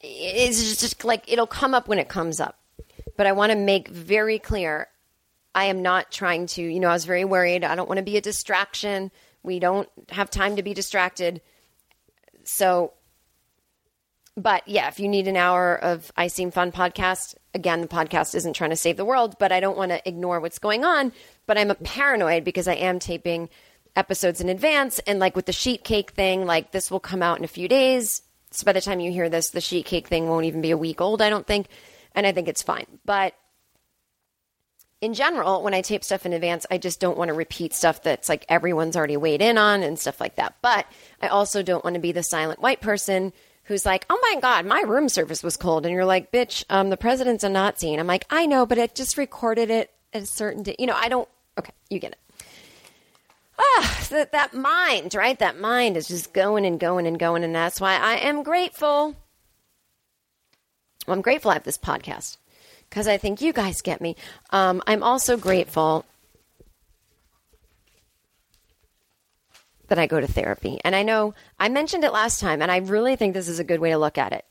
It's 0.00 0.80
just 0.80 1.04
like 1.04 1.30
it'll 1.30 1.46
come 1.46 1.74
up 1.74 1.86
when 1.86 1.98
it 1.98 2.08
comes 2.08 2.40
up. 2.40 2.58
But 3.16 3.26
I 3.26 3.32
want 3.32 3.52
to 3.52 3.58
make 3.58 3.88
very 3.88 4.38
clear 4.38 4.88
I 5.54 5.66
am 5.66 5.82
not 5.82 6.10
trying 6.10 6.46
to, 6.48 6.62
you 6.62 6.80
know, 6.80 6.88
I 6.88 6.94
was 6.94 7.04
very 7.04 7.24
worried. 7.24 7.62
I 7.62 7.74
don't 7.74 7.88
want 7.88 7.98
to 7.98 8.04
be 8.04 8.16
a 8.16 8.22
distraction. 8.22 9.10
We 9.42 9.58
don't 9.58 9.88
have 10.10 10.30
time 10.30 10.56
to 10.56 10.62
be 10.62 10.74
distracted. 10.74 11.40
So, 12.44 12.92
but 14.36 14.68
yeah, 14.68 14.88
if 14.88 15.00
you 15.00 15.08
need 15.08 15.28
an 15.28 15.36
hour 15.36 15.76
of 15.76 16.12
I 16.16 16.26
Seem 16.26 16.50
Fun 16.50 16.70
podcast, 16.70 17.34
again, 17.54 17.80
the 17.80 17.88
podcast 17.88 18.34
isn't 18.34 18.52
trying 18.52 18.70
to 18.70 18.76
save 18.76 18.98
the 18.98 19.04
world, 19.04 19.36
but 19.38 19.50
I 19.50 19.60
don't 19.60 19.78
want 19.78 19.92
to 19.92 20.06
ignore 20.06 20.40
what's 20.40 20.58
going 20.58 20.84
on. 20.84 21.12
But 21.46 21.56
I'm 21.56 21.74
paranoid 21.76 22.44
because 22.44 22.68
I 22.68 22.74
am 22.74 22.98
taping 22.98 23.48
episodes 23.96 24.42
in 24.42 24.50
advance. 24.50 24.98
And 25.00 25.18
like 25.18 25.36
with 25.36 25.46
the 25.46 25.52
sheet 25.52 25.84
cake 25.84 26.10
thing, 26.10 26.44
like 26.44 26.70
this 26.70 26.90
will 26.90 27.00
come 27.00 27.22
out 27.22 27.38
in 27.38 27.44
a 27.44 27.48
few 27.48 27.66
days. 27.66 28.20
So 28.50 28.66
by 28.66 28.72
the 28.72 28.82
time 28.82 29.00
you 29.00 29.10
hear 29.10 29.30
this, 29.30 29.50
the 29.50 29.60
sheet 29.62 29.86
cake 29.86 30.06
thing 30.06 30.28
won't 30.28 30.44
even 30.44 30.60
be 30.60 30.70
a 30.70 30.76
week 30.76 31.00
old, 31.00 31.22
I 31.22 31.30
don't 31.30 31.46
think. 31.46 31.68
And 32.14 32.26
I 32.26 32.32
think 32.32 32.46
it's 32.46 32.62
fine. 32.62 32.86
But 33.06 33.34
in 35.00 35.14
general, 35.14 35.62
when 35.62 35.74
I 35.74 35.80
tape 35.80 36.04
stuff 36.04 36.26
in 36.26 36.34
advance, 36.34 36.66
I 36.70 36.76
just 36.76 37.00
don't 37.00 37.16
want 37.16 37.28
to 37.28 37.34
repeat 37.34 37.72
stuff 37.72 38.02
that's 38.02 38.28
like 38.28 38.44
everyone's 38.50 38.96
already 38.96 39.16
weighed 39.16 39.40
in 39.40 39.56
on 39.56 39.82
and 39.82 39.98
stuff 39.98 40.20
like 40.20 40.36
that. 40.36 40.56
But 40.60 40.86
I 41.22 41.28
also 41.28 41.62
don't 41.62 41.84
want 41.84 41.94
to 41.94 42.00
be 42.00 42.12
the 42.12 42.22
silent 42.22 42.60
white 42.60 42.82
person 42.82 43.32
who's 43.66 43.84
like, 43.84 44.06
oh 44.08 44.18
my 44.22 44.40
God, 44.40 44.64
my 44.64 44.80
room 44.80 45.08
service 45.08 45.42
was 45.42 45.56
cold. 45.56 45.86
And 45.86 45.94
you're 45.94 46.04
like, 46.04 46.32
bitch, 46.32 46.64
um, 46.70 46.90
the 46.90 46.96
president's 46.96 47.44
a 47.44 47.48
Nazi. 47.48 47.92
And 47.92 48.00
I'm 48.00 48.06
like, 48.06 48.24
I 48.30 48.46
know, 48.46 48.64
but 48.64 48.78
it 48.78 48.94
just 48.94 49.18
recorded 49.18 49.70
it 49.70 49.92
at 50.12 50.22
a 50.22 50.26
certain. 50.26 50.64
You 50.78 50.86
know, 50.86 50.96
I 50.96 51.08
don't, 51.08 51.28
okay, 51.58 51.72
you 51.90 51.98
get 51.98 52.12
it. 52.12 52.18
Ah, 53.58 54.06
that, 54.10 54.32
that 54.32 54.54
mind, 54.54 55.14
right? 55.14 55.38
That 55.38 55.58
mind 55.58 55.96
is 55.96 56.08
just 56.08 56.32
going 56.32 56.64
and 56.66 56.78
going 56.78 57.06
and 57.06 57.18
going. 57.18 57.42
And 57.42 57.54
that's 57.54 57.80
why 57.80 57.96
I 57.96 58.16
am 58.16 58.42
grateful. 58.42 59.16
Well, 61.06 61.16
I'm 61.16 61.22
grateful 61.22 61.50
I 61.50 61.54
have 61.54 61.64
this 61.64 61.78
podcast 61.78 62.36
because 62.88 63.08
I 63.08 63.16
think 63.16 63.40
you 63.40 63.52
guys 63.52 63.80
get 63.80 64.00
me. 64.00 64.16
Um, 64.50 64.82
I'm 64.86 65.02
also 65.02 65.36
grateful 65.36 66.04
that 69.88 69.98
I 69.98 70.06
go 70.06 70.20
to 70.20 70.26
therapy. 70.26 70.80
And 70.84 70.94
I 70.94 71.02
know 71.02 71.34
I 71.58 71.68
mentioned 71.68 72.04
it 72.04 72.12
last 72.12 72.40
time, 72.40 72.62
and 72.62 72.70
I 72.70 72.78
really 72.78 73.16
think 73.16 73.34
this 73.34 73.48
is 73.48 73.58
a 73.58 73.64
good 73.64 73.80
way 73.80 73.90
to 73.90 73.98
look 73.98 74.18
at 74.18 74.32
it. 74.32 74.44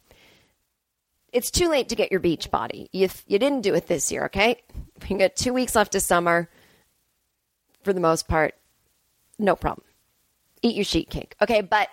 It's 1.31 1.51
too 1.51 1.69
late 1.69 1.89
to 1.89 1.95
get 1.95 2.11
your 2.11 2.21
beach 2.21 2.49
body. 2.49 2.89
You, 2.93 3.09
you 3.27 3.39
didn't 3.39 3.61
do 3.61 3.73
it 3.73 3.87
this 3.87 4.11
year, 4.11 4.25
okay? 4.25 4.61
You 5.09 5.17
got 5.17 5.35
two 5.35 5.53
weeks 5.53 5.75
left 5.75 5.93
of 5.95 6.01
summer 6.01 6.49
for 7.83 7.91
the 7.91 7.99
most 7.99 8.27
part. 8.27 8.55
No 9.37 9.55
problem. 9.55 9.85
Eat 10.61 10.75
your 10.75 10.85
sheet 10.85 11.09
cake, 11.09 11.35
okay? 11.41 11.61
But 11.61 11.89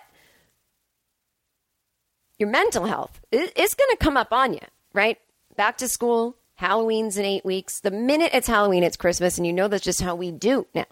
your 2.39 2.49
mental 2.49 2.85
health 2.85 3.19
is 3.31 3.73
going 3.73 3.89
to 3.91 3.97
come 3.99 4.17
up 4.17 4.31
on 4.31 4.53
you, 4.53 4.61
right? 4.93 5.17
Back 5.55 5.77
to 5.79 5.87
school, 5.87 6.37
Halloween's 6.55 7.17
in 7.17 7.25
eight 7.25 7.45
weeks. 7.45 7.81
The 7.81 7.91
minute 7.91 8.31
it's 8.33 8.47
Halloween, 8.47 8.83
it's 8.83 8.97
Christmas, 8.97 9.37
and 9.37 9.45
you 9.45 9.53
know 9.53 9.67
that's 9.67 9.83
just 9.83 10.01
how 10.01 10.15
we 10.15 10.31
do 10.31 10.65
now. 10.73 10.85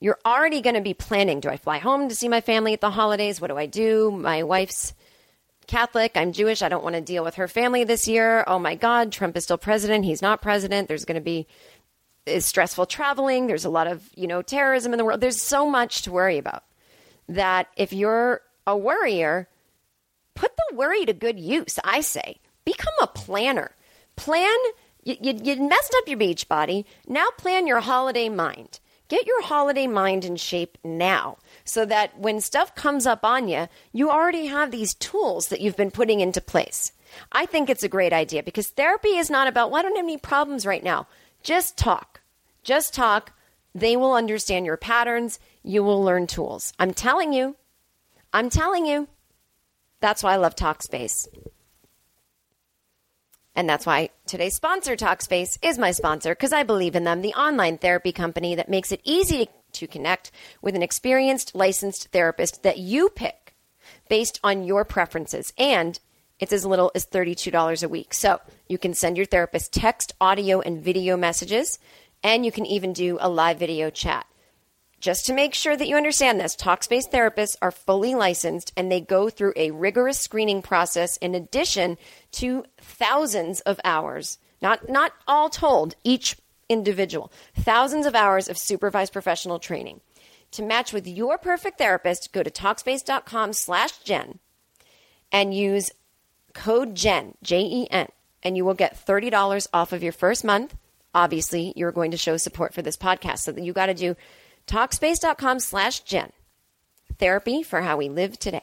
You're 0.00 0.18
already 0.24 0.62
going 0.62 0.76
to 0.76 0.80
be 0.80 0.94
planning 0.94 1.40
do 1.40 1.50
I 1.50 1.58
fly 1.58 1.78
home 1.78 2.08
to 2.08 2.14
see 2.14 2.28
my 2.28 2.40
family 2.40 2.72
at 2.72 2.80
the 2.80 2.90
holidays? 2.90 3.40
What 3.40 3.48
do 3.48 3.58
I 3.58 3.66
do? 3.66 4.10
My 4.10 4.42
wife's 4.42 4.94
Catholic. 5.66 6.12
I'm 6.16 6.32
Jewish. 6.32 6.62
I 6.62 6.68
don't 6.70 6.82
want 6.82 6.96
to 6.96 7.02
deal 7.02 7.22
with 7.22 7.34
her 7.36 7.46
family 7.46 7.84
this 7.84 8.08
year. 8.08 8.42
Oh 8.46 8.58
my 8.58 8.74
God, 8.74 9.12
Trump 9.12 9.36
is 9.36 9.44
still 9.44 9.58
president. 9.58 10.06
He's 10.06 10.22
not 10.22 10.40
president. 10.42 10.88
There's 10.88 11.04
going 11.04 11.16
to 11.16 11.20
be 11.20 11.46
is 12.26 12.46
stressful 12.46 12.86
traveling. 12.86 13.46
There's 13.46 13.64
a 13.64 13.70
lot 13.70 13.86
of, 13.86 14.08
you 14.14 14.26
know, 14.26 14.42
terrorism 14.42 14.92
in 14.92 14.98
the 14.98 15.04
world. 15.04 15.20
There's 15.20 15.40
so 15.40 15.68
much 15.68 16.02
to 16.02 16.12
worry 16.12 16.38
about 16.38 16.64
that 17.28 17.68
if 17.76 17.92
you're 17.92 18.40
a 18.66 18.76
worrier, 18.76 19.48
put 20.34 20.52
the 20.56 20.76
worry 20.76 21.04
to 21.06 21.12
good 21.12 21.38
use, 21.38 21.78
I 21.84 22.00
say. 22.00 22.40
Become 22.64 22.94
a 23.00 23.06
planner. 23.06 23.76
Plan, 24.16 24.56
you, 25.02 25.16
you, 25.20 25.40
you 25.42 25.56
messed 25.56 25.94
up 25.98 26.08
your 26.08 26.18
beach 26.18 26.48
body. 26.48 26.86
Now 27.06 27.28
plan 27.36 27.66
your 27.66 27.80
holiday 27.80 28.28
mind. 28.28 28.80
Get 29.10 29.26
your 29.26 29.42
holiday 29.42 29.88
mind 29.88 30.24
in 30.24 30.36
shape 30.36 30.78
now 30.84 31.38
so 31.64 31.84
that 31.84 32.16
when 32.16 32.40
stuff 32.40 32.76
comes 32.76 33.06
up 33.08 33.24
on 33.24 33.48
you, 33.48 33.66
you 33.92 34.08
already 34.08 34.46
have 34.46 34.70
these 34.70 34.94
tools 34.94 35.48
that 35.48 35.60
you've 35.60 35.76
been 35.76 35.90
putting 35.90 36.20
into 36.20 36.40
place. 36.40 36.92
I 37.32 37.44
think 37.44 37.68
it's 37.68 37.82
a 37.82 37.88
great 37.88 38.12
idea 38.12 38.44
because 38.44 38.68
therapy 38.68 39.16
is 39.16 39.28
not 39.28 39.48
about, 39.48 39.72
well, 39.72 39.80
I 39.80 39.82
don't 39.82 39.96
have 39.96 40.04
any 40.04 40.16
problems 40.16 40.64
right 40.64 40.84
now. 40.84 41.08
Just 41.42 41.76
talk. 41.76 42.20
Just 42.62 42.94
talk. 42.94 43.32
They 43.74 43.96
will 43.96 44.14
understand 44.14 44.64
your 44.64 44.76
patterns. 44.76 45.40
You 45.64 45.82
will 45.82 46.04
learn 46.04 46.28
tools. 46.28 46.72
I'm 46.78 46.94
telling 46.94 47.32
you. 47.32 47.56
I'm 48.32 48.48
telling 48.48 48.86
you. 48.86 49.08
That's 49.98 50.22
why 50.22 50.34
I 50.34 50.36
love 50.36 50.54
Talkspace. 50.54 51.26
And 53.54 53.68
that's 53.68 53.86
why 53.86 54.10
today's 54.26 54.54
sponsor, 54.54 54.96
Talkspace, 54.96 55.58
is 55.62 55.78
my 55.78 55.90
sponsor 55.90 56.34
because 56.34 56.52
I 56.52 56.62
believe 56.62 56.94
in 56.94 57.04
them, 57.04 57.20
the 57.20 57.34
online 57.34 57.78
therapy 57.78 58.12
company 58.12 58.54
that 58.54 58.68
makes 58.68 58.92
it 58.92 59.00
easy 59.04 59.48
to 59.72 59.86
connect 59.86 60.30
with 60.62 60.74
an 60.74 60.82
experienced, 60.82 61.54
licensed 61.54 62.08
therapist 62.12 62.62
that 62.62 62.78
you 62.78 63.08
pick 63.10 63.54
based 64.08 64.40
on 64.44 64.64
your 64.64 64.84
preferences. 64.84 65.52
And 65.58 65.98
it's 66.38 66.52
as 66.52 66.64
little 66.64 66.90
as 66.94 67.06
$32 67.06 67.82
a 67.82 67.88
week. 67.88 68.14
So 68.14 68.40
you 68.68 68.78
can 68.78 68.94
send 68.94 69.16
your 69.16 69.26
therapist 69.26 69.72
text, 69.72 70.14
audio, 70.20 70.60
and 70.60 70.82
video 70.82 71.16
messages, 71.16 71.78
and 72.22 72.44
you 72.44 72.52
can 72.52 72.66
even 72.66 72.92
do 72.92 73.18
a 73.20 73.28
live 73.28 73.58
video 73.58 73.90
chat. 73.90 74.26
Just 75.00 75.24
to 75.26 75.32
make 75.32 75.54
sure 75.54 75.76
that 75.76 75.88
you 75.88 75.96
understand 75.96 76.38
this, 76.38 76.54
Talkspace 76.54 77.08
therapists 77.08 77.56
are 77.62 77.70
fully 77.70 78.14
licensed 78.14 78.70
and 78.76 78.92
they 78.92 79.00
go 79.00 79.30
through 79.30 79.54
a 79.56 79.70
rigorous 79.70 80.18
screening 80.18 80.60
process 80.60 81.16
in 81.16 81.34
addition 81.34 81.96
to 82.32 82.64
thousands 82.78 83.60
of 83.62 83.80
hours, 83.82 84.38
not, 84.60 84.90
not 84.90 85.12
all 85.26 85.48
told, 85.48 85.96
each 86.04 86.36
individual, 86.68 87.32
thousands 87.56 88.04
of 88.04 88.14
hours 88.14 88.46
of 88.46 88.58
supervised 88.58 89.12
professional 89.12 89.58
training. 89.58 90.02
To 90.52 90.62
match 90.62 90.92
with 90.92 91.06
your 91.06 91.38
perfect 91.38 91.78
therapist, 91.78 92.32
go 92.32 92.42
to 92.42 92.50
Talkspace.com 92.50 93.54
slash 93.54 93.98
Jen 93.98 94.38
and 95.32 95.54
use 95.54 95.90
code 96.52 96.94
JEN, 96.94 97.34
J 97.42 97.60
E 97.60 97.88
N, 97.90 98.08
and 98.42 98.56
you 98.56 98.64
will 98.66 98.74
get 98.74 99.06
$30 99.06 99.68
off 99.72 99.92
of 99.92 100.02
your 100.02 100.12
first 100.12 100.44
month. 100.44 100.76
Obviously, 101.14 101.72
you're 101.74 101.92
going 101.92 102.10
to 102.10 102.16
show 102.16 102.36
support 102.36 102.74
for 102.74 102.82
this 102.82 102.96
podcast. 102.96 103.38
So 103.38 103.56
you 103.56 103.72
got 103.72 103.86
to 103.86 103.94
do 103.94 104.16
Talkspace.com 104.66 105.60
slash 105.60 106.00
Jen. 106.00 106.32
Therapy 107.18 107.62
for 107.62 107.82
how 107.82 107.96
we 107.96 108.08
live 108.08 108.38
today. 108.38 108.62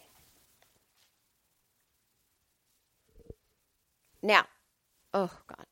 Now, 4.21 4.45
oh 5.13 5.31
God. 5.47 5.65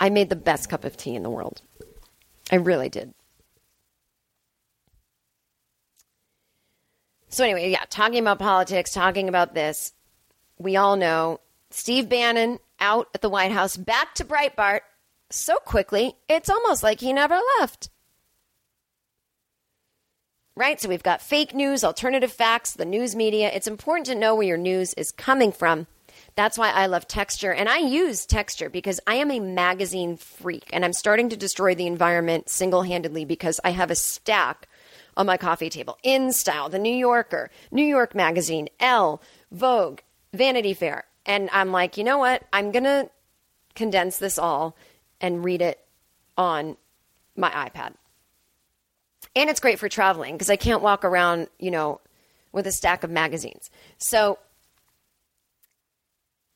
I 0.00 0.10
made 0.10 0.28
the 0.28 0.36
best 0.36 0.68
cup 0.68 0.84
of 0.84 0.96
tea 0.96 1.14
in 1.14 1.22
the 1.22 1.30
world. 1.30 1.62
I 2.50 2.56
really 2.56 2.88
did. 2.88 3.14
So, 7.28 7.42
anyway, 7.42 7.70
yeah, 7.70 7.84
talking 7.88 8.18
about 8.18 8.38
politics, 8.38 8.92
talking 8.92 9.28
about 9.28 9.54
this, 9.54 9.92
we 10.58 10.76
all 10.76 10.96
know 10.96 11.40
Steve 11.70 12.08
Bannon 12.08 12.58
out 12.78 13.08
at 13.14 13.22
the 13.22 13.28
White 13.28 13.50
House, 13.50 13.76
back 13.76 14.14
to 14.16 14.24
Breitbart 14.24 14.80
so 15.34 15.56
quickly, 15.56 16.16
it's 16.28 16.50
almost 16.50 16.82
like 16.82 17.00
he 17.00 17.12
never 17.12 17.38
left. 17.58 17.90
Right? 20.56 20.80
So 20.80 20.88
we've 20.88 21.02
got 21.02 21.20
fake 21.20 21.52
news, 21.52 21.82
alternative 21.82 22.32
facts, 22.32 22.74
the 22.74 22.84
news 22.84 23.16
media. 23.16 23.50
It's 23.52 23.66
important 23.66 24.06
to 24.06 24.14
know 24.14 24.36
where 24.36 24.46
your 24.46 24.56
news 24.56 24.94
is 24.94 25.10
coming 25.10 25.50
from. 25.50 25.88
That's 26.36 26.58
why 26.58 26.70
I 26.70 26.86
love 26.86 27.06
Texture. 27.06 27.52
And 27.52 27.68
I 27.68 27.78
use 27.78 28.26
Texture 28.26 28.70
because 28.70 29.00
I 29.06 29.16
am 29.16 29.30
a 29.30 29.40
magazine 29.40 30.16
freak 30.16 30.70
and 30.72 30.84
I'm 30.84 30.92
starting 30.92 31.28
to 31.30 31.36
destroy 31.36 31.74
the 31.74 31.86
environment 31.86 32.48
single 32.48 32.82
handedly 32.82 33.24
because 33.24 33.60
I 33.64 33.70
have 33.70 33.90
a 33.90 33.96
stack 33.96 34.68
on 35.16 35.26
my 35.26 35.36
coffee 35.36 35.70
table. 35.70 35.98
In 36.02 36.32
Style, 36.32 36.68
The 36.68 36.78
New 36.78 36.94
Yorker, 36.94 37.50
New 37.70 37.84
York 37.84 38.14
Magazine, 38.14 38.68
Elle, 38.80 39.20
Vogue, 39.52 40.00
Vanity 40.32 40.74
Fair. 40.74 41.04
And 41.26 41.48
I'm 41.52 41.72
like, 41.72 41.96
you 41.96 42.04
know 42.04 42.18
what? 42.18 42.44
I'm 42.52 42.72
going 42.72 42.84
to 42.84 43.10
condense 43.74 44.18
this 44.18 44.38
all 44.38 44.76
and 45.20 45.44
read 45.44 45.62
it 45.62 45.80
on 46.36 46.76
my 47.36 47.50
iPad. 47.50 47.94
And 49.36 49.50
it's 49.50 49.60
great 49.60 49.78
for 49.78 49.88
traveling 49.88 50.34
because 50.34 50.50
I 50.50 50.56
can't 50.56 50.82
walk 50.82 51.04
around, 51.04 51.48
you 51.58 51.70
know, 51.70 52.00
with 52.52 52.66
a 52.66 52.72
stack 52.72 53.02
of 53.02 53.10
magazines. 53.10 53.70
So 53.98 54.38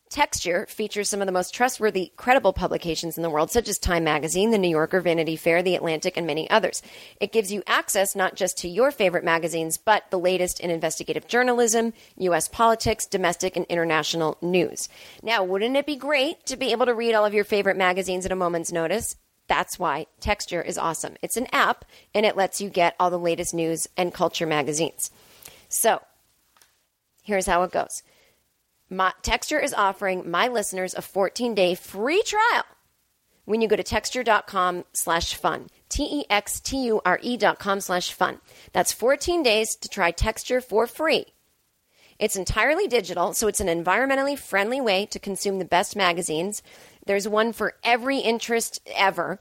Texture 0.08 0.64
features 0.70 1.10
some 1.10 1.20
of 1.20 1.26
the 1.26 1.32
most 1.32 1.52
trustworthy, 1.52 2.12
credible 2.16 2.54
publications 2.54 3.18
in 3.18 3.22
the 3.22 3.28
world, 3.28 3.50
such 3.50 3.68
as 3.68 3.78
Time 3.78 4.04
Magazine, 4.04 4.50
The 4.50 4.58
New 4.58 4.68
Yorker, 4.68 5.00
Vanity 5.00 5.36
Fair, 5.36 5.62
The 5.62 5.74
Atlantic, 5.74 6.16
and 6.16 6.26
many 6.26 6.48
others. 6.48 6.82
It 7.20 7.30
gives 7.30 7.52
you 7.52 7.62
access 7.66 8.16
not 8.16 8.34
just 8.34 8.56
to 8.58 8.68
your 8.68 8.90
favorite 8.90 9.24
magazines, 9.24 9.76
but 9.76 10.10
the 10.10 10.18
latest 10.18 10.60
in 10.60 10.70
investigative 10.70 11.28
journalism, 11.28 11.92
U.S. 12.16 12.48
politics, 12.48 13.04
domestic, 13.06 13.54
and 13.54 13.66
international 13.66 14.38
news. 14.40 14.88
Now, 15.22 15.44
wouldn't 15.44 15.76
it 15.76 15.84
be 15.84 15.96
great 15.96 16.46
to 16.46 16.56
be 16.56 16.72
able 16.72 16.86
to 16.86 16.94
read 16.94 17.14
all 17.14 17.26
of 17.26 17.34
your 17.34 17.44
favorite 17.44 17.76
magazines 17.76 18.24
at 18.24 18.32
a 18.32 18.36
moment's 18.36 18.72
notice? 18.72 19.16
That's 19.46 19.78
why 19.78 20.06
Texture 20.20 20.62
is 20.62 20.78
awesome. 20.78 21.16
It's 21.22 21.36
an 21.36 21.48
app, 21.52 21.84
and 22.14 22.24
it 22.24 22.36
lets 22.36 22.60
you 22.60 22.70
get 22.70 22.96
all 22.98 23.10
the 23.10 23.18
latest 23.18 23.52
news 23.52 23.86
and 23.96 24.14
culture 24.14 24.46
magazines. 24.46 25.10
So, 25.68 26.00
here's 27.22 27.46
how 27.46 27.62
it 27.64 27.72
goes. 27.72 28.02
My, 28.90 29.12
Texture 29.22 29.58
is 29.58 29.74
offering 29.74 30.30
my 30.30 30.48
listeners 30.48 30.94
a 30.94 31.02
14-day 31.02 31.74
free 31.74 32.22
trial 32.22 32.64
when 33.44 33.60
you 33.60 33.68
go 33.68 33.76
to 33.76 33.82
texture.com 33.82 34.84
slash 34.92 35.34
fun. 35.34 35.68
T-E-X-T-U-R-E 35.88 37.36
dot 37.38 37.58
com 37.58 37.80
slash 37.80 38.12
fun. 38.12 38.40
That's 38.72 38.92
14 38.92 39.42
days 39.42 39.74
to 39.76 39.88
try 39.88 40.10
Texture 40.10 40.60
for 40.60 40.86
free. 40.86 41.26
It's 42.18 42.36
entirely 42.36 42.88
digital, 42.88 43.32
so 43.32 43.46
it's 43.46 43.60
an 43.60 43.68
environmentally 43.68 44.36
friendly 44.36 44.80
way 44.80 45.06
to 45.06 45.18
consume 45.18 45.58
the 45.58 45.64
best 45.64 45.94
magazines. 45.94 46.62
There's 47.06 47.28
one 47.28 47.52
for 47.52 47.74
every 47.84 48.18
interest 48.18 48.80
ever. 48.94 49.38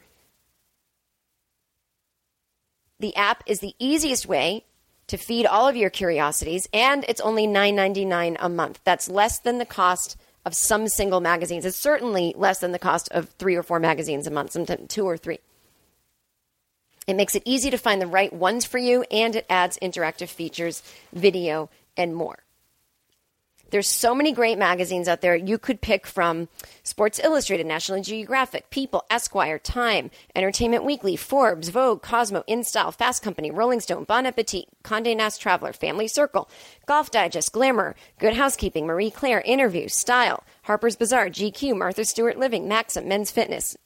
The 2.99 3.15
app 3.15 3.43
is 3.45 3.59
the 3.59 3.75
easiest 3.79 4.27
way 4.27 4.65
to 5.07 5.17
feed 5.17 5.45
all 5.45 5.67
of 5.67 5.75
your 5.75 5.89
curiosities, 5.89 6.67
and 6.73 7.05
it's 7.07 7.21
only 7.21 7.47
$9.99 7.47 8.35
a 8.39 8.49
month. 8.49 8.79
That's 8.83 9.09
less 9.09 9.39
than 9.39 9.57
the 9.57 9.65
cost 9.65 10.17
of 10.45 10.53
some 10.53 10.87
single 10.87 11.19
magazines. 11.19 11.65
It's 11.65 11.77
certainly 11.77 12.33
less 12.37 12.59
than 12.59 12.71
the 12.71 12.79
cost 12.79 13.09
of 13.11 13.29
three 13.31 13.55
or 13.55 13.63
four 13.63 13.79
magazines 13.79 14.27
a 14.27 14.31
month, 14.31 14.51
sometimes 14.51 14.87
two 14.87 15.05
or 15.05 15.17
three. 15.17 15.39
It 17.05 17.15
makes 17.15 17.35
it 17.35 17.43
easy 17.45 17.69
to 17.69 17.77
find 17.77 18.01
the 18.01 18.07
right 18.07 18.31
ones 18.33 18.65
for 18.65 18.77
you, 18.77 19.05
and 19.11 19.35
it 19.35 19.45
adds 19.49 19.77
interactive 19.81 20.29
features, 20.29 20.83
video, 21.13 21.69
and 21.95 22.13
more. 22.15 22.39
There's 23.69 23.89
so 23.89 24.15
many 24.15 24.31
great 24.31 24.57
magazines 24.57 25.07
out 25.07 25.21
there. 25.21 25.35
You 25.35 25.57
could 25.57 25.81
pick 25.81 26.07
from 26.07 26.47
Sports 26.83 27.19
Illustrated, 27.19 27.67
National 27.67 28.01
Geographic, 28.01 28.69
People, 28.69 29.05
Esquire, 29.09 29.59
Time, 29.59 30.09
Entertainment 30.35 30.85
Weekly, 30.85 31.15
Forbes, 31.17 31.69
Vogue, 31.69 32.01
Cosmo, 32.01 32.43
InStyle, 32.47 32.93
Fast 32.93 33.21
Company, 33.21 33.51
Rolling 33.51 33.81
Stone, 33.81 34.05
Bon 34.05 34.25
Appetit, 34.25 34.67
Condé 34.83 35.15
Nast 35.17 35.41
Traveler, 35.41 35.73
Family 35.73 36.07
Circle, 36.07 36.49
Golf 36.85 37.11
Digest, 37.11 37.51
Glamour, 37.51 37.95
Good 38.19 38.35
Housekeeping, 38.35 38.85
Marie 38.85 39.11
Claire, 39.11 39.41
Interview, 39.41 39.89
Style, 39.89 40.43
Harper's 40.63 40.95
Bazaar, 40.95 41.27
GQ, 41.27 41.77
Martha 41.77 42.05
Stewart 42.05 42.37
Living, 42.37 42.67
Maxim, 42.67 43.07
Men's 43.07 43.31
Fitness, 43.31 43.77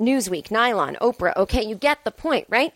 Newsweek, 0.00 0.50
Nylon, 0.50 0.96
Oprah. 1.00 1.36
Okay, 1.36 1.62
you 1.62 1.74
get 1.74 2.04
the 2.04 2.10
point, 2.10 2.46
right? 2.48 2.72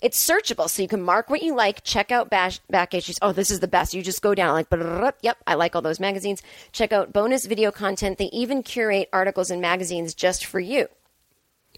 It's 0.00 0.24
searchable, 0.24 0.68
so 0.68 0.82
you 0.82 0.88
can 0.88 1.02
mark 1.02 1.30
what 1.30 1.42
you 1.42 1.54
like, 1.54 1.82
check 1.84 2.12
out 2.12 2.30
bash, 2.30 2.60
back 2.70 2.94
issues. 2.94 3.18
Oh, 3.22 3.32
this 3.32 3.50
is 3.50 3.60
the 3.60 3.68
best. 3.68 3.94
You 3.94 4.02
just 4.02 4.22
go 4.22 4.34
down 4.34 4.52
like, 4.52 4.68
yep, 5.22 5.38
I 5.46 5.54
like 5.54 5.74
all 5.74 5.82
those 5.82 6.00
magazines. 6.00 6.42
Check 6.72 6.92
out 6.92 7.12
bonus 7.12 7.46
video 7.46 7.70
content. 7.70 8.18
They 8.18 8.26
even 8.26 8.62
curate 8.62 9.08
articles 9.12 9.50
and 9.50 9.60
magazines 9.60 10.14
just 10.14 10.44
for 10.44 10.60
you 10.60 10.88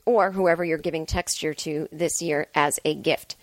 or 0.04 0.32
whoever 0.32 0.64
you're 0.64 0.78
giving 0.78 1.06
texture 1.06 1.54
to 1.54 1.88
this 1.92 2.20
year 2.20 2.48
as 2.54 2.78
a 2.84 2.94
gift. 2.94 3.36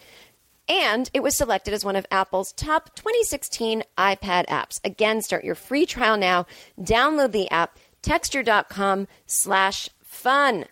And 0.70 1.10
it 1.14 1.24
was 1.24 1.36
selected 1.36 1.74
as 1.74 1.86
one 1.86 1.96
of 1.96 2.06
Apple's 2.12 2.52
top 2.52 2.94
2016 2.96 3.84
iPad 3.98 4.48
apps. 4.48 4.82
Again, 4.84 5.22
start 5.22 5.46
your 5.46 5.56
free 5.56 5.86
trial 5.86 6.18
now. 6.18 6.46
Download 6.80 7.32
the 7.32 7.50
app, 7.50 7.78
texture.com 8.02 9.08
slash 9.26 9.90
fun. 10.04 10.66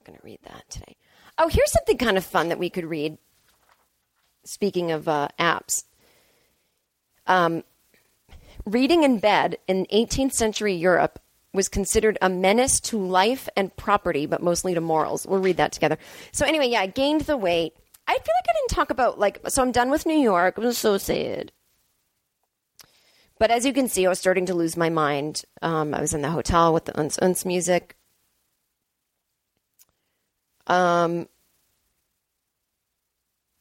Not 0.00 0.06
going 0.06 0.18
to 0.18 0.24
read 0.24 0.40
that 0.44 0.64
today. 0.68 0.96
Oh, 1.38 1.48
here's 1.48 1.72
something 1.72 1.98
kind 1.98 2.16
of 2.16 2.24
fun 2.24 2.48
that 2.48 2.58
we 2.58 2.70
could 2.70 2.84
read. 2.84 3.18
Speaking 4.44 4.90
of 4.90 5.06
uh, 5.06 5.28
apps, 5.38 5.84
um, 7.26 7.62
reading 8.64 9.04
in 9.04 9.18
bed 9.18 9.58
in 9.66 9.86
18th 9.92 10.32
century 10.32 10.74
Europe 10.74 11.20
was 11.52 11.68
considered 11.68 12.16
a 12.22 12.28
menace 12.28 12.80
to 12.80 12.98
life 12.98 13.48
and 13.56 13.74
property, 13.76 14.26
but 14.26 14.42
mostly 14.42 14.72
to 14.74 14.80
morals. 14.80 15.26
We'll 15.26 15.40
read 15.40 15.58
that 15.58 15.72
together. 15.72 15.98
So 16.32 16.46
anyway, 16.46 16.68
yeah, 16.68 16.80
I 16.80 16.86
gained 16.86 17.22
the 17.22 17.36
weight. 17.36 17.74
I 18.06 18.12
feel 18.12 18.18
like 18.18 18.48
I 18.48 18.52
didn't 18.52 18.76
talk 18.76 18.90
about 18.90 19.18
like. 19.18 19.40
So 19.48 19.62
I'm 19.62 19.72
done 19.72 19.90
with 19.90 20.06
New 20.06 20.18
York. 20.18 20.56
I'm 20.58 20.72
so 20.72 20.96
sad. 20.96 21.52
But 23.38 23.50
as 23.50 23.64
you 23.64 23.72
can 23.72 23.88
see, 23.88 24.06
I 24.06 24.08
was 24.08 24.18
starting 24.18 24.46
to 24.46 24.54
lose 24.54 24.76
my 24.76 24.90
mind. 24.90 25.44
Um, 25.62 25.94
I 25.94 26.00
was 26.00 26.14
in 26.14 26.22
the 26.22 26.30
hotel 26.30 26.72
with 26.72 26.86
the 26.86 26.98
uns 26.98 27.18
uns 27.20 27.44
music. 27.44 27.96
Um, 30.70 31.28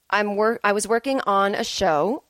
I'm 0.10 0.36
work. 0.36 0.62
I 0.64 0.72
was 0.72 0.88
working 0.88 1.20
on 1.22 1.56
a 1.56 1.64
show 1.64 2.24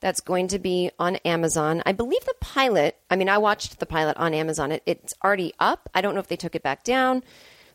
that's 0.00 0.20
going 0.20 0.48
to 0.48 0.58
be 0.58 0.90
on 0.98 1.16
Amazon. 1.16 1.82
I 1.86 1.92
believe 1.92 2.24
the 2.24 2.34
pilot. 2.40 2.96
I 3.10 3.16
mean, 3.16 3.28
I 3.28 3.38
watched 3.38 3.78
the 3.78 3.86
pilot 3.86 4.16
on 4.16 4.34
Amazon. 4.34 4.72
It, 4.72 4.82
it's 4.86 5.14
already 5.22 5.52
up. 5.60 5.88
I 5.94 6.00
don't 6.00 6.14
know 6.14 6.20
if 6.20 6.28
they 6.28 6.36
took 6.36 6.54
it 6.54 6.62
back 6.62 6.84
down, 6.84 7.22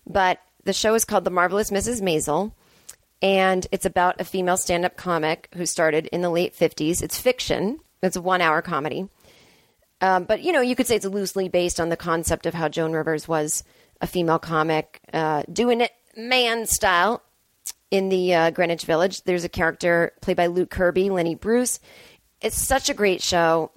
but 0.05 0.39
the 0.63 0.73
show 0.73 0.95
is 0.95 1.05
called 1.05 1.23
The 1.23 1.31
Marvelous 1.31 1.69
Mrs. 1.69 2.01
Maisel, 2.01 2.53
and 3.21 3.65
it's 3.71 3.85
about 3.85 4.19
a 4.19 4.25
female 4.25 4.57
stand-up 4.57 4.97
comic 4.97 5.49
who 5.53 5.67
started 5.67 6.07
in 6.07 6.21
the 6.21 6.29
late 6.29 6.55
'50s. 6.55 7.03
It's 7.03 7.19
fiction. 7.19 7.79
It's 8.01 8.15
a 8.15 8.21
one-hour 8.21 8.63
comedy, 8.63 9.07
um, 10.01 10.23
but 10.23 10.41
you 10.41 10.51
know, 10.51 10.61
you 10.61 10.75
could 10.75 10.87
say 10.87 10.95
it's 10.95 11.05
loosely 11.05 11.47
based 11.47 11.79
on 11.79 11.89
the 11.89 11.97
concept 11.97 12.47
of 12.47 12.55
how 12.55 12.69
Joan 12.69 12.93
Rivers 12.93 13.27
was 13.27 13.63
a 14.01 14.07
female 14.07 14.39
comic 14.39 14.99
uh, 15.13 15.43
doing 15.51 15.81
it 15.81 15.91
man 16.17 16.65
style 16.65 17.21
in 17.89 18.09
the 18.09 18.33
uh, 18.33 18.49
Greenwich 18.51 18.85
Village. 18.85 19.23
There's 19.23 19.43
a 19.43 19.49
character 19.49 20.13
played 20.21 20.37
by 20.37 20.47
Luke 20.47 20.69
Kirby, 20.69 21.09
Lenny 21.09 21.35
Bruce. 21.35 21.79
It's 22.41 22.57
such 22.57 22.89
a 22.89 22.93
great 22.93 23.21
show. 23.21 23.71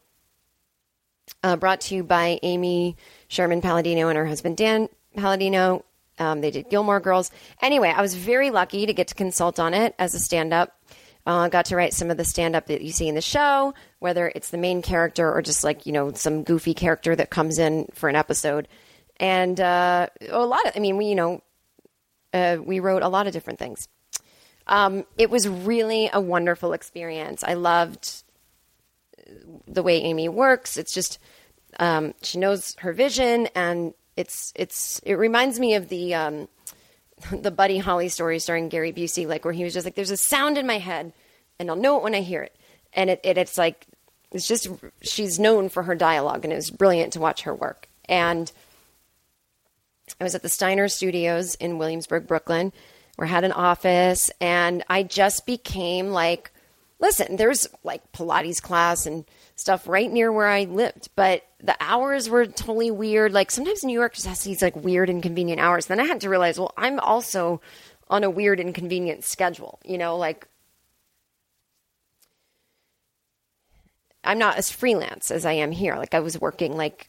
Uh, 1.43 1.57
brought 1.57 1.83
to 1.83 1.95
you 1.95 2.03
by 2.03 2.39
Amy 2.43 2.97
Sherman 3.29 3.61
Palladino 3.61 4.09
and 4.09 4.16
her 4.16 4.27
husband 4.27 4.57
Dan 4.57 4.89
Palladino. 5.16 5.85
Um, 6.18 6.41
they 6.41 6.51
did 6.51 6.70
Gilmore 6.70 7.01
Girls. 7.01 7.31
Anyway, 7.61 7.93
I 7.95 8.01
was 8.01 8.14
very 8.14 8.51
lucky 8.51 8.87
to 8.87 8.95
get 8.95 9.09
to 9.09 9.14
consult 9.14 9.59
on 9.59 9.75
it 9.75 9.95
as 9.99 10.14
a 10.14 10.18
stand 10.18 10.55
up. 10.55 10.79
Uh, 11.27 11.49
got 11.49 11.66
to 11.66 11.77
write 11.77 11.95
some 11.95 12.11
of 12.11 12.16
the 12.18 12.25
stand 12.25 12.55
up 12.55 12.66
that 12.66 12.83
you 12.83 12.93
see 12.93 13.09
in 13.09 13.14
the 13.14 13.22
show, 13.22 13.72
whether 13.99 14.31
it's 14.35 14.51
the 14.51 14.59
main 14.59 14.83
character 14.83 15.33
or 15.33 15.41
just 15.41 15.64
like, 15.64 15.87
you 15.87 15.93
know, 15.93 16.12
some 16.12 16.45
goofy 16.45 16.75
character 16.75 17.16
that 17.16 17.31
comes 17.31 17.59
in 17.59 17.89
for 17.95 18.09
an 18.09 18.16
episode. 18.16 18.68
And 19.25 19.59
uh, 19.59 20.09
a 20.29 20.45
lot 20.45 20.66
of, 20.66 20.72
I 20.77 20.81
mean, 20.81 20.99
we, 20.99 21.07
you 21.07 21.14
know, 21.14 21.43
uh, 22.35 22.59
we 22.62 22.79
wrote 22.79 23.03
a 23.03 23.09
lot 23.09 23.27
of 23.27 23.33
different 23.33 23.59
things. 23.59 23.89
Um, 24.66 25.07
it 25.16 25.31
was 25.31 25.49
really 25.49 26.11
a 26.12 26.20
wonderful 26.20 26.75
experience. 26.75 27.43
I 27.43 27.55
loved 27.55 28.22
the 29.66 29.83
way 29.83 30.03
Amy 30.03 30.29
works. 30.29 30.77
It's 30.77 30.93
just 30.93 31.18
um, 31.79 32.12
she 32.20 32.39
knows 32.39 32.77
her 32.81 32.93
vision, 32.93 33.49
and 33.55 33.95
it's 34.14 34.53
it's 34.57 34.99
it 35.05 35.14
reminds 35.14 35.59
me 35.59 35.75
of 35.75 35.89
the 35.89 36.14
um, 36.14 36.49
the 37.33 37.51
Buddy 37.51 37.79
Holly 37.79 38.11
story 38.11 38.39
starring 38.39 38.68
Gary 38.68 38.93
Busey, 38.93 39.27
like 39.27 39.47
where 39.47 39.55
he 39.55 39.64
was 39.64 39.72
just 39.72 39.87
like, 39.87 39.95
"There's 39.95 40.11
a 40.11 40.18
sound 40.18 40.59
in 40.59 40.66
my 40.66 40.79
head, 40.79 41.14
and 41.59 41.70
I'll 41.70 41.77
know 41.77 41.97
it 41.97 42.03
when 42.03 42.14
I 42.14 42.20
hear 42.20 42.43
it." 42.43 42.55
And 42.93 43.09
it, 43.09 43.20
it 43.25 43.39
it's 43.39 43.57
like 43.57 43.87
it's 44.33 44.47
just 44.47 44.68
she's 45.01 45.39
known 45.39 45.70
for 45.70 45.85
her 45.85 45.95
dialogue, 45.95 46.45
and 46.45 46.53
it 46.53 46.57
was 46.57 46.70
brilliant 46.70 47.14
to 47.14 47.20
watch 47.20 47.43
her 47.43 47.55
work. 47.55 47.89
And 48.07 48.53
I 50.21 50.25
was 50.25 50.35
at 50.35 50.43
the 50.43 50.49
Steiner 50.49 50.89
Studios 50.89 51.55
in 51.57 51.79
Williamsburg, 51.79 52.27
Brooklyn, 52.27 52.73
where 53.17 53.27
I 53.27 53.31
had 53.31 53.45
an 53.45 53.53
office, 53.53 54.31
and 54.41 54.85
I 54.89 55.03
just 55.03 55.47
became 55.47 56.11
like, 56.11 56.53
listen, 57.01 57.37
there's 57.37 57.69
like 57.83 58.12
Pilates 58.12 58.62
class 58.62 59.07
and 59.07 59.25
stuff 59.57 59.87
right 59.87 60.11
near 60.11 60.33
where 60.33 60.49
I 60.49 60.65
lived, 60.65 61.11
but 61.17 61.43
the 61.62 61.77
hours 61.81 62.29
were 62.29 62.47
totally 62.47 62.91
weird. 62.91 63.33
Like 63.33 63.51
sometimes 63.51 63.85
New 63.85 63.93
York 63.93 64.15
just 64.15 64.27
has 64.27 64.43
these 64.43 64.62
like 64.62 64.77
weird 64.77 65.11
inconvenient 65.11 65.61
hours. 65.61 65.87
Then 65.87 66.01
I 66.01 66.05
had 66.05 66.21
to 66.23 66.29
realize, 66.29 66.59
well, 66.59 66.73
I'm 66.77 66.99
also 67.01 67.61
on 68.09 68.25
a 68.25 68.31
weird 68.31 68.61
inconvenient 68.61 69.25
schedule, 69.25 69.79
you 69.85 69.99
know, 69.99 70.17
like 70.17 70.47
I'm 74.23 74.39
not 74.39 74.57
as 74.57 74.71
freelance 74.71 75.31
as 75.31 75.45
I 75.45 75.53
am 75.53 75.71
here. 75.71 75.97
Like 75.97 76.15
I 76.15 76.21
was 76.21 76.41
working 76.41 76.77
like 76.77 77.09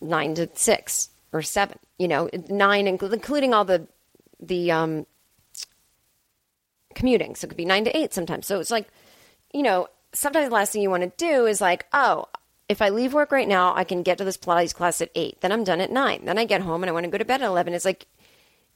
nine 0.00 0.34
to 0.34 0.48
six 0.54 1.10
or 1.32 1.42
seven, 1.42 1.78
you 1.98 2.08
know, 2.08 2.28
nine, 2.48 2.86
including 2.86 3.54
all 3.54 3.64
the 3.64 3.86
the 4.40 4.72
um, 4.72 5.06
commuting. 6.94 7.34
So 7.34 7.46
it 7.46 7.48
could 7.48 7.56
be 7.56 7.64
nine 7.64 7.84
to 7.84 7.96
eight 7.96 8.12
sometimes. 8.12 8.46
So 8.46 8.60
it's 8.60 8.70
like, 8.70 8.88
you 9.52 9.62
know, 9.62 9.88
sometimes 10.12 10.48
the 10.48 10.54
last 10.54 10.72
thing 10.72 10.82
you 10.82 10.90
want 10.90 11.02
to 11.02 11.12
do 11.16 11.46
is 11.46 11.60
like, 11.60 11.86
oh, 11.92 12.26
if 12.68 12.80
I 12.82 12.88
leave 12.88 13.14
work 13.14 13.32
right 13.32 13.48
now, 13.48 13.74
I 13.74 13.84
can 13.84 14.02
get 14.02 14.18
to 14.18 14.24
this 14.24 14.36
Pilates 14.36 14.74
class 14.74 15.00
at 15.00 15.10
eight. 15.14 15.40
Then 15.40 15.52
I'm 15.52 15.64
done 15.64 15.80
at 15.80 15.90
nine. 15.90 16.24
Then 16.24 16.38
I 16.38 16.44
get 16.44 16.62
home 16.62 16.82
and 16.82 16.90
I 16.90 16.92
want 16.92 17.04
to 17.04 17.10
go 17.10 17.18
to 17.18 17.24
bed 17.24 17.42
at 17.42 17.46
eleven. 17.46 17.74
It's 17.74 17.84
like 17.84 18.06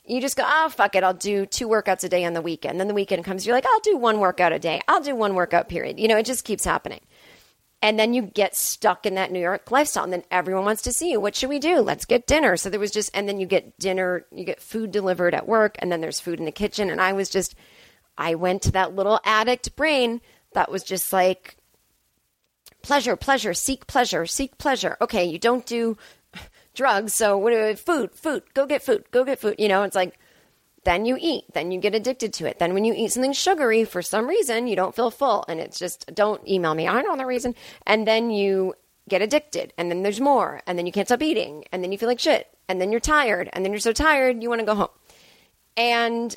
you 0.07 0.21
just 0.21 0.37
go, 0.37 0.45
oh 0.47 0.69
fuck 0.69 0.95
it, 0.97 1.03
I'll 1.03 1.15
do 1.15 1.47
two 1.47 1.67
workouts 1.67 2.05
a 2.05 2.09
day 2.09 2.25
on 2.25 2.35
the 2.35 2.43
weekend. 2.43 2.79
Then 2.79 2.89
the 2.89 2.95
weekend 2.95 3.25
comes, 3.25 3.47
you're 3.47 3.57
like, 3.57 3.67
I'll 3.67 3.81
do 3.81 3.97
one 3.97 4.21
workout 4.21 4.53
a 4.53 4.59
day. 4.59 4.83
I'll 4.87 5.01
do 5.01 5.17
one 5.17 5.35
workout 5.35 5.69
period. 5.69 5.99
You 5.99 6.09
know, 6.09 6.19
it 6.19 6.27
just 6.27 6.45
keeps 6.45 6.65
happening. 6.65 7.01
And 7.85 7.99
then 7.99 8.15
you 8.15 8.23
get 8.23 8.57
stuck 8.57 9.05
in 9.05 9.17
that 9.17 9.31
New 9.31 9.39
York 9.41 9.71
lifestyle, 9.71 10.05
and 10.05 10.13
then 10.15 10.25
everyone 10.31 10.65
wants 10.65 10.81
to 10.83 10.93
see 10.93 11.11
you. 11.11 11.21
What 11.21 11.37
should 11.37 11.51
we 11.51 11.59
do? 11.59 11.81
Let's 11.81 12.07
get 12.07 12.27
dinner. 12.27 12.57
So 12.57 12.71
there 12.71 12.81
was 12.81 12.91
just, 12.91 13.11
and 13.13 13.29
then 13.29 13.39
you 13.39 13.47
get 13.47 13.79
dinner, 13.79 14.25
you 14.33 14.47
get 14.47 14.63
food 14.63 14.91
delivered 14.91 15.35
at 15.35 15.47
work, 15.47 15.77
and 15.81 15.93
then 15.93 16.01
there's 16.01 16.19
food 16.19 16.39
in 16.39 16.47
the 16.47 16.51
kitchen. 16.51 16.89
And 16.89 16.99
I 16.99 17.13
was 17.13 17.29
just, 17.29 17.55
I 18.17 18.37
went 18.37 18.63
to 18.63 18.71
that 18.71 18.95
little 18.97 19.21
addict 19.23 19.77
brain 19.77 20.23
that 20.55 20.71
was 20.71 20.83
just 20.83 21.13
like, 21.13 21.59
pleasure, 22.81 23.17
pleasure, 23.17 23.53
seek 23.53 23.87
pleasure, 23.87 24.25
seek 24.25 24.57
pleasure. 24.57 24.97
Okay, 25.03 25.27
you 25.27 25.39
don't 25.39 25.67
do 25.67 25.99
drugs, 26.75 27.13
so 27.13 27.37
what? 27.37 27.51
do 27.51 27.77
Food, 27.77 28.15
food, 28.15 28.45
go 28.55 28.65
get 28.65 28.83
food, 28.83 29.05
go 29.11 29.25
get 29.25 29.39
food. 29.39 29.57
You 29.59 29.69
know, 29.69 29.83
it's 29.83 29.95
like 29.95 30.19
then 30.85 31.05
you 31.05 31.17
eat, 31.21 31.45
then 31.55 31.71
you 31.71 31.81
get 31.81 31.95
addicted 31.95 32.33
to 32.35 32.47
it. 32.47 32.59
Then 32.59 32.75
when 32.75 32.85
you 32.85 32.95
eat 32.95 33.13
something 33.13 33.33
sugary, 33.33 33.85
for 33.85 34.03
some 34.03 34.27
reason, 34.27 34.67
you 34.67 34.77
don't 34.77 34.95
feel 34.95 35.11
full. 35.11 35.45
And 35.49 35.61
it's 35.61 35.79
just, 35.79 36.15
don't 36.15 36.47
email 36.49 36.75
me. 36.75 36.87
I 36.87 37.03
know 37.03 37.17
the 37.17 37.27
reason. 37.27 37.55
And 37.87 38.07
then 38.07 38.31
you 38.31 38.75
get 39.09 39.23
addicted. 39.23 39.73
And 39.79 39.91
then 39.91 40.03
there's 40.03 40.21
more. 40.21 40.63
And 40.67 40.79
then 40.79 40.87
you 40.87 40.93
can't 40.93 41.09
stop 41.09 41.23
eating. 41.23 41.65
And 41.73 41.83
then 41.83 41.93
you 41.93 41.99
feel 41.99 42.09
like 42.09 42.21
shit. 42.21 42.49
And 42.69 42.81
then 42.81 42.91
you're 42.91 43.01
tired. 43.01 43.51
And 43.53 43.65
then 43.65 43.73
you're 43.73 43.81
so 43.81 43.93
tired, 43.93 44.43
you 44.43 44.49
want 44.49 44.61
to 44.61 44.67
go 44.67 44.75
home. 44.75 44.89
And 45.77 46.37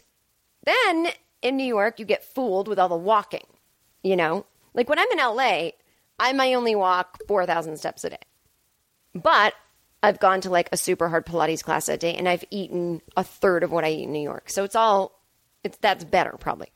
then 0.64 1.08
in 1.42 1.58
New 1.58 1.66
York, 1.66 2.00
you 2.00 2.06
get 2.06 2.24
fooled 2.24 2.68
with 2.68 2.80
all 2.80 2.90
the 2.90 2.96
walking, 2.96 3.46
you 4.04 4.16
know? 4.16 4.46
Like 4.74 4.90
when 4.90 5.00
I'm 5.00 5.12
in 5.12 5.18
LA, 5.18 5.70
I 6.20 6.34
might 6.34 6.54
only 6.54 6.76
walk 6.76 7.20
4,000 7.28 7.78
steps 7.78 8.04
a 8.04 8.12
day. 8.12 8.18
But 9.14 9.54
I've 10.04 10.20
gone 10.20 10.42
to 10.42 10.50
like 10.50 10.70
a 10.72 10.78
super 10.78 11.10
hard 11.10 11.26
Pilates 11.26 11.64
class 11.64 11.90
a 11.90 11.98
day 11.98 12.16
and 12.16 12.30
I've 12.30 12.46
eaten 12.52 13.02
a 13.16 13.24
third 13.24 13.64
of 13.64 13.72
what 13.72 13.84
I 13.84 13.90
eat 13.92 14.04
in 14.04 14.14
New 14.14 14.22
York. 14.22 14.50
So 14.50 14.64
it's 14.64 14.76
all 14.76 15.20
it's 15.64 15.78
that's 15.78 16.04
better 16.04 16.36
probably. 16.40 16.72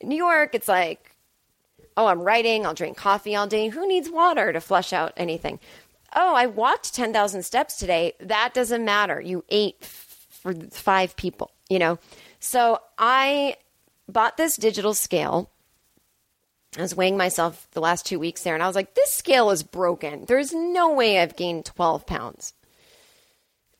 In 0.00 0.08
New 0.08 0.16
York, 0.16 0.54
it's 0.54 0.68
like 0.68 1.16
Oh, 1.96 2.06
I'm 2.06 2.20
writing, 2.20 2.64
I'll 2.64 2.74
drink 2.74 2.96
coffee 2.96 3.36
all 3.36 3.46
day. 3.46 3.68
Who 3.68 3.86
needs 3.86 4.08
water 4.08 4.52
to 4.52 4.60
flush 4.60 4.92
out 4.92 5.12
anything? 5.16 5.58
Oh, 6.14 6.34
I 6.34 6.46
walked 6.46 6.94
10,000 6.94 7.42
steps 7.42 7.76
today. 7.76 8.14
That 8.20 8.54
doesn't 8.54 8.84
matter. 8.84 9.20
You 9.20 9.44
ate 9.48 9.84
for 9.84 10.54
five 10.70 11.16
people, 11.16 11.50
you 11.68 11.78
know? 11.78 11.98
So 12.38 12.80
I 12.98 13.56
bought 14.08 14.36
this 14.36 14.56
digital 14.56 14.94
scale. 14.94 15.50
I 16.78 16.82
was 16.82 16.94
weighing 16.94 17.16
myself 17.16 17.66
the 17.72 17.80
last 17.80 18.06
two 18.06 18.20
weeks 18.20 18.42
there, 18.42 18.54
and 18.54 18.62
I 18.62 18.66
was 18.66 18.76
like, 18.76 18.94
this 18.94 19.12
scale 19.12 19.50
is 19.50 19.62
broken. 19.62 20.24
There's 20.26 20.52
no 20.52 20.92
way 20.92 21.18
I've 21.18 21.36
gained 21.36 21.64
12 21.64 22.06
pounds. 22.06 22.54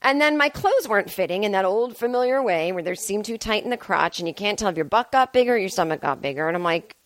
And 0.02 0.20
then 0.20 0.38
my 0.38 0.48
clothes 0.48 0.88
weren't 0.88 1.10
fitting 1.10 1.44
in 1.44 1.52
that 1.52 1.64
old 1.64 1.96
familiar 1.96 2.42
way 2.42 2.72
where 2.72 2.82
they 2.82 2.94
seem 2.94 3.22
too 3.22 3.36
tight 3.36 3.64
in 3.64 3.70
the 3.70 3.76
crotch 3.76 4.18
and 4.18 4.26
you 4.26 4.32
can't 4.32 4.58
tell 4.58 4.70
if 4.70 4.76
your 4.76 4.86
butt 4.86 5.12
got 5.12 5.32
bigger 5.32 5.54
or 5.54 5.58
your 5.58 5.68
stomach 5.68 6.00
got 6.00 6.22
bigger. 6.22 6.48
And 6.48 6.56
I'm 6.56 6.64
like, 6.64 6.96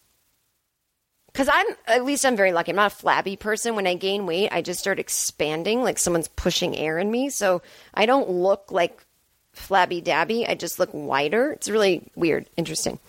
because 1.27 1.49
I'm, 1.53 1.67
at 1.89 2.05
least 2.05 2.25
I'm 2.25 2.37
very 2.37 2.53
lucky. 2.53 2.71
I'm 2.71 2.77
not 2.77 2.93
a 2.93 2.95
flabby 2.95 3.37
person. 3.37 3.75
When 3.75 3.89
I 3.89 3.95
gain 3.95 4.27
weight, 4.27 4.51
I 4.53 4.63
just 4.63 4.79
start 4.79 5.01
expanding 5.01 5.83
like 5.83 5.99
someone's 5.99 6.29
pushing 6.29 6.77
air 6.77 6.97
in 6.99 7.11
me. 7.11 7.31
So 7.31 7.63
I 7.93 8.07
don't 8.07 8.31
look 8.31 8.71
like 8.71 9.05
flabby 9.53 10.01
dabby. 10.01 10.47
I 10.47 10.55
just 10.55 10.79
look 10.79 10.91
wider. 10.93 11.51
It's 11.51 11.69
really 11.69 12.09
weird, 12.15 12.49
interesting. 12.57 13.01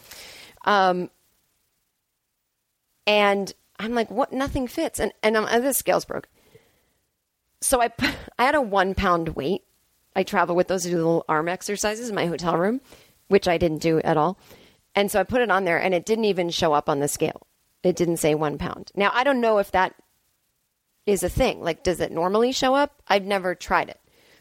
Um, 0.66 1.12
and 3.06 3.54
I'm 3.80 3.94
like, 3.94 4.10
what? 4.10 4.34
Nothing 4.34 4.68
fits. 4.68 5.00
And, 5.00 5.14
and 5.22 5.38
I'm, 5.38 5.62
the 5.62 5.74
scale's 5.74 6.06
broke. 6.06 6.28
So 7.62 7.82
I, 7.82 7.92
I 8.40 8.46
had 8.46 8.56
a 8.56 8.62
one 8.62 8.96
pound 8.96 9.30
weight 9.30 9.64
I 10.16 10.24
travel 10.24 10.56
with 10.56 10.68
those 10.68 10.84
to 10.84 10.90
do 10.90 10.96
little 10.96 11.26
arm 11.28 11.50
exercises 11.50 12.10
in 12.10 12.16
my 12.16 12.26
hotel 12.26 12.58
room, 12.58 12.80
which 13.28 13.48
I 13.48 13.58
didn't 13.58 13.82
do 13.82 14.00
at 14.00 14.18
all. 14.18 14.40
And 14.96 15.12
so 15.12 15.20
I 15.20 15.24
put 15.24 15.42
it 15.42 15.52
on 15.52 15.66
there 15.66 15.78
and 15.78 15.94
it 15.94 16.06
didn't 16.06 16.26
even 16.26 16.50
show 16.50 16.74
up 16.74 16.88
on 16.88 17.00
the 17.00 17.08
scale. 17.08 17.46
It 17.84 17.98
didn't 17.98 18.18
say 18.18 18.34
one 18.34 18.58
pound. 18.58 18.92
Now, 18.96 19.12
I 19.14 19.24
don't 19.24 19.42
know 19.42 19.58
if 19.58 19.72
that 19.72 19.94
is 21.06 21.22
a 21.22 21.30
thing. 21.30 21.62
Like, 21.62 21.84
does 21.84 22.00
it 22.00 22.12
normally 22.12 22.52
show 22.52 22.76
up? 22.76 23.02
I've 23.08 23.26
never 23.26 23.54
tried 23.54 23.90
it. 23.90 24.00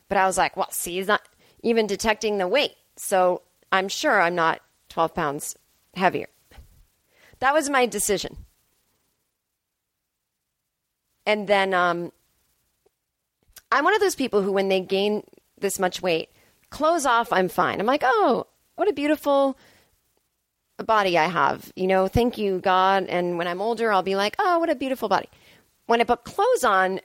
But 0.08 0.16
I 0.16 0.26
was 0.26 0.38
like, 0.38 0.56
well, 0.56 0.70
see, 0.70 0.98
it's 0.98 1.08
not 1.08 1.22
even 1.62 1.86
detecting 1.86 2.38
the 2.38 2.48
weight. 2.48 2.76
So 2.96 3.42
I'm 3.72 3.88
sure 3.88 4.20
I'm 4.20 4.36
not 4.36 4.60
12 4.90 5.14
pounds 5.14 5.56
heavier. 5.94 6.28
That 7.40 7.52
was 7.52 7.68
my 7.68 7.84
decision. 7.86 8.36
And 11.26 11.46
then 11.46 11.74
um, 11.74 12.12
I'm 13.72 13.84
one 13.84 13.94
of 13.94 14.00
those 14.00 14.14
people 14.14 14.42
who, 14.42 14.52
when 14.52 14.68
they 14.68 14.80
gain 14.80 15.22
this 15.58 15.78
much 15.78 16.02
weight. 16.02 16.30
Clothes 16.70 17.06
off, 17.06 17.32
I'm 17.32 17.48
fine. 17.48 17.80
I'm 17.80 17.86
like, 17.86 18.02
oh, 18.04 18.46
what 18.76 18.88
a 18.88 18.92
beautiful 18.92 19.56
body 20.78 21.16
I 21.16 21.26
have. 21.26 21.72
You 21.76 21.86
know, 21.86 22.08
thank 22.08 22.36
you, 22.36 22.58
God. 22.58 23.04
And 23.04 23.38
when 23.38 23.46
I'm 23.46 23.60
older, 23.60 23.92
I'll 23.92 24.02
be 24.02 24.16
like, 24.16 24.36
oh, 24.38 24.58
what 24.58 24.70
a 24.70 24.74
beautiful 24.74 25.08
body. 25.08 25.28
When 25.86 26.00
I 26.00 26.04
put 26.04 26.24
clothes 26.24 26.64
on, 26.64 27.00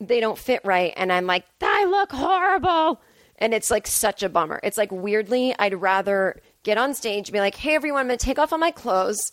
they 0.00 0.20
don't 0.20 0.38
fit 0.38 0.60
right. 0.64 0.92
And 0.96 1.12
I'm 1.12 1.26
like, 1.26 1.44
I 1.62 1.84
look 1.84 2.12
horrible. 2.12 3.00
And 3.38 3.54
it's 3.54 3.70
like 3.70 3.86
such 3.86 4.22
a 4.22 4.28
bummer. 4.28 4.60
It's 4.62 4.78
like 4.78 4.92
weirdly, 4.92 5.54
I'd 5.58 5.80
rather 5.80 6.40
get 6.62 6.78
on 6.78 6.94
stage 6.94 7.28
and 7.28 7.32
be 7.32 7.40
like, 7.40 7.56
hey, 7.56 7.74
everyone, 7.74 8.00
I'm 8.00 8.06
going 8.06 8.18
to 8.18 8.24
take 8.24 8.38
off 8.38 8.52
all 8.52 8.58
my 8.58 8.70
clothes 8.70 9.32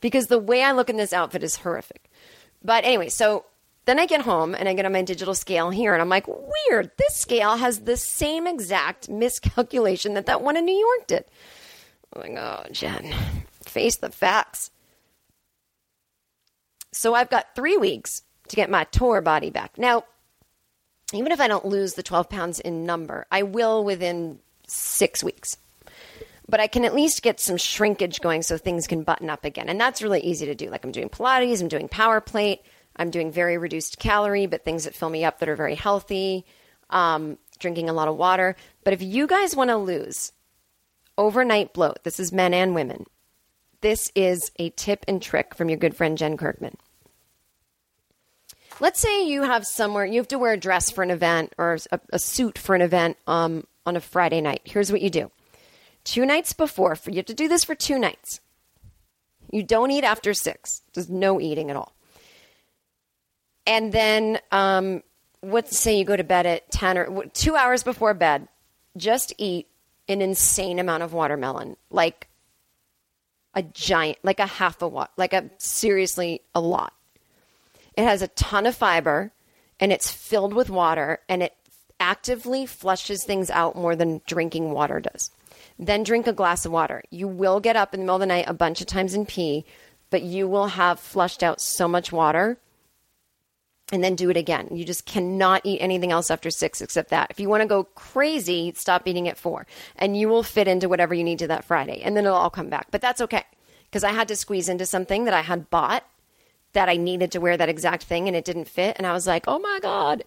because 0.00 0.26
the 0.26 0.38
way 0.38 0.62
I 0.62 0.72
look 0.72 0.90
in 0.90 0.96
this 0.96 1.12
outfit 1.12 1.42
is 1.42 1.56
horrific. 1.56 2.09
But 2.62 2.84
anyway, 2.84 3.08
so 3.08 3.44
then 3.86 3.98
I 3.98 4.06
get 4.06 4.22
home 4.22 4.54
and 4.54 4.68
I 4.68 4.74
get 4.74 4.84
on 4.84 4.92
my 4.92 5.02
digital 5.02 5.34
scale 5.34 5.70
here 5.70 5.92
and 5.92 6.02
I'm 6.02 6.08
like, 6.08 6.26
weird, 6.28 6.90
this 6.96 7.14
scale 7.14 7.56
has 7.56 7.80
the 7.80 7.96
same 7.96 8.46
exact 8.46 9.08
miscalculation 9.08 10.14
that 10.14 10.26
that 10.26 10.42
one 10.42 10.56
in 10.56 10.64
New 10.64 10.76
York 10.76 11.06
did. 11.06 11.24
I'm 12.12 12.22
like, 12.22 12.42
oh, 12.42 12.64
Jen, 12.72 13.14
face 13.64 13.96
the 13.96 14.10
facts. 14.10 14.70
So 16.92 17.14
I've 17.14 17.30
got 17.30 17.54
three 17.54 17.76
weeks 17.76 18.22
to 18.48 18.56
get 18.56 18.68
my 18.68 18.84
tour 18.84 19.20
body 19.20 19.50
back. 19.50 19.78
Now, 19.78 20.04
even 21.12 21.32
if 21.32 21.40
I 21.40 21.48
don't 21.48 21.64
lose 21.64 21.94
the 21.94 22.02
12 22.02 22.28
pounds 22.28 22.60
in 22.60 22.84
number, 22.84 23.26
I 23.30 23.42
will 23.42 23.84
within 23.84 24.40
six 24.66 25.24
weeks. 25.24 25.56
But 26.50 26.60
I 26.60 26.66
can 26.66 26.84
at 26.84 26.94
least 26.94 27.22
get 27.22 27.38
some 27.38 27.56
shrinkage 27.56 28.20
going 28.20 28.42
so 28.42 28.58
things 28.58 28.86
can 28.86 29.04
button 29.04 29.30
up 29.30 29.44
again. 29.44 29.68
And 29.68 29.80
that's 29.80 30.02
really 30.02 30.20
easy 30.20 30.46
to 30.46 30.54
do. 30.54 30.68
Like 30.68 30.84
I'm 30.84 30.92
doing 30.92 31.08
Pilates, 31.08 31.62
I'm 31.62 31.68
doing 31.68 31.88
power 31.88 32.20
plate. 32.20 32.60
I'm 32.96 33.10
doing 33.10 33.30
very 33.32 33.56
reduced 33.56 33.98
calorie, 33.98 34.46
but 34.46 34.64
things 34.64 34.84
that 34.84 34.94
fill 34.94 35.10
me 35.10 35.24
up 35.24 35.38
that 35.38 35.48
are 35.48 35.56
very 35.56 35.74
healthy, 35.74 36.44
um, 36.90 37.38
drinking 37.58 37.88
a 37.88 37.92
lot 37.92 38.08
of 38.08 38.16
water. 38.16 38.56
But 38.84 38.92
if 38.92 39.00
you 39.00 39.26
guys 39.26 39.56
want 39.56 39.70
to 39.70 39.76
lose 39.76 40.32
overnight 41.16 41.72
bloat, 41.72 42.02
this 42.02 42.20
is 42.20 42.32
men 42.32 42.52
and 42.52 42.74
women, 42.74 43.06
this 43.80 44.10
is 44.14 44.50
a 44.58 44.70
tip 44.70 45.04
and 45.08 45.22
trick 45.22 45.54
from 45.54 45.68
your 45.68 45.78
good 45.78 45.96
friend 45.96 46.18
Jen 46.18 46.36
Kirkman. 46.36 46.76
Let's 48.80 49.00
say 49.00 49.26
you 49.26 49.42
have 49.42 49.66
somewhere, 49.66 50.04
you 50.04 50.18
have 50.18 50.28
to 50.28 50.38
wear 50.38 50.52
a 50.52 50.58
dress 50.58 50.90
for 50.90 51.02
an 51.02 51.10
event 51.10 51.54
or 51.58 51.78
a, 51.90 52.00
a 52.14 52.18
suit 52.18 52.58
for 52.58 52.74
an 52.74 52.82
event 52.82 53.18
um, 53.26 53.66
on 53.86 53.96
a 53.96 54.00
Friday 54.00 54.40
night. 54.40 54.62
Here's 54.64 54.90
what 54.90 55.02
you 55.02 55.10
do 55.10 55.30
two 56.04 56.26
nights 56.26 56.52
before, 56.52 56.96
for, 56.96 57.10
you 57.10 57.16
have 57.16 57.26
to 57.26 57.34
do 57.34 57.48
this 57.48 57.64
for 57.64 57.74
two 57.74 57.98
nights. 57.98 58.40
You 59.50 59.62
don't 59.62 59.90
eat 59.90 60.04
after 60.04 60.32
six, 60.34 60.82
there's 60.94 61.10
no 61.10 61.40
eating 61.40 61.70
at 61.70 61.76
all. 61.76 61.94
And 63.66 63.92
then, 63.92 64.38
um, 64.52 65.02
let's 65.42 65.78
say 65.78 65.98
you 65.98 66.04
go 66.04 66.16
to 66.16 66.24
bed 66.24 66.46
at 66.46 66.70
10 66.70 66.98
or 66.98 67.24
two 67.26 67.56
hours 67.56 67.82
before 67.82 68.14
bed, 68.14 68.48
just 68.96 69.32
eat 69.38 69.68
an 70.08 70.22
insane 70.22 70.78
amount 70.78 71.02
of 71.02 71.12
watermelon, 71.12 71.76
like 71.90 72.28
a 73.54 73.62
giant, 73.62 74.18
like 74.22 74.40
a 74.40 74.46
half 74.46 74.82
a 74.82 74.88
watt, 74.88 75.12
like 75.16 75.32
a 75.32 75.50
seriously 75.58 76.40
a 76.54 76.60
lot. 76.60 76.92
It 77.96 78.04
has 78.04 78.22
a 78.22 78.28
ton 78.28 78.66
of 78.66 78.76
fiber 78.76 79.32
and 79.78 79.92
it's 79.92 80.10
filled 80.10 80.54
with 80.54 80.70
water 80.70 81.20
and 81.28 81.42
it 81.42 81.54
actively 81.98 82.66
flushes 82.66 83.24
things 83.24 83.50
out 83.50 83.76
more 83.76 83.94
than 83.94 84.22
drinking 84.26 84.70
water 84.70 85.00
does. 85.00 85.30
Then 85.78 86.02
drink 86.02 86.26
a 86.26 86.32
glass 86.32 86.64
of 86.64 86.72
water. 86.72 87.02
You 87.10 87.28
will 87.28 87.60
get 87.60 87.76
up 87.76 87.94
in 87.94 88.00
the 88.00 88.04
middle 88.04 88.16
of 88.16 88.20
the 88.20 88.26
night 88.26 88.44
a 88.48 88.54
bunch 88.54 88.80
of 88.80 88.86
times 88.86 89.14
and 89.14 89.26
pee, 89.26 89.64
but 90.10 90.22
you 90.22 90.48
will 90.48 90.68
have 90.68 91.00
flushed 91.00 91.42
out 91.42 91.60
so 91.60 91.86
much 91.88 92.12
water 92.12 92.58
and 93.92 94.04
then 94.04 94.14
do 94.14 94.30
it 94.30 94.36
again. 94.36 94.68
You 94.70 94.84
just 94.84 95.06
cannot 95.06 95.62
eat 95.64 95.80
anything 95.80 96.12
else 96.12 96.30
after 96.30 96.50
six 96.50 96.80
except 96.80 97.10
that. 97.10 97.30
If 97.30 97.40
you 97.40 97.48
want 97.48 97.62
to 97.62 97.68
go 97.68 97.84
crazy, 97.84 98.72
stop 98.76 99.06
eating 99.06 99.28
at 99.28 99.38
four, 99.38 99.66
and 99.96 100.16
you 100.16 100.28
will 100.28 100.42
fit 100.42 100.68
into 100.68 100.88
whatever 100.88 101.14
you 101.14 101.24
need 101.24 101.40
to 101.40 101.48
that 101.48 101.64
Friday, 101.64 102.00
and 102.02 102.16
then 102.16 102.24
it'll 102.24 102.36
all 102.36 102.50
come 102.50 102.68
back. 102.68 102.88
But 102.90 103.00
that's 103.00 103.20
okay 103.20 103.44
because 103.84 104.04
I 104.04 104.12
had 104.12 104.28
to 104.28 104.36
squeeze 104.36 104.68
into 104.68 104.86
something 104.86 105.24
that 105.24 105.34
I 105.34 105.42
had 105.42 105.70
bought 105.70 106.04
that 106.72 106.88
I 106.88 106.96
needed 106.96 107.32
to 107.32 107.40
wear 107.40 107.56
that 107.56 107.68
exact 107.68 108.04
thing, 108.04 108.28
and 108.28 108.36
it 108.36 108.44
didn't 108.44 108.68
fit. 108.68 108.96
And 108.96 109.06
I 109.06 109.12
was 109.12 109.26
like, 109.26 109.44
oh 109.48 109.58
my 109.58 109.80
God. 109.82 110.24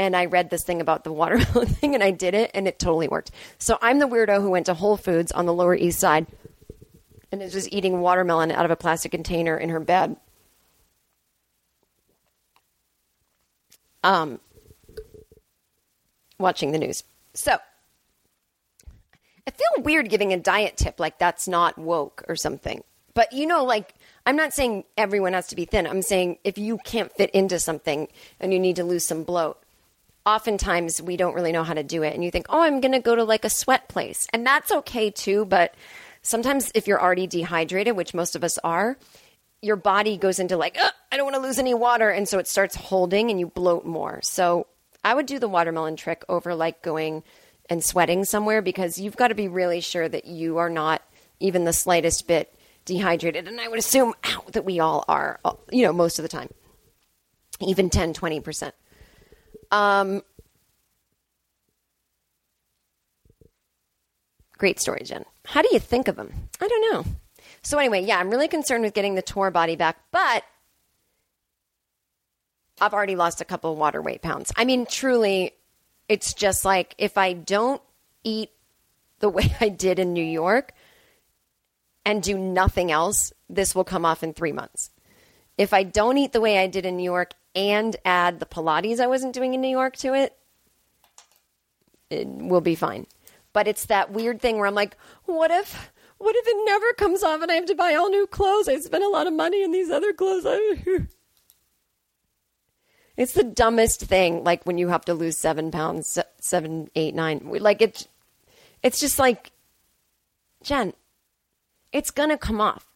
And 0.00 0.16
I 0.16 0.24
read 0.24 0.48
this 0.48 0.64
thing 0.64 0.80
about 0.80 1.04
the 1.04 1.12
watermelon 1.12 1.68
thing, 1.80 1.94
and 1.94 2.02
I 2.02 2.10
did 2.10 2.32
it, 2.32 2.52
and 2.54 2.66
it 2.66 2.78
totally 2.78 3.06
worked. 3.06 3.32
So 3.58 3.76
I'm 3.82 3.98
the 3.98 4.08
weirdo 4.08 4.40
who 4.40 4.48
went 4.48 4.64
to 4.64 4.72
Whole 4.72 4.96
Foods 4.96 5.30
on 5.30 5.44
the 5.44 5.52
Lower 5.52 5.74
East 5.74 6.00
Side 6.00 6.26
and 7.30 7.42
is 7.42 7.52
just 7.52 7.70
eating 7.70 8.00
watermelon 8.00 8.50
out 8.50 8.64
of 8.64 8.70
a 8.70 8.76
plastic 8.76 9.10
container 9.10 9.58
in 9.58 9.68
her 9.68 9.78
bed 9.78 10.16
um, 14.02 14.40
watching 16.38 16.72
the 16.72 16.78
news. 16.78 17.04
So 17.34 17.58
I 19.46 19.50
feel 19.50 19.82
weird 19.82 20.08
giving 20.08 20.32
a 20.32 20.38
diet 20.38 20.78
tip 20.78 20.98
like 20.98 21.18
that's 21.18 21.46
not 21.46 21.76
woke 21.76 22.24
or 22.26 22.36
something. 22.36 22.82
But 23.12 23.34
you 23.34 23.46
know, 23.46 23.64
like, 23.64 23.94
I'm 24.24 24.36
not 24.36 24.54
saying 24.54 24.84
everyone 24.96 25.34
has 25.34 25.48
to 25.48 25.56
be 25.56 25.66
thin. 25.66 25.86
I'm 25.86 26.00
saying 26.00 26.38
if 26.42 26.56
you 26.56 26.78
can't 26.78 27.12
fit 27.12 27.28
into 27.32 27.58
something 27.58 28.08
and 28.40 28.54
you 28.54 28.58
need 28.58 28.76
to 28.76 28.84
lose 28.84 29.04
some 29.04 29.24
bloat, 29.24 29.62
oftentimes 30.26 31.00
we 31.00 31.16
don't 31.16 31.34
really 31.34 31.52
know 31.52 31.64
how 31.64 31.74
to 31.74 31.82
do 31.82 32.02
it. 32.02 32.14
And 32.14 32.22
you 32.22 32.30
think, 32.30 32.46
oh, 32.48 32.60
I'm 32.60 32.80
going 32.80 32.92
to 32.92 33.00
go 33.00 33.14
to 33.16 33.24
like 33.24 33.44
a 33.44 33.50
sweat 33.50 33.88
place. 33.88 34.26
And 34.32 34.46
that's 34.46 34.70
okay 34.70 35.10
too. 35.10 35.44
But 35.44 35.74
sometimes 36.22 36.70
if 36.74 36.86
you're 36.86 37.00
already 37.00 37.26
dehydrated, 37.26 37.96
which 37.96 38.14
most 38.14 38.36
of 38.36 38.44
us 38.44 38.58
are, 38.58 38.96
your 39.62 39.76
body 39.76 40.16
goes 40.16 40.38
into 40.38 40.56
like, 40.56 40.76
I 41.12 41.16
don't 41.16 41.26
want 41.26 41.36
to 41.36 41.42
lose 41.42 41.58
any 41.58 41.74
water. 41.74 42.10
And 42.10 42.28
so 42.28 42.38
it 42.38 42.48
starts 42.48 42.74
holding 42.74 43.30
and 43.30 43.38
you 43.38 43.46
bloat 43.46 43.84
more. 43.84 44.20
So 44.22 44.66
I 45.04 45.14
would 45.14 45.26
do 45.26 45.38
the 45.38 45.48
watermelon 45.48 45.96
trick 45.96 46.24
over 46.28 46.54
like 46.54 46.82
going 46.82 47.22
and 47.68 47.84
sweating 47.84 48.24
somewhere 48.24 48.62
because 48.62 48.98
you've 48.98 49.16
got 49.16 49.28
to 49.28 49.34
be 49.34 49.48
really 49.48 49.80
sure 49.80 50.08
that 50.08 50.26
you 50.26 50.58
are 50.58 50.70
not 50.70 51.02
even 51.38 51.64
the 51.64 51.72
slightest 51.72 52.26
bit 52.26 52.54
dehydrated. 52.84 53.48
And 53.48 53.60
I 53.60 53.68
would 53.68 53.78
assume 53.78 54.14
ow, 54.24 54.44
that 54.52 54.64
we 54.64 54.80
all 54.80 55.04
are, 55.08 55.40
uh, 55.44 55.54
you 55.70 55.84
know, 55.84 55.92
most 55.92 56.18
of 56.18 56.22
the 56.22 56.28
time, 56.28 56.48
even 57.60 57.90
10, 57.90 58.14
20%. 58.14 58.72
Um, 59.70 60.22
great 64.58 64.80
story, 64.80 65.02
Jen. 65.04 65.24
How 65.44 65.62
do 65.62 65.68
you 65.72 65.78
think 65.78 66.08
of 66.08 66.16
them? 66.16 66.32
I 66.60 66.68
don't 66.68 66.92
know. 66.92 67.04
So 67.62 67.78
anyway, 67.78 68.04
yeah, 68.04 68.18
I'm 68.18 68.30
really 68.30 68.48
concerned 68.48 68.84
with 68.84 68.94
getting 68.94 69.14
the 69.14 69.22
tour 69.22 69.50
body 69.50 69.76
back, 69.76 69.98
but 70.12 70.44
I've 72.80 72.94
already 72.94 73.16
lost 73.16 73.40
a 73.40 73.44
couple 73.44 73.72
of 73.72 73.78
water 73.78 74.00
weight 74.00 74.22
pounds. 74.22 74.52
I 74.56 74.64
mean, 74.64 74.86
truly, 74.86 75.52
it's 76.08 76.32
just 76.32 76.64
like 76.64 76.94
if 76.98 77.18
I 77.18 77.34
don't 77.34 77.82
eat 78.24 78.50
the 79.18 79.28
way 79.30 79.54
I 79.60 79.68
did 79.68 79.98
in 79.98 80.12
New 80.12 80.24
York, 80.24 80.72
and 82.04 82.22
do 82.22 82.38
nothing 82.38 82.90
else, 82.90 83.32
this 83.48 83.74
will 83.74 83.84
come 83.84 84.04
off 84.04 84.22
in 84.22 84.32
three 84.32 84.52
months. 84.52 84.90
If 85.58 85.72
I 85.72 85.82
don't 85.82 86.18
eat 86.18 86.32
the 86.32 86.40
way 86.40 86.58
I 86.58 86.66
did 86.66 86.86
in 86.86 86.96
New 86.96 87.04
York 87.04 87.34
and 87.54 87.96
add 88.04 88.40
the 88.40 88.46
Pilates 88.46 89.00
I 89.00 89.06
wasn't 89.06 89.34
doing 89.34 89.54
in 89.54 89.60
New 89.60 89.68
York 89.68 89.96
to 89.98 90.14
it, 90.14 90.36
it 92.10 92.26
will 92.28 92.60
be 92.60 92.74
fine. 92.74 93.06
But 93.52 93.66
it's 93.68 93.86
that 93.86 94.12
weird 94.12 94.40
thing 94.40 94.58
where 94.58 94.66
I'm 94.66 94.74
like, 94.74 94.96
what 95.24 95.50
if, 95.50 95.92
what 96.18 96.36
if 96.36 96.46
it 96.46 96.56
never 96.64 96.92
comes 96.92 97.22
off 97.22 97.42
and 97.42 97.50
I 97.50 97.54
have 97.54 97.66
to 97.66 97.74
buy 97.74 97.94
all 97.94 98.10
new 98.10 98.26
clothes? 98.26 98.68
I 98.68 98.78
spent 98.78 99.04
a 99.04 99.08
lot 99.08 99.26
of 99.26 99.32
money 99.32 99.62
in 99.62 99.72
these 99.72 99.90
other 99.90 100.12
clothes. 100.12 100.44
it's 103.16 103.32
the 103.32 103.44
dumbest 103.44 104.02
thing. 104.02 104.44
Like 104.44 104.64
when 104.64 104.78
you 104.78 104.88
have 104.88 105.04
to 105.06 105.14
lose 105.14 105.40
seven 105.40 105.70
pounds, 105.70 106.18
seven, 106.40 106.90
eight, 106.94 107.14
nine. 107.14 107.40
Like 107.44 107.82
it's, 107.82 108.06
it's 108.82 109.00
just 109.00 109.18
like, 109.18 109.50
Jen, 110.62 110.92
it's 111.92 112.10
gonna 112.10 112.38
come 112.38 112.60
off. 112.60 112.86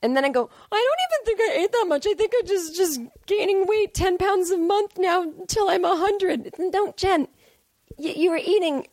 And 0.00 0.16
then 0.16 0.24
I 0.24 0.28
go, 0.28 0.48
I 0.70 0.76
don't 0.76 1.26
even 1.26 1.38
think 1.38 1.40
I 1.40 1.62
ate 1.62 1.72
that 1.72 1.86
much. 1.88 2.06
I 2.06 2.14
think 2.14 2.32
I 2.36 2.42
just 2.46 2.76
just 2.76 3.00
gaining 3.26 3.66
weight 3.66 3.94
ten 3.94 4.16
pounds 4.16 4.50
a 4.50 4.56
month 4.56 4.96
now 4.96 5.22
until 5.22 5.68
I'm 5.68 5.82
hundred. 5.84 6.52
Don't, 6.70 6.96
Jen. 6.96 7.26
You, 7.96 8.12
you 8.12 8.30
were 8.30 8.40
eating 8.42 8.86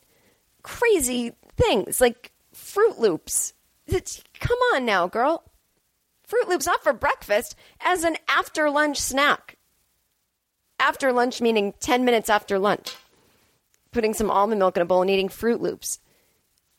crazy 0.64 1.34
things 1.58 2.02
like 2.02 2.32
Froot 2.56 2.98
Loops. 2.98 3.54
It's, 3.86 4.24
come 4.40 4.58
on 4.74 4.86
now, 4.86 5.08
girl. 5.08 5.44
Froot 6.28 6.48
Loops 6.48 6.66
not 6.66 6.84
for 6.84 6.92
breakfast 6.92 7.56
as 7.80 8.04
an 8.04 8.18
after 8.28 8.72
lunch 8.72 9.00
snack. 9.00 9.58
After 10.80 11.14
lunch 11.14 11.40
meaning 11.40 11.76
ten 11.80 12.04
minutes 12.04 12.32
after 12.32 12.58
lunch. 12.58 12.96
Putting 13.92 14.16
some 14.16 14.32
almond 14.32 14.58
milk 14.58 14.76
in 14.76 14.82
a 14.82 14.86
bowl 14.86 15.02
and 15.02 15.12
eating 15.12 15.30
Froot 15.30 15.62
Loops, 15.62 16.00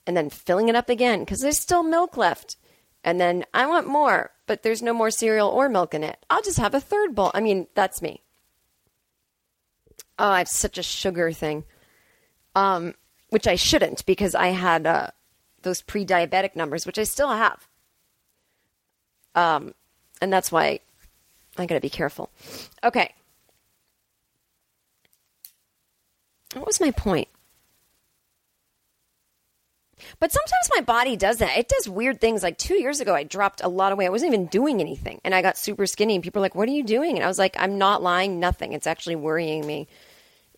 and 0.05 0.16
then 0.16 0.31
filling 0.31 0.68
it 0.68 0.74
up 0.74 0.91
again 0.91 1.20
because 1.20 1.41
there's 1.41 1.61
still 1.61 1.85
milk 1.85 2.16
left 2.16 2.57
and 3.07 3.20
then 3.20 3.44
I 3.54 3.66
want 3.66 3.86
more, 3.86 4.32
but 4.46 4.64
there's 4.64 4.82
no 4.82 4.92
more 4.92 5.12
cereal 5.12 5.48
or 5.48 5.68
milk 5.68 5.94
in 5.94 6.02
it. 6.02 6.18
I'll 6.28 6.42
just 6.42 6.59
have 6.59 6.74
a 6.74 6.80
third 6.80 7.14
bowl. 7.14 7.30
I 7.32 7.40
mean, 7.40 7.68
that's 7.74 8.02
me. 8.02 8.20
Oh, 10.18 10.28
I 10.28 10.38
have 10.38 10.48
such 10.48 10.76
a 10.76 10.82
sugar 10.82 11.30
thing, 11.30 11.64
um, 12.57 12.94
which 13.30 13.46
I 13.46 13.54
shouldn't 13.54 14.04
because 14.07 14.34
I 14.34 14.48
had 14.48 14.88
uh, 14.88 15.11
those 15.62 15.82
pre-diabetic 15.82 16.57
numbers, 16.57 16.84
which 16.84 16.98
I 16.98 17.04
still 17.04 17.30
have. 17.30 17.68
Um, 19.36 19.74
and 20.20 20.32
that's 20.32 20.50
why 20.50 20.80
I 21.57 21.66
got 21.66 21.76
to 21.76 21.80
be 21.80 21.90
careful. 21.90 22.30
Okay. 22.82 23.14
What 26.54 26.66
was 26.66 26.80
my 26.80 26.90
point? 26.90 27.28
But 30.18 30.30
sometimes 30.30 30.70
my 30.74 30.82
body 30.82 31.16
does 31.16 31.38
that. 31.38 31.57
It 31.57 31.68
does 31.68 31.88
weird 31.88 32.20
things. 32.20 32.42
Like 32.42 32.59
two 32.59 32.74
years 32.74 33.01
ago, 33.01 33.14
I 33.14 33.22
dropped 33.22 33.62
a 33.62 33.68
lot 33.68 33.92
of 33.92 33.99
weight. 33.99 34.07
I 34.07 34.11
wasn't 34.11 34.32
even 34.32 34.47
doing 34.47 34.80
anything. 34.80 35.20
And 35.24 35.34
I 35.34 35.42
got 35.42 35.57
super 35.57 35.86
skinny. 35.86 36.14
And 36.14 36.22
people 36.22 36.40
are 36.40 36.44
like, 36.44 36.55
What 36.55 36.68
are 36.68 36.72
you 36.72 36.84
doing? 36.84 37.16
And 37.16 37.24
I 37.24 37.28
was 37.28 37.38
like, 37.38 37.57
I'm 37.59 37.78
not 37.78 38.03
lying, 38.03 38.38
nothing. 38.38 38.72
It's 38.72 38.86
actually 38.86 39.16
worrying 39.16 39.66
me. 39.66 39.88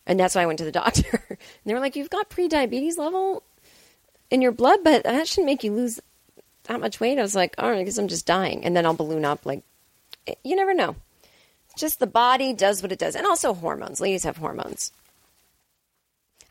And 0.05 0.19
that's 0.19 0.35
why 0.35 0.41
I 0.41 0.45
went 0.45 0.59
to 0.59 0.65
the 0.65 0.71
doctor. 0.83 1.23
and 1.29 1.37
they 1.65 1.73
were 1.73 1.79
like, 1.79 1.95
You've 1.95 2.09
got 2.09 2.29
pre 2.29 2.47
diabetes 2.47 2.97
level 2.97 3.43
in 4.29 4.41
your 4.41 4.51
blood, 4.51 4.79
but 4.83 5.03
that 5.03 5.27
shouldn't 5.27 5.47
make 5.47 5.63
you 5.63 5.73
lose 5.73 5.99
that 6.63 6.79
much 6.79 6.99
weight. 6.99 7.17
I 7.17 7.21
was 7.21 7.35
like, 7.35 7.55
All 7.57 7.69
right, 7.69 7.79
because 7.79 7.97
I'm 7.97 8.07
just 8.07 8.25
dying. 8.25 8.65
And 8.65 8.75
then 8.75 8.85
I'll 8.85 8.93
balloon 8.93 9.25
up. 9.25 9.45
Like, 9.45 9.63
you 10.43 10.55
never 10.55 10.73
know. 10.73 10.95
Just 11.77 11.99
the 11.99 12.07
body 12.07 12.53
does 12.53 12.81
what 12.81 12.91
it 12.91 12.99
does. 12.99 13.15
And 13.15 13.25
also 13.25 13.53
hormones. 13.53 14.01
Ladies 14.01 14.23
have 14.23 14.37
hormones. 14.37 14.91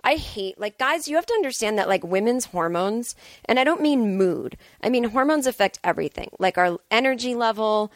I 0.05 0.15
hate 0.15 0.59
like 0.59 0.79
guys, 0.79 1.09
you 1.09 1.17
have 1.17 1.27
to 1.27 1.35
understand 1.35 1.79
that 1.79 1.89
like 1.89 2.05
women's 2.05 2.47
hormones, 2.47 3.15
and 3.45 3.59
I 3.59 3.65
don't 3.65 3.83
mean 3.83 4.17
mood. 4.17 4.57
I 4.83 4.89
mean 4.89 5.05
hormones 5.05 5.47
affect 5.47 5.79
everything. 5.85 6.31
Like 6.39 6.59
our 6.59 6.79
energy 6.91 7.35
level, 7.35 7.93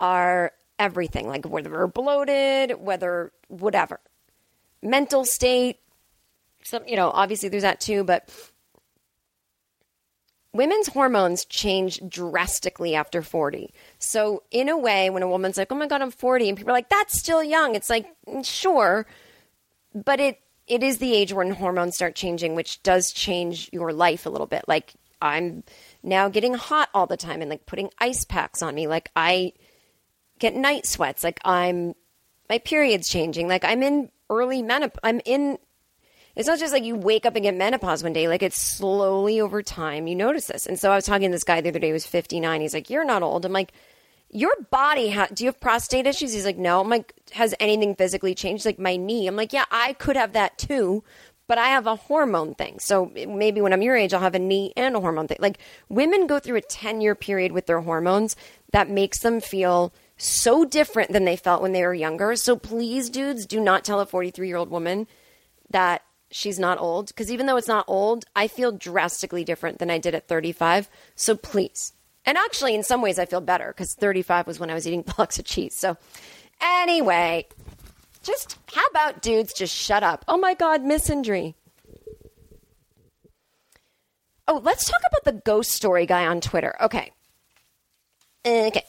our 0.00 0.52
everything, 0.78 1.28
like 1.28 1.46
whether 1.46 1.70
we're 1.70 1.86
bloated, 1.86 2.80
whether 2.80 3.32
whatever. 3.48 4.00
Mental 4.82 5.24
state, 5.24 5.78
some 6.62 6.86
you 6.86 6.96
know, 6.96 7.10
obviously 7.10 7.48
there's 7.48 7.62
that 7.62 7.80
too, 7.80 8.04
but 8.04 8.28
women's 10.52 10.88
hormones 10.88 11.44
change 11.44 12.00
drastically 12.08 12.94
after 12.94 13.22
40. 13.22 13.72
So, 13.98 14.42
in 14.50 14.68
a 14.68 14.76
way, 14.76 15.10
when 15.10 15.22
a 15.22 15.28
woman's 15.28 15.56
like, 15.56 15.70
oh 15.70 15.76
my 15.76 15.86
God, 15.86 16.02
I'm 16.02 16.10
40, 16.10 16.48
and 16.48 16.58
people 16.58 16.70
are 16.70 16.74
like, 16.74 16.88
that's 16.88 17.18
still 17.18 17.42
young, 17.42 17.74
it's 17.74 17.90
like, 17.90 18.06
mm, 18.26 18.44
sure, 18.44 19.06
but 19.94 20.20
it 20.20 20.40
it 20.70 20.84
is 20.84 20.98
the 20.98 21.12
age 21.12 21.32
when 21.32 21.50
hormones 21.50 21.96
start 21.96 22.14
changing, 22.14 22.54
which 22.54 22.82
does 22.84 23.12
change 23.12 23.68
your 23.72 23.92
life 23.92 24.24
a 24.24 24.30
little 24.30 24.46
bit. 24.46 24.64
Like 24.68 24.94
I'm 25.20 25.64
now 26.02 26.28
getting 26.28 26.54
hot 26.54 26.88
all 26.94 27.06
the 27.06 27.16
time 27.16 27.42
and 27.42 27.50
like 27.50 27.66
putting 27.66 27.90
ice 27.98 28.24
packs 28.24 28.62
on 28.62 28.74
me. 28.74 28.86
Like 28.86 29.10
I 29.16 29.52
get 30.38 30.54
night 30.54 30.86
sweats. 30.86 31.24
Like 31.24 31.40
I'm 31.44 31.94
my 32.48 32.58
period's 32.58 33.08
changing. 33.08 33.48
Like 33.48 33.64
I'm 33.64 33.82
in 33.82 34.10
early 34.30 34.62
menopause. 34.62 35.00
I'm 35.02 35.20
in. 35.24 35.58
It's 36.36 36.46
not 36.46 36.60
just 36.60 36.72
like 36.72 36.84
you 36.84 36.94
wake 36.94 37.26
up 37.26 37.34
and 37.34 37.42
get 37.42 37.56
menopause 37.56 38.04
one 38.04 38.12
day. 38.12 38.28
Like 38.28 38.44
it's 38.44 38.62
slowly 38.62 39.40
over 39.40 39.64
time 39.64 40.06
you 40.06 40.14
notice 40.14 40.46
this. 40.46 40.66
And 40.66 40.78
so 40.78 40.92
I 40.92 40.94
was 40.94 41.04
talking 41.04 41.30
to 41.30 41.34
this 41.34 41.44
guy 41.44 41.60
the 41.60 41.70
other 41.70 41.80
day 41.80 41.88
who 41.88 41.94
was 41.94 42.06
59. 42.06 42.60
He's 42.60 42.74
like, 42.74 42.88
"You're 42.88 43.04
not 43.04 43.24
old." 43.24 43.44
I'm 43.44 43.52
like 43.52 43.72
your 44.30 44.52
body 44.70 45.10
ha- 45.10 45.28
do 45.32 45.44
you 45.44 45.48
have 45.48 45.60
prostate 45.60 46.06
issues? 46.06 46.32
He's 46.32 46.44
like 46.44 46.58
no. 46.58 46.80
I'm 46.80 46.88
like 46.88 47.14
has 47.32 47.54
anything 47.60 47.94
physically 47.94 48.34
changed? 48.34 48.64
Like 48.64 48.78
my 48.78 48.96
knee. 48.96 49.26
I'm 49.26 49.36
like 49.36 49.52
yeah 49.52 49.64
i 49.70 49.92
could 49.94 50.16
have 50.16 50.32
that 50.32 50.58
too 50.58 51.02
but 51.46 51.58
i 51.58 51.68
have 51.68 51.86
a 51.86 51.96
hormone 51.96 52.54
thing. 52.54 52.78
So 52.78 53.10
maybe 53.14 53.60
when 53.60 53.72
i'm 53.72 53.82
your 53.82 53.96
age 53.96 54.14
i'll 54.14 54.20
have 54.20 54.34
a 54.34 54.38
knee 54.38 54.72
and 54.76 54.96
a 54.96 55.00
hormone 55.00 55.28
thing. 55.28 55.38
Like 55.40 55.58
women 55.88 56.26
go 56.26 56.38
through 56.38 56.56
a 56.56 56.62
10 56.62 57.00
year 57.00 57.14
period 57.14 57.52
with 57.52 57.66
their 57.66 57.80
hormones 57.80 58.36
that 58.72 58.88
makes 58.88 59.20
them 59.20 59.40
feel 59.40 59.92
so 60.16 60.64
different 60.64 61.12
than 61.12 61.24
they 61.24 61.36
felt 61.36 61.62
when 61.62 61.72
they 61.72 61.82
were 61.82 61.94
younger. 61.94 62.36
So 62.36 62.56
please 62.56 63.10
dudes 63.10 63.46
do 63.46 63.58
not 63.58 63.84
tell 63.84 64.00
a 64.00 64.06
43 64.06 64.46
year 64.46 64.56
old 64.56 64.70
woman 64.70 65.06
that 65.70 66.02
she's 66.30 66.58
not 66.58 66.78
old 66.78 67.08
because 67.08 67.30
even 67.30 67.46
though 67.46 67.56
it's 67.56 67.68
not 67.68 67.84
old 67.88 68.24
i 68.36 68.46
feel 68.46 68.72
drastically 68.72 69.44
different 69.44 69.78
than 69.78 69.90
i 69.90 69.98
did 69.98 70.14
at 70.14 70.28
35 70.28 70.88
so 71.14 71.36
please 71.36 71.92
and 72.26 72.36
actually, 72.36 72.74
in 72.74 72.82
some 72.82 73.02
ways, 73.02 73.18
I 73.18 73.24
feel 73.24 73.40
better 73.40 73.68
because 73.68 73.94
35 73.94 74.46
was 74.46 74.60
when 74.60 74.70
I 74.70 74.74
was 74.74 74.86
eating 74.86 75.02
blocks 75.16 75.38
of 75.38 75.44
cheese. 75.44 75.74
So, 75.74 75.96
anyway, 76.60 77.46
just 78.22 78.58
how 78.74 78.84
about 78.86 79.22
dudes 79.22 79.52
just 79.52 79.74
shut 79.74 80.02
up? 80.02 80.24
Oh 80.28 80.36
my 80.36 80.54
God, 80.54 80.82
misandry. 80.82 81.54
Oh, 84.46 84.60
let's 84.62 84.84
talk 84.84 85.00
about 85.06 85.24
the 85.24 85.40
ghost 85.44 85.70
story 85.70 86.06
guy 86.06 86.26
on 86.26 86.40
Twitter. 86.40 86.74
Okay. 86.80 87.12
Okay. 88.44 88.82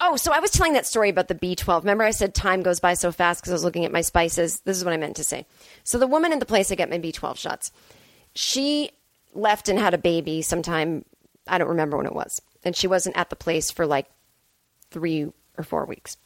Oh, 0.00 0.16
so 0.16 0.32
I 0.32 0.40
was 0.40 0.50
telling 0.50 0.74
that 0.74 0.86
story 0.86 1.08
about 1.08 1.28
the 1.28 1.34
B12. 1.34 1.80
Remember, 1.80 2.04
I 2.04 2.10
said 2.10 2.34
time 2.34 2.62
goes 2.62 2.80
by 2.80 2.94
so 2.94 3.10
fast 3.10 3.40
because 3.40 3.52
I 3.52 3.54
was 3.54 3.64
looking 3.64 3.84
at 3.84 3.92
my 3.92 4.00
spices. 4.00 4.60
This 4.64 4.76
is 4.76 4.84
what 4.84 4.94
I 4.94 4.96
meant 4.96 5.16
to 5.16 5.24
say. 5.24 5.46
So, 5.84 5.98
the 5.98 6.06
woman 6.06 6.32
in 6.32 6.38
the 6.38 6.46
place 6.46 6.70
I 6.70 6.74
get 6.74 6.90
my 6.90 6.98
B12 6.98 7.36
shots, 7.36 7.72
she 8.34 8.90
left 9.34 9.68
and 9.68 9.78
had 9.78 9.94
a 9.94 9.98
baby 9.98 10.42
sometime 10.42 11.04
I 11.48 11.58
don't 11.58 11.68
remember 11.68 11.96
when 11.96 12.06
it 12.06 12.14
was. 12.14 12.40
And 12.64 12.74
she 12.76 12.86
wasn't 12.86 13.16
at 13.16 13.30
the 13.30 13.36
place 13.36 13.70
for 13.70 13.86
like 13.86 14.06
three 14.90 15.30
or 15.56 15.64
four 15.64 15.84
weeks. 15.84 16.16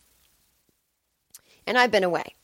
And 1.66 1.79
I've 1.79 1.91
been 1.91 2.05
away. 2.05 2.35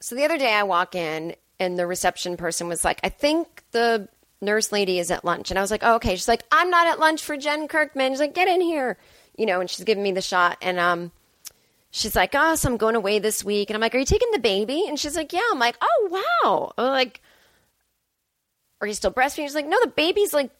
So 0.00 0.14
the 0.14 0.24
other 0.24 0.38
day 0.38 0.52
I 0.52 0.62
walk 0.62 0.94
in 0.94 1.34
and 1.58 1.78
the 1.78 1.86
reception 1.86 2.36
person 2.36 2.68
was 2.68 2.84
like, 2.84 3.00
I 3.04 3.10
think 3.10 3.64
the 3.72 4.08
nurse 4.40 4.72
lady 4.72 4.98
is 4.98 5.10
at 5.10 5.24
lunch. 5.24 5.50
And 5.50 5.58
I 5.58 5.62
was 5.62 5.70
like, 5.70 5.82
oh, 5.84 5.96
okay. 5.96 6.16
She's 6.16 6.28
like, 6.28 6.42
I'm 6.50 6.70
not 6.70 6.86
at 6.86 6.98
lunch 6.98 7.22
for 7.22 7.36
Jen 7.36 7.68
Kirkman. 7.68 8.12
She's 8.12 8.20
like, 8.20 8.34
get 8.34 8.48
in 8.48 8.60
here. 8.60 8.96
You 9.36 9.46
know, 9.46 9.60
and 9.60 9.68
she's 9.68 9.84
giving 9.84 10.02
me 10.02 10.12
the 10.12 10.22
shot. 10.22 10.58
And 10.62 10.78
um, 10.78 11.12
she's 11.90 12.16
like, 12.16 12.34
oh, 12.34 12.54
so 12.54 12.70
I'm 12.70 12.76
going 12.76 12.96
away 12.96 13.18
this 13.18 13.44
week. 13.44 13.70
And 13.70 13.76
I'm 13.76 13.80
like, 13.80 13.94
are 13.94 13.98
you 13.98 14.04
taking 14.04 14.30
the 14.32 14.38
baby? 14.38 14.86
And 14.88 14.98
she's 14.98 15.16
like, 15.16 15.32
yeah. 15.32 15.48
I'm 15.52 15.58
like, 15.58 15.76
oh, 15.80 16.08
wow. 16.42 16.72
I'm 16.78 16.90
like, 16.90 17.20
are 18.80 18.86
you 18.86 18.94
still 18.94 19.12
breastfeeding? 19.12 19.44
She's 19.44 19.54
like, 19.54 19.68
no, 19.68 19.78
the 19.82 19.88
baby's 19.88 20.32
like 20.32 20.50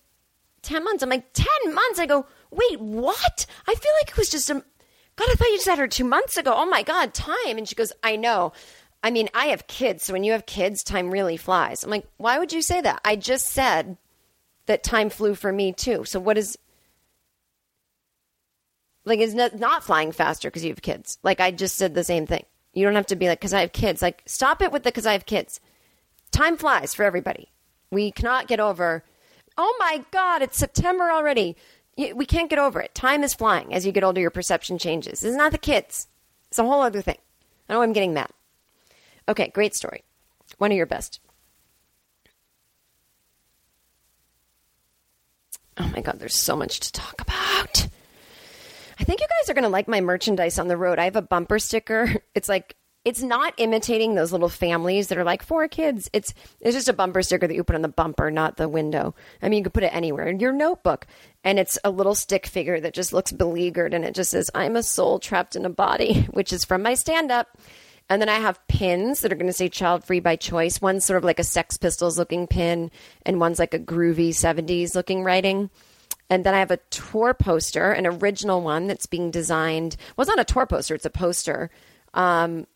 10 0.63 0.85
months. 0.85 1.03
I'm 1.03 1.09
like, 1.09 1.33
10 1.33 1.47
months? 1.75 1.99
I 1.99 2.07
go, 2.07 2.27
wait, 2.51 2.81
what? 2.81 3.47
I 3.67 3.75
feel 3.75 3.93
like 4.01 4.11
it 4.11 4.17
was 4.17 4.29
just 4.29 4.51
a, 4.51 4.55
God, 4.55 5.29
I 5.31 5.35
thought 5.35 5.49
you 5.49 5.57
just 5.57 5.69
had 5.69 5.79
her 5.79 5.89
two 5.89 6.05
months 6.05 6.37
ago. 6.37 6.55
Oh 6.57 6.67
my 6.67 6.83
God, 6.83 7.15
time. 7.15 7.59
And 7.59 7.69
she 7.69 7.75
goes, 7.75 7.93
I 8.03 8.17
know. 8.17 8.53
I 9.03 9.11
mean, 9.11 9.29
I 9.35 9.47
have 9.47 9.67
kids. 9.67 10.05
So 10.05 10.13
when 10.13 10.25
you 10.25 10.33
have 10.33 10.47
kids, 10.47 10.83
time 10.83 11.11
really 11.11 11.37
flies. 11.37 11.85
I'm 11.85 11.91
like, 11.91 12.07
why 12.19 12.39
would 12.39 12.53
you 12.53 12.63
say 12.63 12.81
that? 12.81 13.01
I 13.05 13.17
just 13.17 13.49
said 13.49 13.97
that 14.67 14.83
time 14.83 15.11
flew 15.11 15.35
for 15.35 15.53
me 15.53 15.73
too. 15.73 16.05
So 16.05 16.21
what 16.21 16.37
is, 16.37 16.59
like, 19.05 19.21
it's 19.21 19.35
not, 19.35 19.59
not 19.59 19.85
flying 19.85 20.13
faster 20.13 20.49
because 20.49 20.65
you 20.65 20.71
have 20.71 20.83
kids. 20.83 21.19
Like, 21.23 21.41
I 21.41 21.51
just 21.51 21.77
said 21.77 21.95
the 21.95 22.05
same 22.05 22.27
thing. 22.27 22.45
You 22.75 22.85
don't 22.85 22.95
have 22.95 23.07
to 23.07 23.17
be 23.17 23.29
like, 23.29 23.41
because 23.41 23.55
I 23.55 23.63
have 23.63 23.73
kids. 23.73 24.03
Like, 24.03 24.23
stop 24.27 24.63
it 24.63 24.71
with 24.71 24.85
the 24.85 24.91
because 24.91 25.07
I 25.07 25.13
have 25.13 25.27
kids. 25.27 25.61
Time 26.31 26.57
flies 26.57 26.95
for 26.95 27.03
everybody. 27.03 27.51
We 27.91 28.13
cannot 28.13 28.47
get 28.47 28.61
over 28.61 29.03
oh 29.63 29.77
my 29.79 30.03
God, 30.11 30.41
it's 30.41 30.57
September 30.57 31.11
already. 31.11 31.55
We 31.97 32.25
can't 32.25 32.49
get 32.49 32.59
over 32.59 32.81
it. 32.81 32.95
Time 32.95 33.23
is 33.23 33.35
flying. 33.35 33.75
As 33.75 33.85
you 33.85 33.93
get 33.93 34.03
older, 34.03 34.21
your 34.21 34.31
perception 34.31 34.79
changes. 34.79 35.23
It's 35.23 35.37
not 35.37 35.53
the 35.53 35.59
kids, 35.59 36.09
it's 36.49 36.59
a 36.59 36.65
whole 36.65 36.81
other 36.81 37.03
thing. 37.03 37.19
I 37.69 37.75
know 37.75 37.83
I'm 37.83 37.93
getting 37.93 38.15
mad. 38.15 38.31
Okay, 39.29 39.49
great 39.49 39.75
story. 39.75 40.03
One 40.57 40.73
of 40.73 40.77
your 40.79 40.87
best. 40.87 41.21
Oh 45.77 45.91
my 45.95 46.01
God, 46.01 46.19
there's 46.19 46.37
so 46.37 46.57
much 46.57 46.81
to 46.81 46.93
talk 46.93 47.21
about. 47.21 47.87
I 48.99 49.05
think 49.05 49.21
you 49.21 49.27
guys 49.27 49.51
are 49.51 49.55
going 49.55 49.65
to 49.65 49.69
like 49.71 49.89
my 49.89 50.01
merchandise 50.01 50.59
on 50.59 50.69
the 50.69 50.77
road. 50.77 50.99
I 50.99 51.05
have 51.05 51.17
a 51.17 51.23
bumper 51.23 51.59
sticker. 51.59 52.17
It's 52.35 52.49
like 52.49 52.77
it's 53.05 53.23
not 53.23 53.55
imitating 53.57 54.15
those 54.15 54.33
little 54.33 54.49
families 54.49 55.09
that 55.09 55.17
are 55.17 55.25
like 55.25 55.43
four 55.43 55.69
kids. 55.69 56.11
It's 56.13 56.35
it's 56.61 56.77
just 56.77 56.89
a 56.89 56.93
bumper 56.93 57.23
sticker 57.23 57.47
that 57.47 57.55
you 57.55 57.65
put 57.65 57.77
on 57.77 57.83
the 57.83 57.89
bumper, 57.89 58.31
not 58.31 58.57
the 58.57 58.69
window. 58.69 59.15
I 59.41 59.49
mean, 59.49 59.59
you 59.59 59.65
could 59.65 59.75
put 59.75 59.85
it 59.85 59.95
anywhere 59.95 60.29
in 60.29 60.41
your 60.41 60.53
notebook, 60.53 61.07
and 61.43 61.59
it's 61.59 61.79
a 61.83 61.91
little 61.91 62.15
stick 62.15 62.47
figure 62.47 62.79
that 62.81 62.95
just 62.95 63.13
looks 63.13 63.33
beleaguered, 63.33 63.95
and 63.95 64.05
it 64.05 64.15
just 64.15 64.31
says, 64.31 64.51
"I'm 64.55 64.77
a 64.77 64.83
soul 64.83 65.19
trapped 65.19 65.57
in 65.57 65.65
a 65.65 65.71
body," 65.71 66.23
which 66.31 66.53
is 66.53 66.65
from 66.65 66.83
my 66.83 66.95
stand 66.95 67.31
up. 67.31 67.59
And 68.11 68.21
then 68.21 68.29
I 68.29 68.41
have 68.41 68.67
pins 68.67 69.21
that 69.21 69.33
are 69.33 69.37
going 69.37 69.47
to 69.47 69.53
say 69.53 69.69
child 69.69 70.05
free 70.05 70.19
by 70.19 70.35
choice. 70.35 70.83
One's 70.83 71.07
sort 71.07 71.17
of 71.17 71.23
like 71.25 71.39
a 71.39 71.45
Sex 71.45 71.77
Pistols 71.77 72.19
looking 72.19 72.49
pin, 72.49 72.91
and 73.25 73.39
one's 73.39 73.61
like 73.61 73.73
a 73.73 73.79
groovy 73.79 74.31
70s 74.31 74.97
looking 74.97 75.23
writing. 75.23 75.71
And 76.29 76.45
then 76.45 76.53
I 76.53 76.59
have 76.59 76.73
a 76.73 76.79
tour 76.91 77.35
poster, 77.35 77.93
an 77.93 78.07
original 78.07 78.63
one 78.63 78.89
that's 78.89 79.07
being 79.07 79.31
designed. 79.31 79.97
Well, 80.17 80.25
it's 80.25 80.37
not 80.37 80.41
a 80.41 80.53
tour 80.53 80.67
poster, 80.67 80.97
it's 80.97 81.07
a 81.07 81.11
poster 81.11 81.71
um, 82.15 82.67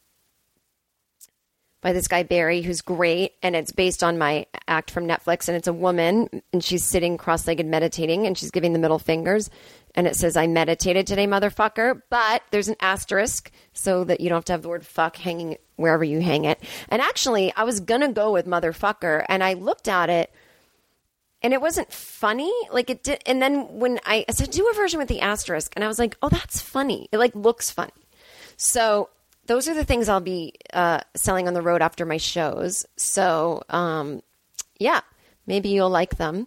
by 1.85 1.93
this 1.93 2.09
guy, 2.09 2.23
Barry, 2.23 2.63
who's 2.63 2.81
great. 2.81 3.35
And 3.43 3.55
it's 3.55 3.71
based 3.71 4.03
on 4.03 4.17
my 4.17 4.47
act 4.67 4.91
from 4.91 5.07
Netflix. 5.07 5.49
And 5.49 5.57
it's 5.57 5.69
a 5.69 5.73
woman, 5.73 6.43
and 6.51 6.65
she's 6.65 6.83
sitting 6.83 7.19
cross 7.19 7.47
legged 7.47 7.67
meditating, 7.67 8.27
and 8.27 8.39
she's 8.39 8.51
giving 8.51 8.73
the 8.73 8.79
middle 8.79 8.99
fingers. 8.99 9.51
And 9.95 10.07
it 10.07 10.17
says, 10.17 10.35
I 10.35 10.47
meditated 10.47 11.07
today, 11.07 11.27
motherfucker. 11.27 12.01
But 12.09 12.43
there's 12.51 12.69
an 12.69 12.77
asterisk 12.81 13.53
so 13.75 14.03
that 14.05 14.23
you 14.23 14.31
don't 14.31 14.39
have 14.39 14.45
to 14.47 14.53
have 14.55 14.63
the 14.63 14.71
word 14.71 14.87
fuck 14.87 15.17
hanging 15.17 15.59
wherever 15.77 16.03
you 16.03 16.23
hang 16.23 16.47
it. 16.47 16.59
And 16.89 17.03
actually, 17.03 17.53
I 17.55 17.65
was 17.65 17.81
to 17.81 18.09
go 18.09 18.33
with 18.33 18.47
motherfucker, 18.47 19.27
and 19.29 19.45
I 19.45 19.53
looked 19.53 19.87
at 19.87 20.09
it 20.09 20.33
and 21.43 21.53
it 21.53 21.61
wasn't 21.61 21.93
funny. 21.93 22.51
Like 22.73 22.89
it 22.89 23.03
did. 23.03 23.21
And 23.27 23.43
then 23.43 23.79
when 23.79 24.01
I, 24.07 24.25
I 24.27 24.33
said, 24.33 24.51
do 24.51 24.71
a 24.71 24.75
version 24.75 24.99
with 24.99 25.09
the 25.09 25.21
asterisk, 25.21 25.75
and 25.77 25.85
I 25.85 25.89
was 25.89 25.99
like, 25.99 26.17
oh, 26.23 26.31
that's 26.31 26.63
funny. 26.63 27.11
It 27.13 27.19
like 27.19 27.35
looks 27.35 27.71
funny. 27.71 27.93
So 28.57 29.11
those 29.47 29.69
are 29.69 29.75
the 29.75 29.85
things 29.85 30.09
I'll 30.09 30.21
be 30.21 30.55
uh, 30.73 31.01
selling 31.15 31.49
on 31.49 31.55
the 31.55 31.63
road 31.63 31.83
after 31.83 32.07
my 32.07 32.17
shows. 32.17 32.87
So 32.97 33.63
um, 33.69 34.23
yeah, 34.79 35.01
maybe 35.47 35.71
you'll 35.71 35.91
like 35.91 36.17
them. 36.17 36.47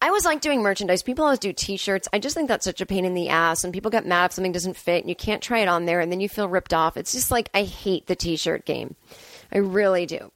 I 0.00 0.08
always 0.08 0.26
like 0.26 0.42
doing 0.42 0.62
merchandise. 0.62 1.02
People 1.02 1.24
always 1.24 1.38
do 1.38 1.54
T-shirts. 1.54 2.08
I 2.12 2.18
just 2.18 2.34
think 2.34 2.48
that's 2.48 2.66
such 2.66 2.82
a 2.82 2.86
pain 2.86 3.06
in 3.06 3.14
the 3.14 3.30
ass, 3.30 3.64
and 3.64 3.72
people 3.72 3.90
get 3.90 4.04
mad 4.04 4.26
if 4.26 4.32
something 4.32 4.52
doesn't 4.52 4.76
fit, 4.76 5.02
and 5.02 5.08
you 5.08 5.16
can't 5.16 5.42
try 5.42 5.60
it 5.60 5.68
on 5.68 5.86
there, 5.86 6.00
and 6.00 6.12
then 6.12 6.20
you 6.20 6.28
feel 6.28 6.46
ripped 6.46 6.74
off. 6.74 6.98
It's 6.98 7.12
just 7.12 7.30
like 7.30 7.48
I 7.54 7.62
hate 7.62 8.06
the 8.06 8.14
T-shirt 8.14 8.66
game. 8.66 8.96
I 9.50 9.58
really 9.58 10.04
do. 10.04 10.30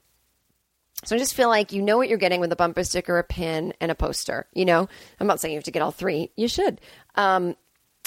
So 1.05 1.17
I 1.17 1.19
just 1.19 1.35
feel 1.35 1.49
like 1.49 1.73
you 1.73 1.83
know 1.83 1.99
what 1.99 2.09
you're 2.09 2.19
getting 2.19 2.41
with 2.41 2.51
a 2.51 2.57
bumper 2.57 2.83
sticker, 2.83 3.19
a 3.19 3.25
pin, 3.25 3.75
and 3.81 3.91
a 3.91 3.95
poster. 3.95 4.47
You 4.55 4.65
know, 4.65 4.89
I'm 5.21 5.27
not 5.27 5.39
saying 5.39 5.53
you 5.53 5.59
have 5.59 5.65
to 5.65 5.71
get 5.71 5.83
all 5.83 5.93
three. 5.93 6.31
You 6.35 6.49
should. 6.49 6.81
Um, 7.15 7.55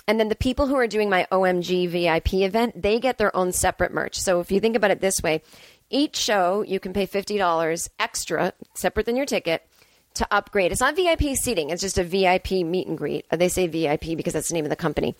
and 0.07 0.19
then 0.19 0.29
the 0.29 0.35
people 0.35 0.67
who 0.67 0.75
are 0.75 0.87
doing 0.87 1.09
my 1.09 1.27
OMG 1.31 1.89
VIP 1.89 2.33
event, 2.35 2.81
they 2.81 2.99
get 2.99 3.17
their 3.17 3.35
own 3.35 3.51
separate 3.51 3.93
merch. 3.93 4.19
So 4.19 4.39
if 4.39 4.51
you 4.51 4.59
think 4.59 4.75
about 4.75 4.91
it 4.91 5.01
this 5.01 5.21
way, 5.21 5.41
each 5.89 6.15
show 6.15 6.63
you 6.63 6.79
can 6.79 6.93
pay 6.93 7.05
$50 7.05 7.89
extra, 7.99 8.53
separate 8.73 9.05
than 9.05 9.15
your 9.15 9.25
ticket, 9.25 9.67
to 10.15 10.27
upgrade. 10.31 10.71
It's 10.71 10.81
not 10.81 10.95
VIP 10.95 11.35
seating, 11.35 11.69
it's 11.69 11.81
just 11.81 11.97
a 11.97 12.03
VIP 12.03 12.51
meet 12.51 12.87
and 12.87 12.97
greet. 12.97 13.25
They 13.29 13.49
say 13.49 13.67
VIP 13.67 14.17
because 14.17 14.33
that's 14.33 14.49
the 14.49 14.53
name 14.53 14.65
of 14.65 14.69
the 14.69 14.75
company. 14.75 15.15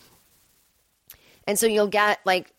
And 1.48 1.58
so 1.58 1.68
you'll 1.68 1.88
get 1.88 2.20
like, 2.26 2.52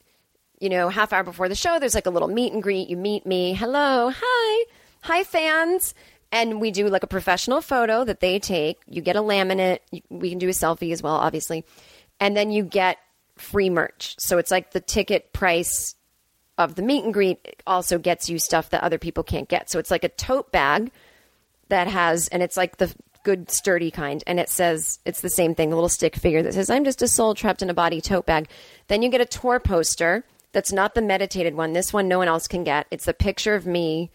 you 0.60 0.68
know, 0.68 0.88
half 0.88 1.12
hour 1.12 1.24
before 1.24 1.48
the 1.48 1.54
show, 1.54 1.78
there's 1.78 1.94
like 1.94 2.06
a 2.06 2.10
little 2.10 2.28
meet 2.28 2.52
and 2.52 2.62
greet. 2.62 2.88
You 2.88 2.96
meet 2.96 3.26
me. 3.26 3.52
Hello. 3.52 4.12
Hi. 4.14 4.64
Hi, 5.02 5.24
fans. 5.24 5.94
And 6.30 6.60
we 6.60 6.70
do 6.70 6.88
like 6.88 7.02
a 7.02 7.08
professional 7.08 7.60
photo 7.60 8.04
that 8.04 8.20
they 8.20 8.38
take. 8.38 8.80
You 8.86 9.02
get 9.02 9.16
a 9.16 9.20
laminate. 9.20 9.80
We 10.08 10.30
can 10.30 10.38
do 10.38 10.48
a 10.48 10.52
selfie 10.52 10.92
as 10.92 11.02
well, 11.02 11.14
obviously. 11.14 11.64
And 12.22 12.36
then 12.36 12.52
you 12.52 12.62
get 12.62 12.98
free 13.36 13.68
merch. 13.68 14.14
So 14.18 14.38
it's 14.38 14.52
like 14.52 14.70
the 14.70 14.80
ticket 14.80 15.32
price 15.32 15.96
of 16.56 16.76
the 16.76 16.82
meet 16.82 17.02
and 17.02 17.12
greet 17.12 17.60
also 17.66 17.98
gets 17.98 18.30
you 18.30 18.38
stuff 18.38 18.70
that 18.70 18.84
other 18.84 18.96
people 18.96 19.24
can't 19.24 19.48
get. 19.48 19.68
So 19.68 19.80
it's 19.80 19.90
like 19.90 20.04
a 20.04 20.08
tote 20.08 20.52
bag 20.52 20.92
that 21.68 21.88
has, 21.88 22.28
and 22.28 22.40
it's 22.40 22.56
like 22.56 22.76
the 22.76 22.94
good 23.24 23.50
sturdy 23.50 23.90
kind, 23.90 24.22
and 24.26 24.38
it 24.38 24.48
says 24.48 25.00
it's 25.04 25.20
the 25.20 25.30
same 25.30 25.56
thing, 25.56 25.70
the 25.70 25.76
little 25.76 25.88
stick 25.88 26.14
figure 26.14 26.42
that 26.42 26.54
says 26.54 26.70
"I'm 26.70 26.84
just 26.84 27.02
a 27.02 27.08
soul 27.08 27.34
trapped 27.34 27.60
in 27.60 27.70
a 27.70 27.74
body" 27.74 28.00
tote 28.00 28.26
bag. 28.26 28.48
Then 28.86 29.02
you 29.02 29.08
get 29.08 29.20
a 29.20 29.26
tour 29.26 29.58
poster 29.58 30.24
that's 30.52 30.72
not 30.72 30.94
the 30.94 31.02
meditated 31.02 31.56
one. 31.56 31.72
This 31.72 31.92
one 31.92 32.06
no 32.06 32.18
one 32.18 32.28
else 32.28 32.46
can 32.46 32.62
get. 32.62 32.86
It's 32.92 33.08
a 33.08 33.12
picture 33.12 33.56
of 33.56 33.66
me 33.66 34.12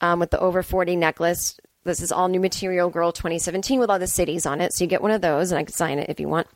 um, 0.00 0.20
with 0.20 0.30
the 0.30 0.38
over 0.38 0.62
forty 0.62 0.94
necklace. 0.94 1.58
This 1.84 2.00
is 2.00 2.12
all 2.12 2.28
new 2.28 2.38
material, 2.38 2.90
girl 2.90 3.10
2017, 3.10 3.80
with 3.80 3.90
all 3.90 3.98
the 3.98 4.06
cities 4.06 4.46
on 4.46 4.60
it. 4.60 4.72
So 4.72 4.84
you 4.84 4.88
get 4.88 5.02
one 5.02 5.10
of 5.10 5.20
those, 5.20 5.50
and 5.50 5.58
I 5.58 5.64
can 5.64 5.72
sign 5.72 5.98
it 5.98 6.08
if 6.08 6.20
you 6.20 6.28
want. 6.28 6.46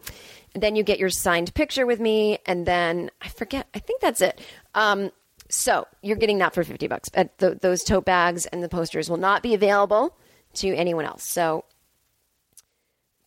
Then 0.57 0.74
you 0.74 0.82
get 0.82 0.98
your 0.98 1.11
signed 1.11 1.52
picture 1.54 1.86
with 1.86 2.00
me, 2.00 2.38
and 2.46 2.66
then 2.66 3.11
I 3.20 3.28
forget. 3.28 3.66
I 3.74 3.78
think 3.78 4.00
that's 4.00 4.20
it. 4.20 4.40
Um, 4.74 5.11
so 5.48 5.86
you're 6.02 6.16
getting 6.16 6.38
that 6.38 6.54
for 6.54 6.64
50 6.64 6.86
bucks. 6.88 7.09
But 7.09 7.36
th- 7.38 7.59
those 7.61 7.84
tote 7.84 8.04
bags 8.04 8.46
and 8.46 8.62
the 8.62 8.68
posters 8.68 9.09
will 9.09 9.16
not 9.16 9.42
be 9.42 9.54
available 9.54 10.16
to 10.54 10.74
anyone 10.74 11.04
else. 11.04 11.24
So 11.24 11.64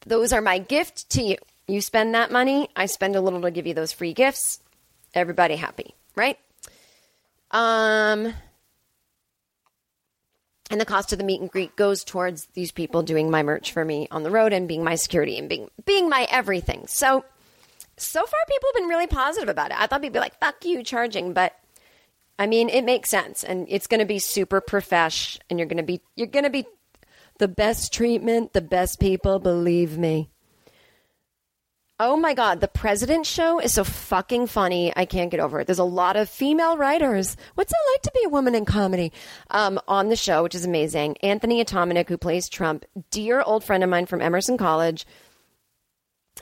those 0.06 0.34
are 0.34 0.42
my 0.42 0.58
gift 0.58 1.10
to 1.12 1.24
you. 1.24 1.38
You 1.68 1.82
spend 1.82 2.16
that 2.16 2.32
money, 2.32 2.70
I 2.76 2.88
spend 2.88 3.16
a 3.16 3.22
little 3.22 3.42
to 3.42 3.52
give 3.52 3.68
you 3.68 3.74
those 3.74 3.92
free 3.92 4.14
gifts. 4.14 4.60
Everybody 5.14 5.56
happy, 5.56 5.94
right? 6.16 6.38
Um 7.52 8.34
and 10.70 10.80
the 10.80 10.86
cost 10.86 11.12
of 11.12 11.18
the 11.18 11.24
meet 11.24 11.42
and 11.42 11.50
greet 11.50 11.76
goes 11.76 12.04
towards 12.04 12.48
these 12.54 12.72
people 12.72 13.02
doing 13.02 13.32
my 13.32 13.44
merch 13.44 13.72
for 13.72 13.84
me 13.84 14.08
on 14.12 14.24
the 14.24 14.32
road 14.32 14.54
and 14.54 14.68
being 14.68 14.84
my 14.84 14.96
security 14.96 15.38
and 15.38 15.50
being 15.50 15.70
being 15.86 16.10
my 16.10 16.28
everything. 16.30 16.86
So 16.88 17.26
so 17.98 18.20
far 18.20 18.40
people 18.48 18.70
have 18.70 18.82
been 18.82 18.90
really 18.90 19.08
positive 19.08 19.50
about 19.50 19.72
it. 19.72 19.80
I 19.80 19.88
thought 19.88 20.02
people 20.02 20.08
would 20.08 20.14
be 20.14 20.20
like, 20.20 20.40
fuck 20.40 20.64
you 20.64 20.84
charging, 20.84 21.34
but 21.34 21.54
I 22.38 22.48
mean, 22.48 22.70
it 22.70 22.84
makes 22.86 23.10
sense 23.10 23.44
and 23.44 23.68
it's 23.70 23.88
going 23.88 24.00
to 24.00 24.06
be 24.06 24.20
super 24.20 24.62
profesh 24.62 25.38
and 25.50 25.60
you're 25.60 25.68
going 25.68 25.78
to 25.78 25.84
be 25.84 26.02
you're 26.16 26.28
going 26.28 26.46
to 26.46 26.50
be 26.50 26.66
the 27.40 27.48
best 27.48 27.94
treatment, 27.94 28.54
the 28.54 28.62
best 28.62 29.00
people, 29.00 29.40
believe 29.40 29.98
me. 29.98 30.30
Oh 32.02 32.16
my 32.16 32.34
God, 32.34 32.62
the 32.62 32.70
President 32.70 33.26
Show 33.26 33.60
is 33.60 33.74
so 33.74 33.84
fucking 33.84 34.48
funny. 34.48 34.94
I 34.96 35.04
can't 35.04 35.30
get 35.30 35.42
over 35.42 35.60
it. 35.60 35.68
There's 35.68 35.80
a 35.80 35.84
lot 35.84 36.16
of 36.16 36.30
female 36.30 36.78
writers. 36.78 37.36
What's 37.56 37.74
it 37.74 37.92
like 37.94 38.02
to 38.04 38.12
be 38.14 38.24
a 38.24 38.30
woman 38.30 38.56
in 38.56 38.64
comedy? 38.64 39.12
Um, 39.52 39.82
on 39.86 40.08
the 40.08 40.16
show, 40.16 40.42
which 40.42 40.56
is 40.56 40.64
amazing. 40.64 41.18
Anthony 41.18 41.62
Atamanuik, 41.62 42.08
who 42.08 42.18
plays 42.18 42.48
Trump, 42.48 42.86
dear 43.12 43.42
old 43.42 43.66
friend 43.66 43.84
of 43.84 43.90
mine 43.90 44.06
from 44.06 44.22
Emerson 44.22 44.58
College. 44.58 45.06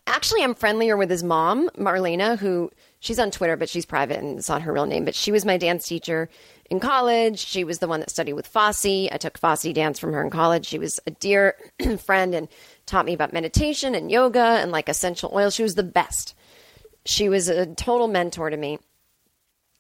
Actually, 0.06 0.44
I'm 0.44 0.54
friendlier 0.54 0.96
with 0.96 1.10
his 1.10 1.24
mom, 1.24 1.70
Marlena, 1.70 2.38
who 2.38 2.70
she's 3.00 3.18
on 3.18 3.32
Twitter, 3.32 3.58
but 3.58 3.68
she's 3.68 3.86
private 3.86 4.20
and 4.20 4.38
it's 4.38 4.50
not 4.50 4.62
her 4.62 4.72
real 4.72 4.86
name. 4.86 5.06
But 5.06 5.16
she 5.16 5.32
was 5.32 5.44
my 5.44 5.58
dance 5.58 5.88
teacher 5.88 6.30
in 6.70 6.80
college. 6.80 7.40
She 7.40 7.64
was 7.64 7.80
the 7.80 7.88
one 7.88 8.02
that 8.02 8.12
studied 8.12 8.34
with 8.34 8.46
Fosse. 8.46 8.86
I 8.86 9.18
took 9.20 9.40
Fosse 9.40 9.74
dance 9.74 9.98
from 9.98 10.14
her 10.14 10.24
in 10.24 10.30
college. 10.30 10.68
She 10.68 10.78
was 10.78 11.00
a 11.08 11.12
dear 11.12 11.56
friend 11.98 12.36
and 12.36 12.48
taught 12.88 13.06
me 13.06 13.14
about 13.14 13.34
meditation 13.34 13.94
and 13.94 14.10
yoga 14.10 14.40
and 14.40 14.72
like 14.72 14.90
essential 14.90 15.32
oil. 15.34 15.50
She 15.52 15.64
was 15.64 15.76
the 15.76 15.84
best. 15.84 16.34
She 17.06 17.30
was 17.30 17.48
a 17.50 17.68
total 17.68 18.08
mentor 18.08 18.50
to 18.50 18.58
me. 18.58 18.80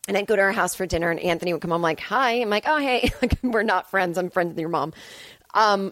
And 0.07 0.15
I'd 0.15 0.27
go 0.27 0.35
to 0.35 0.41
her 0.41 0.53
house 0.53 0.75
for 0.75 0.85
dinner, 0.85 1.09
and 1.09 1.19
Anthony 1.19 1.51
would 1.51 1.61
come 1.61 1.71
home 1.71 1.81
like, 1.81 1.99
"Hi." 1.99 2.33
I'm 2.41 2.49
like, 2.49 2.63
"Oh, 2.65 2.77
hey." 2.77 3.11
We're 3.43 3.63
not 3.63 3.89
friends. 3.89 4.17
I'm 4.17 4.29
friends 4.29 4.49
with 4.49 4.59
your 4.59 4.69
mom. 4.69 4.93
Um, 5.53 5.91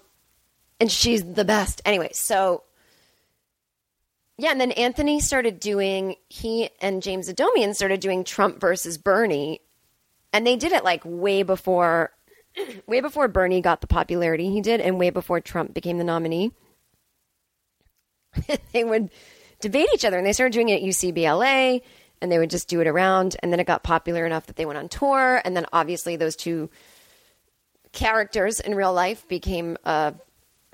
and 0.79 0.89
she's 0.89 1.23
the 1.23 1.43
best. 1.43 1.81
Anyway, 1.83 2.11
so 2.13 2.63
yeah, 4.37 4.51
and 4.51 4.59
then 4.59 4.71
Anthony 4.71 5.19
started 5.19 5.59
doing. 5.59 6.15
He 6.29 6.69
and 6.81 7.01
James 7.01 7.31
Adomian 7.31 7.75
started 7.75 7.99
doing 7.99 8.23
Trump 8.23 8.59
versus 8.59 8.97
Bernie, 8.97 9.61
and 10.33 10.45
they 10.45 10.55
did 10.57 10.73
it 10.73 10.83
like 10.83 11.01
way 11.05 11.43
before, 11.43 12.11
way 12.87 12.99
before 12.99 13.27
Bernie 13.27 13.61
got 13.61 13.81
the 13.81 13.87
popularity 13.87 14.49
he 14.49 14.61
did, 14.61 14.81
and 14.81 14.99
way 14.99 15.09
before 15.09 15.39
Trump 15.39 15.73
became 15.73 15.97
the 15.97 16.03
nominee. 16.03 16.51
they 18.73 18.83
would 18.83 19.09
debate 19.61 19.87
each 19.93 20.05
other, 20.05 20.17
and 20.17 20.25
they 20.25 20.33
started 20.33 20.53
doing 20.53 20.69
it 20.69 20.81
at 20.81 20.81
UCBLA, 20.81 21.81
and 22.21 22.31
they 22.31 22.39
would 22.39 22.49
just 22.49 22.67
do 22.67 22.81
it 22.81 22.87
around, 22.87 23.35
and 23.41 23.51
then 23.51 23.59
it 23.59 23.67
got 23.67 23.83
popular 23.83 24.25
enough 24.25 24.47
that 24.47 24.55
they 24.55 24.65
went 24.65 24.77
on 24.77 24.89
tour, 24.89 25.41
and 25.43 25.55
then 25.55 25.65
obviously 25.73 26.15
those 26.15 26.35
two 26.35 26.69
characters 27.91 28.59
in 28.59 28.75
real 28.75 28.93
life 28.93 29.27
became 29.27 29.77
uh, 29.85 30.11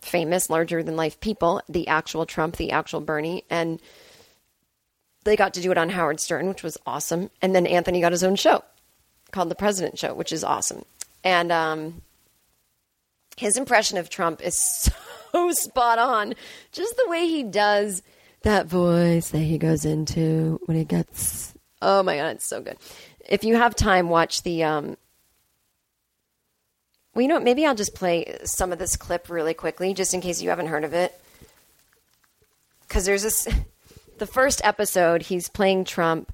famous, 0.01 0.49
larger 0.49 0.83
than 0.83 0.95
life 0.95 1.19
people. 1.19 1.61
The 1.69 1.87
actual 1.87 2.25
Trump, 2.25 2.57
the 2.57 2.71
actual 2.71 2.99
Bernie, 3.01 3.43
and 3.49 3.81
they 5.23 5.35
got 5.35 5.53
to 5.53 5.61
do 5.61 5.71
it 5.71 5.77
on 5.77 5.89
Howard 5.89 6.19
Stern, 6.19 6.47
which 6.47 6.63
was 6.63 6.77
awesome. 6.85 7.29
And 7.41 7.55
then 7.55 7.67
Anthony 7.67 8.01
got 8.01 8.11
his 8.11 8.23
own 8.23 8.35
show 8.35 8.63
called 9.31 9.49
The 9.49 9.55
President 9.55 9.97
Show, 9.97 10.13
which 10.13 10.31
is 10.31 10.43
awesome. 10.43 10.83
And 11.23 11.51
um, 11.51 12.01
his 13.41 13.57
impression 13.57 13.97
of 13.97 14.07
Trump 14.07 14.39
is 14.39 14.55
so 15.31 15.51
spot 15.51 15.97
on. 15.97 16.35
Just 16.71 16.95
the 16.95 17.09
way 17.09 17.27
he 17.27 17.41
does 17.41 18.03
that 18.43 18.67
voice 18.67 19.31
that 19.31 19.39
he 19.39 19.57
goes 19.57 19.83
into 19.83 20.59
when 20.65 20.77
he 20.77 20.85
gets. 20.85 21.55
Oh 21.81 22.03
my 22.03 22.17
God, 22.17 22.35
it's 22.35 22.45
so 22.45 22.61
good. 22.61 22.77
If 23.27 23.43
you 23.43 23.55
have 23.55 23.75
time, 23.75 24.09
watch 24.09 24.43
the. 24.43 24.63
Um, 24.63 24.95
Well, 27.15 27.23
you 27.23 27.27
know 27.27 27.33
what? 27.33 27.43
Maybe 27.43 27.65
I'll 27.65 27.73
just 27.73 27.95
play 27.95 28.37
some 28.43 28.71
of 28.71 28.77
this 28.77 28.95
clip 28.95 29.27
really 29.27 29.55
quickly, 29.55 29.95
just 29.95 30.13
in 30.13 30.21
case 30.21 30.39
you 30.43 30.49
haven't 30.49 30.67
heard 30.67 30.83
of 30.83 30.93
it. 30.93 31.19
Because 32.87 33.05
there's 33.05 33.23
this, 33.23 33.47
the 34.19 34.27
first 34.27 34.61
episode, 34.63 35.23
he's 35.23 35.49
playing 35.49 35.85
Trump, 35.85 36.31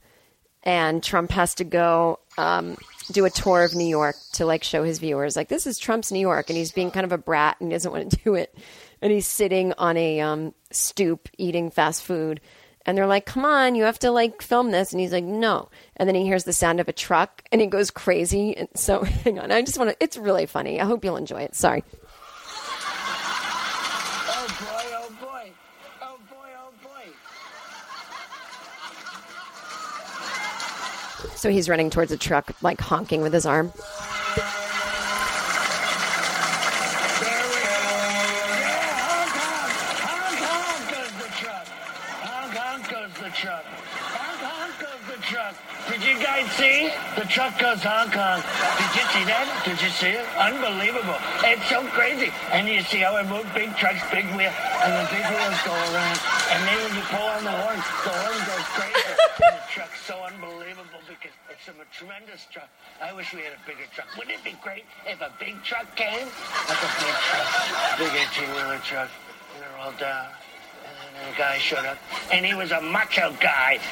and 0.64 1.02
Trump 1.02 1.32
has 1.32 1.56
to 1.56 1.64
go 1.64 2.20
um, 2.38 2.76
do 3.12 3.26
a 3.26 3.30
tour 3.30 3.64
of 3.64 3.76
New 3.76 3.88
York 3.88 4.16
to 4.34 4.46
like 4.46 4.64
show 4.64 4.84
his 4.84 5.00
viewers, 5.00 5.36
like, 5.36 5.48
this 5.50 5.68
is 5.68 5.78
Trump's 5.80 6.12
New 6.12 6.20
York, 6.20 6.50
and 6.50 6.58
he's 6.58 6.72
being 6.72 6.92
kind 6.92 7.06
of 7.06 7.12
a 7.12 7.18
brat 7.18 7.58
and 7.60 7.72
he 7.72 7.76
doesn't 7.76 7.92
want 7.92 8.12
to 8.12 8.18
do 8.24 8.36
it. 8.36 8.56
And 9.02 9.12
he's 9.12 9.28
sitting 9.28 9.74
on 9.78 9.96
a 9.98 10.20
um, 10.22 10.54
stoop 10.72 11.30
eating 11.38 11.70
fast 11.70 12.04
food. 12.04 12.42
And 12.86 12.98
they're 12.98 13.06
like, 13.06 13.26
come 13.26 13.44
on, 13.44 13.76
you 13.76 13.84
have 13.84 14.00
to 14.00 14.12
like 14.12 14.42
film 14.42 14.72
this. 14.72 14.94
And 14.94 15.02
he's 15.02 15.12
like, 15.12 15.26
no. 15.26 15.70
And 15.98 16.08
then 16.08 16.16
he 16.16 16.24
hears 16.24 16.46
the 16.46 16.54
sound 16.54 16.80
of 16.80 16.88
a 16.88 16.94
truck 16.94 17.44
and 17.52 17.60
he 17.60 17.68
goes 17.68 17.92
crazy. 17.92 18.56
And 18.56 18.70
so, 18.76 19.04
hang 19.24 19.40
on. 19.40 19.52
I 19.52 19.62
just 19.62 19.78
want 19.78 19.90
to, 19.92 19.98
it's 20.02 20.16
really 20.18 20.46
funny. 20.46 20.80
I 20.80 20.86
hope 20.86 21.04
you'll 21.04 21.18
enjoy 21.18 21.42
it. 21.42 21.54
Sorry. 21.54 21.84
Oh 24.30 24.48
boy, 24.62 24.86
oh 24.96 25.10
boy. 25.20 25.52
Oh 26.02 26.18
boy, 26.30 26.50
oh 26.58 26.72
boy. 26.82 27.12
So 31.38 31.50
he's 31.52 31.70
running 31.70 31.90
towards 31.92 32.12
a 32.12 32.18
truck, 32.18 32.52
like 32.64 32.82
honking 32.82 33.22
with 33.22 33.32
his 33.32 33.46
arm. 33.46 33.68
There 33.68 34.44
we 37.24 37.62
go. 37.62 37.78
Yeah, 38.58 38.98
honk 39.06 39.32
honk. 39.38 39.72
Honk 40.02 40.40
honk 40.42 40.82
goes 40.92 41.14
the 41.22 41.30
truck. 41.38 41.68
Honk 42.26 42.54
honk 42.58 42.90
goes 42.90 43.14
the 43.22 43.30
truck. 43.38 43.64
Honk 43.64 44.42
honk 44.42 44.74
goes 44.82 45.04
the 45.16 45.22
truck. 45.22 45.56
Did 45.88 46.02
you 46.04 46.18
guys 46.24 46.50
truck 47.28 47.60
goes 47.60 47.84
honk 47.84 48.16
honk. 48.16 48.44
Did 48.80 48.92
you 48.96 49.06
see 49.12 49.24
that? 49.28 49.46
Did 49.68 49.80
you 49.84 49.92
see 49.92 50.14
it? 50.16 50.26
Unbelievable. 50.40 51.20
It's 51.44 51.68
so 51.68 51.84
crazy. 51.92 52.32
And 52.52 52.68
you 52.68 52.82
see 52.88 53.04
how 53.04 53.16
it 53.20 53.28
moves 53.28 53.48
big 53.54 53.76
trucks, 53.76 54.00
big 54.12 54.26
wheel, 54.36 54.52
and 54.84 54.92
the 54.96 55.06
big 55.12 55.24
wheels 55.28 55.60
go 55.68 55.76
around. 55.92 56.18
And 56.52 56.60
then 56.64 56.78
when 56.88 56.94
you 56.96 57.06
pull 57.12 57.28
on 57.28 57.44
the 57.44 57.52
horn, 57.52 57.80
the 58.08 58.14
horn 58.16 58.40
goes 58.48 58.68
crazy. 58.76 59.12
and 59.44 59.56
the 59.60 59.68
truck's 59.68 60.02
so 60.08 60.16
unbelievable 60.24 61.04
because 61.08 61.36
it's 61.52 61.68
a 61.68 61.76
tremendous 61.92 62.48
truck. 62.52 62.70
I 63.04 63.12
wish 63.14 63.34
we 63.36 63.44
had 63.44 63.54
a 63.54 63.62
bigger 63.68 63.88
truck. 63.92 64.08
Wouldn't 64.16 64.34
it 64.40 64.44
be 64.44 64.56
great 64.64 64.86
if 65.06 65.20
a 65.20 65.32
big 65.40 65.60
truck 65.64 65.88
came? 65.96 66.28
Like 66.68 66.82
a 66.82 66.92
big 67.04 67.16
truck, 67.28 67.48
big 68.00 68.14
18-wheeler 68.16 68.80
truck. 68.88 69.12
And 69.54 69.60
they're 69.62 69.78
all 69.80 69.94
down. 70.00 70.32
And 70.88 70.96
then 71.16 71.34
a 71.34 71.38
guy 71.38 71.58
showed 71.58 71.86
up, 71.86 71.98
and 72.32 72.46
he 72.46 72.54
was 72.56 72.72
a 72.72 72.82
macho 72.82 73.36
guy. 73.40 73.80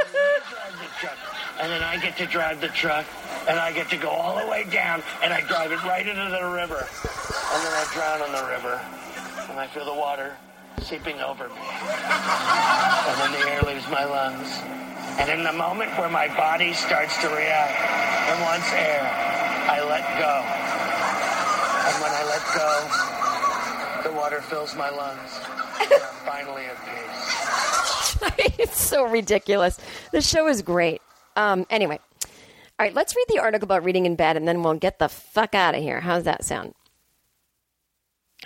And 0.00 0.08
he 0.18 0.50
drives 0.50 0.78
the 0.80 0.89
truck. 1.00 1.16
And 1.60 1.72
then 1.72 1.82
I 1.82 1.96
get 1.96 2.16
to 2.18 2.26
drive 2.26 2.60
the 2.60 2.68
truck, 2.68 3.06
and 3.48 3.58
I 3.58 3.72
get 3.72 3.88
to 3.90 3.96
go 3.96 4.08
all 4.08 4.38
the 4.38 4.46
way 4.46 4.64
down, 4.70 5.02
and 5.24 5.32
I 5.32 5.40
drive 5.40 5.72
it 5.72 5.82
right 5.84 6.06
into 6.06 6.28
the 6.30 6.44
river. 6.44 6.84
And 6.84 7.58
then 7.64 7.72
I 7.72 7.84
drown 7.92 8.20
in 8.24 8.32
the 8.32 8.44
river, 8.52 8.80
and 9.48 9.58
I 9.58 9.66
feel 9.66 9.84
the 9.84 9.94
water 9.94 10.36
seeping 10.82 11.20
over 11.20 11.48
me. 11.48 11.56
And 11.56 13.16
then 13.20 13.32
the 13.32 13.48
air 13.48 13.62
leaves 13.62 13.88
my 13.90 14.04
lungs. 14.04 14.48
And 15.18 15.28
in 15.28 15.42
the 15.44 15.52
moment 15.52 15.90
where 15.98 16.08
my 16.08 16.28
body 16.36 16.72
starts 16.72 17.16
to 17.20 17.28
react 17.28 17.76
and 18.30 18.40
wants 18.42 18.72
air, 18.72 19.04
I 19.68 19.82
let 19.84 20.04
go. 20.20 20.44
And 21.88 21.96
when 22.00 22.12
I 22.12 22.24
let 22.28 22.44
go, 22.56 24.10
the 24.10 24.16
water 24.16 24.40
fills 24.40 24.76
my 24.76 24.88
lungs. 24.88 25.40
And 25.80 25.92
I'm 25.92 26.14
finally 26.24 26.64
at 26.64 26.76
peace. 26.84 27.29
it's 28.38 28.80
so 28.80 29.04
ridiculous. 29.04 29.78
The 30.12 30.20
show 30.20 30.48
is 30.48 30.62
great. 30.62 31.00
Um, 31.36 31.66
anyway, 31.70 31.98
all 32.80 32.86
right, 32.86 32.94
let's 32.94 33.14
read 33.14 33.26
the 33.28 33.40
article 33.40 33.64
about 33.64 33.84
reading 33.84 34.06
in 34.06 34.16
bed 34.16 34.36
and 34.36 34.48
then 34.48 34.62
we'll 34.62 34.74
get 34.74 34.98
the 34.98 35.08
fuck 35.08 35.54
out 35.54 35.74
of 35.74 35.82
here. 35.82 36.00
How's 36.00 36.24
that 36.24 36.44
sound? 36.44 36.74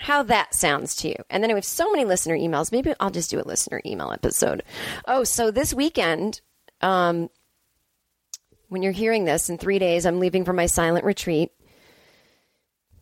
How 0.00 0.24
that 0.24 0.54
sounds 0.54 0.96
to 0.96 1.08
you. 1.08 1.16
And 1.30 1.42
then 1.42 1.50
we 1.50 1.54
have 1.54 1.64
so 1.64 1.90
many 1.90 2.04
listener 2.04 2.36
emails. 2.36 2.72
Maybe 2.72 2.92
I'll 2.98 3.10
just 3.10 3.30
do 3.30 3.40
a 3.40 3.46
listener 3.46 3.80
email 3.86 4.10
episode. 4.10 4.64
Oh, 5.06 5.22
so 5.24 5.50
this 5.50 5.72
weekend, 5.72 6.40
um, 6.80 7.30
when 8.68 8.82
you're 8.82 8.92
hearing 8.92 9.24
this 9.24 9.48
in 9.48 9.56
three 9.56 9.78
days, 9.78 10.04
I'm 10.04 10.18
leaving 10.18 10.44
for 10.44 10.52
my 10.52 10.66
silent 10.66 11.04
retreat. 11.04 11.52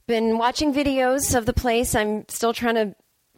Been 0.07 0.37
watching 0.37 0.75
videos 0.75 1.35
of 1.35 1.47
the 1.47 1.55
place. 1.55 1.95
I'm 1.95 2.29
still 2.29 2.53
trying 2.53 2.75
to 2.75 2.95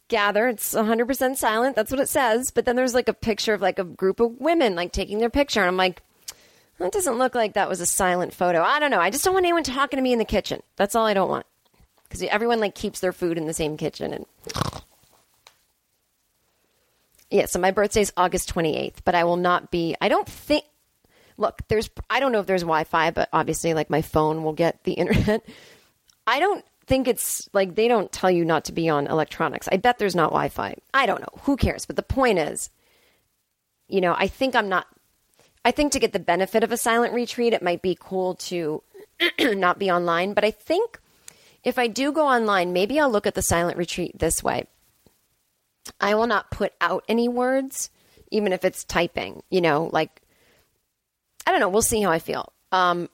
gather. 0.08 0.48
It's 0.48 0.74
100% 0.74 1.36
silent. 1.36 1.76
That's 1.76 1.90
what 1.90 2.00
it 2.00 2.08
says. 2.08 2.50
But 2.50 2.64
then 2.64 2.76
there's 2.76 2.94
like 2.94 3.08
a 3.08 3.14
picture 3.14 3.54
of 3.54 3.60
like 3.60 3.78
a 3.78 3.84
group 3.84 4.20
of 4.20 4.40
women 4.40 4.74
like 4.74 4.92
taking 4.92 5.18
their 5.18 5.30
picture. 5.30 5.60
And 5.60 5.68
I'm 5.68 5.76
like, 5.76 6.02
that 6.78 6.92
doesn't 6.92 7.18
look 7.18 7.34
like 7.34 7.54
that 7.54 7.68
was 7.68 7.80
a 7.80 7.86
silent 7.86 8.34
photo. 8.34 8.62
I 8.62 8.80
don't 8.80 8.90
know. 8.90 9.00
I 9.00 9.10
just 9.10 9.24
don't 9.24 9.34
want 9.34 9.46
anyone 9.46 9.62
talking 9.62 9.96
to 9.96 10.02
me 10.02 10.12
in 10.12 10.18
the 10.18 10.24
kitchen. 10.24 10.62
That's 10.76 10.94
all 10.94 11.06
I 11.06 11.14
don't 11.14 11.30
want. 11.30 11.46
Because 12.04 12.22
everyone 12.24 12.60
like 12.60 12.74
keeps 12.74 13.00
their 13.00 13.12
food 13.12 13.38
in 13.38 13.46
the 13.46 13.54
same 13.54 13.76
kitchen. 13.76 14.12
And 14.12 14.26
yeah, 17.30 17.46
so 17.46 17.58
my 17.58 17.70
birthday's 17.70 18.12
August 18.16 18.52
28th, 18.54 18.98
but 19.04 19.14
I 19.14 19.24
will 19.24 19.36
not 19.36 19.70
be, 19.70 19.96
I 20.00 20.08
don't 20.08 20.28
think, 20.28 20.64
look, 21.36 21.60
there's, 21.68 21.90
I 22.10 22.20
don't 22.20 22.32
know 22.32 22.40
if 22.40 22.46
there's 22.46 22.62
Wi 22.62 22.84
Fi, 22.84 23.10
but 23.10 23.28
obviously 23.32 23.74
like 23.74 23.90
my 23.90 24.02
phone 24.02 24.42
will 24.44 24.52
get 24.52 24.82
the 24.84 24.92
internet. 24.94 25.44
I 26.26 26.40
don't 26.40 26.64
think 26.86 27.08
it's 27.08 27.48
like 27.52 27.74
they 27.74 27.88
don't 27.88 28.12
tell 28.12 28.30
you 28.30 28.44
not 28.44 28.64
to 28.66 28.72
be 28.72 28.88
on 28.88 29.06
electronics. 29.06 29.68
I 29.70 29.76
bet 29.76 29.98
there's 29.98 30.14
not 30.14 30.30
Wi 30.30 30.48
Fi. 30.48 30.74
I 30.92 31.06
don't 31.06 31.20
know. 31.20 31.40
Who 31.42 31.56
cares? 31.56 31.86
But 31.86 31.96
the 31.96 32.02
point 32.02 32.38
is, 32.38 32.70
you 33.88 34.00
know, 34.00 34.14
I 34.16 34.28
think 34.28 34.54
I'm 34.54 34.68
not, 34.68 34.86
I 35.64 35.70
think 35.70 35.92
to 35.92 35.98
get 35.98 36.12
the 36.12 36.18
benefit 36.18 36.62
of 36.62 36.72
a 36.72 36.76
silent 36.76 37.14
retreat, 37.14 37.52
it 37.52 37.62
might 37.62 37.82
be 37.82 37.96
cool 37.98 38.34
to 38.36 38.82
not 39.40 39.78
be 39.78 39.90
online. 39.90 40.34
But 40.34 40.44
I 40.44 40.50
think 40.50 40.98
if 41.62 41.78
I 41.78 41.86
do 41.86 42.12
go 42.12 42.26
online, 42.26 42.72
maybe 42.72 43.00
I'll 43.00 43.10
look 43.10 43.26
at 43.26 43.34
the 43.34 43.42
silent 43.42 43.78
retreat 43.78 44.18
this 44.18 44.42
way. 44.42 44.66
I 46.00 46.14
will 46.14 46.26
not 46.26 46.50
put 46.50 46.72
out 46.80 47.04
any 47.08 47.28
words, 47.28 47.90
even 48.30 48.52
if 48.52 48.64
it's 48.64 48.84
typing, 48.84 49.42
you 49.50 49.60
know, 49.60 49.90
like, 49.92 50.22
I 51.46 51.50
don't 51.50 51.60
know. 51.60 51.68
We'll 51.68 51.82
see 51.82 52.00
how 52.00 52.10
I 52.10 52.18
feel. 52.18 52.52
Um, 52.72 53.08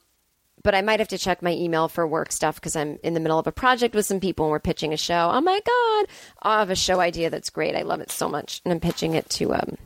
but 0.62 0.74
I 0.74 0.82
might 0.82 1.00
have 1.00 1.08
to 1.08 1.18
check 1.18 1.42
my 1.42 1.52
email 1.52 1.88
for 1.88 2.06
work 2.06 2.32
stuff 2.32 2.56
because 2.56 2.76
I'm 2.76 2.98
in 3.02 3.14
the 3.14 3.20
middle 3.20 3.38
of 3.38 3.46
a 3.46 3.52
project 3.52 3.94
with 3.94 4.06
some 4.06 4.20
people 4.20 4.46
and 4.46 4.50
we're 4.50 4.60
pitching 4.60 4.92
a 4.92 4.96
show. 4.96 5.30
Oh 5.32 5.40
my 5.40 5.60
God. 5.64 6.06
I 6.42 6.58
have 6.60 6.70
a 6.70 6.76
show 6.76 7.00
idea 7.00 7.30
that's 7.30 7.50
great. 7.50 7.76
I 7.76 7.82
love 7.82 8.00
it 8.00 8.10
so 8.10 8.28
much. 8.28 8.60
And 8.64 8.72
I'm 8.72 8.80
pitching 8.80 9.14
it 9.14 9.28
to, 9.30 9.54
um, 9.54 9.76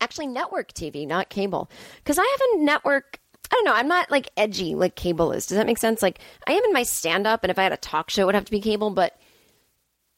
actually 0.00 0.26
network 0.26 0.72
TV, 0.72 1.06
not 1.06 1.28
cable. 1.28 1.70
Because 1.96 2.18
I 2.18 2.22
have 2.22 2.60
a 2.60 2.64
network. 2.64 3.18
I 3.50 3.54
don't 3.54 3.64
know. 3.64 3.74
I'm 3.74 3.88
not 3.88 4.10
like 4.10 4.30
edgy 4.36 4.74
like 4.74 4.96
cable 4.96 5.32
is. 5.32 5.46
Does 5.46 5.56
that 5.56 5.66
make 5.66 5.78
sense? 5.78 6.02
Like 6.02 6.18
I 6.46 6.52
am 6.52 6.64
in 6.64 6.72
my 6.72 6.82
stand 6.82 7.26
up, 7.26 7.44
and 7.44 7.50
if 7.50 7.58
I 7.58 7.62
had 7.62 7.72
a 7.72 7.76
talk 7.76 8.10
show, 8.10 8.22
it 8.22 8.26
would 8.26 8.34
have 8.34 8.44
to 8.46 8.50
be 8.50 8.60
cable. 8.60 8.90
But 8.90 9.18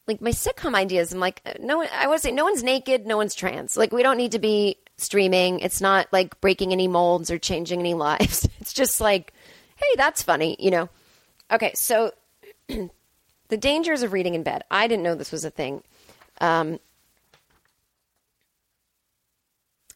like 0.09 0.21
my 0.21 0.31
sitcom 0.31 0.73
ideas, 0.73 1.13
I'm 1.13 1.19
like, 1.19 1.41
no. 1.59 1.83
I 1.83 2.07
would 2.07 2.19
say 2.19 2.31
no 2.31 2.43
one's 2.43 2.63
naked, 2.63 3.05
no 3.05 3.15
one's 3.15 3.35
trans. 3.35 3.77
Like 3.77 3.93
we 3.93 4.01
don't 4.01 4.17
need 4.17 4.31
to 4.31 4.39
be 4.39 4.77
streaming. 4.97 5.59
It's 5.59 5.81
not 5.81 6.07
like 6.11 6.41
breaking 6.41 6.71
any 6.71 6.87
molds 6.87 7.29
or 7.29 7.37
changing 7.37 7.79
any 7.79 7.93
lives. 8.09 8.49
It's 8.59 8.73
just 8.73 8.99
like, 8.99 9.31
hey, 9.75 9.95
that's 9.95 10.23
funny, 10.23 10.57
you 10.59 10.71
know. 10.71 10.89
Okay, 11.51 11.71
so 11.75 12.11
the 12.67 13.57
dangers 13.57 14.01
of 14.01 14.11
reading 14.11 14.33
in 14.33 14.41
bed. 14.41 14.63
I 14.71 14.87
didn't 14.87 15.03
know 15.03 15.13
this 15.13 15.31
was 15.31 15.45
a 15.45 15.51
thing. 15.51 15.83
Um, 16.41 16.79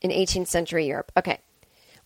in 0.01 0.11
18th 0.11 0.47
century 0.47 0.85
Europe. 0.85 1.11
Okay. 1.17 1.39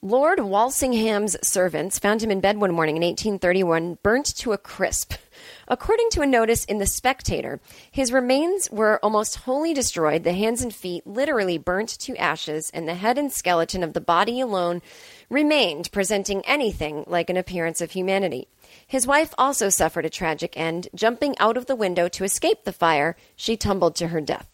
Lord 0.02 0.40
Walsingham's 0.40 1.36
servants 1.46 1.98
found 2.00 2.22
him 2.22 2.30
in 2.30 2.40
bed 2.40 2.58
one 2.58 2.72
morning 2.72 2.96
in 2.96 3.02
1831, 3.02 3.98
burnt 4.02 4.28
to 4.38 4.54
a 4.54 4.58
crisp. 4.58 5.14
According 5.70 6.10
to 6.12 6.22
a 6.22 6.26
notice 6.26 6.64
in 6.64 6.78
The 6.78 6.86
Spectator, 6.86 7.60
his 7.92 8.14
remains 8.14 8.72
were 8.72 9.00
almost 9.04 9.38
wholly 9.38 9.74
destroyed, 9.74 10.24
the 10.24 10.32
hands 10.32 10.62
and 10.62 10.74
feet 10.74 11.06
literally 11.06 11.58
burnt 11.58 11.90
to 12.00 12.16
ashes, 12.16 12.70
and 12.74 12.88
the 12.88 12.96
head 12.96 13.18
and 13.18 13.32
skeleton 13.32 13.84
of 13.84 13.92
the 13.92 14.00
body 14.00 14.40
alone 14.40 14.82
remained, 15.30 15.92
presenting 15.92 16.42
anything 16.46 17.04
like 17.06 17.30
an 17.30 17.36
appearance 17.36 17.82
of 17.82 17.92
humanity. 17.92 18.48
His 18.88 19.06
wife 19.06 19.34
also 19.38 19.68
suffered 19.68 20.06
a 20.06 20.10
tragic 20.10 20.56
end. 20.56 20.88
Jumping 20.96 21.38
out 21.38 21.58
of 21.58 21.66
the 21.66 21.76
window 21.76 22.08
to 22.08 22.24
escape 22.24 22.64
the 22.64 22.72
fire, 22.72 23.18
she 23.36 23.58
tumbled 23.58 23.96
to 23.98 24.08
her 24.08 24.22
death. 24.22 24.48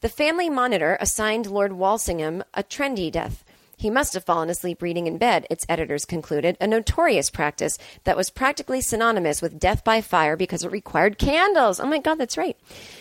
The 0.00 0.08
Family 0.08 0.48
Monitor 0.48 0.96
assigned 1.00 1.46
Lord 1.46 1.74
Walsingham 1.74 2.42
a 2.54 2.62
trendy 2.62 3.12
death. 3.12 3.44
He 3.80 3.88
must 3.88 4.12
have 4.12 4.24
fallen 4.24 4.50
asleep 4.50 4.82
reading 4.82 5.06
in 5.06 5.16
bed, 5.16 5.46
its 5.48 5.64
editors 5.66 6.04
concluded, 6.04 6.54
a 6.60 6.66
notorious 6.66 7.30
practice 7.30 7.78
that 8.04 8.14
was 8.14 8.28
practically 8.28 8.82
synonymous 8.82 9.40
with 9.40 9.58
death 9.58 9.84
by 9.84 10.02
fire 10.02 10.36
because 10.36 10.62
it 10.62 10.70
required 10.70 11.16
candles. 11.16 11.80
Oh 11.80 11.86
my 11.86 11.98
God, 11.98 12.16
that's 12.16 12.36
right. 12.36 12.58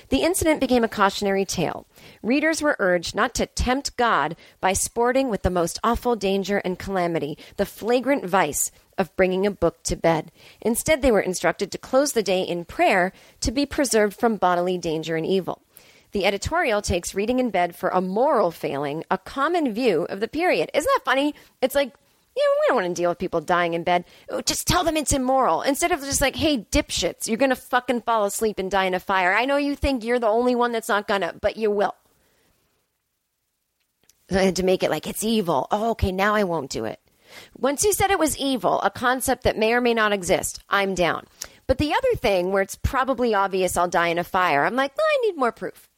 The 0.08 0.22
incident 0.22 0.62
became 0.62 0.86
a 0.86 0.88
cautionary 0.88 1.44
tale. 1.44 1.86
Readers 2.24 2.62
were 2.62 2.78
urged 2.80 3.14
not 3.14 3.34
to 3.36 3.46
tempt 3.46 3.98
God 3.98 4.38
by 4.62 4.72
sporting 4.72 5.28
with 5.28 5.42
the 5.42 5.50
most 5.50 5.80
awful 5.84 6.16
danger 6.16 6.60
and 6.60 6.80
calamity, 6.80 7.38
the 7.58 7.66
flagrant 7.66 8.24
vice 8.24 8.72
of 8.98 9.14
bringing 9.18 9.46
a 9.46 9.52
book 9.52 9.84
to 9.84 9.98
bed. 9.98 10.32
Instead, 10.62 11.02
they 11.02 11.12
were 11.12 11.20
instructed 11.20 11.74
to 11.74 11.78
close 11.78 12.14
the 12.14 12.24
day 12.24 12.42
in 12.42 12.64
prayer 12.64 13.12
to 13.42 13.52
be 13.52 13.66
preserved 13.66 14.18
from 14.18 14.38
bodily 14.38 14.78
danger 14.78 15.18
and 15.18 15.26
evil. 15.26 15.62
The 16.12 16.26
editorial 16.26 16.82
takes 16.82 17.14
reading 17.14 17.40
in 17.40 17.52
bed 17.52 17.76
for 17.76 17.90
a 17.90 18.02
moral 18.02 18.52
failing, 18.52 19.04
a 19.12 19.18
common 19.18 19.74
view 19.74 20.04
of 20.10 20.20
the 20.20 20.28
period. 20.28 20.72
Isn't 20.74 20.90
that 20.96 21.06
funny? 21.06 21.36
It's 21.62 21.76
like, 21.76 21.94
Yeah, 22.36 22.44
we 22.62 22.68
don't 22.68 22.76
want 22.78 22.88
to 22.96 23.00
deal 23.00 23.10
with 23.12 23.20
people 23.20 23.42
dying 23.42 23.74
in 23.74 23.84
bed. 23.84 24.06
Oh, 24.30 24.42
Just 24.42 24.68
tell 24.68 24.84
them 24.84 24.98
it's 24.98 25.14
immoral. 25.14 25.62
Instead 25.62 25.92
of 25.92 26.00
just 26.00 26.22
like, 26.22 26.36
hey, 26.36 26.66
dipshits, 26.72 27.28
you're 27.28 27.38
going 27.38 27.50
to 27.50 27.56
fucking 27.56 28.02
fall 28.02 28.26
asleep 28.26 28.58
and 28.60 28.72
die 28.72 28.86
in 28.86 28.94
a 28.94 29.00
fire. 29.00 29.34
I 29.34 29.46
know 29.46 29.58
you 29.58 29.76
think 29.76 30.04
you're 30.04 30.20
the 30.20 30.28
only 30.28 30.56
one 30.56 30.72
that's 30.72 30.90
not 30.90 31.08
going 31.08 31.22
to, 31.22 31.36
but 31.40 31.58
you 31.58 31.70
will. 31.70 31.96
So 34.30 34.40
I 34.40 34.44
had 34.44 34.56
to 34.58 34.64
make 34.64 34.84
it 34.84 34.92
like 34.92 35.08
it's 35.08 35.24
evil. 35.24 35.68
Oh, 35.72 35.92
okay, 35.92 36.12
now 36.12 36.36
I 36.36 36.44
won't 36.44 36.70
do 36.70 36.86
it. 36.86 37.00
Once 37.58 37.84
you 37.84 37.94
said 37.94 38.12
it 38.12 38.20
was 38.20 38.38
evil, 38.38 38.80
a 38.82 38.90
concept 38.90 39.44
that 39.44 39.58
may 39.58 39.74
or 39.74 39.82
may 39.82 39.94
not 39.94 40.14
exist, 40.14 40.60
I'm 40.70 40.96
down. 40.96 41.26
But 41.68 41.78
the 41.78 41.94
other 41.94 42.16
thing 42.16 42.52
where 42.52 42.62
it's 42.64 42.76
probably 42.76 43.34
obvious 43.36 43.76
I'll 43.78 43.88
die 43.88 44.08
in 44.08 44.18
a 44.18 44.24
fire, 44.24 44.66
I'm 44.66 44.76
like, 44.76 44.94
I 44.98 45.18
need 45.26 45.38
more 45.38 45.52
proof. 45.52 45.89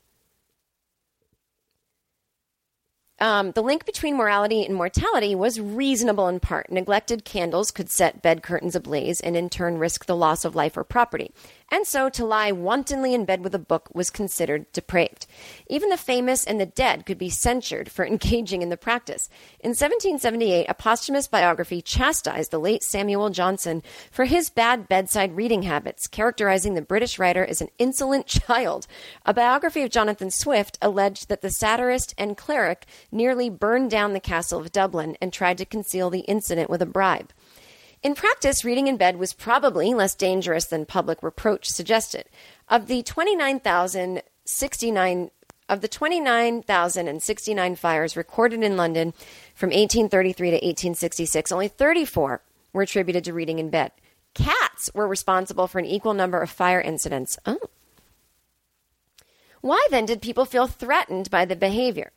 Um, 3.21 3.51
the 3.51 3.61
link 3.61 3.85
between 3.85 4.17
morality 4.17 4.65
and 4.65 4.73
mortality 4.73 5.35
was 5.35 5.61
reasonable 5.61 6.27
in 6.27 6.39
part. 6.39 6.71
Neglected 6.71 7.23
candles 7.23 7.69
could 7.69 7.87
set 7.87 8.23
bed 8.23 8.41
curtains 8.41 8.75
ablaze 8.75 9.21
and 9.21 9.37
in 9.37 9.47
turn 9.47 9.77
risk 9.77 10.07
the 10.07 10.15
loss 10.15 10.43
of 10.43 10.55
life 10.55 10.75
or 10.75 10.83
property. 10.83 11.31
And 11.73 11.87
so 11.87 12.09
to 12.09 12.25
lie 12.25 12.51
wantonly 12.51 13.13
in 13.13 13.23
bed 13.23 13.45
with 13.45 13.55
a 13.55 13.59
book 13.59 13.89
was 13.93 14.09
considered 14.09 14.69
depraved. 14.73 15.25
Even 15.67 15.87
the 15.87 15.95
famous 15.95 16.43
and 16.43 16.59
the 16.59 16.65
dead 16.65 17.05
could 17.05 17.17
be 17.17 17.29
censured 17.29 17.89
for 17.89 18.05
engaging 18.11 18.61
in 18.61 18.67
the 18.67 18.75
practice. 18.75 19.29
In 19.61 19.69
1778, 19.69 20.65
a 20.67 20.73
posthumous 20.73 21.29
biography 21.29 21.81
chastised 21.81 22.51
the 22.51 22.59
late 22.59 22.83
Samuel 22.83 23.29
Johnson 23.29 23.81
for 24.11 24.25
his 24.25 24.49
bad 24.49 24.89
bedside 24.89 25.37
reading 25.37 25.63
habits, 25.63 26.07
characterizing 26.07 26.73
the 26.73 26.81
British 26.81 27.17
writer 27.17 27.45
as 27.45 27.61
an 27.61 27.69
insolent 27.79 28.27
child. 28.27 28.85
A 29.25 29.33
biography 29.33 29.83
of 29.83 29.91
Jonathan 29.91 30.29
Swift 30.29 30.77
alleged 30.81 31.29
that 31.29 31.41
the 31.41 31.49
satirist 31.49 32.13
and 32.17 32.35
cleric 32.35 32.85
nearly 33.13 33.49
burned 33.49 33.89
down 33.89 34.11
the 34.11 34.19
castle 34.19 34.59
of 34.59 34.73
Dublin 34.73 35.15
and 35.21 35.31
tried 35.31 35.57
to 35.59 35.65
conceal 35.65 36.09
the 36.09 36.19
incident 36.21 36.69
with 36.69 36.81
a 36.81 36.85
bribe. 36.85 37.31
In 38.03 38.15
practice, 38.15 38.65
reading 38.65 38.87
in 38.87 38.97
bed 38.97 39.17
was 39.17 39.31
probably 39.31 39.93
less 39.93 40.15
dangerous 40.15 40.65
than 40.65 40.87
public 40.87 41.21
reproach 41.21 41.69
suggested. 41.69 42.25
Of 42.67 42.87
the 42.87 43.03
29,069 43.03 45.31
of 45.69 45.81
the 45.81 45.87
29,069 45.87 47.75
fires 47.75 48.17
recorded 48.17 48.63
in 48.63 48.75
London 48.75 49.13
from 49.53 49.69
1833 49.69 50.49
to 50.49 50.55
1866, 50.55 51.51
only 51.51 51.67
34 51.69 52.41
were 52.73 52.81
attributed 52.81 53.23
to 53.23 53.33
reading 53.33 53.59
in 53.59 53.69
bed. 53.69 53.91
Cats 54.33 54.89
were 54.93 55.07
responsible 55.07 55.67
for 55.67 55.79
an 55.79 55.85
equal 55.85 56.13
number 56.13 56.41
of 56.41 56.49
fire 56.49 56.81
incidents. 56.81 57.37
Oh. 57.45 57.59
Why 59.61 59.87
then 59.91 60.05
did 60.05 60.21
people 60.21 60.45
feel 60.45 60.67
threatened 60.67 61.29
by 61.29 61.45
the 61.45 61.55
behavior? 61.55 62.11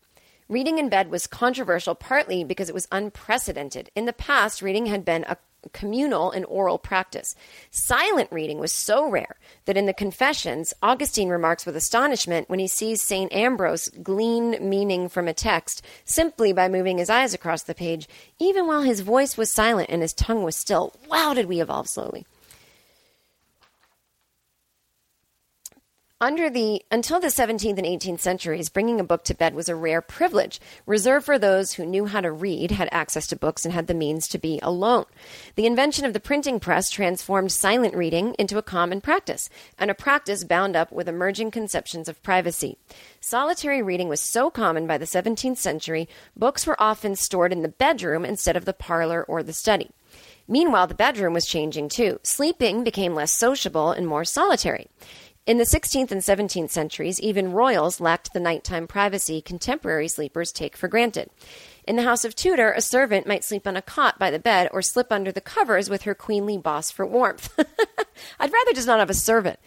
Reading 0.49 0.79
in 0.79 0.89
bed 0.89 1.11
was 1.11 1.27
controversial 1.27 1.95
partly 1.95 2.43
because 2.43 2.69
it 2.69 2.75
was 2.75 2.89
unprecedented. 2.91 3.91
In 3.95 4.07
the 4.07 4.13
past, 4.13 4.63
reading 4.63 4.87
had 4.87 5.05
been 5.05 5.25
a 5.29 5.37
communal 5.73 6.31
and 6.31 6.45
oral 6.47 6.79
practice. 6.79 7.35
Silent 7.71 8.31
reading 8.31 8.59
was 8.59 8.73
so 8.73 9.09
rare 9.09 9.37
that 9.65 9.77
in 9.77 9.87
the 9.87 9.93
Confessions, 9.93 10.75
Augustine 10.83 11.29
remarks 11.29 11.65
with 11.65 11.77
astonishment 11.77 12.49
when 12.49 12.59
he 12.59 12.69
sees 12.69 13.03
St. 13.03 13.33
Ambrose 13.33 13.89
glean 14.03 14.57
meaning 14.61 15.09
from 15.09 15.29
a 15.29 15.35
text 15.35 15.85
simply 16.05 16.53
by 16.53 16.69
moving 16.69 16.99
his 16.99 17.11
eyes 17.11 17.35
across 17.35 17.63
the 17.63 17.75
page, 17.75 18.09
even 18.39 18.67
while 18.67 18.83
his 18.83 19.01
voice 19.01 19.37
was 19.37 19.53
silent 19.53 19.91
and 19.91 20.03
his 20.03 20.13
tongue 20.13 20.43
was 20.43 20.57
still. 20.57 20.95
Wow, 21.09 21.35
did 21.35 21.47
we 21.47 21.61
evolve 21.61 21.89
slowly. 21.89 22.27
Under 26.25 26.49
the 26.49 26.83
until 26.91 27.21
the 27.21 27.27
17th 27.27 27.77
and 27.77 27.87
18th 27.87 28.21
centuries, 28.21 28.71
bringing 28.71 28.99
a 28.99 29.05
book 29.05 29.25
to 29.25 29.35
bed 29.35 29.55
was 29.55 29.69
a 29.69 29.77
rare 29.77 30.01
privilege, 30.01 30.59
reserved 30.87 31.27
for 31.27 31.39
those 31.39 31.75
who 31.75 31.85
knew 31.85 32.07
how 32.07 32.23
to 32.23 32.33
read, 32.33 32.71
had 32.71 32.89
access 32.93 33.27
to 33.27 33.37
books, 33.37 33.67
and 33.67 33.75
had 33.75 33.89
the 33.89 33.93
means 33.93 34.27
to 34.29 34.39
be 34.39 34.59
alone. 34.63 35.05
The 35.57 35.67
invention 35.67 36.07
of 36.07 36.15
the 36.15 36.21
printing 36.21 36.61
press 36.61 36.89
transformed 36.89 37.53
silent 37.53 37.95
reading 37.95 38.35
into 38.39 38.57
a 38.57 38.63
common 38.63 39.03
practice, 39.03 39.51
and 39.79 39.91
a 39.91 39.95
practice 39.95 40.45
bound 40.45 40.77
up 40.77 40.91
with 40.91 41.11
emerging 41.11 41.51
conceptions 41.51 42.09
of 42.09 42.23
privacy. 42.23 42.79
Solitary 43.21 43.83
reading 43.83 44.09
was 44.09 44.21
so 44.21 44.49
common 44.49 44.87
by 44.87 44.97
the 44.97 45.05
17th 45.05 45.59
century, 45.59 46.09
books 46.35 46.67
were 46.67 46.81
often 46.81 47.17
stored 47.17 47.53
in 47.53 47.61
the 47.61 47.69
bedroom 47.69 48.25
instead 48.25 48.57
of 48.57 48.65
the 48.65 48.73
parlor 48.73 49.25
or 49.25 49.43
the 49.43 49.53
study. 49.53 49.91
Meanwhile, 50.47 50.89
the 50.89 50.95
bedroom 50.95 51.33
was 51.33 51.47
changing 51.47 51.89
too. 51.89 52.21
Sleeping 52.23 52.85
became 52.85 53.15
less 53.15 53.35
sociable 53.35 53.93
and 53.93 54.07
more 54.07 54.25
solitary. 54.25 54.89
In 55.47 55.59
the 55.59 55.65
16th 55.65 56.11
and 56.11 56.23
17th 56.23 56.71
centuries, 56.71 57.21
even 57.21 57.53
royals 57.53 58.01
lacked 58.01 58.33
the 58.33 58.41
nighttime 58.41 58.87
privacy 58.87 59.43
contemporary 59.43 60.09
sleepers 60.09 60.51
take 60.51 60.75
for 60.75 60.89
granted. 60.89 61.29
In 61.87 61.97
the 61.97 62.03
House 62.03 62.25
of 62.25 62.35
Tudor, 62.35 62.73
a 62.73 62.81
servant 62.81 63.27
might 63.27 63.45
sleep 63.45 63.67
on 63.67 63.77
a 63.77 63.83
cot 63.83 64.19
by 64.19 64.31
the 64.31 64.39
bed 64.39 64.71
or 64.73 64.81
slip 64.81 65.13
under 65.13 65.31
the 65.31 65.43
covers 65.43 65.91
with 65.91 66.05
her 66.05 66.15
queenly 66.15 66.57
boss 66.57 66.91
for 66.91 67.05
warmth. 67.05 67.53
I'd 68.41 68.53
rather 68.53 68.73
just 68.73 68.87
not 68.87 69.01
have 69.01 69.11
a 69.11 69.15
servant. 69.15 69.59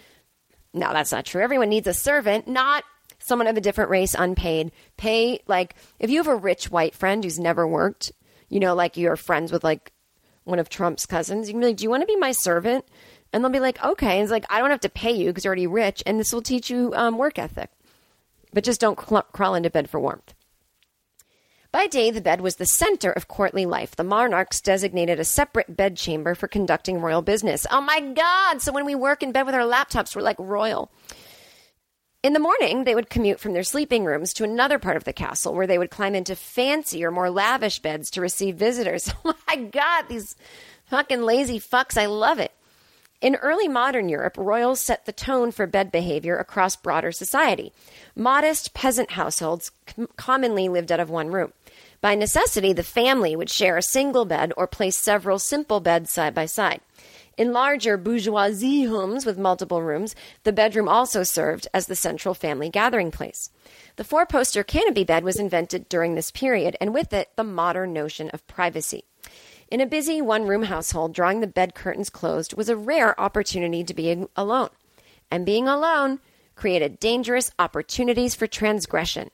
No, 0.74 0.92
that's 0.94 1.12
not 1.12 1.26
true. 1.26 1.44
Everyone 1.44 1.70
needs 1.70 1.86
a 1.86 1.94
servant, 1.94 2.48
not 2.48 2.84
someone 3.20 3.46
of 3.46 3.56
a 3.56 3.62
different 3.62 3.92
race, 3.92 4.16
unpaid. 4.18 4.72
Pay, 4.98 5.42
like, 5.46 5.76
if 6.00 6.10
you 6.10 6.18
have 6.18 6.28
a 6.28 6.36
rich 6.36 6.72
white 6.72 6.96
friend 6.96 7.24
who's 7.24 7.38
never 7.38 7.68
worked, 7.68 8.12
you 8.50 8.60
know, 8.60 8.74
like 8.74 8.98
you're 8.98 9.16
friends 9.16 9.52
with, 9.52 9.64
like, 9.64 9.92
one 10.44 10.60
of 10.60 10.70
Trump's 10.70 11.06
cousins, 11.06 11.48
you 11.48 11.54
can 11.54 11.60
be 11.60 11.68
like, 11.68 11.78
Do 11.78 11.84
you 11.84 11.90
want 11.90 12.02
to 12.02 12.08
be 12.08 12.16
my 12.16 12.32
servant? 12.32 12.86
And 13.34 13.44
they'll 13.44 13.52
be 13.52 13.60
like, 13.60 13.84
okay. 13.84 14.18
And 14.18 14.24
it's 14.24 14.32
like, 14.32 14.46
I 14.50 14.60
don't 14.60 14.70
have 14.70 14.80
to 14.82 14.90
pay 14.90 15.12
you 15.12 15.28
because 15.28 15.44
you're 15.44 15.52
already 15.52 15.68
rich, 15.68 16.02
and 16.06 16.20
this 16.20 16.32
will 16.32 16.42
teach 16.42 16.70
you 16.70 16.94
um, 16.96 17.18
work 17.18 17.38
ethic. 17.38 17.70
But 18.54 18.64
just 18.64 18.82
don't 18.82 19.00
cl- 19.00 19.28
crawl 19.34 19.56
into 19.56 19.70
bed 19.70 19.90
for 19.90 20.00
warmth. 20.00 20.34
By 21.72 21.88
day, 21.88 22.12
the 22.12 22.22
bed 22.22 22.40
was 22.42 22.56
the 22.56 22.66
center 22.66 23.12
of 23.12 23.28
courtly 23.28 23.66
life. 23.66 23.96
The 23.96 24.04
monarchs 24.04 24.62
designated 24.62 25.20
a 25.20 25.26
separate 25.26 25.76
bedchamber 25.76 26.34
for 26.34 26.48
conducting 26.48 27.02
royal 27.02 27.22
business. 27.22 27.68
Oh 27.70 27.82
my 27.82 28.00
God! 28.00 28.62
So 28.62 28.72
when 28.72 28.86
we 28.86 28.96
work 28.96 29.22
in 29.22 29.34
bed 29.34 29.46
with 29.46 29.54
our 29.54 29.62
laptops, 29.62 30.16
we're 30.16 30.22
like 30.22 30.40
royal. 30.40 30.90
In 32.24 32.34
the 32.34 32.40
morning, 32.40 32.84
they 32.84 32.96
would 32.96 33.10
commute 33.10 33.40
from 33.40 33.54
their 33.54 33.64
sleeping 33.64 34.06
rooms 34.06 34.34
to 34.34 34.44
another 34.44 34.80
part 34.80 34.98
of 34.98 35.04
the 35.04 35.14
castle 35.14 35.54
where 35.54 35.68
they 35.68 35.78
would 35.78 35.92
climb 35.92 36.16
into 36.16 36.36
fancier, 36.36 37.12
more 37.12 37.30
lavish 37.30 37.80
beds 37.80 38.10
to 38.12 38.22
receive 38.22 38.56
visitors. 38.56 39.14
Oh 39.26 39.36
my 39.48 39.58
God, 39.58 40.06
these 40.10 40.36
fucking 40.86 41.22
lazy 41.22 41.60
fucks. 41.60 41.98
I 41.98 42.08
love 42.08 42.40
it. 42.40 42.52
In 43.20 43.36
early 43.38 43.68
modern 43.68 44.10
Europe, 44.10 44.38
royals 44.38 44.80
set 44.80 45.06
the 45.06 45.12
tone 45.12 45.52
for 45.52 45.66
bed 45.66 45.92
behavior 45.92 46.38
across 46.38 46.76
broader 46.76 47.12
society. 47.12 47.74
Modest 48.16 48.76
peasant 48.76 49.12
households 49.12 49.72
com- 49.88 50.08
commonly 50.18 50.70
lived 50.70 50.92
out 50.92 51.00
of 51.00 51.10
one 51.10 51.32
room. 51.32 51.52
By 52.00 52.14
necessity, 52.14 52.74
the 52.74 52.84
family 52.84 53.36
would 53.36 53.50
share 53.50 53.76
a 53.76 53.82
single 53.82 54.26
bed 54.26 54.54
or 54.56 54.68
place 54.68 55.00
several 55.00 55.40
simple 55.40 55.80
beds 55.80 56.12
side 56.12 56.36
by 56.36 56.46
side. 56.46 56.82
In 57.38 57.54
larger 57.54 57.98
bourgeoisie 57.98 58.86
homes 58.86 59.26
with 59.26 59.40
multiple 59.40 59.82
rooms, 59.82 60.16
the 60.44 60.54
bedroom 60.54 60.88
also 60.88 61.24
served 61.24 61.68
as 61.74 61.88
the 61.88 61.96
central 61.96 62.36
family 62.36 62.70
gathering 62.70 63.10
place. 63.10 63.50
The 63.96 64.04
four 64.04 64.28
poster 64.28 64.64
canopy 64.64 65.04
bed 65.04 65.24
was 65.24 65.40
invented 65.40 65.90
during 65.90 66.14
this 66.14 66.30
period, 66.30 66.78
and 66.80 66.94
with 66.94 67.14
it, 67.14 67.30
the 67.36 67.44
modern 67.44 67.94
notion 67.94 68.30
of 68.30 68.46
privacy. 68.46 69.06
In 69.70 69.82
a 69.82 69.86
busy 69.86 70.22
one 70.22 70.48
room 70.48 70.64
household, 70.64 71.14
drawing 71.14 71.42
the 71.42 71.48
bed 71.48 71.76
curtains 71.76 72.10
closed 72.10 72.56
was 72.56 72.70
a 72.70 72.78
rare 72.78 73.20
opportunity 73.20 73.84
to 73.84 73.94
be 73.94 74.26
alone. 74.38 74.70
And 75.30 75.46
being 75.46 75.68
alone 75.68 76.20
created 76.56 77.02
dangerous 77.02 77.52
opportunities 77.60 78.34
for 78.34 78.48
transgression. 78.48 79.30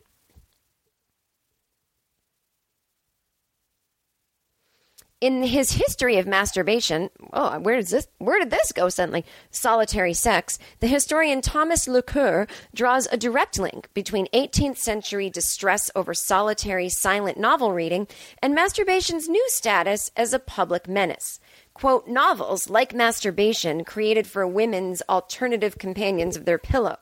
In 5.24 5.42
his 5.42 5.72
history 5.72 6.18
of 6.18 6.28
masturbation, 6.28 7.10
oh, 7.32 7.58
where 7.60 7.82
this? 7.82 8.10
Where 8.18 8.40
did 8.40 8.50
this 8.50 8.74
go 8.74 8.90
suddenly? 8.90 9.24
Solitary 9.52 10.14
sex. 10.14 10.60
The 10.82 10.88
historian 10.88 11.40
Thomas 11.40 11.88
Laqueur 11.88 12.46
draws 12.76 13.08
a 13.08 13.16
direct 13.16 13.58
link 13.58 13.88
between 13.94 14.28
18th 14.34 14.80
century 14.80 15.30
distress 15.30 15.90
over 15.96 16.14
solitary 16.14 16.90
silent 16.90 17.38
novel 17.38 17.72
reading 17.72 18.06
and 18.42 18.54
masturbation's 18.54 19.30
new 19.30 19.48
status 19.48 20.12
as 20.18 20.34
a 20.34 20.40
public 20.40 20.90
menace. 20.90 21.40
Quote: 21.74 22.06
Novels 22.06 22.70
like 22.70 22.94
masturbation 22.94 23.86
created 23.86 24.28
for 24.28 24.46
women's 24.46 25.02
alternative 25.08 25.78
companions 25.78 26.36
of 26.36 26.44
their 26.44 26.58
pillow. 26.58 26.98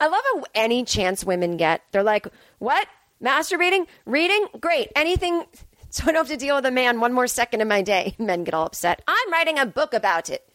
I 0.00 0.06
love 0.06 0.46
any 0.54 0.84
chance 0.86 1.26
women 1.26 1.58
get, 1.58 1.82
they're 1.92 2.02
like, 2.02 2.26
"What? 2.58 2.88
Masturbating? 3.22 3.86
Reading? 4.06 4.46
Great. 4.58 4.88
Anything 4.96 5.44
so 5.92 6.04
I 6.04 6.12
don't 6.12 6.28
have 6.28 6.28
to 6.28 6.36
deal 6.36 6.54
with 6.54 6.66
a 6.66 6.70
man 6.70 7.00
one 7.00 7.12
more 7.12 7.26
second 7.26 7.60
in 7.60 7.68
my 7.68 7.82
day. 7.82 8.14
Men 8.18 8.44
get 8.44 8.54
all 8.54 8.66
upset. 8.66 9.02
I'm 9.08 9.32
writing 9.32 9.58
a 9.58 9.66
book 9.66 9.92
about 9.92 10.30
it. 10.30 10.46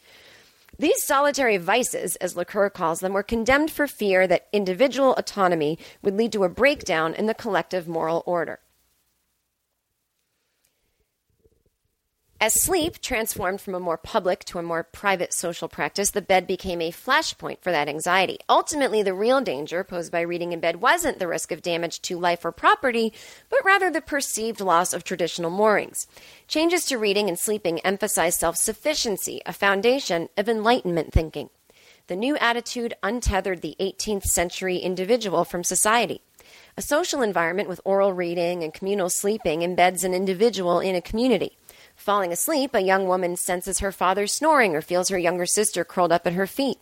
These 0.78 1.02
solitary 1.02 1.56
vices, 1.58 2.16
as 2.16 2.34
Laqueur 2.34 2.72
calls 2.72 3.00
them, 3.00 3.12
were 3.12 3.22
condemned 3.22 3.70
for 3.70 3.86
fear 3.86 4.26
that 4.26 4.48
individual 4.52 5.14
autonomy 5.14 5.78
would 6.02 6.16
lead 6.16 6.32
to 6.32 6.44
a 6.44 6.50
breakdown 6.50 7.14
in 7.14 7.26
the 7.26 7.34
collective 7.34 7.86
moral 7.86 8.22
order. 8.26 8.60
As 12.38 12.52
sleep 12.52 13.00
transformed 13.00 13.62
from 13.62 13.74
a 13.74 13.80
more 13.80 13.96
public 13.96 14.44
to 14.44 14.58
a 14.58 14.62
more 14.62 14.82
private 14.82 15.32
social 15.32 15.68
practice, 15.68 16.10
the 16.10 16.20
bed 16.20 16.46
became 16.46 16.82
a 16.82 16.90
flashpoint 16.90 17.62
for 17.62 17.70
that 17.70 17.88
anxiety. 17.88 18.38
Ultimately, 18.46 19.02
the 19.02 19.14
real 19.14 19.40
danger 19.40 19.82
posed 19.82 20.12
by 20.12 20.20
reading 20.20 20.52
in 20.52 20.60
bed 20.60 20.82
wasn't 20.82 21.18
the 21.18 21.28
risk 21.28 21.50
of 21.50 21.62
damage 21.62 22.02
to 22.02 22.18
life 22.18 22.44
or 22.44 22.52
property, 22.52 23.14
but 23.48 23.64
rather 23.64 23.90
the 23.90 24.02
perceived 24.02 24.60
loss 24.60 24.92
of 24.92 25.02
traditional 25.02 25.50
moorings. 25.50 26.06
Changes 26.46 26.84
to 26.84 26.98
reading 26.98 27.28
and 27.28 27.38
sleeping 27.38 27.80
emphasize 27.80 28.36
self 28.36 28.56
sufficiency, 28.56 29.40
a 29.46 29.54
foundation 29.54 30.28
of 30.36 30.46
Enlightenment 30.46 31.14
thinking. 31.14 31.48
The 32.08 32.16
new 32.16 32.36
attitude 32.36 32.92
untethered 33.02 33.62
the 33.62 33.76
18th 33.80 34.24
century 34.24 34.76
individual 34.76 35.46
from 35.46 35.64
society. 35.64 36.20
A 36.76 36.82
social 36.82 37.22
environment 37.22 37.70
with 37.70 37.80
oral 37.84 38.12
reading 38.12 38.62
and 38.62 38.74
communal 38.74 39.08
sleeping 39.08 39.60
embeds 39.60 40.04
an 40.04 40.12
individual 40.12 40.80
in 40.80 40.94
a 40.94 41.00
community. 41.00 41.56
Falling 41.96 42.32
asleep, 42.32 42.74
a 42.74 42.80
young 42.80 43.08
woman 43.08 43.36
senses 43.36 43.80
her 43.80 43.90
father 43.90 44.26
snoring 44.26 44.76
or 44.76 44.80
feels 44.80 45.08
her 45.08 45.18
younger 45.18 45.46
sister 45.46 45.84
curled 45.84 46.12
up 46.12 46.26
at 46.26 46.34
her 46.34 46.46
feet. 46.46 46.78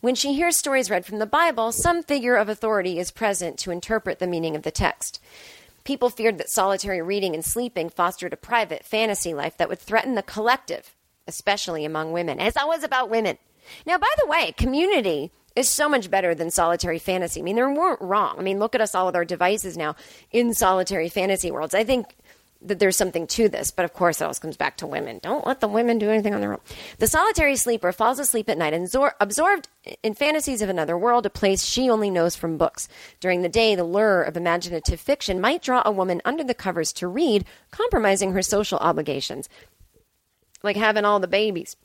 When 0.00 0.14
she 0.14 0.34
hears 0.34 0.56
stories 0.56 0.90
read 0.90 1.06
from 1.06 1.18
the 1.18 1.26
Bible, 1.26 1.72
some 1.72 2.02
figure 2.02 2.36
of 2.36 2.48
authority 2.48 2.98
is 2.98 3.10
present 3.10 3.58
to 3.60 3.70
interpret 3.70 4.18
the 4.18 4.26
meaning 4.26 4.56
of 4.56 4.62
the 4.62 4.70
text. 4.70 5.22
People 5.84 6.10
feared 6.10 6.38
that 6.38 6.50
solitary 6.50 7.00
reading 7.00 7.34
and 7.34 7.44
sleeping 7.44 7.88
fostered 7.88 8.32
a 8.32 8.36
private 8.36 8.84
fantasy 8.84 9.32
life 9.32 9.56
that 9.56 9.68
would 9.68 9.78
threaten 9.78 10.16
the 10.16 10.22
collective, 10.22 10.94
especially 11.28 11.84
among 11.84 12.12
women. 12.12 12.40
It's 12.40 12.56
always 12.56 12.82
about 12.82 13.08
women. 13.08 13.38
Now, 13.86 13.98
by 13.98 14.12
the 14.18 14.26
way, 14.26 14.52
community 14.56 15.30
is 15.54 15.68
so 15.68 15.88
much 15.88 16.10
better 16.10 16.34
than 16.34 16.50
solitary 16.50 16.98
fantasy. 16.98 17.40
I 17.40 17.42
mean, 17.42 17.56
they 17.56 17.62
weren't 17.62 18.00
wrong. 18.00 18.36
I 18.38 18.42
mean, 18.42 18.58
look 18.58 18.74
at 18.74 18.80
us 18.80 18.94
all 18.94 19.06
with 19.06 19.16
our 19.16 19.24
devices 19.24 19.76
now 19.76 19.96
in 20.30 20.54
solitary 20.54 21.08
fantasy 21.08 21.50
worlds. 21.50 21.74
I 21.74 21.84
think 21.84 22.14
that 22.66 22.78
there's 22.78 22.96
something 22.96 23.26
to 23.28 23.48
this, 23.48 23.70
but 23.70 23.84
of 23.84 23.92
course, 23.92 24.20
it 24.20 24.24
always 24.24 24.38
comes 24.38 24.56
back 24.56 24.76
to 24.78 24.86
women. 24.86 25.20
Don't 25.22 25.46
let 25.46 25.60
the 25.60 25.68
women 25.68 25.98
do 25.98 26.10
anything 26.10 26.34
on 26.34 26.40
their 26.40 26.52
own. 26.52 26.60
The 26.98 27.06
solitary 27.06 27.56
sleeper 27.56 27.92
falls 27.92 28.18
asleep 28.18 28.48
at 28.48 28.58
night 28.58 28.74
and 28.74 28.88
zor- 28.88 29.14
absorbed 29.20 29.68
in 30.02 30.14
fantasies 30.14 30.62
of 30.62 30.68
another 30.68 30.98
world, 30.98 31.26
a 31.26 31.30
place 31.30 31.64
she 31.64 31.88
only 31.88 32.10
knows 32.10 32.36
from 32.36 32.58
books. 32.58 32.88
During 33.20 33.42
the 33.42 33.48
day, 33.48 33.74
the 33.74 33.84
lure 33.84 34.22
of 34.22 34.36
imaginative 34.36 35.00
fiction 35.00 35.40
might 35.40 35.62
draw 35.62 35.82
a 35.84 35.92
woman 35.92 36.20
under 36.24 36.44
the 36.44 36.54
covers 36.54 36.92
to 36.94 37.08
read, 37.08 37.44
compromising 37.70 38.32
her 38.32 38.42
social 38.42 38.78
obligations, 38.78 39.48
like 40.62 40.76
having 40.76 41.04
all 41.04 41.20
the 41.20 41.28
babies. 41.28 41.76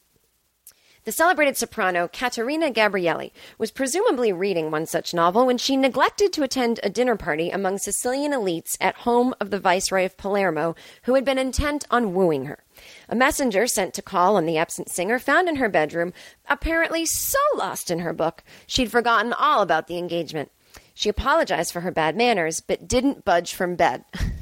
The 1.03 1.11
celebrated 1.11 1.57
soprano 1.57 2.07
Caterina 2.07 2.69
Gabrielli 2.69 3.31
was 3.57 3.71
presumably 3.71 4.31
reading 4.31 4.69
one 4.69 4.85
such 4.85 5.15
novel 5.15 5.47
when 5.47 5.57
she 5.57 5.75
neglected 5.75 6.31
to 6.33 6.43
attend 6.43 6.79
a 6.83 6.91
dinner 6.91 7.15
party 7.15 7.49
among 7.49 7.79
Sicilian 7.79 8.33
elites 8.33 8.77
at 8.79 8.97
home 8.97 9.33
of 9.39 9.49
the 9.49 9.59
Viceroy 9.59 10.05
of 10.05 10.15
Palermo, 10.15 10.75
who 11.03 11.15
had 11.15 11.25
been 11.25 11.39
intent 11.39 11.85
on 11.89 12.13
wooing 12.13 12.45
her. 12.45 12.63
A 13.09 13.15
messenger 13.15 13.65
sent 13.65 13.95
to 13.95 14.03
call 14.03 14.35
on 14.37 14.45
the 14.45 14.59
absent 14.59 14.89
singer 14.89 15.17
found 15.17 15.49
in 15.49 15.55
her 15.55 15.69
bedroom, 15.69 16.13
apparently 16.47 17.07
so 17.07 17.39
lost 17.55 17.89
in 17.89 17.99
her 17.99 18.13
book, 18.13 18.43
she'd 18.67 18.91
forgotten 18.91 19.33
all 19.33 19.63
about 19.63 19.87
the 19.87 19.97
engagement. 19.97 20.51
She 20.93 21.09
apologized 21.09 21.73
for 21.73 21.81
her 21.81 21.91
bad 21.91 22.15
manners, 22.15 22.61
but 22.61 22.87
didn't 22.87 23.25
budge 23.25 23.55
from 23.55 23.75
bed. 23.75 24.05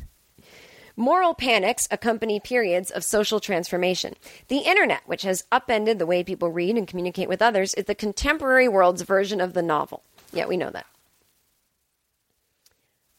Moral 0.99 1.33
panics 1.33 1.87
accompany 1.91 2.41
periods 2.41 2.91
of 2.91 3.05
social 3.05 3.39
transformation. 3.39 4.15
The 4.49 4.57
internet, 4.57 5.01
which 5.05 5.21
has 5.21 5.45
upended 5.49 5.97
the 5.97 6.05
way 6.05 6.25
people 6.25 6.51
read 6.51 6.77
and 6.77 6.85
communicate 6.85 7.29
with 7.29 7.41
others, 7.41 7.73
is 7.75 7.85
the 7.85 7.95
contemporary 7.95 8.67
world's 8.67 9.03
version 9.03 9.39
of 9.39 9.53
the 9.53 9.61
novel. 9.61 10.03
Yeah, 10.33 10.45
we 10.45 10.57
know 10.57 10.71
that. 10.71 10.85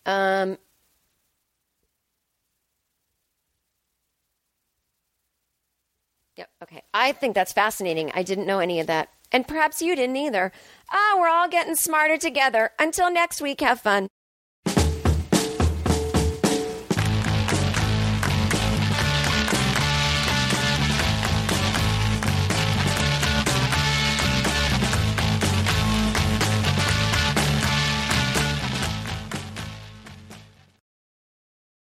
Um, 0.05 0.59
Yep. 6.37 6.51
Okay. 6.65 6.83
I 6.93 7.13
think 7.13 7.35
that's 7.35 7.53
fascinating. 7.53 8.13
I 8.15 8.23
didn't 8.23 8.47
know 8.47 8.61
any 8.61 8.81
of 8.81 8.87
that. 8.89 9.09
And 9.33 9.49
perhaps 9.49 9.81
you 9.81 9.97
didn't 9.97 10.17
either. 10.17 10.53
Ah, 10.91 11.17
we're 11.19 11.29
all 11.29 11.49
getting 11.49 11.77
smarter 11.77 12.19
together. 12.19 12.73
Until 12.79 13.11
next 13.11 13.41
week, 13.41 13.61
have 13.61 13.81
fun. 13.81 14.09